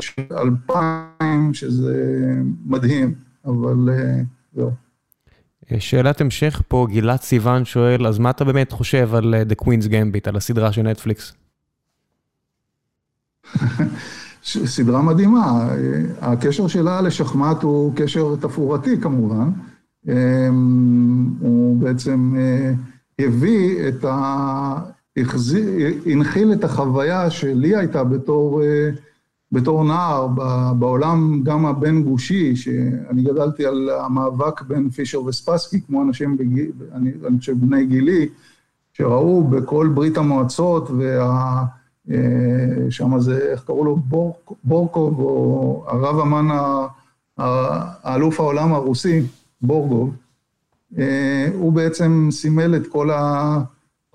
של 0.00 0.22
אלפיים, 0.30 1.54
שזה 1.54 2.34
מדהים, 2.66 3.14
אבל 3.44 3.88
אה, 3.88 4.20
זהו. 4.54 4.85
שאלת 5.78 6.20
המשך 6.20 6.62
פה, 6.68 6.86
גלעד 6.90 7.20
סיוון 7.20 7.64
שואל, 7.64 8.06
אז 8.06 8.18
מה 8.18 8.30
אתה 8.30 8.44
באמת 8.44 8.72
חושב 8.72 9.14
על 9.14 9.34
אה, 9.34 9.42
The 9.42 9.64
Queen's 9.64 9.86
Gambit, 9.86 10.28
על 10.28 10.36
הסדרה 10.36 10.72
של 10.72 10.82
נטפליקס? 10.82 11.32
סדרה 14.44 15.02
מדהימה, 15.02 15.68
הקשר 16.20 16.66
שלה 16.66 17.00
לשחמט 17.00 17.62
הוא 17.62 17.92
קשר 17.96 18.36
תפאורתי 18.40 19.00
כמובן, 19.00 19.50
אמ, 20.08 21.34
הוא 21.40 21.76
בעצם 21.76 22.34
אה, 22.38 22.72
הביא 23.18 23.88
את 23.88 24.04
ה... 24.04 24.80
הנחיל 26.06 26.52
את 26.52 26.64
החוויה 26.64 27.30
שלי 27.30 27.76
הייתה 27.76 28.04
בתור 28.04 28.62
בתור 29.56 29.84
נער, 29.84 30.26
בעולם 30.78 31.40
גם 31.42 31.66
הבין-גושי, 31.66 32.56
שאני 32.56 33.22
גדלתי 33.22 33.66
על 33.66 33.90
המאבק 34.00 34.62
בין 34.62 34.90
פישר 34.90 35.22
וספסקי, 35.24 35.80
כמו 35.80 36.02
אנשים, 36.02 36.36
בגיל, 36.36 36.72
אני, 36.92 37.10
אני 37.26 37.38
חושב 37.38 37.60
בני 37.60 37.86
גילי, 37.86 38.28
שראו 38.92 39.44
בכל 39.44 39.90
ברית 39.94 40.16
המועצות, 40.16 40.90
וה... 40.90 41.64
אה, 42.10 43.18
זה, 43.18 43.38
איך 43.38 43.64
קראו 43.64 43.84
לו? 43.84 43.96
בור, 43.96 44.38
בורקוב, 44.64 45.20
או 45.20 45.84
הרב 45.88 46.18
אמן, 46.18 46.48
האלוף 47.38 48.40
העולם 48.40 48.74
הרוסי, 48.74 49.22
בורגוב, 49.62 50.14
אה, 50.98 51.48
הוא 51.54 51.72
בעצם 51.72 52.28
סימל 52.30 52.76
את 52.76 52.86
כל 52.86 53.10
ה... 53.10 53.58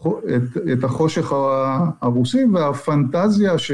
את, 0.07 0.57
את 0.73 0.84
החושך 0.84 1.31
הרוסי 2.01 2.45
והפנטזיה 2.53 3.57
ש... 3.57 3.72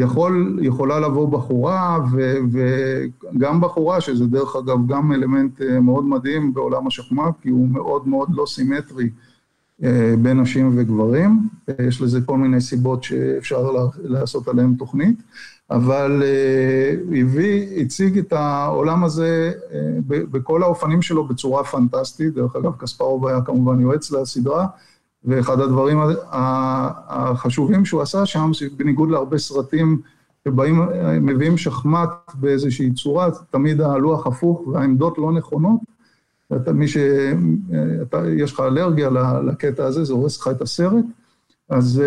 יכול, 0.00 0.58
יכולה 0.62 1.00
לבוא 1.00 1.28
בחורה, 1.28 1.98
ו, 2.12 2.34
וגם 2.52 3.60
בחורה, 3.60 4.00
שזה 4.00 4.26
דרך 4.26 4.56
אגב 4.56 4.86
גם 4.86 5.12
אלמנט 5.12 5.62
אה, 5.62 5.80
מאוד 5.80 6.04
מדהים 6.04 6.54
בעולם 6.54 6.86
השחמט, 6.86 7.34
כי 7.42 7.48
הוא 7.48 7.68
מאוד 7.68 8.08
מאוד 8.08 8.28
לא 8.34 8.44
סימטרי 8.46 9.10
אה, 9.82 10.14
בין 10.22 10.40
נשים 10.40 10.72
וגברים. 10.76 11.48
אה, 11.68 11.84
יש 11.84 12.00
לזה 12.00 12.20
כל 12.20 12.38
מיני 12.38 12.60
סיבות 12.60 13.04
שאפשר 13.04 13.70
לעשות 14.02 14.48
עליהן 14.48 14.74
תוכנית, 14.74 15.22
אבל 15.70 16.22
הביא, 17.20 17.80
הציג 17.80 18.18
את 18.18 18.32
העולם 18.32 19.04
הזה 19.04 19.52
בכל 20.08 20.62
האופנים 20.62 21.02
שלו 21.02 21.24
בצורה 21.24 21.64
פנטסטית. 21.64 22.34
דרך 22.34 22.56
אגב, 22.56 22.72
קספרוב 22.78 23.26
היה 23.26 23.40
כמובן 23.40 23.80
יועץ 23.80 24.10
לסדרה. 24.10 24.66
ואחד 25.24 25.60
הדברים 25.60 25.98
החשובים 26.28 27.84
שהוא 27.84 28.02
עשה 28.02 28.26
שם, 28.26 28.52
שבניגוד 28.52 29.10
להרבה 29.10 29.38
סרטים 29.38 30.00
שבאים, 30.48 30.80
מביאים 31.20 31.58
שחמט 31.58 32.10
באיזושהי 32.34 32.92
צורה, 32.92 33.28
תמיד 33.50 33.80
הלוח 33.80 34.26
הפוך 34.26 34.66
והעמדות 34.66 35.18
לא 35.18 35.32
נכונות. 35.32 35.80
אתה, 36.56 36.72
מי 36.72 36.88
ש... 36.88 36.96
אתה, 38.02 38.22
יש 38.36 38.52
לך 38.52 38.60
אלרגיה 38.60 39.10
לקטע 39.46 39.84
הזה, 39.84 40.04
זה 40.04 40.12
הורס 40.12 40.40
לך 40.40 40.48
את 40.48 40.62
הסרט. 40.62 41.04
אז, 41.68 42.02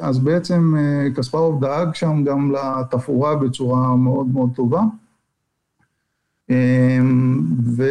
אז 0.00 0.18
בעצם 0.18 0.74
קספרוב 1.16 1.60
דאג 1.60 1.94
שם 1.94 2.24
גם 2.24 2.52
לתפאורה 2.54 3.36
בצורה 3.36 3.96
מאוד 3.96 4.26
מאוד 4.26 4.50
טובה. 4.54 4.82
ו, 6.50 7.84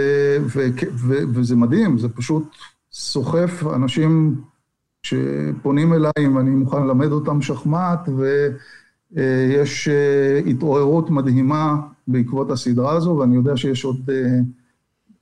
ו, 0.45 0.59
ו, 0.95 1.13
וזה 1.33 1.55
מדהים, 1.55 1.97
זה 1.97 2.09
פשוט 2.09 2.43
סוחף 2.91 3.63
אנשים 3.75 4.41
שפונים 5.05 5.93
אליי 5.93 6.11
אם 6.19 6.37
אני 6.37 6.49
מוכן 6.49 6.83
ללמד 6.87 7.11
אותם 7.11 7.41
שחמט, 7.41 8.09
ויש 8.17 9.87
אה, 9.87 10.49
התעוררות 10.49 11.09
מדהימה 11.09 11.75
בעקבות 12.07 12.51
הסדרה 12.51 12.93
הזו, 12.93 13.09
ואני 13.09 13.35
יודע 13.35 13.57
שיש 13.57 13.83
עוד 13.83 14.09
אה, 14.09 14.15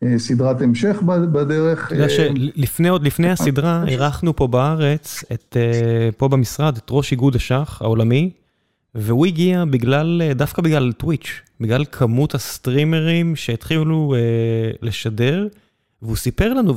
אה, 0.03 0.19
סדרת 0.19 0.61
המשך 0.61 1.01
בדרך. 1.05 1.87
אתה 1.87 1.95
יודע 1.95 2.09
שלפני, 2.09 2.89
עוד 2.89 3.03
לפני 3.03 3.29
הסדרה, 3.29 3.83
אירחנו 3.87 4.35
פה 4.35 4.47
בארץ, 4.47 5.23
את, 5.33 5.57
פה 6.17 6.27
במשרד, 6.27 6.77
את 6.77 6.87
ראש 6.91 7.11
איגוד 7.11 7.35
השח 7.35 7.81
העולמי, 7.81 8.29
והוא 8.95 9.25
הגיע 9.25 9.65
בגלל, 9.65 10.21
דווקא 10.35 10.61
בגלל 10.61 10.91
טוויץ', 10.91 11.41
בגלל 11.59 11.85
כמות 11.91 12.35
הסטרימרים 12.35 13.35
שהתחילו 13.35 14.15
לשדר, 14.81 15.47
והוא 16.01 16.15
סיפר 16.15 16.53
לנו, 16.53 16.73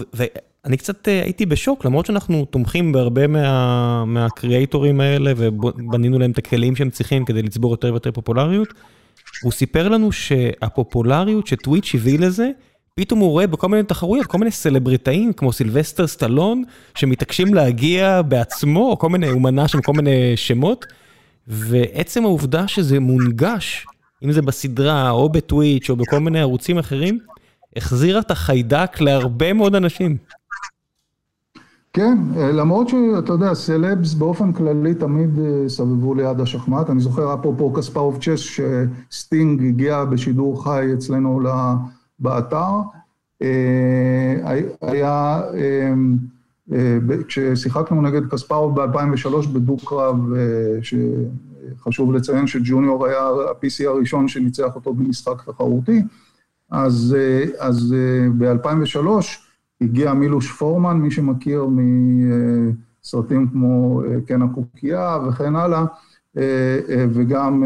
אני 0.66 0.76
קצת 0.76 1.08
אה, 1.08 1.22
הייתי 1.22 1.46
בשוק, 1.46 1.84
למרות 1.84 2.06
שאנחנו 2.06 2.44
תומכים 2.44 2.92
בהרבה 2.92 3.26
מה, 3.26 4.04
מהקריאייטורים 4.04 5.00
האלה 5.00 5.32
ובנינו 5.36 6.18
להם 6.18 6.30
את 6.30 6.38
הכלים 6.38 6.76
שהם 6.76 6.90
צריכים 6.90 7.24
כדי 7.24 7.42
לצבור 7.42 7.70
יותר 7.70 7.92
ויותר 7.92 8.12
פופולריות. 8.12 8.68
הוא 9.42 9.52
סיפר 9.52 9.88
לנו 9.88 10.12
שהפופולריות 10.12 11.46
שטוויץ' 11.46 11.94
הביא 11.94 12.18
לזה, 12.18 12.50
פתאום 12.94 13.20
הוא 13.20 13.30
רואה 13.30 13.46
בכל 13.46 13.68
מיני 13.68 13.82
תחרויות, 13.82 14.26
כל 14.26 14.38
מיני 14.38 14.50
סלבריטאים 14.50 15.32
כמו 15.32 15.52
סילבסטר 15.52 16.06
סטלון, 16.06 16.62
שמתעקשים 16.94 17.54
להגיע 17.54 18.22
בעצמו, 18.22 18.90
או 18.90 18.98
כל 18.98 19.08
מיני, 19.08 19.26
הוא 19.26 19.42
מנה 19.42 19.68
שם 19.68 19.82
כל 19.82 19.92
מיני 19.92 20.36
שמות, 20.36 20.86
ועצם 21.48 22.24
העובדה 22.24 22.68
שזה 22.68 23.00
מונגש, 23.00 23.86
אם 24.24 24.32
זה 24.32 24.42
בסדרה 24.42 25.10
או 25.10 25.28
בטוויץ' 25.28 25.90
או 25.90 25.96
בכל 25.96 26.18
מיני 26.18 26.40
ערוצים 26.40 26.78
אחרים, 26.78 27.18
החזירה 27.76 28.20
את 28.20 28.30
החיידק 28.30 29.00
להרבה 29.00 29.52
מאוד 29.52 29.74
אנשים. 29.74 30.16
כן, 31.96 32.18
למרות 32.36 32.88
שאתה 32.88 33.32
יודע, 33.32 33.54
סלבס 33.54 34.14
באופן 34.14 34.52
כללי 34.52 34.94
תמיד 34.94 35.38
אה, 35.38 35.68
סבבו 35.68 36.14
ליד 36.14 36.40
השחמט. 36.40 36.90
אני 36.90 37.00
זוכר, 37.00 37.34
אפרופו 37.34 37.72
Kasparov 37.72 38.18
Chess, 38.20 38.60
שסטינג 39.10 39.64
הגיע 39.64 40.04
בשידור 40.04 40.64
חי 40.64 40.86
אצלנו 40.94 41.40
באתר. 42.18 42.80
אה, 43.42 44.62
היה, 44.80 45.40
אה, 45.54 46.98
כששיחקנו 47.28 48.02
נגד 48.02 48.26
קספרוב 48.26 48.80
ב-2003 48.80 49.48
בדו-קרב, 49.52 50.16
שחשוב 50.82 52.12
לציין 52.12 52.46
שג'וניור 52.46 53.06
היה 53.06 53.22
ה-PC 53.22 53.88
הראשון 53.88 54.28
שניצח 54.28 54.74
אותו 54.74 54.94
במשחק 54.94 55.42
תחרותי, 55.46 56.02
אז, 56.70 57.16
אז 57.58 57.94
ב-2003, 58.38 59.45
הגיע 59.80 60.14
מילוש 60.14 60.52
פורמן, 60.52 60.96
מי 60.96 61.10
שמכיר 61.10 61.66
מסרטים 63.02 63.48
כמו 63.48 64.02
אה, 64.04 64.20
קן 64.26 64.42
הקוקייה 64.42 65.18
וכן 65.28 65.56
הלאה, 65.56 65.84
אה, 66.36 66.42
אה, 66.88 67.04
וגם 67.12 67.64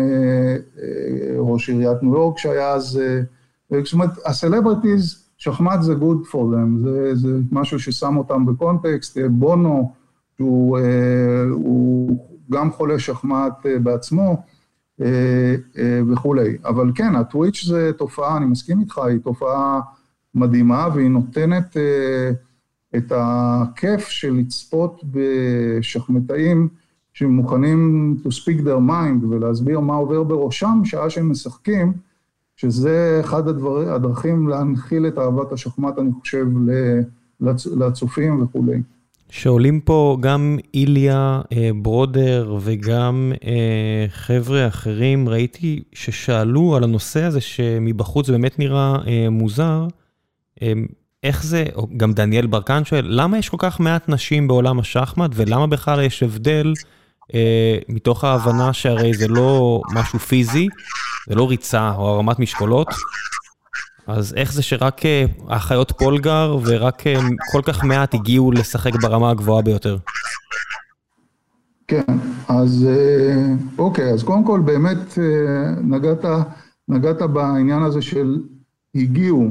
ראש 1.38 1.70
עיריית 1.70 2.02
ניו 2.02 2.12
יורק 2.12 2.38
שהיה 2.38 2.72
אז, 2.72 3.00
זאת 3.70 3.92
אומרת, 3.92 4.10
הסלבריטיז 4.26 5.24
שחמט 5.38 5.82
זה 5.82 5.94
good 5.94 6.30
for 6.32 6.34
them, 6.34 6.84
זה, 6.84 7.14
זה 7.14 7.38
משהו 7.52 7.80
ששם 7.80 8.16
אותם 8.16 8.46
בקונטקסט, 8.46 9.18
בונו, 9.30 9.92
שהוא 10.36 10.78
הוא 11.50 12.16
גם 12.50 12.70
חולה 12.70 12.98
שחמט 12.98 13.66
בעצמו 13.82 14.42
וכולי. 16.12 16.56
אבל 16.64 16.92
כן, 16.94 17.16
הטוויץ' 17.16 17.64
זה 17.66 17.90
תופעה, 17.96 18.36
אני 18.36 18.46
מסכים 18.46 18.80
איתך, 18.80 18.98
היא 18.98 19.18
תופעה 19.18 19.80
מדהימה 20.34 20.88
והיא 20.94 21.08
נותנת 21.08 21.76
את 22.96 23.12
הכיף 23.16 24.08
של 24.08 24.32
לצפות 24.32 25.04
בשחמטאים 25.10 26.68
שמוכנים 27.12 28.16
to 28.24 28.28
speak 28.28 28.60
their 28.60 28.90
mind 28.90 29.26
ולהסביר 29.30 29.80
מה 29.80 29.94
עובר 29.94 30.22
בראשם 30.22 30.80
שעה 30.84 31.10
שהם 31.10 31.30
משחקים, 31.30 31.92
שזה 32.56 33.18
אחד 33.20 33.48
הדבר, 33.48 33.94
הדרכים 33.94 34.48
להנחיל 34.48 35.06
את 35.06 35.18
אהבת 35.18 35.52
השחמט, 35.52 35.98
אני 35.98 36.10
חושב, 36.20 36.46
לצופים 37.76 38.42
וכולי. 38.42 38.82
שעולים 39.30 39.80
פה 39.80 40.16
גם 40.20 40.58
איליה 40.74 41.40
אה, 41.52 41.70
ברודר 41.82 42.56
וגם 42.60 43.32
אה, 43.44 44.04
חבר'ה 44.08 44.66
אחרים, 44.66 45.28
ראיתי 45.28 45.82
ששאלו 45.92 46.76
על 46.76 46.84
הנושא 46.84 47.22
הזה 47.22 47.40
שמבחוץ 47.40 48.30
באמת 48.30 48.58
נראה 48.58 48.96
אה, 49.06 49.30
מוזר. 49.30 49.86
איך 51.22 51.44
זה, 51.44 51.64
או 51.74 51.88
גם 51.96 52.12
דניאל 52.12 52.46
ברקן 52.46 52.84
שואל, 52.84 53.06
למה 53.08 53.38
יש 53.38 53.48
כל 53.48 53.56
כך 53.60 53.80
מעט 53.80 54.08
נשים 54.08 54.48
בעולם 54.48 54.78
השחמט 54.78 55.30
ולמה 55.34 55.66
בכלל 55.66 56.00
יש 56.00 56.22
הבדל 56.22 56.72
אה, 57.34 57.78
מתוך 57.88 58.24
ההבנה 58.24 58.72
שהרי 58.72 59.14
זה 59.14 59.28
לא 59.28 59.80
משהו 59.94 60.18
פיזי, 60.18 60.68
זה 61.28 61.34
לא 61.34 61.48
ריצה 61.48 61.92
או 61.96 62.08
הרמת 62.08 62.38
משקולות, 62.38 62.88
אז 64.06 64.34
איך 64.36 64.52
זה 64.52 64.62
שרק 64.62 65.06
אה, 65.06 65.24
האחיות 65.48 65.92
פולגר 65.98 66.58
ורק 66.64 67.06
אה, 67.06 67.20
כל 67.52 67.62
כך 67.64 67.84
מעט 67.84 68.14
הגיעו 68.14 68.52
לשחק 68.52 68.92
ברמה 69.02 69.30
הגבוהה 69.30 69.62
ביותר? 69.62 69.98
כן, 71.88 72.02
אז 72.48 72.86
אה, 72.88 73.54
אוקיי, 73.78 74.12
אז 74.12 74.22
קודם 74.22 74.44
כל 74.44 74.60
באמת 74.60 75.18
נגעת, 75.82 76.24
נגעת 76.88 77.22
בעניין 77.22 77.82
הזה 77.82 78.02
של 78.02 78.38
הגיעו, 78.94 79.50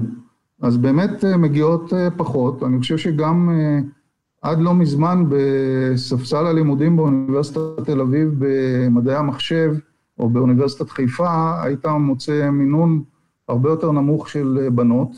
אז 0.62 0.78
באמת 0.78 1.24
מגיעות 1.24 1.94
פחות, 2.18 2.64
אני 2.64 2.80
חושב 2.80 2.98
שגם 2.98 3.50
עד 4.42 4.60
לא 4.60 4.74
מזמן 4.74 5.26
בספסל 5.30 6.46
הלימודים 6.48 6.98
באוניברסיטת 6.98 7.60
תל 7.86 8.02
אביב 8.02 8.36
במדעי 8.40 9.16
המחשב 9.16 9.76
או 10.20 10.30
באוניברסיטת 10.30 10.90
חיפה, 10.90 11.64
היית 11.64 11.86
מוצא 11.86 12.50
מינון 12.50 13.04
הרבה 13.48 13.70
יותר 13.70 13.92
נמוך 13.92 14.30
של 14.30 14.68
בנות, 14.72 15.12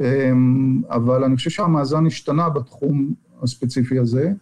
אמ, 0.00 0.82
אבל 0.90 1.24
אני 1.24 1.36
חושב 1.36 1.50
שהמאזן 1.50 2.06
השתנה 2.06 2.48
בתחום 2.48 3.14
הספציפי 3.42 3.98
הזה. 3.98 4.32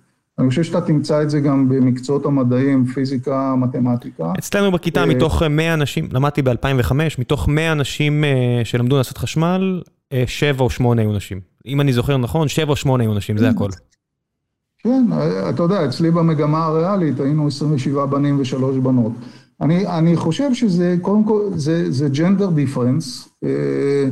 אני 0.41 0.49
חושב 0.49 0.63
שאתה 0.63 0.81
תמצא 0.81 1.23
את 1.23 1.31
זה 1.31 1.41
גם 1.41 1.69
במקצועות 1.69 2.27
המדעים, 2.27 2.87
פיזיקה, 2.87 3.55
מתמטיקה. 3.57 4.33
אצלנו 4.39 4.73
בכיתה, 4.73 5.01
אה, 5.01 5.07
מתוך 5.07 5.43
100 5.43 5.75
אנשים, 5.75 6.09
למדתי 6.13 6.43
ב-2005, 6.43 6.93
מתוך 7.19 7.49
100 7.49 7.73
אנשים 7.73 8.25
אה, 8.25 8.61
שלמדו 8.65 8.97
לעשות 8.97 9.19
חשמל, 9.19 9.83
7 10.27 10.65
או 10.65 10.71
8 10.71 11.03
היו 11.03 11.13
נשים. 11.13 11.41
אם 11.67 11.81
אני 11.81 11.93
זוכר 11.93 12.17
נכון, 12.17 12.49
7 12.49 12.71
או 12.71 12.77
8 12.77 13.05
היו 13.05 13.15
נשים, 13.15 13.39
זה 13.39 13.45
כן. 13.45 13.51
הכל. 13.51 13.69
כן, 14.79 15.07
אתה 15.51 15.63
יודע, 15.63 15.85
אצלי 15.85 16.11
במגמה 16.11 16.65
הריאלית 16.65 17.21
היינו 17.21 17.47
27 17.47 18.07
בנים 18.07 18.41
ושלוש 18.41 18.77
בנות. 18.77 19.13
אני, 19.61 19.87
אני 19.87 20.17
חושב 20.17 20.55
שזה, 20.55 20.97
קודם 21.03 21.25
כל, 21.25 21.43
זה, 21.55 21.93
זה 21.93 22.09
ג'נדר 22.09 22.51
דיפרנס. 22.51 23.29
אה, 23.45 24.05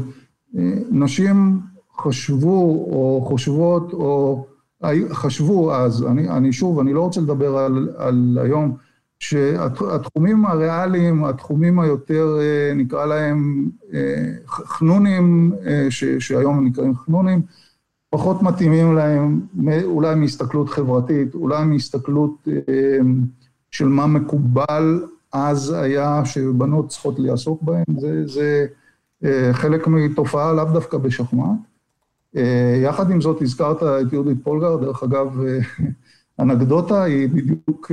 נשים 0.90 1.60
חשבו 1.98 2.86
או 2.90 3.24
חושבות 3.28 3.92
או 3.92 4.46
חשבו 5.12 5.74
אז, 5.74 6.04
אני, 6.04 6.28
אני 6.28 6.52
שוב, 6.52 6.78
אני 6.78 6.92
לא 6.92 7.00
רוצה 7.00 7.20
לדבר 7.20 7.58
על, 7.58 7.88
על 7.96 8.38
היום, 8.42 8.76
שהתחומים 9.18 10.46
הריאליים, 10.46 11.24
התחומים 11.24 11.80
היותר, 11.80 12.38
אה, 12.40 12.74
נקרא 12.74 13.06
להם 13.06 13.70
אה, 13.94 14.32
חנונים, 14.46 15.52
אה, 15.66 15.86
ש, 15.90 16.04
שהיום 16.04 16.66
נקראים 16.66 16.94
חנונים, 16.94 17.42
פחות 18.10 18.42
מתאימים 18.42 18.94
להם, 18.94 19.40
אולי 19.84 20.14
מהסתכלות 20.14 20.68
חברתית, 20.68 21.34
אולי 21.34 21.64
מהסתכלות 21.64 22.48
של 23.70 23.88
מה 23.88 24.06
מקובל 24.06 25.04
אז 25.32 25.70
היה 25.70 26.24
שבנות 26.24 26.88
צריכות 26.88 27.18
לעסוק 27.18 27.62
בהם, 27.62 27.84
זה, 27.98 28.26
זה 28.26 28.66
חלק 29.52 29.86
מתופעה 29.86 30.52
לאו 30.52 30.64
דווקא 30.64 30.98
בשחמט. 30.98 31.67
יחד 32.82 33.10
עם 33.10 33.20
זאת, 33.20 33.42
הזכרת 33.42 33.82
את 33.82 34.12
יהודית 34.12 34.38
פולגר, 34.42 34.76
דרך 34.76 35.02
אגב, 35.02 35.40
אנקדוטה 36.40 37.02
היא 37.02 37.28
בדיוק 37.28 37.90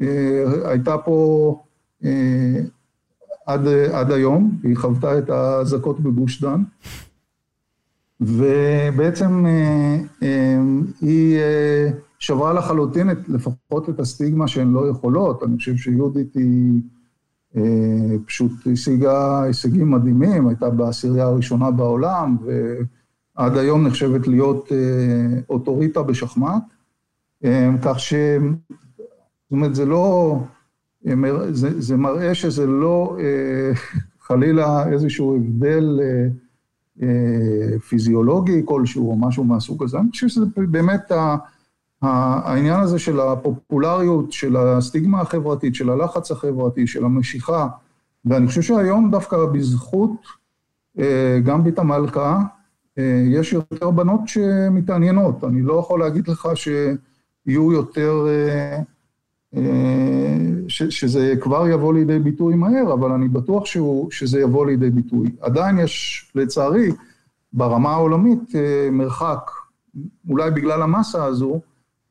אה, 0.00 0.70
הייתה 0.70 0.98
פה 0.98 1.62
אה, 2.04 2.60
עד, 3.46 3.66
עד 3.92 4.10
היום, 4.10 4.60
היא 4.62 4.76
חוותה 4.76 5.18
את 5.18 5.30
האזעקות 5.30 6.00
בגוש 6.00 6.42
דן, 6.42 6.62
ובעצם 8.20 9.46
אה, 9.46 10.58
היא 11.00 11.38
שברה 12.18 12.52
לחלוטין 12.52 13.10
את, 13.10 13.28
לפחות 13.28 13.88
את 13.88 14.00
הסטיגמה 14.00 14.48
שהן 14.48 14.72
לא 14.72 14.88
יכולות. 14.88 15.42
אני 15.42 15.56
חושב 15.56 15.76
שיהודית 15.76 16.34
היא 16.34 16.80
פשוט 18.26 18.52
השיגה 18.72 19.42
הישגים 19.42 19.90
מדהימים, 19.90 20.48
הייתה 20.48 20.70
בעשירייה 20.70 21.24
הראשונה 21.24 21.70
בעולם, 21.70 22.36
ועד 23.36 23.56
היום 23.56 23.86
נחשבת 23.86 24.28
להיות 24.28 24.72
אוטוריטה 25.50 26.02
בשחמט. 26.02 26.62
כך 27.82 28.00
ש... 28.00 28.14
זאת 29.50 29.52
אומרת, 29.52 29.74
זה 29.74 29.86
לא... 29.86 30.38
זה, 31.50 31.80
זה 31.80 31.96
מראה 31.96 32.34
שזה 32.34 32.66
לא 32.66 33.16
אה, 33.20 33.72
חלילה 34.20 34.88
איזשהו 34.92 35.36
הבדל 35.36 36.00
אה, 36.02 36.26
אה, 37.02 37.78
פיזיולוגי 37.78 38.62
כלשהו 38.64 39.10
או 39.10 39.16
משהו 39.16 39.44
מהסוג 39.44 39.84
הזה. 39.84 39.98
אני 39.98 40.10
חושב 40.10 40.28
שזה 40.28 40.46
באמת 40.56 41.12
ה, 41.12 41.36
העניין 42.02 42.80
הזה 42.80 42.98
של 42.98 43.20
הפופולריות, 43.20 44.32
של 44.32 44.56
הסטיגמה 44.56 45.20
החברתית, 45.20 45.74
של 45.74 45.90
הלחץ 45.90 46.30
החברתי, 46.30 46.86
של 46.86 47.04
המשיכה, 47.04 47.68
ואני 48.24 48.46
חושב 48.46 48.62
שהיום 48.62 49.10
דווקא 49.10 49.36
בזכות 49.52 50.26
גם 51.44 51.64
בית 51.64 51.78
המלכה, 51.78 52.42
יש 53.26 53.52
יותר 53.52 53.90
בנות 53.90 54.20
שמתעניינות. 54.26 55.44
אני 55.44 55.62
לא 55.62 55.74
יכול 55.74 56.00
להגיד 56.00 56.28
לך 56.28 56.48
שיהיו 56.54 57.72
יותר... 57.72 58.26
ש, 60.70 60.82
שזה 60.82 61.34
כבר 61.40 61.68
יבוא 61.68 61.94
לידי 61.94 62.18
ביטוי 62.18 62.54
מהר, 62.54 62.92
אבל 62.92 63.12
אני 63.12 63.28
בטוח 63.28 63.66
שהוא, 63.66 64.10
שזה 64.10 64.40
יבוא 64.40 64.66
לידי 64.66 64.90
ביטוי. 64.90 65.30
עדיין 65.40 65.78
יש, 65.78 66.24
לצערי, 66.34 66.92
ברמה 67.52 67.92
העולמית 67.92 68.54
אה, 68.54 68.88
מרחק, 68.92 69.50
אולי 70.28 70.50
בגלל 70.50 70.82
המסה 70.82 71.24
הזו, 71.24 71.60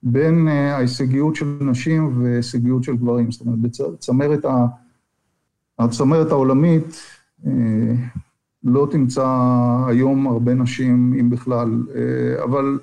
בין 0.03 0.47
אה, 0.47 0.75
ההישגיות 0.75 1.35
של 1.35 1.57
נשים 1.61 2.23
והישגיות 2.23 2.83
של 2.83 2.95
גברים. 2.95 3.31
זאת 3.31 3.41
אומרת, 3.41 3.59
בצמרת. 3.59 4.45
הצמרת 5.79 6.31
העולמית 6.31 6.99
אה, 7.47 7.51
לא 8.63 8.87
תמצא 8.91 9.27
היום 9.87 10.27
הרבה 10.27 10.53
נשים, 10.53 11.13
אם 11.19 11.29
בכלל, 11.29 11.83
אבל, 12.43 12.79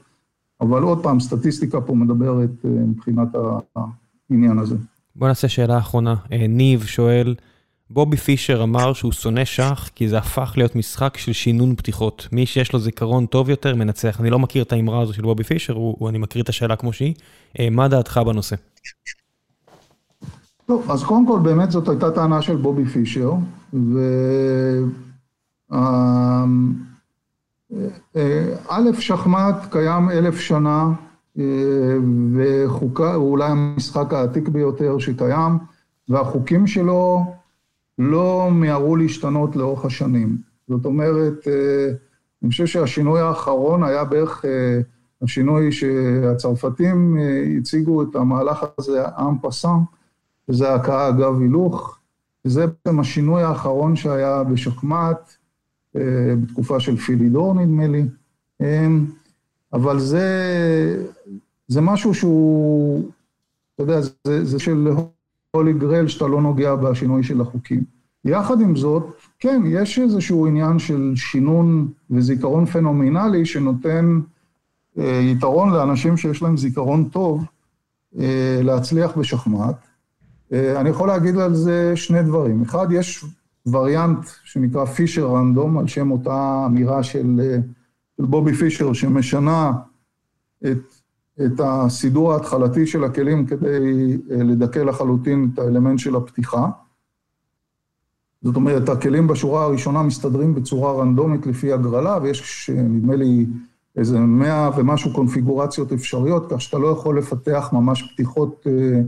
אבל 0.60 0.82
עוד 0.82 1.02
פעם, 1.02 1.20
סטטיסטיקה 1.20 1.80
פה 1.80 1.94
מדברת 1.94 2.64
מבחינת 2.64 3.34
ה... 3.34 3.58
העניין 4.30 4.58
הזה. 4.58 4.76
בוא 5.16 5.28
נעשה 5.28 5.48
שאלה 5.48 5.78
אחרונה. 5.78 6.14
אה, 6.32 6.46
ניב 6.48 6.84
שואל, 6.84 7.34
בובי 7.90 8.16
פישר 8.16 8.62
אמר 8.62 8.92
שהוא 8.92 9.12
שונא 9.12 9.44
שח 9.44 9.90
כי 9.94 10.08
זה 10.08 10.18
הפך 10.18 10.54
להיות 10.56 10.76
משחק 10.76 11.16
של 11.16 11.32
שינון 11.32 11.76
פתיחות. 11.76 12.28
מי 12.32 12.46
שיש 12.46 12.72
לו 12.72 12.78
זיכרון 12.78 13.26
טוב 13.26 13.50
יותר 13.50 13.74
מנצח. 13.74 14.20
אני 14.20 14.30
לא 14.30 14.38
מכיר 14.38 14.62
את 14.62 14.72
האמרה 14.72 15.00
הזו 15.00 15.12
של 15.12 15.22
בובי 15.22 15.44
פישר, 15.44 15.72
הוא, 15.72 16.08
אני 16.08 16.18
מכיר 16.18 16.42
את 16.42 16.48
השאלה 16.48 16.76
כמו 16.76 16.92
שהיא. 16.92 17.14
אה, 17.58 17.70
מה 17.70 17.88
דעתך 17.88 18.20
בנושא? 18.26 18.56
טוב, 20.66 20.90
אז 20.90 21.04
קודם 21.04 21.26
כל 21.26 21.38
באמת 21.42 21.70
זאת 21.70 21.88
הייתה 21.88 22.10
טענה 22.10 22.42
של 22.42 22.56
בובי 22.56 22.84
פישר, 22.84 23.32
וא', 23.72 25.05
אה, 25.72 26.44
שחמט 29.00 29.56
קיים 29.70 30.10
אלף 30.10 30.40
שנה 30.40 30.92
וחוקה, 32.34 33.14
הוא 33.14 33.30
אולי 33.30 33.50
המשחק 33.50 34.12
העתיק 34.12 34.48
ביותר 34.48 34.98
שקיים, 34.98 35.58
והחוקים 36.08 36.66
שלו 36.66 37.24
לא 37.98 38.48
מיהרו 38.52 38.96
להשתנות 38.96 39.56
לאורך 39.56 39.84
השנים. 39.84 40.36
זאת 40.68 40.84
אומרת, 40.84 41.48
אה, 41.48 41.88
אני 42.42 42.50
חושב 42.50 42.66
שהשינוי 42.66 43.20
האחרון 43.20 43.82
היה 43.82 44.04
בערך 44.04 44.44
אה, 44.44 44.80
השינוי 45.22 45.72
שהצרפתים 45.72 47.18
אה, 47.18 47.44
הציגו 47.58 48.02
את 48.02 48.16
המהלך 48.16 48.64
הזה, 48.78 49.04
עם 49.18 49.38
פאסן, 49.38 49.78
וזה 50.48 50.74
הכאה 50.74 51.08
אגב 51.08 51.40
הילוך, 51.40 51.98
וזה 52.44 52.66
בעצם 52.66 53.00
השינוי 53.00 53.42
האחרון 53.42 53.96
שהיה 53.96 54.44
בשחמט, 54.44 55.36
בתקופה 56.42 56.80
של 56.80 56.96
פילידור 56.96 57.54
נדמה 57.54 57.86
לי, 57.86 58.04
אבל 59.72 59.98
זה, 59.98 60.28
זה 61.68 61.80
משהו 61.80 62.14
שהוא, 62.14 63.10
אתה 63.74 63.82
יודע, 63.82 64.00
זה, 64.00 64.44
זה 64.44 64.58
של 64.58 64.88
הולי 65.50 65.72
גרל 65.72 66.08
שאתה 66.08 66.26
לא 66.26 66.42
נוגע 66.42 66.74
בשינוי 66.74 67.22
של 67.22 67.40
החוקים. 67.40 67.84
יחד 68.24 68.60
עם 68.60 68.76
זאת, 68.76 69.06
כן, 69.38 69.62
יש 69.66 69.98
איזשהו 69.98 70.46
עניין 70.46 70.78
של 70.78 71.12
שינון 71.16 71.88
וזיכרון 72.10 72.66
פנומינלי 72.66 73.46
שנותן 73.46 74.20
אה, 74.98 75.20
יתרון 75.22 75.72
לאנשים 75.72 76.16
שיש 76.16 76.42
להם 76.42 76.56
זיכרון 76.56 77.08
טוב 77.08 77.44
אה, 78.18 78.60
להצליח 78.62 79.18
בשחמט. 79.18 79.76
אה, 80.52 80.80
אני 80.80 80.88
יכול 80.88 81.08
להגיד 81.08 81.36
על 81.36 81.54
זה 81.54 81.92
שני 81.96 82.22
דברים. 82.22 82.62
אחד, 82.62 82.86
יש 82.92 83.24
וריאנט 83.66 84.18
שנקרא 84.44 84.84
פישר 84.84 85.26
רנדום, 85.26 85.78
על 85.78 85.86
שם 85.86 86.10
אותה 86.10 86.66
אמירה 86.66 87.02
של, 87.02 87.40
אה, 87.40 87.58
של 88.16 88.24
בובי 88.24 88.54
פישר, 88.54 88.92
שמשנה 88.92 89.72
את, 90.66 90.94
את 91.44 91.60
הסידור 91.64 92.32
ההתחלתי 92.32 92.86
של 92.86 93.04
הכלים 93.04 93.46
כדי 93.46 94.16
אה, 94.30 94.36
לדכא 94.36 94.78
לחלוטין 94.78 95.50
את 95.54 95.58
האלמנט 95.58 95.98
של 95.98 96.16
הפתיחה. 96.16 96.68
זאת 98.42 98.56
אומרת, 98.56 98.88
הכלים 98.88 99.26
בשורה 99.26 99.64
הראשונה 99.64 100.02
מסתדרים 100.02 100.54
בצורה 100.54 100.92
רנדומית 100.92 101.46
לפי 101.46 101.72
הגרלה, 101.72 102.18
ויש, 102.22 102.70
נדמה 102.74 103.16
לי, 103.16 103.46
איזה 103.96 104.18
מאה 104.18 104.70
ומשהו 104.76 105.12
קונפיגורציות 105.12 105.92
אפשריות, 105.92 106.46
כך 106.50 106.60
שאתה 106.60 106.78
לא 106.78 106.88
יכול 106.88 107.18
לפתח 107.18 107.68
ממש 107.72 108.12
פתיחות 108.12 108.66
אה, 108.66 108.72
אה, 108.72 109.00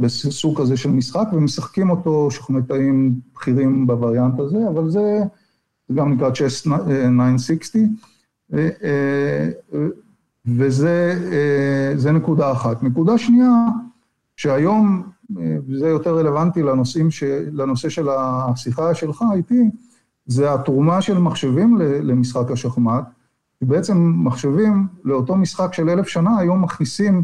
בסוג 0.00 0.60
כזה 0.60 0.76
של 0.76 0.90
משחק, 0.90 1.28
ומשחקים 1.32 1.90
אותו 1.90 2.30
שחמטאים 2.30 3.14
בכירים 3.34 3.86
בווריאנט 3.86 4.40
הזה, 4.40 4.68
אבל 4.68 4.90
זה, 4.90 5.20
גם 5.94 6.12
נקרא 6.12 6.30
צ'ס 6.30 6.66
960, 6.66 7.96
וזה 10.46 12.12
נקודה 12.12 12.52
אחת. 12.52 12.82
נקודה 12.82 13.18
שנייה, 13.18 13.66
שהיום 14.36 15.02
וזה 15.68 15.88
יותר 15.88 16.18
רלוונטי 16.18 16.62
לנושאים 16.62 17.10
ש... 17.10 17.22
לנושא 17.52 17.88
של 17.88 18.08
השיחה 18.08 18.94
שלך 18.94 19.24
איתי, 19.34 19.70
זה 20.26 20.54
התרומה 20.54 21.02
של 21.02 21.18
מחשבים 21.18 21.76
למשחק 21.80 22.50
השחמט. 22.50 23.04
בעצם 23.62 24.12
מחשבים 24.16 24.86
לאותו 25.04 25.36
משחק 25.36 25.74
של 25.74 25.88
אלף 25.88 26.08
שנה 26.08 26.38
היום 26.38 26.62
מכניסים 26.62 27.22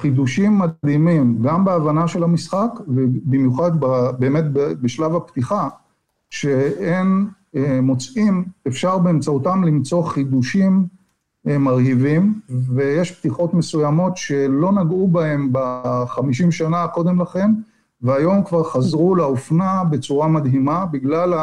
חידושים 0.00 0.58
מדהימים, 0.58 1.42
גם 1.42 1.64
בהבנה 1.64 2.08
של 2.08 2.24
המשחק, 2.24 2.70
ובמיוחד 2.88 3.70
באמת 4.18 4.44
בשלב 4.52 5.16
הפתיחה, 5.16 5.68
שאין 6.30 7.26
אה, 7.56 7.80
מוצאים, 7.82 8.44
אפשר 8.68 8.98
באמצעותם 8.98 9.64
למצוא 9.64 10.02
חידושים 10.02 10.86
מרהיבים, 11.44 12.40
ויש 12.74 13.12
פתיחות 13.12 13.54
מסוימות 13.54 14.16
שלא 14.16 14.72
נגעו 14.72 15.08
בהם 15.08 15.48
בחמישים 15.52 16.52
שנה 16.52 16.88
קודם 16.88 17.20
לכן, 17.20 17.50
והיום 18.02 18.44
כבר 18.44 18.64
חזרו 18.64 19.14
לאופנה 19.14 19.84
בצורה 19.90 20.28
מדהימה, 20.28 20.86
בגלל 20.86 21.34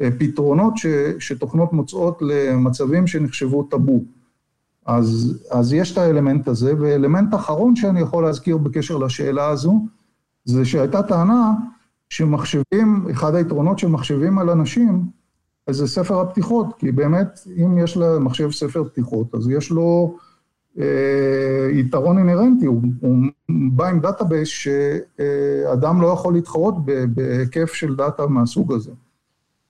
הפתרונות 0.00 0.76
ש, 0.76 0.86
שתוכנות 1.18 1.72
מוצאות 1.72 2.18
למצבים 2.22 3.06
שנחשבו 3.06 3.62
טאבו. 3.62 4.00
אז, 4.86 5.38
אז 5.50 5.72
יש 5.72 5.92
את 5.92 5.98
האלמנט 5.98 6.48
הזה, 6.48 6.72
ואלמנט 6.80 7.34
אחרון 7.34 7.76
שאני 7.76 8.00
יכול 8.00 8.24
להזכיר 8.24 8.56
בקשר 8.56 8.96
לשאלה 8.96 9.48
הזו, 9.48 9.86
זה 10.44 10.64
שהייתה 10.64 11.02
טענה 11.02 11.52
שמחשבים, 12.08 13.06
אחד 13.10 13.34
היתרונות 13.34 13.78
של 13.78 13.88
מחשבים 13.88 14.38
על 14.38 14.50
אנשים, 14.50 15.04
זה 15.70 15.88
ספר 15.88 16.20
הפתיחות, 16.20 16.66
כי 16.78 16.92
באמת, 16.92 17.40
אם 17.64 17.78
יש 17.78 17.96
למחשב 17.96 18.50
ספר 18.50 18.84
פתיחות, 18.84 19.34
אז 19.34 19.48
יש 19.48 19.70
לו 19.70 20.16
אה, 20.78 21.68
יתרון 21.72 22.18
אינהרנטי, 22.18 22.66
הוא, 22.66 22.82
הוא 23.00 23.16
בא 23.48 23.88
עם 23.88 24.00
database 24.00 24.48
שאדם 24.48 26.00
לא 26.00 26.06
יכול 26.06 26.34
להתחרות 26.34 26.74
בהיקף 27.14 27.72
של 27.72 27.96
data 27.96 28.26
מהסוג 28.26 28.72
הזה. 28.72 28.90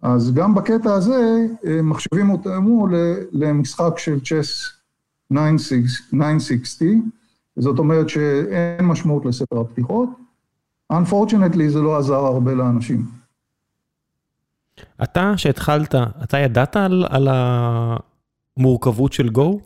אז 0.02 0.34
גם 0.34 0.55
בקטע 0.55 0.94
הזה, 0.94 1.47
אה, 1.66 1.82
מחשבים 1.82 2.26
הותאמו 2.26 2.86
למשחק 3.32 3.98
של 3.98 4.20
chess 4.20 4.76
960, 5.32 7.11
זאת 7.57 7.78
אומרת 7.78 8.09
שאין 8.09 8.86
משמעות 8.86 9.24
לספר 9.24 9.61
הפתיחות. 9.61 10.09
Unfortunately 10.93 11.69
זה 11.69 11.81
לא 11.81 11.98
עזר 11.98 12.15
הרבה 12.15 12.55
לאנשים. 12.55 13.05
אתה, 15.03 15.32
שהתחלת, 15.36 15.94
אתה 15.94 16.39
ידעת 16.39 16.77
על, 16.77 17.05
על 17.09 17.28
המורכבות 18.57 19.12
של 19.12 19.28
Go? 19.28 19.59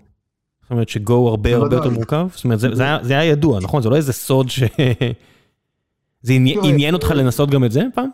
זאת 0.62 0.70
אומרת 0.70 0.88
ש-Go 0.88 1.12
הרבה 1.12 1.56
הרבה 1.56 1.76
יותר 1.76 1.90
מורכב? 1.90 2.28
זאת 2.34 2.44
אומרת, 2.44 2.60
זה, 2.60 2.74
זה, 2.74 2.82
היה, 2.82 2.98
זה 3.02 3.12
היה 3.18 3.24
ידוע, 3.30 3.60
נכון? 3.60 3.82
זה 3.82 3.88
לא 3.88 3.96
איזה 3.96 4.12
סוד 4.12 4.48
ש... 4.50 4.62
זה 6.22 6.32
עניין 6.62 6.94
אותך 6.94 7.10
לנסות 7.10 7.50
גם 7.50 7.64
את 7.64 7.72
זה 7.72 7.82
פעם? 7.94 8.08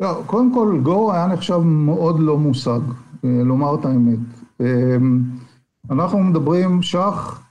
לא, 0.00 0.22
קודם 0.26 0.54
כל, 0.54 0.80
Go 0.84 1.12
היה 1.12 1.26
נחשב 1.26 1.58
מאוד 1.58 2.20
לא 2.20 2.38
מושג, 2.38 2.80
אה, 3.24 3.30
לומר 3.44 3.74
את 3.74 3.84
האמת. 3.84 4.18
אנחנו 5.90 6.18
מדברים, 6.18 6.82
שח 6.82 7.42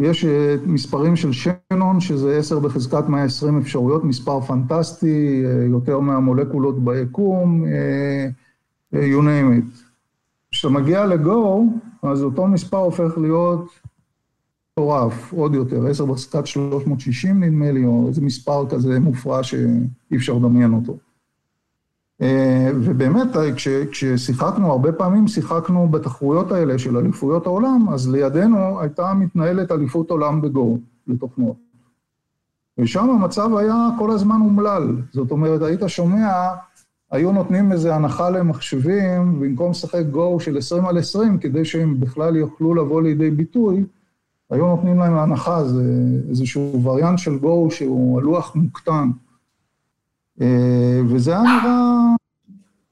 יש 0.00 0.24
אה, 0.24 0.56
מספרים 0.66 1.16
של 1.16 1.32
שנון, 1.32 2.00
שזה 2.00 2.38
10 2.38 2.58
בחזקת 2.58 3.08
120 3.08 3.58
אפשרויות, 3.58 4.04
מספר 4.04 4.40
פנטסטי, 4.40 5.44
אה, 5.46 5.64
יותר 5.64 6.00
מהמולקולות 6.00 6.84
ביקום, 6.84 7.64
אה, 7.64 8.28
you 8.94 9.22
name 9.22 9.58
it. 9.58 9.82
כשאתה 10.50 10.74
מגיע 10.74 11.06
לגו, 11.06 11.64
אז 12.02 12.22
אותו 12.22 12.46
מספר 12.46 12.76
הופך 12.76 13.18
להיות 13.18 13.68
מטורף, 14.72 15.32
עוד 15.32 15.54
יותר, 15.54 15.86
10 15.86 16.04
בחזקת 16.04 16.46
360 16.46 17.44
נדמה 17.44 17.72
לי, 17.72 17.84
או 17.84 18.08
איזה 18.08 18.20
מספר 18.22 18.68
כזה 18.68 19.00
מופרע 19.00 19.42
שאי 19.42 20.16
אפשר 20.16 20.32
לדמיין 20.32 20.74
אותו. 20.74 20.96
אה, 22.22 22.70
ובאמת, 22.74 23.36
אה, 23.36 23.52
כש, 23.52 23.68
כששיחקנו, 23.68 24.70
הרבה 24.70 24.92
פעמים 24.92 25.28
שיחקנו 25.28 25.88
בתחרויות 25.88 26.52
האלה 26.52 26.78
של 26.78 26.96
אליפויות 26.96 27.46
העולם, 27.46 27.86
אז 27.92 28.10
לידינו 28.10 28.80
הייתה 28.80 29.14
מתנהלת 29.14 29.72
אליפות 29.72 30.10
עולם 30.10 30.40
בגו 30.40 30.78
לתוכנות. 31.06 31.56
ושם 32.78 33.10
המצב 33.10 33.56
היה 33.56 33.88
כל 33.98 34.10
הזמן 34.10 34.40
אומלל. 34.40 34.96
זאת 35.12 35.30
אומרת, 35.30 35.62
היית 35.62 35.80
שומע, 35.86 36.48
היו 37.10 37.32
נותנים 37.32 37.72
איזו 37.72 37.92
הנחה 37.92 38.30
למחשבים, 38.30 39.40
במקום 39.40 39.70
לשחק 39.70 40.04
גו 40.10 40.40
של 40.40 40.58
20 40.58 40.86
על 40.86 40.98
20, 40.98 41.38
כדי 41.38 41.64
שהם 41.64 42.00
בכלל 42.00 42.36
יוכלו 42.36 42.74
לבוא 42.74 43.02
לידי 43.02 43.30
ביטוי, 43.30 43.84
היו 44.50 44.66
נותנים 44.66 44.98
להם 44.98 45.18
הנחה, 45.18 45.64
זה 45.64 45.82
איזשהו 46.28 46.80
וריאנט 46.82 47.18
של 47.18 47.38
גו 47.38 47.70
שהוא 47.70 48.18
הלוח 48.18 48.56
מוקטן. 48.56 49.10
אה, 50.40 51.00
וזה 51.06 51.30
היה 51.30 51.42
נראה 51.42 52.14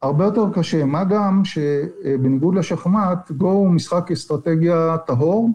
הרבה 0.02 0.24
יותר 0.24 0.52
קשה, 0.52 0.84
מה 0.84 1.04
גם 1.04 1.42
שבניגוד 1.44 2.54
לשחמט, 2.54 3.30
גו 3.30 3.50
הוא 3.50 3.70
משחק 3.70 4.10
אסטרטגיה 4.10 4.96
טהור, 5.06 5.50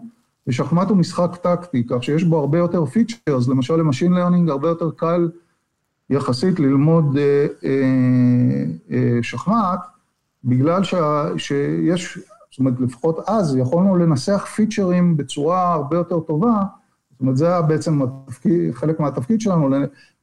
ושחמט 0.46 0.88
הוא 0.88 0.96
משחק 0.96 1.36
טקטי, 1.36 1.86
כך 1.86 2.04
שיש 2.04 2.24
בו 2.24 2.38
הרבה 2.38 2.58
יותר 2.58 2.84
features, 2.84 3.48
למשל 3.48 3.76
ל 3.76 3.80
machine 3.80 4.12
learning 4.12 4.50
הרבה 4.50 4.68
יותר 4.68 4.90
קל 4.90 5.28
יחסית 6.10 6.60
ללמוד 6.60 7.16
אה, 7.16 7.46
אה, 7.64 8.64
אה, 8.90 9.18
שחמט, 9.22 9.80
בגלל 10.44 10.84
שה, 10.84 11.24
שיש, 11.36 12.18
זאת 12.50 12.58
אומרת 12.58 12.80
לפחות 12.80 13.28
אז 13.28 13.56
יכולנו 13.56 13.96
לנסח 13.96 14.46
פיצ'רים 14.54 15.16
בצורה 15.16 15.72
הרבה 15.72 15.96
יותר 15.96 16.20
טובה, 16.20 16.62
אומרת, 17.22 17.36
זה 17.36 17.60
בעצם 17.68 18.02
התפקיד, 18.02 18.72
חלק 18.72 19.00
מהתפקיד 19.00 19.40
שלנו, 19.40 19.68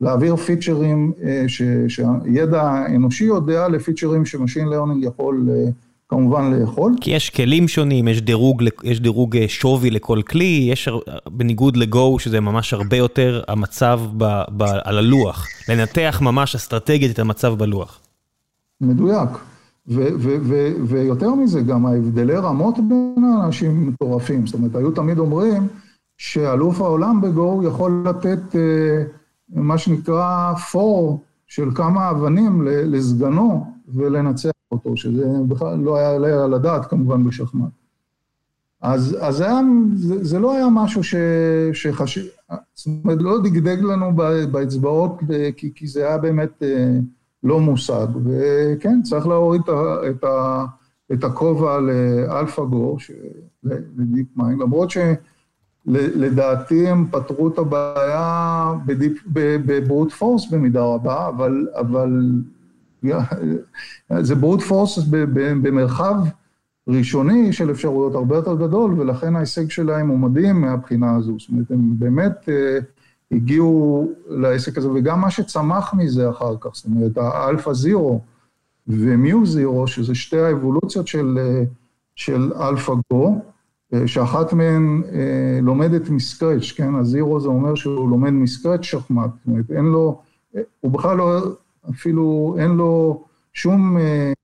להעביר 0.01 0.35
פיצ'רים 0.35 1.13
אה, 1.23 1.43
ש, 1.47 1.61
שהידע 1.87 2.61
האנושי 2.61 3.23
יודע 3.23 3.67
לפיצ'רים 3.67 4.25
ש 4.25 4.35
machine 4.35 4.67
learning 4.67 5.03
יכול 5.03 5.47
אה, 5.49 5.71
כמובן 6.09 6.53
לאכול. 6.53 6.95
כי 7.01 7.11
יש 7.11 7.29
כלים 7.29 7.67
שונים, 7.67 8.07
יש 8.07 8.21
דירוג, 8.21 8.63
יש 8.83 8.99
דירוג 8.99 9.37
אה, 9.37 9.47
שווי 9.47 9.89
לכל 9.89 10.21
כלי, 10.29 10.67
יש 10.71 10.89
בניגוד 11.31 11.77
לגו, 11.77 12.19
שזה 12.19 12.39
ממש 12.39 12.73
הרבה 12.73 12.97
יותר 12.97 13.41
המצב 13.47 13.99
ב, 14.17 14.41
ב, 14.57 14.63
על 14.83 14.97
הלוח, 14.97 15.47
לנתח 15.69 16.19
ממש 16.21 16.55
אסטרטגית 16.55 17.11
את 17.11 17.19
המצב 17.19 17.53
בלוח. 17.53 17.99
מדויק. 18.81 19.29
ויותר 20.87 21.33
מזה, 21.33 21.61
גם 21.61 21.85
ההבדלי 21.85 22.35
רמות 22.35 22.75
בין 22.77 23.23
האנשים 23.23 23.87
מטורפים. 23.87 24.47
זאת 24.47 24.55
אומרת, 24.55 24.75
היו 24.75 24.91
תמיד 24.91 25.19
אומרים, 25.19 25.67
שאלוף 26.19 26.81
העולם 26.81 27.21
בגו 27.21 27.63
יכול 27.63 28.03
לתת 28.05 28.55
אה, 28.55 29.03
מה 29.49 29.77
שנקרא 29.77 30.53
פור 30.71 31.23
של 31.47 31.69
כמה 31.75 32.09
אבנים 32.09 32.67
לסגנו 32.67 33.65
ולנצח 33.87 34.51
אותו, 34.71 34.97
שזה 34.97 35.25
בכלל 35.47 35.77
לא 35.77 35.97
היה 35.97 36.15
עליה 36.15 36.47
לדעת 36.47 36.85
כמובן 36.85 37.23
בשחמט. 37.23 37.69
אז, 38.81 39.17
אז 39.21 39.41
היה, 39.41 39.59
זה, 39.95 40.23
זה 40.23 40.39
לא 40.39 40.53
היה 40.55 40.67
משהו 40.71 41.03
ש, 41.03 41.15
שחש... 41.73 42.19
זאת 42.73 42.87
אומרת, 43.03 43.17
לא 43.21 43.41
דגדג 43.43 43.81
לנו 43.81 44.15
באצבעות, 44.51 45.19
כי, 45.57 45.71
כי 45.75 45.87
זה 45.87 46.07
היה 46.07 46.17
באמת 46.17 46.63
אה, 46.63 46.99
לא 47.43 47.59
מושג. 47.59 48.07
וכן, 48.25 49.01
צריך 49.03 49.27
להוריד 49.27 49.61
את, 51.13 51.23
הכובע 51.23 51.79
ל 51.79 51.91
AlphaGo, 51.91 52.85
ל 52.85 52.97
DeepMind, 53.63 54.61
למרות 54.61 54.89
שלדעתי 55.85 56.87
הם 56.87 57.05
פתרו 57.11 57.47
את 57.47 57.57
הבעיה 57.57 58.73
ב 59.65 59.73
brute 59.73 60.11
force 60.11 60.51
במידה 60.51 60.81
רבה, 60.81 61.27
אבל, 61.27 61.67
אבל 61.75 62.31
זה 64.19 64.35
brute 64.35 64.61
force 64.61 64.99
במרחב 65.61 66.15
ראשוני 66.87 67.53
של 67.53 67.71
אפשרויות 67.71 68.15
הרבה 68.15 68.35
יותר 68.35 68.55
גדול, 68.55 68.99
ולכן 68.99 69.35
ההישג 69.35 69.69
שלהם 69.69 70.07
הוא 70.07 70.19
מדהים 70.19 70.61
מהבחינה 70.61 71.15
הזו. 71.15 71.35
זאת 71.39 71.49
אומרת, 71.49 71.71
הם 71.71 71.99
באמת 71.99 72.49
אה, 72.49 72.79
הגיעו 73.31 74.07
לעסק 74.29 74.77
הזה, 74.77 74.89
וגם 74.91 75.21
מה 75.21 75.31
שצמח 75.31 75.93
מזה 75.93 76.29
אחר 76.29 76.55
כך, 76.61 76.69
זאת 76.73 76.85
אומרת, 76.85 77.17
ה 77.17 77.73
AlphaZero 77.73 78.21
ו 78.87 79.45
MuZero, 79.45 79.87
שזה 79.87 80.15
שתי 80.15 80.39
האבולוציות 80.39 81.07
של, 81.07 81.39
אה, 81.41 81.63
של 82.15 82.53
AlphaGo, 82.53 83.41
שאחת 84.05 84.53
מהן 84.53 85.01
אה, 85.11 85.59
לומדת 85.61 86.09
מ 86.09 86.16
scratch, 86.16 86.71
כן? 86.75 86.95
ה 86.95 87.04
Zero 87.04 87.39
זה 87.39 87.47
אומר 87.47 87.75
שהוא 87.75 88.09
לומד 88.09 88.29
מ 88.29 88.36
scratch 88.36 88.83
שחמט, 88.83 89.29
זאת 89.37 89.47
אומרת, 89.47 89.71
אין 89.71 89.85
לו, 89.85 90.21
הוא 90.79 90.91
בכלל 90.91 91.17
לא, 91.17 91.39
אפילו 91.89 92.55
אין 92.59 92.71
לו 92.71 93.23
שום 93.53 93.97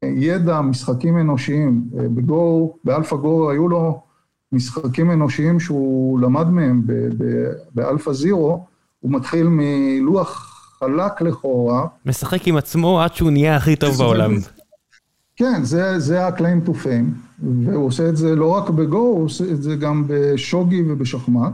ידע 0.03 0.61
משחקים 0.61 1.17
אנושיים. 1.17 1.83
בגו, 1.91 2.75
ב 2.83 3.15
AlphaGo 3.15 3.51
היו 3.51 3.69
לו 3.69 4.01
משחקים 4.51 5.11
אנושיים 5.11 5.59
שהוא 5.59 6.19
למד 6.19 6.49
מהם 6.49 6.81
ב 7.73 8.13
AlphaZero, 8.13 8.65
הוא 8.99 9.11
מתחיל 9.11 9.47
מלוח 9.49 10.55
חלק 10.79 11.21
לכאורה. 11.21 11.87
משחק 12.05 12.47
עם 12.47 12.57
עצמו 12.57 13.01
עד 13.01 13.15
שהוא 13.15 13.31
נהיה 13.31 13.55
הכי 13.55 13.75
טוב 13.75 13.97
בעולם. 13.97 14.31
כן, 15.35 15.63
זה, 15.63 15.99
זה 15.99 16.25
ה-claim 16.27 16.67
to 16.67 16.71
fame, 16.71 17.24
והוא 17.43 17.85
עושה 17.85 18.09
את 18.09 18.17
זה 18.17 18.35
לא 18.35 18.49
רק 18.49 18.69
בגו, 18.69 18.97
הוא 18.97 19.23
עושה 19.23 19.51
את 19.51 19.63
זה 19.63 19.75
גם 19.75 20.03
בשוגי 20.07 20.83
ובשחמט. 20.91 21.53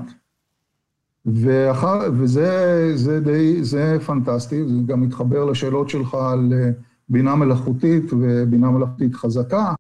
ואחר, 1.26 2.00
וזה 2.14 2.92
זה 2.96 3.20
די, 3.20 3.64
זה 3.64 3.98
פנטסטי, 4.06 4.64
זה 4.68 4.74
גם 4.86 5.02
מתחבר 5.02 5.46
לשאלות 5.46 5.90
שלך 5.90 6.14
על 6.14 6.54
אה, 6.54 6.70
בינה 7.10 7.36
מלאכותית 7.36 8.14
ובינה 8.14 8.72
מלאכותית 8.72 9.16
חזקה, 9.16 9.74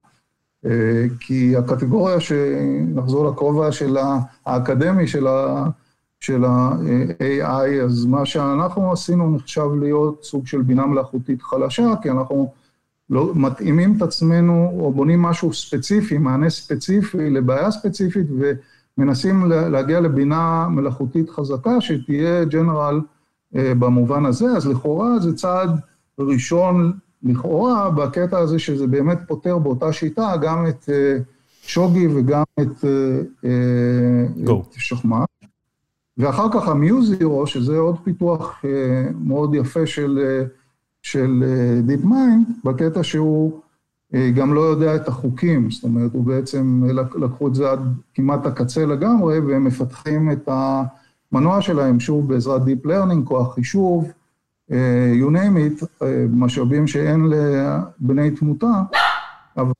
אה, 0.65 1.05
כי 1.19 1.57
הקטגוריה, 1.57 2.19
שנחזור 2.19 3.25
לכובע 3.25 3.71
של 3.71 3.97
האקדמי, 4.45 5.07
של 5.07 5.27
ה... 5.27 5.65
של 6.21 6.45
ה-AI, 6.45 7.83
אז 7.83 8.05
מה 8.05 8.25
שאנחנו 8.25 8.91
עשינו 8.91 9.35
נחשב 9.35 9.67
להיות 9.79 10.23
סוג 10.23 10.47
של 10.47 10.61
בינה 10.61 10.85
מלאכותית 10.85 11.41
חלשה, 11.41 11.93
כי 12.01 12.09
אנחנו 12.09 12.53
לא, 13.11 13.31
מתאימים 13.35 13.97
את 13.97 14.01
עצמנו 14.01 14.77
או 14.79 14.91
בונים 14.91 15.21
משהו 15.21 15.53
ספציפי, 15.53 16.17
מענה 16.17 16.49
ספציפי 16.49 17.29
לבעיה 17.29 17.71
ספציפית, 17.71 18.27
ומנסים 18.97 19.45
להגיע 19.51 19.99
לבינה 19.99 20.67
מלאכותית 20.69 21.29
חזקה 21.29 21.81
שתהיה 21.81 22.45
general 22.45 23.01
אה, 23.55 23.73
במובן 23.79 24.25
הזה, 24.25 24.45
אז 24.45 24.67
לכאורה 24.67 25.19
זה 25.19 25.35
צעד 25.35 25.69
ראשון, 26.19 26.91
לכאורה, 27.23 27.89
בקטע 27.89 28.39
הזה 28.39 28.59
שזה 28.59 28.87
באמת 28.87 29.19
פותר 29.27 29.57
באותה 29.57 29.93
שיטה 29.93 30.33
גם 30.41 30.67
את 30.67 30.89
אה, 30.89 31.17
שוגי 31.61 32.07
וגם 32.07 32.43
את, 32.61 32.85
אה, 33.45 34.25
את 34.43 34.73
שחמט. 34.73 35.29
ואחר 36.17 36.47
כך 36.53 36.67
ה 36.67 36.77
MuZero, 36.77 37.47
שזה 37.47 37.77
עוד 37.77 37.95
פיתוח 38.03 38.61
אה, 38.65 39.09
מאוד 39.19 39.55
יפה 39.55 39.85
של, 39.85 40.19
אה, 40.23 40.45
של 41.11 41.43
DeepMind, 41.83 42.47
בקטע 42.63 43.03
שהוא 43.03 43.59
אה, 44.13 44.31
גם 44.35 44.53
לא 44.53 44.61
יודע 44.61 44.95
את 44.95 45.07
החוקים, 45.07 45.71
זאת 45.71 45.83
אומרת, 45.83 46.13
הוא 46.13 46.23
בעצם, 46.23 46.83
לקחו 47.21 47.47
את 47.47 47.55
זה 47.55 47.71
עד 47.71 47.79
כמעט 48.13 48.45
הקצה 48.45 48.85
לגמרי, 48.85 49.39
והם 49.39 49.63
מפתחים 49.63 50.31
את 50.31 50.49
המנוע 51.31 51.61
שלהם, 51.61 51.99
שוב 51.99 52.27
בעזרת 52.27 52.65
deep 52.65 52.85
learning, 52.85 53.27
כוח 53.27 53.55
חישוב, 53.55 54.11
you 55.19 55.29
name 55.33 55.81
it, 55.81 55.85
משאבים 56.29 56.87
שאין 56.87 57.29
לבני 57.29 58.31
תמותה, 58.31 58.81
אבל 59.57 59.71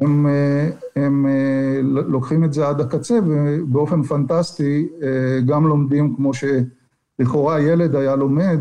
הם, 0.00 0.26
אה, 0.26 0.70
הם 0.96 1.26
אה, 1.26 1.80
לוקחים 1.82 2.44
את 2.44 2.52
זה 2.52 2.68
עד 2.68 2.80
הקצה 2.80 3.18
ובאופן 3.26 4.02
פנטסטי 4.02 4.88
אה, 5.02 5.40
גם 5.46 5.66
לומדים 5.66 6.16
כמו 6.16 6.30
שלכאורה 6.34 7.60
ילד 7.60 7.94
היה 7.96 8.16
לומד, 8.16 8.60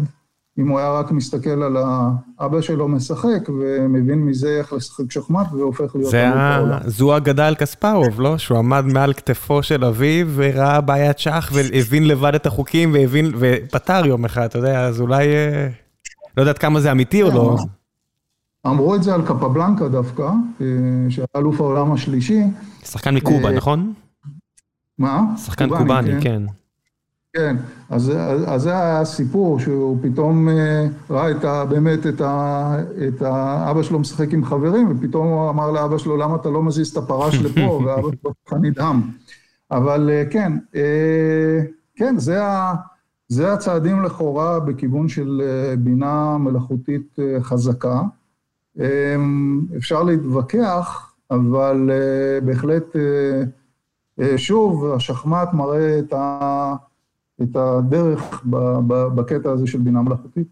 אם 0.60 0.68
הוא 0.68 0.80
היה 0.80 0.92
רק 0.92 1.12
מסתכל 1.12 1.64
על 1.64 1.78
האבא 2.40 2.62
שלו 2.62 2.88
משחק 2.88 3.50
ומבין 3.50 4.20
מזה 4.20 4.58
איך 4.58 4.74
לשחק 4.74 5.12
שחמט 5.12 5.48
והופך 5.52 5.96
להיות 5.96 6.14
אלוף 6.14 6.36
העולם. 6.36 6.80
זו 6.86 7.18
אגדה 7.18 7.48
על 7.48 7.56
קספרוב, 7.56 8.22
לא? 8.22 8.38
שהוא 8.38 8.58
עמד 8.58 8.86
מעל 8.86 9.14
כתפו 9.14 9.64
של 9.64 9.86
אביו 9.86 10.28
וראה 10.36 10.82
בעיית 10.82 11.20
שח 11.20 11.52
והבין 11.54 12.08
לבד 12.08 12.36
את 12.36 12.46
החוקים 12.46 12.94
והבין, 12.94 13.32
ופתר 13.40 14.06
יום 14.06 14.26
אחד, 14.26 14.44
אתה 14.44 14.58
יודע, 14.58 14.86
אז 14.86 15.02
אולי, 15.02 15.28
לא 16.38 16.42
יודעת 16.42 16.58
כמה 16.58 16.80
זה 16.80 16.92
אמיתי 16.92 17.24
או 17.24 17.32
לא. 17.32 17.58
אמרו 18.68 18.96
את 18.96 19.04
זה 19.04 19.14
על 19.14 19.22
קפבלנקה 19.22 19.88
דווקא, 19.88 20.30
אה, 20.62 20.66
שהיה 21.10 21.28
אלוף 21.36 21.62
העולם 21.62 21.92
השלישי. 21.92 22.42
שחקן 22.84 23.16
מקובה, 23.16 23.50
אה, 23.50 23.56
נכון? 23.56 23.94
מה? 25.00 25.22
שחקן 25.38 25.70
קובאני, 25.70 26.22
כן. 26.22 26.44
כן. 27.34 27.58
כן, 27.58 27.64
אז, 27.90 28.12
אז 28.46 28.62
זה 28.62 29.00
הסיפור, 29.00 29.60
שהוא 29.60 29.98
פתאום 30.02 30.50
אה, 30.50 30.88
ראה 31.10 31.32
את 31.32 31.44
ה, 31.44 31.66
באמת 31.66 32.08
את, 32.08 32.22
ה, 32.22 32.76
את 33.08 33.22
האבא 33.22 33.84
שלו 33.84 34.00
משחק 34.00 34.34
עם 34.34 34.46
חברים, 34.46 34.92
ופתאום 34.92 35.28
הוא 35.28 35.50
אמר 35.50 35.72
לאבא 35.72 35.98
שלו, 35.98 36.18
למה 36.18 36.36
אתה 36.36 36.50
לא 36.50 36.64
מזיז 36.64 36.90
את 36.90 36.98
הפרש 36.98 37.36
לפה, 37.36 37.60
ואבא 37.86 38.10
שלו 38.22 38.34
ככה 38.46 38.56
נדהם. 38.56 39.02
אבל 39.72 40.10
כן, 40.30 40.54
כן, 41.96 42.18
זה, 42.18 42.46
ה, 42.46 42.74
זה 43.28 43.54
הצעדים 43.54 44.04
לכאורה 44.04 44.60
בכיוון 44.60 45.10
של 45.10 45.42
בינה 45.80 46.38
מלאכותית 46.38 47.20
חזקה. 47.42 48.02
אפשר 49.78 50.04
להתווכח, 50.04 51.12
אבל 51.32 51.90
אה, 51.92 52.42
בהחלט, 52.42 52.96
אה, 52.96 53.44
אה, 54.20 54.38
שוב, 54.38 54.86
השחמט 54.86 55.50
מראה 55.54 56.00
את, 56.00 56.14
ה, 56.14 56.76
את 57.42 57.56
הדרך 57.56 58.44
בקטע 59.16 59.52
הזה 59.52 59.68
של 59.68 59.78
בינה 59.78 60.02
מלאכותית. 60.02 60.48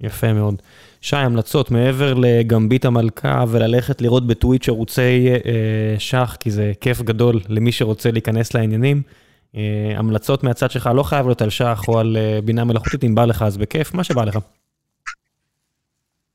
יפה 0.00 0.32
מאוד. 0.32 0.62
שי, 1.00 1.16
המלצות 1.16 1.70
מעבר 1.70 2.14
לגמבית 2.14 2.84
המלכה 2.84 3.44
וללכת 3.48 4.02
לראות 4.02 4.26
בטוויץ' 4.26 4.68
ערוצי 4.68 5.28
אה, 5.28 5.94
שח, 5.98 6.36
כי 6.40 6.50
זה 6.50 6.72
כיף 6.80 7.02
גדול 7.02 7.40
למי 7.48 7.72
שרוצה 7.72 8.10
להיכנס 8.10 8.54
לעניינים. 8.54 9.02
אה, 9.56 9.94
המלצות 9.96 10.44
מהצד 10.44 10.70
שלך 10.70 10.90
לא 10.94 11.02
חייב 11.02 11.26
להיות 11.26 11.42
על 11.42 11.50
שח 11.50 11.84
או 11.88 11.98
על 11.98 12.16
אה, 12.16 12.40
בינה 12.44 12.64
מלאכותית, 12.64 13.04
אם 13.04 13.14
בא 13.14 13.24
לך 13.24 13.42
אז 13.42 13.56
בכיף, 13.56 13.94
מה 13.94 14.04
שבא 14.04 14.24
לך. 14.24 14.38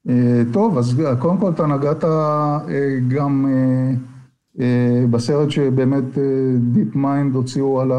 אה, 0.10 0.42
טוב, 0.54 0.78
אז 0.78 1.02
קודם 1.20 1.38
כל 1.38 1.52
אתה 1.52 1.68
נגעת 1.68 2.04
אה, 2.04 2.60
גם 3.08 3.46
אה, 3.50 3.96
בסרט 5.10 5.50
שבאמת 5.50 6.04
DeepMind 6.60 7.36
הוציאו 7.36 7.82
על, 7.82 7.92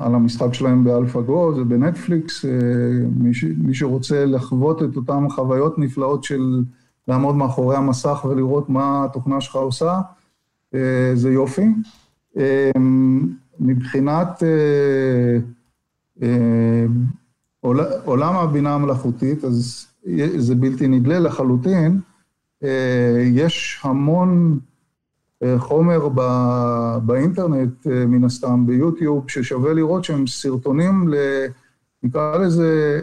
על 0.00 0.14
המשחק 0.14 0.54
שלהם 0.54 0.84
ב 0.84 1.20
AlphaGo, 1.20 1.54
זה 1.54 1.64
בנטפליקס, 1.64 2.44
מי, 3.16 3.34
ש, 3.34 3.44
מי 3.58 3.74
שרוצה 3.74 4.24
לחוות 4.24 4.82
את 4.82 4.96
אותן 4.96 5.28
חוויות 5.30 5.78
נפלאות 5.78 6.24
של 6.24 6.62
לעמוד 7.08 7.34
מאחורי 7.34 7.76
המסך 7.76 8.26
ולראות 8.28 8.68
מה 8.68 9.04
התוכנה 9.04 9.40
שלך 9.40 9.56
עושה, 9.56 10.00
זה 11.14 11.32
יופי. 11.32 11.66
מבחינת 13.60 14.42
עולם 18.04 18.36
הבינה 18.36 18.74
המלאכותית, 18.74 19.44
אז 19.44 19.86
זה 20.36 20.54
בלתי 20.54 20.88
נדלה 20.88 21.18
לחלוטין. 21.18 22.00
אה, 22.64 23.22
יש 23.26 23.80
המון 23.82 24.58
אה, 24.58 24.71
חומר 25.58 26.08
באינטרנט, 27.02 27.86
אה, 27.86 28.06
מן 28.06 28.24
הסתם, 28.24 28.66
ביוטיוב, 28.66 29.30
ששווה 29.30 29.72
לראות 29.72 30.04
שהם 30.04 30.26
סרטונים, 30.26 31.08
ל... 31.08 31.14
נקרא 32.02 32.36
לזה, 32.36 33.00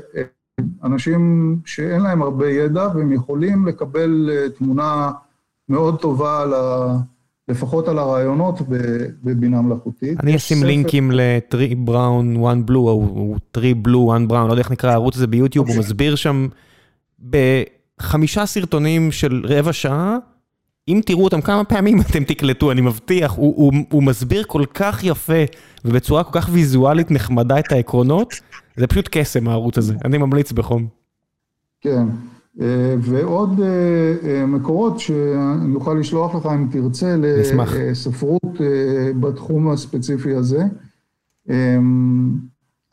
אנשים 0.84 1.56
שאין 1.66 2.02
להם 2.02 2.22
הרבה 2.22 2.50
ידע, 2.50 2.88
והם 2.96 3.12
יכולים 3.12 3.68
לקבל 3.68 4.30
תמונה 4.58 5.12
מאוד 5.70 6.00
טובה 6.00 6.42
על 6.42 6.54
ה... 6.54 6.96
לפחות 7.50 7.88
על 7.88 8.00
הרעיונות 8.00 8.62
בבינה 9.24 9.62
מלאכותית. 9.62 10.20
אני 10.20 10.36
אשים 10.36 10.64
לינקים 10.64 11.12
ל-3 11.12 11.90
brown 11.90 12.46
1 12.46 12.58
blue, 12.70 12.76
או 12.76 13.36
3 13.58 13.66
blue 13.86 14.12
1 14.12 14.22
brown, 14.30 14.48
לא 14.48 14.52
יודע 14.52 14.60
איך 14.60 14.72
נקרא 14.72 14.92
הערוץ 14.92 15.16
הזה 15.16 15.28
ביוטיוב, 15.28 15.68
הוא 15.68 15.76
אוקיי. 15.76 15.86
מסביר 15.86 16.16
שם 16.16 16.48
בחמישה 17.30 18.46
סרטונים 18.46 19.12
של 19.12 19.42
רבע 19.46 19.74
שעה, 19.74 20.18
אם 20.90 21.02
תראו 21.06 21.24
אותם 21.24 21.42
כמה 21.42 21.64
פעמים 21.64 22.02
אתם 22.10 22.24
תקלטו, 22.24 22.72
אני 22.72 22.82
מבטיח, 22.82 23.32
הוא, 23.32 23.54
הוא, 23.56 23.74
הוא 23.92 24.04
מסביר 24.04 24.44
כל 24.48 24.64
כך 24.74 25.04
יפה 25.04 25.44
ובצורה 25.86 26.24
כל 26.24 26.40
כך 26.40 26.50
ויזואלית 26.52 27.12
נחמדה 27.12 27.60
את 27.60 27.72
העקרונות, 27.72 28.34
זה 28.78 28.88
פשוט 28.88 29.10
קסם 29.12 29.48
הערוץ 29.48 29.78
הזה, 29.78 29.94
אני 30.06 30.18
ממליץ 30.18 30.52
בחום. 30.52 30.88
כן, 31.82 32.08
ועוד 33.00 33.60
מקורות 34.48 35.00
שאני 35.00 35.76
אוכל 35.76 35.94
לשלוח 35.94 36.36
לך 36.36 36.46
אם 36.46 36.68
תרצה 36.72 37.16
לספרות 37.18 38.58
בתחום 39.20 39.70
הספציפי 39.70 40.36
הזה. 40.36 40.64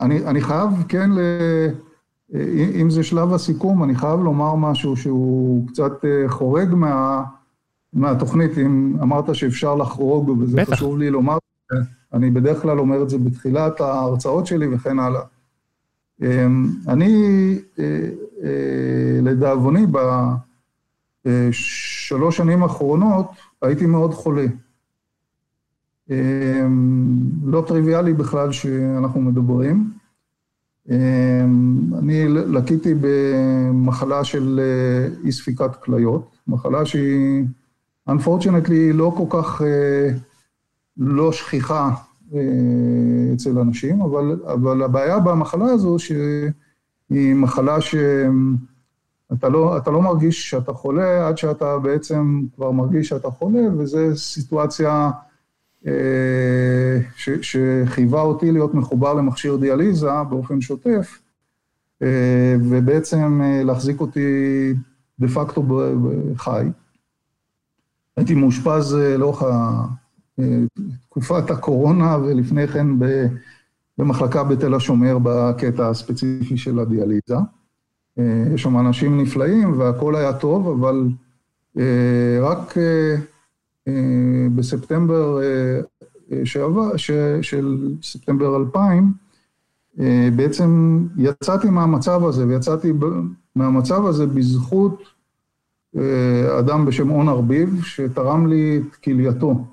אני, 0.01 0.25
אני 0.25 0.41
חייב, 0.41 0.69
כן, 0.87 1.11
ל... 1.11 1.19
אם 2.81 2.89
זה 2.89 3.03
שלב 3.03 3.33
הסיכום, 3.33 3.83
אני 3.83 3.95
חייב 3.95 4.19
לומר 4.19 4.55
משהו 4.55 4.95
שהוא 4.95 5.67
קצת 5.67 5.91
חורג 6.27 6.73
מה, 6.73 7.23
מהתוכנית, 7.93 8.57
אם 8.57 8.97
אמרת 9.01 9.35
שאפשר 9.35 9.75
לחרוג, 9.75 10.29
וזה 10.29 10.57
בטח. 10.57 10.73
חשוב 10.73 10.97
לי 10.97 11.09
לומר, 11.09 11.37
אני 12.13 12.31
בדרך 12.31 12.61
כלל 12.61 12.79
אומר 12.79 13.03
את 13.03 13.09
זה 13.09 13.17
בתחילת 13.17 13.81
ההרצאות 13.81 14.45
שלי 14.45 14.75
וכן 14.75 14.99
הלאה. 14.99 15.21
אני, 16.87 17.55
לדאבוני, 19.21 19.85
בשלוש 21.25 22.37
שנים 22.37 22.63
האחרונות 22.63 23.27
הייתי 23.61 23.85
מאוד 23.85 24.13
חולה. 24.13 24.45
לא 27.43 27.63
טריוויאלי 27.67 28.13
בכלל 28.13 28.51
שאנחנו 28.51 29.21
מדברים. 29.21 29.91
אני 31.99 32.27
לקיתי 32.27 32.93
במחלה 33.01 34.23
של 34.23 34.59
אי 35.23 35.31
ספיקת 35.31 35.75
כליות, 35.75 36.37
מחלה 36.47 36.85
שהיא, 36.85 37.45
unfortunately, 38.09 38.93
לא 38.93 39.13
כל 39.17 39.25
כך 39.29 39.61
לא 40.97 41.31
שכיחה 41.31 41.91
אצל 43.33 43.59
אנשים, 43.59 44.01
אבל, 44.01 44.39
אבל 44.53 44.83
הבעיה 44.83 45.19
במחלה 45.19 45.65
הזו 45.65 45.99
שהיא 45.99 47.35
מחלה 47.35 47.81
שאתה 47.81 49.49
לא, 49.49 49.77
לא 49.87 50.01
מרגיש 50.01 50.49
שאתה 50.49 50.73
חולה 50.73 51.27
עד 51.27 51.37
שאתה 51.37 51.79
בעצם 51.79 52.41
כבר 52.55 52.71
מרגיש 52.71 53.07
שאתה 53.07 53.29
חולה, 53.29 53.61
וזו 53.77 53.99
סיטואציה 54.15 55.11
ש, 57.15 57.29
שחייבה 57.41 58.21
אותי 58.21 58.51
להיות 58.51 58.73
מחובר 58.73 59.13
למכשיר 59.13 59.55
דיאליזה 59.55 60.23
באופן 60.29 60.61
שוטף, 60.61 61.19
ובעצם 62.69 63.41
להחזיק 63.63 64.01
אותי 64.01 64.73
דה 65.19 65.27
פקטו 65.27 65.63
בחי. 65.63 66.67
הייתי 68.17 68.35
מאושפז 68.35 68.95
לאורך 69.17 69.43
תקופת 71.09 71.51
הקורונה 71.51 72.17
ולפני 72.17 72.67
כן 72.67 72.87
במחלקה 73.97 74.43
בתל 74.43 74.73
השומר 74.73 75.17
בקטע 75.23 75.89
הספציפי 75.89 76.57
של 76.57 76.79
הדיאליזה. 76.79 77.35
יש 78.53 78.63
שם 78.63 78.77
אנשים 78.79 79.21
נפלאים 79.21 79.79
והכל 79.79 80.15
היה 80.15 80.33
טוב, 80.33 80.67
אבל 80.67 81.09
רק 82.41 82.75
בספטמבר 84.55 85.39
שעבר, 86.43 86.97
של 87.41 87.95
ספטמבר 88.03 88.57
2000, 88.57 89.13
בעצם 90.35 90.99
יצאתי 91.17 91.69
מהמצב 91.69 92.25
הזה, 92.25 92.47
ויצאתי 92.47 92.93
מהמצב 93.55 94.05
הזה 94.05 94.27
בזכות 94.27 95.03
אדם 96.59 96.85
בשם 96.85 97.09
און 97.09 97.29
ארביב, 97.29 97.81
שתרם 97.83 98.47
לי 98.47 98.77
את 98.77 98.95
כלייתו. 98.95 99.65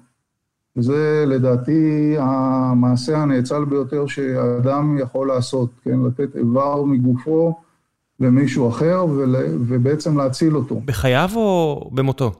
וזה 0.76 1.24
לדעתי 1.26 2.14
המעשה 2.18 3.18
הנאצל 3.18 3.64
ביותר 3.64 4.06
שאדם 4.06 4.98
יכול 4.98 5.28
לעשות, 5.28 5.70
כן? 5.84 5.98
לתת 6.06 6.36
איבר 6.36 6.84
מגופו 6.84 7.54
למישהו 8.20 8.68
אחר 8.68 9.06
ול, 9.10 9.36
ובעצם 9.68 10.18
להציל 10.18 10.56
אותו. 10.56 10.80
בחייו 10.84 11.30
או 11.36 11.90
במותו? 11.92 12.32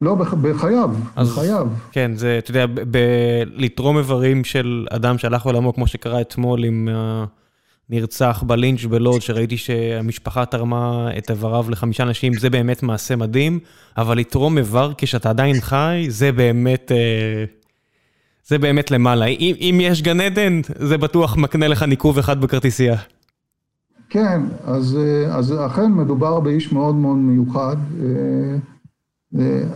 לא, 0.00 0.14
בחייו, 0.14 0.90
אז, 1.16 1.30
בחייו. 1.30 1.68
כן, 1.92 2.12
זה, 2.14 2.38
אתה 2.38 2.50
יודע, 2.50 2.66
לתרום 3.44 3.98
איברים 3.98 4.44
של 4.44 4.86
אדם 4.90 5.18
שהלך 5.18 5.46
לעולמו, 5.46 5.74
כמו 5.74 5.86
שקרה 5.86 6.20
אתמול 6.20 6.64
עם 6.64 6.88
הנרצח 7.90 8.44
בלינץ' 8.46 8.84
בלוד, 8.84 9.22
שראיתי 9.22 9.56
שהמשפחה 9.56 10.44
תרמה 10.44 11.10
את 11.18 11.30
איבריו 11.30 11.66
לחמישה 11.70 12.02
אנשים, 12.02 12.34
זה 12.34 12.50
באמת 12.50 12.82
מעשה 12.82 13.16
מדהים, 13.16 13.58
אבל 13.96 14.18
לתרום 14.18 14.58
איבר 14.58 14.92
כשאתה 14.98 15.30
עדיין 15.30 15.60
חי, 15.60 16.06
זה 16.08 16.32
באמת... 16.32 16.92
זה 18.46 18.58
באמת 18.58 18.90
למעלה. 18.90 19.26
אם, 19.26 19.54
אם 19.60 19.78
יש 19.82 20.02
גן 20.02 20.20
עדן, 20.20 20.60
זה 20.78 20.98
בטוח 20.98 21.36
מקנה 21.36 21.68
לך 21.68 21.82
ניקוב 21.82 22.18
אחד 22.18 22.40
בכרטיסייה. 22.40 22.96
כן, 24.10 24.42
אז, 24.64 24.98
אז 25.30 25.54
אכן 25.66 25.92
מדובר 25.92 26.40
באיש 26.40 26.72
מאוד 26.72 26.94
מאוד 26.94 27.16
מיוחד. 27.16 27.76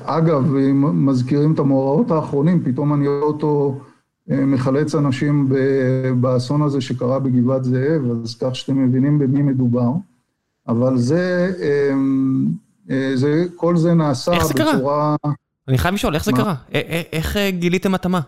אגב, 0.04 0.54
אם 0.54 1.06
מזכירים 1.06 1.54
את 1.54 1.58
המאורעות 1.58 2.10
האחרונים, 2.10 2.62
פתאום 2.64 2.94
אני 2.94 3.08
רואה 3.08 3.20
אותו 3.20 3.80
מחלץ 4.28 4.94
אנשים 4.94 5.48
באסון 6.20 6.62
הזה 6.62 6.80
שקרה 6.80 7.18
בגבעת 7.18 7.64
זאב, 7.64 8.02
אז 8.24 8.36
כך 8.40 8.56
שאתם 8.56 8.84
מבינים 8.84 9.18
במי 9.18 9.42
מדובר. 9.42 9.90
אבל 10.68 10.98
זה, 10.98 11.52
זה 13.14 13.44
כל 13.56 13.76
זה 13.76 13.94
נעשה 13.94 14.32
איך 14.32 14.46
זה 14.46 14.54
בצורה... 14.54 15.16
קרה? 15.22 15.32
אני 15.68 15.78
חייב 15.78 15.94
לשאול, 15.94 16.14
איך 16.14 16.24
זה 16.24 16.32
מה? 16.32 16.38
קרה? 16.38 16.54
איך 17.12 17.36
גיליתם 17.48 17.94
התאמה? 17.94 18.20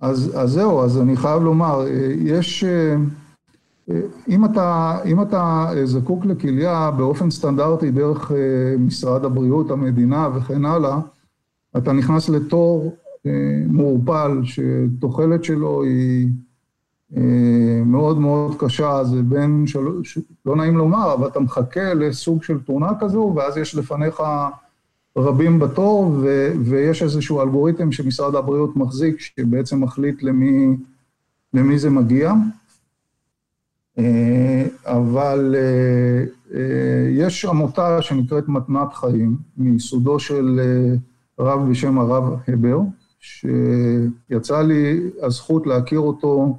אז, 0.00 0.32
אז 0.36 0.50
זהו, 0.50 0.80
אז 0.80 0.98
אני 1.00 1.16
חייב 1.16 1.42
לומר, 1.42 1.84
יש... 2.18 2.64
אם 4.28 4.44
אתה, 4.44 4.98
אם 5.04 5.22
אתה 5.22 5.70
זקוק 5.84 6.24
לכליה 6.24 6.90
באופן 6.90 7.30
סטנדרטי 7.30 7.90
דרך 7.90 8.32
משרד 8.78 9.24
הבריאות, 9.24 9.70
המדינה 9.70 10.28
וכן 10.34 10.64
הלאה, 10.64 10.98
אתה 11.76 11.92
נכנס 11.92 12.28
לתור 12.28 12.96
מעורפל 13.68 14.40
שתוחלת 14.44 15.44
שלו 15.44 15.82
היא 15.82 16.28
מאוד 17.86 18.18
מאוד 18.18 18.56
קשה, 18.58 19.04
זה 19.04 19.22
בין, 19.22 19.66
של... 19.66 19.80
לא 20.46 20.56
נעים 20.56 20.76
לומר, 20.76 21.14
אבל 21.14 21.28
אתה 21.28 21.40
מחכה 21.40 21.94
לסוג 21.94 22.42
של 22.42 22.60
תאונה 22.60 22.90
כזו, 23.00 23.32
ואז 23.36 23.56
יש 23.56 23.74
לפניך 23.74 24.22
רבים 25.16 25.58
בתור, 25.58 26.04
ו... 26.04 26.52
ויש 26.64 27.02
איזשהו 27.02 27.42
אלגוריתם 27.42 27.92
שמשרד 27.92 28.34
הבריאות 28.34 28.76
מחזיק, 28.76 29.20
שבעצם 29.20 29.80
מחליט 29.80 30.22
למי, 30.22 30.76
למי 31.54 31.78
זה 31.78 31.90
מגיע. 31.90 32.32
אבל 34.86 35.54
יש 37.10 37.44
עמותה 37.44 38.02
שנקראת 38.02 38.48
מתנת 38.48 38.94
חיים, 38.94 39.36
מיסודו 39.56 40.18
של 40.18 40.60
רב 41.38 41.70
בשם 41.70 41.98
הרב 41.98 42.24
הבר, 42.48 42.80
שיצא 43.22 44.62
לי 44.62 45.00
הזכות 45.22 45.66
להכיר 45.66 46.00
אותו 46.00 46.58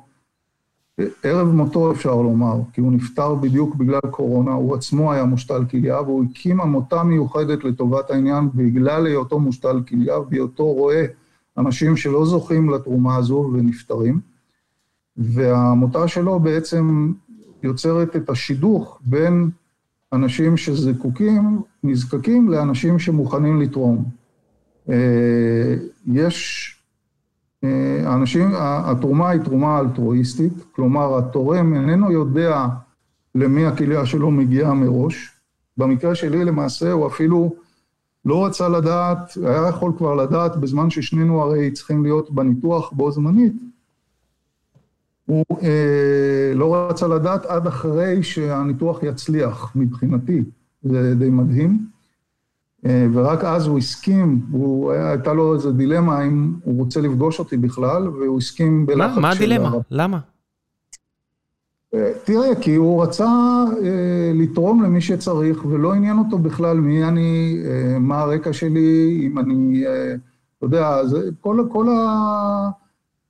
ערב 1.23 1.47
מותו 1.47 1.91
אפשר 1.91 2.15
לומר, 2.15 2.55
כי 2.73 2.81
הוא 2.81 2.91
נפטר 2.91 3.35
בדיוק 3.35 3.75
בגלל 3.75 3.99
קורונה, 4.11 4.53
הוא 4.53 4.75
עצמו 4.75 5.13
היה 5.13 5.25
מושתל 5.25 5.65
כליה, 5.71 6.01
והוא 6.01 6.25
הקים 6.31 6.61
עמותה 6.61 7.03
מיוחדת 7.03 7.63
לטובת 7.63 8.11
העניין 8.11 8.49
בגלל 8.53 9.05
היותו 9.05 9.39
מושתל 9.39 9.81
כליה, 9.87 10.19
בהיותו 10.19 10.65
רואה 10.65 11.05
אנשים 11.57 11.97
שלא 11.97 12.25
זוכים 12.25 12.69
לתרומה 12.69 13.15
הזו 13.15 13.49
ונפטרים. 13.53 14.19
והעמותה 15.17 16.07
שלו 16.07 16.39
בעצם 16.39 17.13
יוצרת 17.63 18.15
את 18.15 18.29
השידוך 18.29 18.99
בין 19.05 19.49
אנשים 20.13 20.57
שזקוקים, 20.57 21.61
נזקקים, 21.83 22.49
לאנשים 22.49 22.99
שמוכנים 22.99 23.61
לתרום. 23.61 24.05
יש, 26.07 26.69
האנשים, 28.05 28.51
התרומה 28.57 29.29
היא 29.29 29.41
תרומה 29.41 29.79
אלטרואיסטית, 29.79 30.53
כלומר 30.71 31.17
התורם 31.17 31.73
איננו 31.73 32.11
יודע 32.11 32.67
למי 33.35 33.65
הכליה 33.65 34.05
שלו 34.05 34.31
מגיעה 34.31 34.73
מראש. 34.73 35.29
במקרה 35.77 36.15
שלי 36.15 36.45
למעשה 36.45 36.91
הוא 36.91 37.07
אפילו 37.07 37.55
לא 38.25 38.45
רצה 38.45 38.69
לדעת, 38.69 39.37
היה 39.43 39.67
יכול 39.67 39.93
כבר 39.97 40.15
לדעת 40.15 40.57
בזמן 40.57 40.89
ששנינו 40.89 41.41
הרי 41.41 41.71
צריכים 41.71 42.03
להיות 42.03 42.31
בניתוח 42.31 42.91
בו 42.91 43.11
זמנית, 43.11 43.53
הוא 45.25 45.45
אה, 45.61 46.51
לא 46.55 46.75
רצה 46.75 47.07
לדעת 47.07 47.45
עד 47.45 47.67
אחרי 47.67 48.23
שהניתוח 48.23 49.03
יצליח 49.03 49.71
מבחינתי, 49.75 50.41
זה 50.83 51.15
די 51.15 51.29
מדהים. 51.29 51.92
אה, 52.85 53.07
ורק 53.13 53.43
אז 53.43 53.67
הוא 53.67 53.77
הסכים, 53.77 54.41
הוא, 54.51 54.91
הייתה 54.91 55.33
לו 55.33 55.53
איזו 55.53 55.71
דילמה 55.71 56.23
אם 56.23 56.53
הוא 56.63 56.77
רוצה 56.79 57.01
לפגוש 57.01 57.39
אותי 57.39 57.57
בכלל, 57.57 58.07
והוא 58.07 58.37
הסכים 58.37 58.85
בלחץ 58.85 59.15
של... 59.15 59.21
מה 59.21 59.29
הדילמה? 59.29 59.71
למה? 59.91 60.19
אה, 61.93 62.11
תראה, 62.23 62.55
כי 62.61 62.75
הוא 62.75 63.03
רצה 63.03 63.29
אה, 63.83 64.31
לתרום 64.33 64.83
למי 64.83 65.01
שצריך, 65.01 65.65
ולא 65.65 65.93
עניין 65.93 66.17
אותו 66.17 66.37
בכלל 66.37 66.77
מי 66.77 67.03
אני, 67.03 67.61
אה, 67.65 67.99
מה 67.99 68.21
הרקע 68.21 68.53
שלי, 68.53 69.21
אם 69.23 69.39
אני, 69.39 69.87
אה, 69.87 70.13
אתה 70.57 70.65
יודע, 70.65 71.05
זה, 71.05 71.29
כל, 71.41 71.67
כל, 71.71 71.87
ה, 71.89 72.69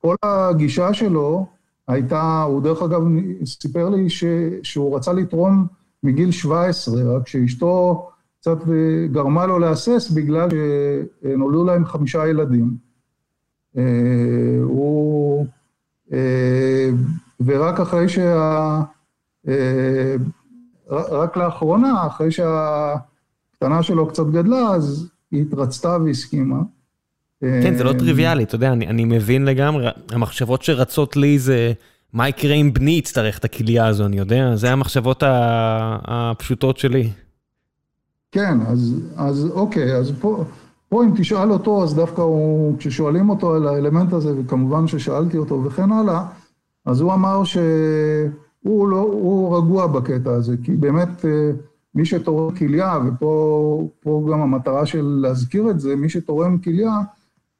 כל 0.02 0.16
הגישה 0.24 0.94
שלו 0.94 1.46
הייתה, 1.88 2.42
הוא 2.42 2.62
דרך 2.62 2.82
אגב 2.82 3.02
סיפר 3.46 3.90
לי 3.90 4.10
ש, 4.10 4.24
שהוא 4.64 4.96
רצה 4.96 5.14
לתרום 5.14 5.68
מגיל 6.04 6.32
17, 6.32 7.16
רק 7.16 7.28
שאשתו 7.28 8.08
קצת 8.44 8.58
גרמה 9.12 9.46
לו 9.46 9.60
להסס 9.60 10.12
בגלל 10.12 10.50
שנולדו 10.50 11.66
להם 11.66 11.86
חמישה 11.86 12.28
ילדים. 12.28 12.78
הוא... 14.64 15.46
ורק 17.46 17.80
אחרי 17.80 18.10
שה... 18.10 18.82
רק 20.90 21.38
לאחרונה, 21.38 22.08
אחרי 22.08 22.32
שהקטנה 22.32 23.84
שלו 23.84 24.08
קצת 24.08 24.26
גדלה, 24.28 24.68
אז 24.68 25.10
היא 25.32 25.42
התרצתה 25.42 25.98
והסכימה. 26.06 26.60
כן, 27.42 27.76
זה 27.78 27.84
לא 27.84 27.94
טריוויאלי, 27.94 28.44
אתה 28.44 28.56
יודע, 28.56 28.72
אני, 28.72 28.88
אני 28.88 29.06
מבין 29.06 29.46
לגמרי, 29.46 29.88
המחשבות 30.12 30.64
שרצות 30.64 31.16
לי 31.16 31.40
זה, 31.40 31.74
מה 32.14 32.30
יקרה 32.30 32.54
אם 32.54 32.74
בני 32.74 32.92
יצטרך 32.92 33.38
את 33.40 33.46
הכליה 33.46 33.88
הזו, 33.88 34.06
אני 34.06 34.18
יודע, 34.18 34.56
זה 34.56 34.72
המחשבות 34.72 35.24
הפשוטות 35.26 36.78
שלי. 36.78 37.10
כן, 38.34 38.58
אז, 38.68 38.96
אז 39.16 39.50
אוקיי, 39.54 39.96
אז 39.96 40.12
פה, 40.20 40.44
פה 40.90 41.04
אם 41.04 41.12
תשאל 41.16 41.52
אותו, 41.52 41.84
אז 41.84 41.96
דווקא 41.96 42.22
הוא, 42.22 42.78
כששואלים 42.78 43.30
אותו 43.30 43.54
על 43.54 43.68
האלמנט 43.68 44.14
הזה, 44.14 44.34
וכמובן 44.38 44.88
ששאלתי 44.88 45.38
אותו 45.38 45.64
וכן 45.64 45.92
הלאה, 45.92 46.26
אז 46.86 47.02
הוא 47.02 47.14
אמר 47.14 47.44
שהוא 47.44 48.88
לא, 48.88 49.00
הוא 49.00 49.58
רגוע 49.58 49.88
בקטע 49.88 50.32
הזה, 50.32 50.56
כי 50.64 50.72
באמת 50.72 51.26
אה, 51.26 51.52
מי 51.96 52.06
שתורם 52.06 52.56
כליה, 52.56 53.00
ופה 53.08 54.28
גם 54.32 54.42
המטרה 54.42 54.86
של 54.86 55.20
להזכיר 55.22 55.70
את 55.70 55.80
זה, 55.80 55.96
מי 55.96 56.10
שתורם 56.10 56.58
כליה, 56.58 57.00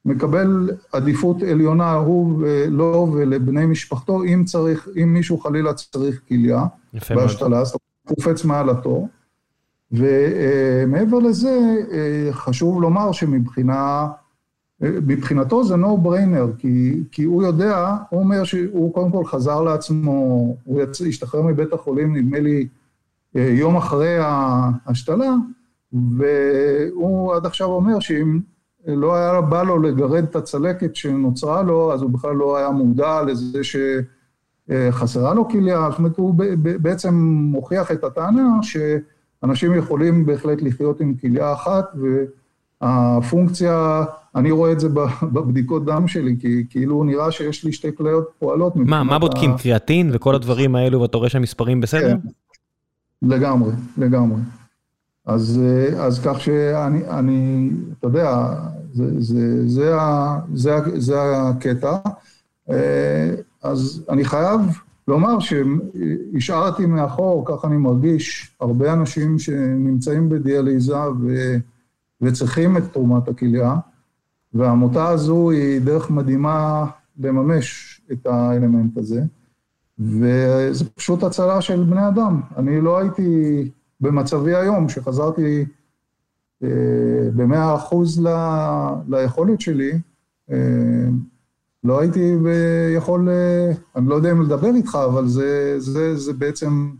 מקבל 0.04 0.70
עדיפות 0.92 1.42
עליונה, 1.42 1.92
הוא 1.92 2.38
ולו 2.38 3.10
ולבני 3.12 3.66
משפחתו, 3.66 4.24
אם 4.24 4.44
צריך, 4.44 4.88
אם 5.02 5.12
מישהו 5.12 5.38
חלילה 5.38 5.74
צריך 5.74 6.20
כליה 6.28 6.64
בהשתלה, 7.10 7.58
אז 7.58 7.72
הוא 7.72 8.16
קופץ 8.16 8.44
מעל 8.44 8.70
התור. 8.70 9.08
ומעבר 9.94 11.18
לזה, 11.18 11.76
חשוב 12.30 12.82
לומר 12.82 13.12
שמבחינה, 13.12 14.08
מבחינתו 14.80 15.64
זה 15.64 15.74
no 15.74 16.06
brainer, 16.06 16.58
כי, 16.58 17.02
כי 17.12 17.24
הוא 17.24 17.42
יודע, 17.42 17.96
הוא 18.10 18.20
אומר 18.20 18.44
שהוא 18.44 18.94
קודם 18.94 19.10
כל 19.10 19.24
חזר 19.24 19.62
לעצמו, 19.62 20.56
הוא 20.64 20.80
השתחרר 21.08 21.42
מבית 21.42 21.72
החולים, 21.72 22.16
נדמה 22.16 22.40
לי, 22.40 22.68
יום 23.34 23.76
אחרי 23.76 24.16
ההשתלה, 24.18 25.34
והוא 25.92 27.34
עד 27.34 27.46
עכשיו 27.46 27.68
אומר 27.68 28.00
שאם 28.00 28.40
לא 28.86 29.14
היה 29.14 29.40
בא 29.40 29.62
לו 29.62 29.82
לגרד 29.82 30.22
את 30.22 30.36
הצלקת 30.36 30.96
שנוצרה 30.96 31.62
לו, 31.62 31.92
אז 31.92 32.02
הוא 32.02 32.10
בכלל 32.10 32.34
לא 32.34 32.56
היה 32.56 32.70
מודע 32.70 33.22
לזה 33.22 33.58
שחסרה 34.70 35.34
לו 35.34 35.48
כליה, 35.48 35.88
זאת 35.90 35.98
אומרת, 35.98 36.16
הוא 36.16 36.34
בעצם 36.82 37.14
מוכיח 37.52 37.92
את 37.92 38.04
הטענה 38.04 38.58
שאנשים 39.44 39.74
יכולים 39.74 40.26
בהחלט 40.26 40.62
לחיות 40.62 41.00
עם 41.00 41.14
כליה 41.20 41.52
אחת, 41.52 41.92
והפונקציה, 42.80 44.04
אני 44.34 44.50
רואה 44.50 44.72
את 44.72 44.80
זה 44.80 44.88
בבדיקות 45.22 45.84
דם 45.84 46.08
שלי, 46.08 46.36
כי 46.40 46.64
כאילו 46.70 47.04
נראה 47.04 47.30
שיש 47.30 47.64
לי 47.64 47.72
שתי 47.72 47.96
כליות 47.96 48.30
פועלות. 48.38 48.76
מה, 48.76 49.04
מה 49.04 49.18
בודקים? 49.18 49.56
קריאטין 49.56 50.10
וכל 50.12 50.34
הדברים 50.34 50.76
האלו, 50.76 51.00
ואתה 51.00 51.16
רואה 51.18 51.28
שהמספרים 51.28 51.80
בסדר? 51.80 52.16
כן, 52.22 53.28
לגמרי, 53.28 53.72
לגמרי. 53.98 54.40
אז, 55.26 55.60
אז 55.98 56.20
כך 56.24 56.40
שאני, 56.40 57.08
אני, 57.08 57.70
אתה 57.98 58.06
יודע, 58.06 58.54
זה, 58.92 59.04
זה, 59.18 59.68
זה, 59.68 59.92
זה, 60.54 60.76
זה 60.94 61.16
הקטע. 61.36 61.96
אז 63.62 64.04
אני 64.08 64.24
חייב 64.24 64.60
לומר 65.08 65.38
שהשארתי 65.40 66.86
מאחור, 66.86 67.44
ככה 67.46 67.66
אני 67.66 67.76
מרגיש, 67.76 68.56
הרבה 68.60 68.92
אנשים 68.92 69.38
שנמצאים 69.38 70.28
בדיאליזה 70.28 71.10
ו, 71.20 71.56
וצריכים 72.20 72.76
את 72.76 72.82
תרומת 72.92 73.28
הכליה, 73.28 73.76
והעמותה 74.54 75.08
הזו 75.08 75.50
היא 75.50 75.80
דרך 75.80 76.10
מדהימה 76.10 76.86
לממש 77.18 78.00
את 78.12 78.26
האלמנט 78.26 78.98
הזה, 78.98 79.22
וזה 79.98 80.90
פשוט 80.94 81.22
הצלה 81.22 81.60
של 81.60 81.84
בני 81.84 82.08
אדם. 82.08 82.40
אני 82.56 82.80
לא 82.80 82.98
הייתי... 82.98 83.70
במצבי 84.00 84.54
היום, 84.54 84.88
שחזרתי 84.88 85.64
אה, 86.62 86.68
במאה 87.36 87.74
אחוז 87.74 88.26
ל, 88.26 88.28
ליכולת 89.08 89.60
שלי, 89.60 89.92
אה, 90.50 90.56
לא 91.84 92.00
הייתי 92.00 92.34
יכול, 92.96 93.28
אה, 93.28 93.72
אני 93.96 94.08
לא 94.08 94.14
יודע 94.14 94.32
אם 94.32 94.42
לדבר 94.42 94.74
איתך, 94.74 94.98
אבל 95.04 95.26
זה, 95.26 95.74
זה, 95.78 96.16
זה 96.16 96.32
בעצם 96.32 96.90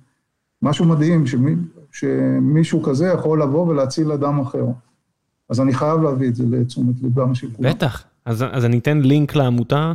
משהו 0.62 0.84
מדהים, 0.84 1.26
שמי, 1.26 1.54
שמישהו 1.92 2.82
כזה 2.82 3.06
יכול 3.06 3.42
לבוא 3.42 3.66
ולהציל 3.66 4.12
אדם 4.12 4.40
אחר. 4.40 4.64
אז 5.48 5.60
אני 5.60 5.74
חייב 5.74 6.00
להביא 6.00 6.28
את 6.28 6.36
זה 6.36 6.44
לתשומת 6.50 6.94
ליבם 7.02 7.34
של 7.34 7.48
כולם. 7.56 7.70
בטח, 7.70 8.04
אז, 8.24 8.44
אז 8.52 8.64
אני 8.64 8.78
אתן 8.78 8.98
לינק 8.98 9.34
לעמותה, 9.34 9.92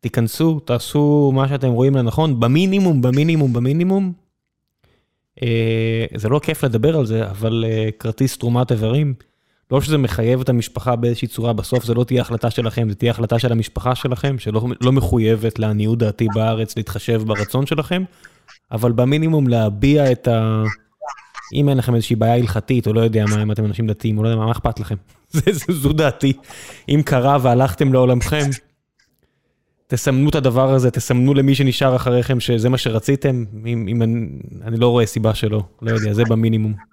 תיכנסו, 0.00 0.60
תעשו 0.60 1.32
מה 1.34 1.48
שאתם 1.48 1.68
רואים 1.68 1.94
לנכון, 1.94 2.40
במינימום, 2.40 3.02
במינימום, 3.02 3.52
במינימום, 3.52 4.12
אה, 5.42 6.06
זה 6.14 6.28
לא 6.28 6.38
כיף 6.38 6.64
לדבר 6.64 6.96
על 6.96 7.06
זה, 7.06 7.30
אבל 7.30 7.64
אה, 7.68 7.88
כרטיס 7.98 8.38
תרומת 8.38 8.72
איברים, 8.72 9.14
לא 9.70 9.80
שזה 9.80 9.98
מחייב 9.98 10.40
את 10.40 10.48
המשפחה 10.48 10.96
באיזושהי 10.96 11.28
צורה, 11.28 11.52
בסוף 11.52 11.84
זה 11.84 11.94
לא 11.94 12.04
תהיה 12.04 12.20
החלטה 12.20 12.50
שלכם, 12.50 12.88
זה 12.88 12.94
תהיה 12.94 13.10
החלטה 13.10 13.38
של 13.38 13.52
המשפחה 13.52 13.94
שלכם, 13.94 14.38
שלא 14.38 14.66
לא 14.80 14.92
מחויבת 14.92 15.58
לעניות 15.58 15.98
דעתי 15.98 16.26
בארץ 16.34 16.76
להתחשב 16.76 17.22
ברצון 17.26 17.66
שלכם, 17.66 18.04
אבל 18.72 18.92
במינימום 18.92 19.48
להביע 19.48 20.12
את 20.12 20.28
ה... 20.28 20.62
אם 21.54 21.68
אין 21.68 21.78
לכם 21.78 21.94
איזושהי 21.94 22.16
בעיה 22.16 22.34
הלכתית, 22.34 22.86
או 22.86 22.92
לא 22.92 23.00
יודע 23.00 23.24
מה, 23.30 23.42
אם 23.42 23.52
אתם 23.52 23.64
אנשים 23.64 23.86
דתיים, 23.86 24.18
או 24.18 24.22
לא 24.22 24.28
יודע 24.28 24.40
מה, 24.40 24.46
מה 24.46 24.52
אכפת 24.52 24.80
לכם? 24.80 24.96
זו 25.82 25.92
דעתי. 25.92 26.32
אם 26.88 27.02
קרה 27.04 27.38
והלכתם 27.42 27.92
לעולמכם, 27.92 28.50
תסמנו 29.86 30.28
את 30.28 30.34
הדבר 30.34 30.74
הזה, 30.74 30.90
תסמנו 30.90 31.34
למי 31.34 31.54
שנשאר 31.54 31.96
אחריכם 31.96 32.40
שזה 32.40 32.68
מה 32.68 32.78
שרציתם, 32.78 33.44
אם, 33.66 33.88
אם 33.88 34.02
אני, 34.02 34.26
אני 34.62 34.76
לא 34.76 34.88
רואה 34.88 35.06
סיבה 35.06 35.34
שלא, 35.34 35.62
לא 35.82 35.90
יודע, 35.90 36.12
זה 36.12 36.22
במינימום. 36.24 36.91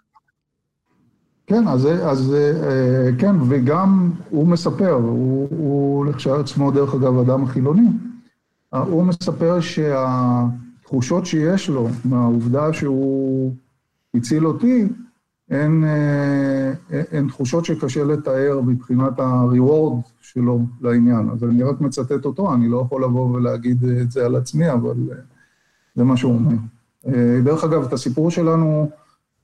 כן, 1.49 1.67
אז, 1.67 1.85
אז 1.85 2.33
אה, 2.33 3.09
כן, 3.17 3.35
וגם 3.47 4.11
הוא 4.29 4.47
מספר, 4.47 4.91
הוא, 4.91 5.47
הוא 5.49 6.05
עצמו 6.39 6.71
דרך 6.71 6.95
אגב 6.95 7.17
אדם 7.17 7.45
חילוני, 7.45 7.87
הוא 8.71 9.03
מספר 9.03 9.59
שהתחושות 9.59 11.25
שיש 11.25 11.69
לו 11.69 11.87
מהעובדה 12.05 12.73
שהוא 12.73 13.53
הציל 14.15 14.47
אותי, 14.47 14.87
הן, 15.49 15.83
אה, 15.83 17.01
הן 17.11 17.27
תחושות 17.27 17.65
שקשה 17.65 18.03
לתאר 18.03 18.61
מבחינת 18.65 19.19
ה-reward 19.19 20.09
שלו 20.21 20.59
לעניין. 20.81 21.29
אז 21.33 21.43
אני 21.43 21.63
רק 21.63 21.81
מצטט 21.81 22.25
אותו, 22.25 22.53
אני 22.53 22.67
לא 22.67 22.81
יכול 22.85 23.03
לבוא 23.03 23.35
ולהגיד 23.35 23.83
את 23.83 24.11
זה 24.11 24.25
על 24.25 24.35
עצמי, 24.35 24.71
אבל 24.71 24.95
אה, 25.11 25.15
זה 25.95 26.03
מה 26.03 26.17
שהוא 26.17 26.33
אומר. 26.33 26.55
אה, 27.07 27.39
דרך 27.43 27.63
אגב, 27.63 27.83
את 27.83 27.93
הסיפור 27.93 28.31
שלנו, 28.31 28.89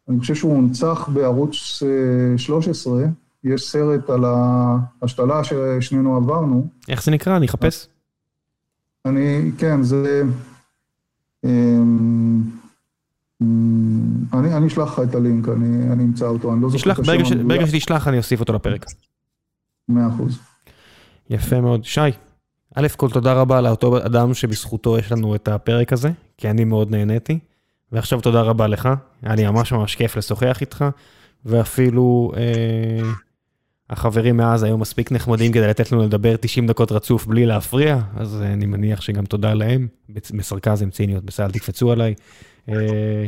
אני 0.10 0.19
חושב 0.19 0.36
שהוא 0.36 0.53
הונצח 0.53 1.10
בערוץ 1.14 1.84
13, 2.38 3.03
יש 3.44 3.69
סרט 3.69 4.10
על 4.10 4.23
ההשתלה 4.26 5.41
ששנינו 5.44 6.15
עברנו. 6.15 6.68
איך 6.90 7.03
זה 7.03 7.11
נקרא? 7.11 7.38
אני 7.38 7.45
אחפש. 7.45 7.88
אני, 9.06 9.52
כן, 9.57 9.84
זה... 9.84 10.23
אני, 14.34 14.57
אני 14.57 14.68
אשלח 14.68 14.99
לך 14.99 15.10
את 15.10 15.15
הלינק, 15.15 15.49
אני, 15.49 15.94
אני 15.94 16.03
אמצא 16.03 16.26
אותו, 16.26 16.53
אני 16.53 16.61
לא 16.61 16.69
זוכר 16.69 16.91
את 16.91 16.99
השם. 16.99 17.11
ברגע, 17.11 17.44
ברגע 17.48 17.68
שתשלח 17.68 18.07
אני 18.07 18.18
אוסיף 18.18 18.40
אותו 18.40 18.53
לפרק. 18.53 18.86
מאה 19.90 20.07
אחוז. 20.07 20.40
יפה 21.30 21.61
מאוד. 21.61 21.84
שי, 21.84 21.99
א' 22.76 22.88
כל 22.98 23.10
תודה 23.10 23.34
רבה 23.34 23.61
לאותו 23.61 24.06
אדם 24.06 24.34
שבזכותו 24.34 24.98
יש 24.98 25.11
לנו 25.11 25.36
את 25.36 25.48
הפרק 25.48 25.94
הזה, 25.94 26.11
כי 26.38 26.49
אני 26.49 26.64
מאוד 26.64 26.91
נהניתי. 26.91 27.40
ועכשיו 27.95 28.22
תודה 28.22 28.41
רבה 28.41 28.67
לך, 28.67 28.89
היה 29.23 29.35
לי 29.35 29.47
ממש 29.47 29.72
ממש 29.72 29.95
כיף 29.95 30.17
לשוחח 30.17 30.57
איתך, 30.61 30.85
ואפילו 31.45 32.31
אה, 32.38 33.09
החברים 33.89 34.38
מאז 34.38 34.63
היו 34.63 34.77
מספיק 34.77 35.11
נחמדים 35.11 35.51
כדי 35.51 35.67
לתת 35.67 35.91
לנו 35.91 36.03
לדבר 36.03 36.35
90 36.41 36.67
דקות 36.67 36.91
רצוף 36.91 37.26
בלי 37.26 37.45
להפריע, 37.45 37.99
אז 38.15 38.41
אה, 38.41 38.53
אני 38.53 38.65
מניח 38.65 39.01
שגם 39.01 39.26
תודה 39.26 39.53
להם, 39.53 39.88
בסרקזם 40.09 40.89
ציניות, 40.89 41.23
בסדר, 41.23 41.47
תקפצו 41.47 41.91
עליי. 41.91 42.13
אה, 42.69 43.26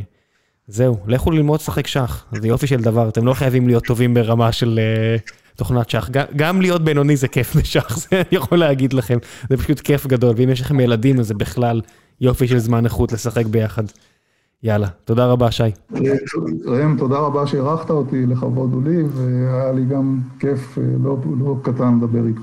זהו, 0.67 0.97
לכו 1.07 1.31
ללמוד 1.31 1.59
לשחק 1.59 1.87
שח, 1.87 2.25
זה 2.41 2.47
יופי 2.47 2.67
של 2.67 2.81
דבר, 2.81 3.09
אתם 3.09 3.25
לא 3.25 3.33
חייבים 3.33 3.67
להיות 3.67 3.85
טובים 3.85 4.13
ברמה 4.13 4.51
של 4.51 4.79
uh, 4.79 5.31
תוכנת 5.55 5.89
שח, 5.89 6.09
גם 6.35 6.61
להיות 6.61 6.83
בינוני 6.83 7.15
זה 7.15 7.27
כיף 7.27 7.55
בשח, 7.55 7.97
זה 8.01 8.07
אני 8.11 8.23
יכול 8.31 8.57
להגיד 8.57 8.93
לכם, 8.93 9.17
זה 9.49 9.57
פשוט 9.57 9.79
כיף 9.79 10.07
גדול, 10.07 10.35
ואם 10.37 10.49
יש 10.49 10.61
לכם 10.61 10.79
ילדים 10.79 11.19
אז 11.19 11.27
זה 11.27 11.33
בכלל 11.33 11.81
יופי 12.21 12.47
של 12.47 12.59
זמן 12.59 12.85
איכות 12.85 13.11
לשחק 13.11 13.45
ביחד. 13.45 13.83
יאללה, 14.63 14.87
תודה 15.05 15.25
רבה 15.25 15.51
שי. 15.51 15.63
ראם, 16.65 16.97
תודה 16.97 17.17
רבה 17.17 17.47
שאירחת 17.47 17.89
אותי, 17.89 18.25
לכבוד 18.25 18.73
הוא 18.73 18.83
לי, 18.83 19.03
והיה 19.03 19.71
לי 19.71 19.85
גם 19.85 20.19
כיף 20.39 20.77
אה, 20.77 20.83
לא, 21.03 21.17
לא 21.39 21.55
קטן 21.63 21.97
לדבר 21.97 22.27
איתך. 22.27 22.41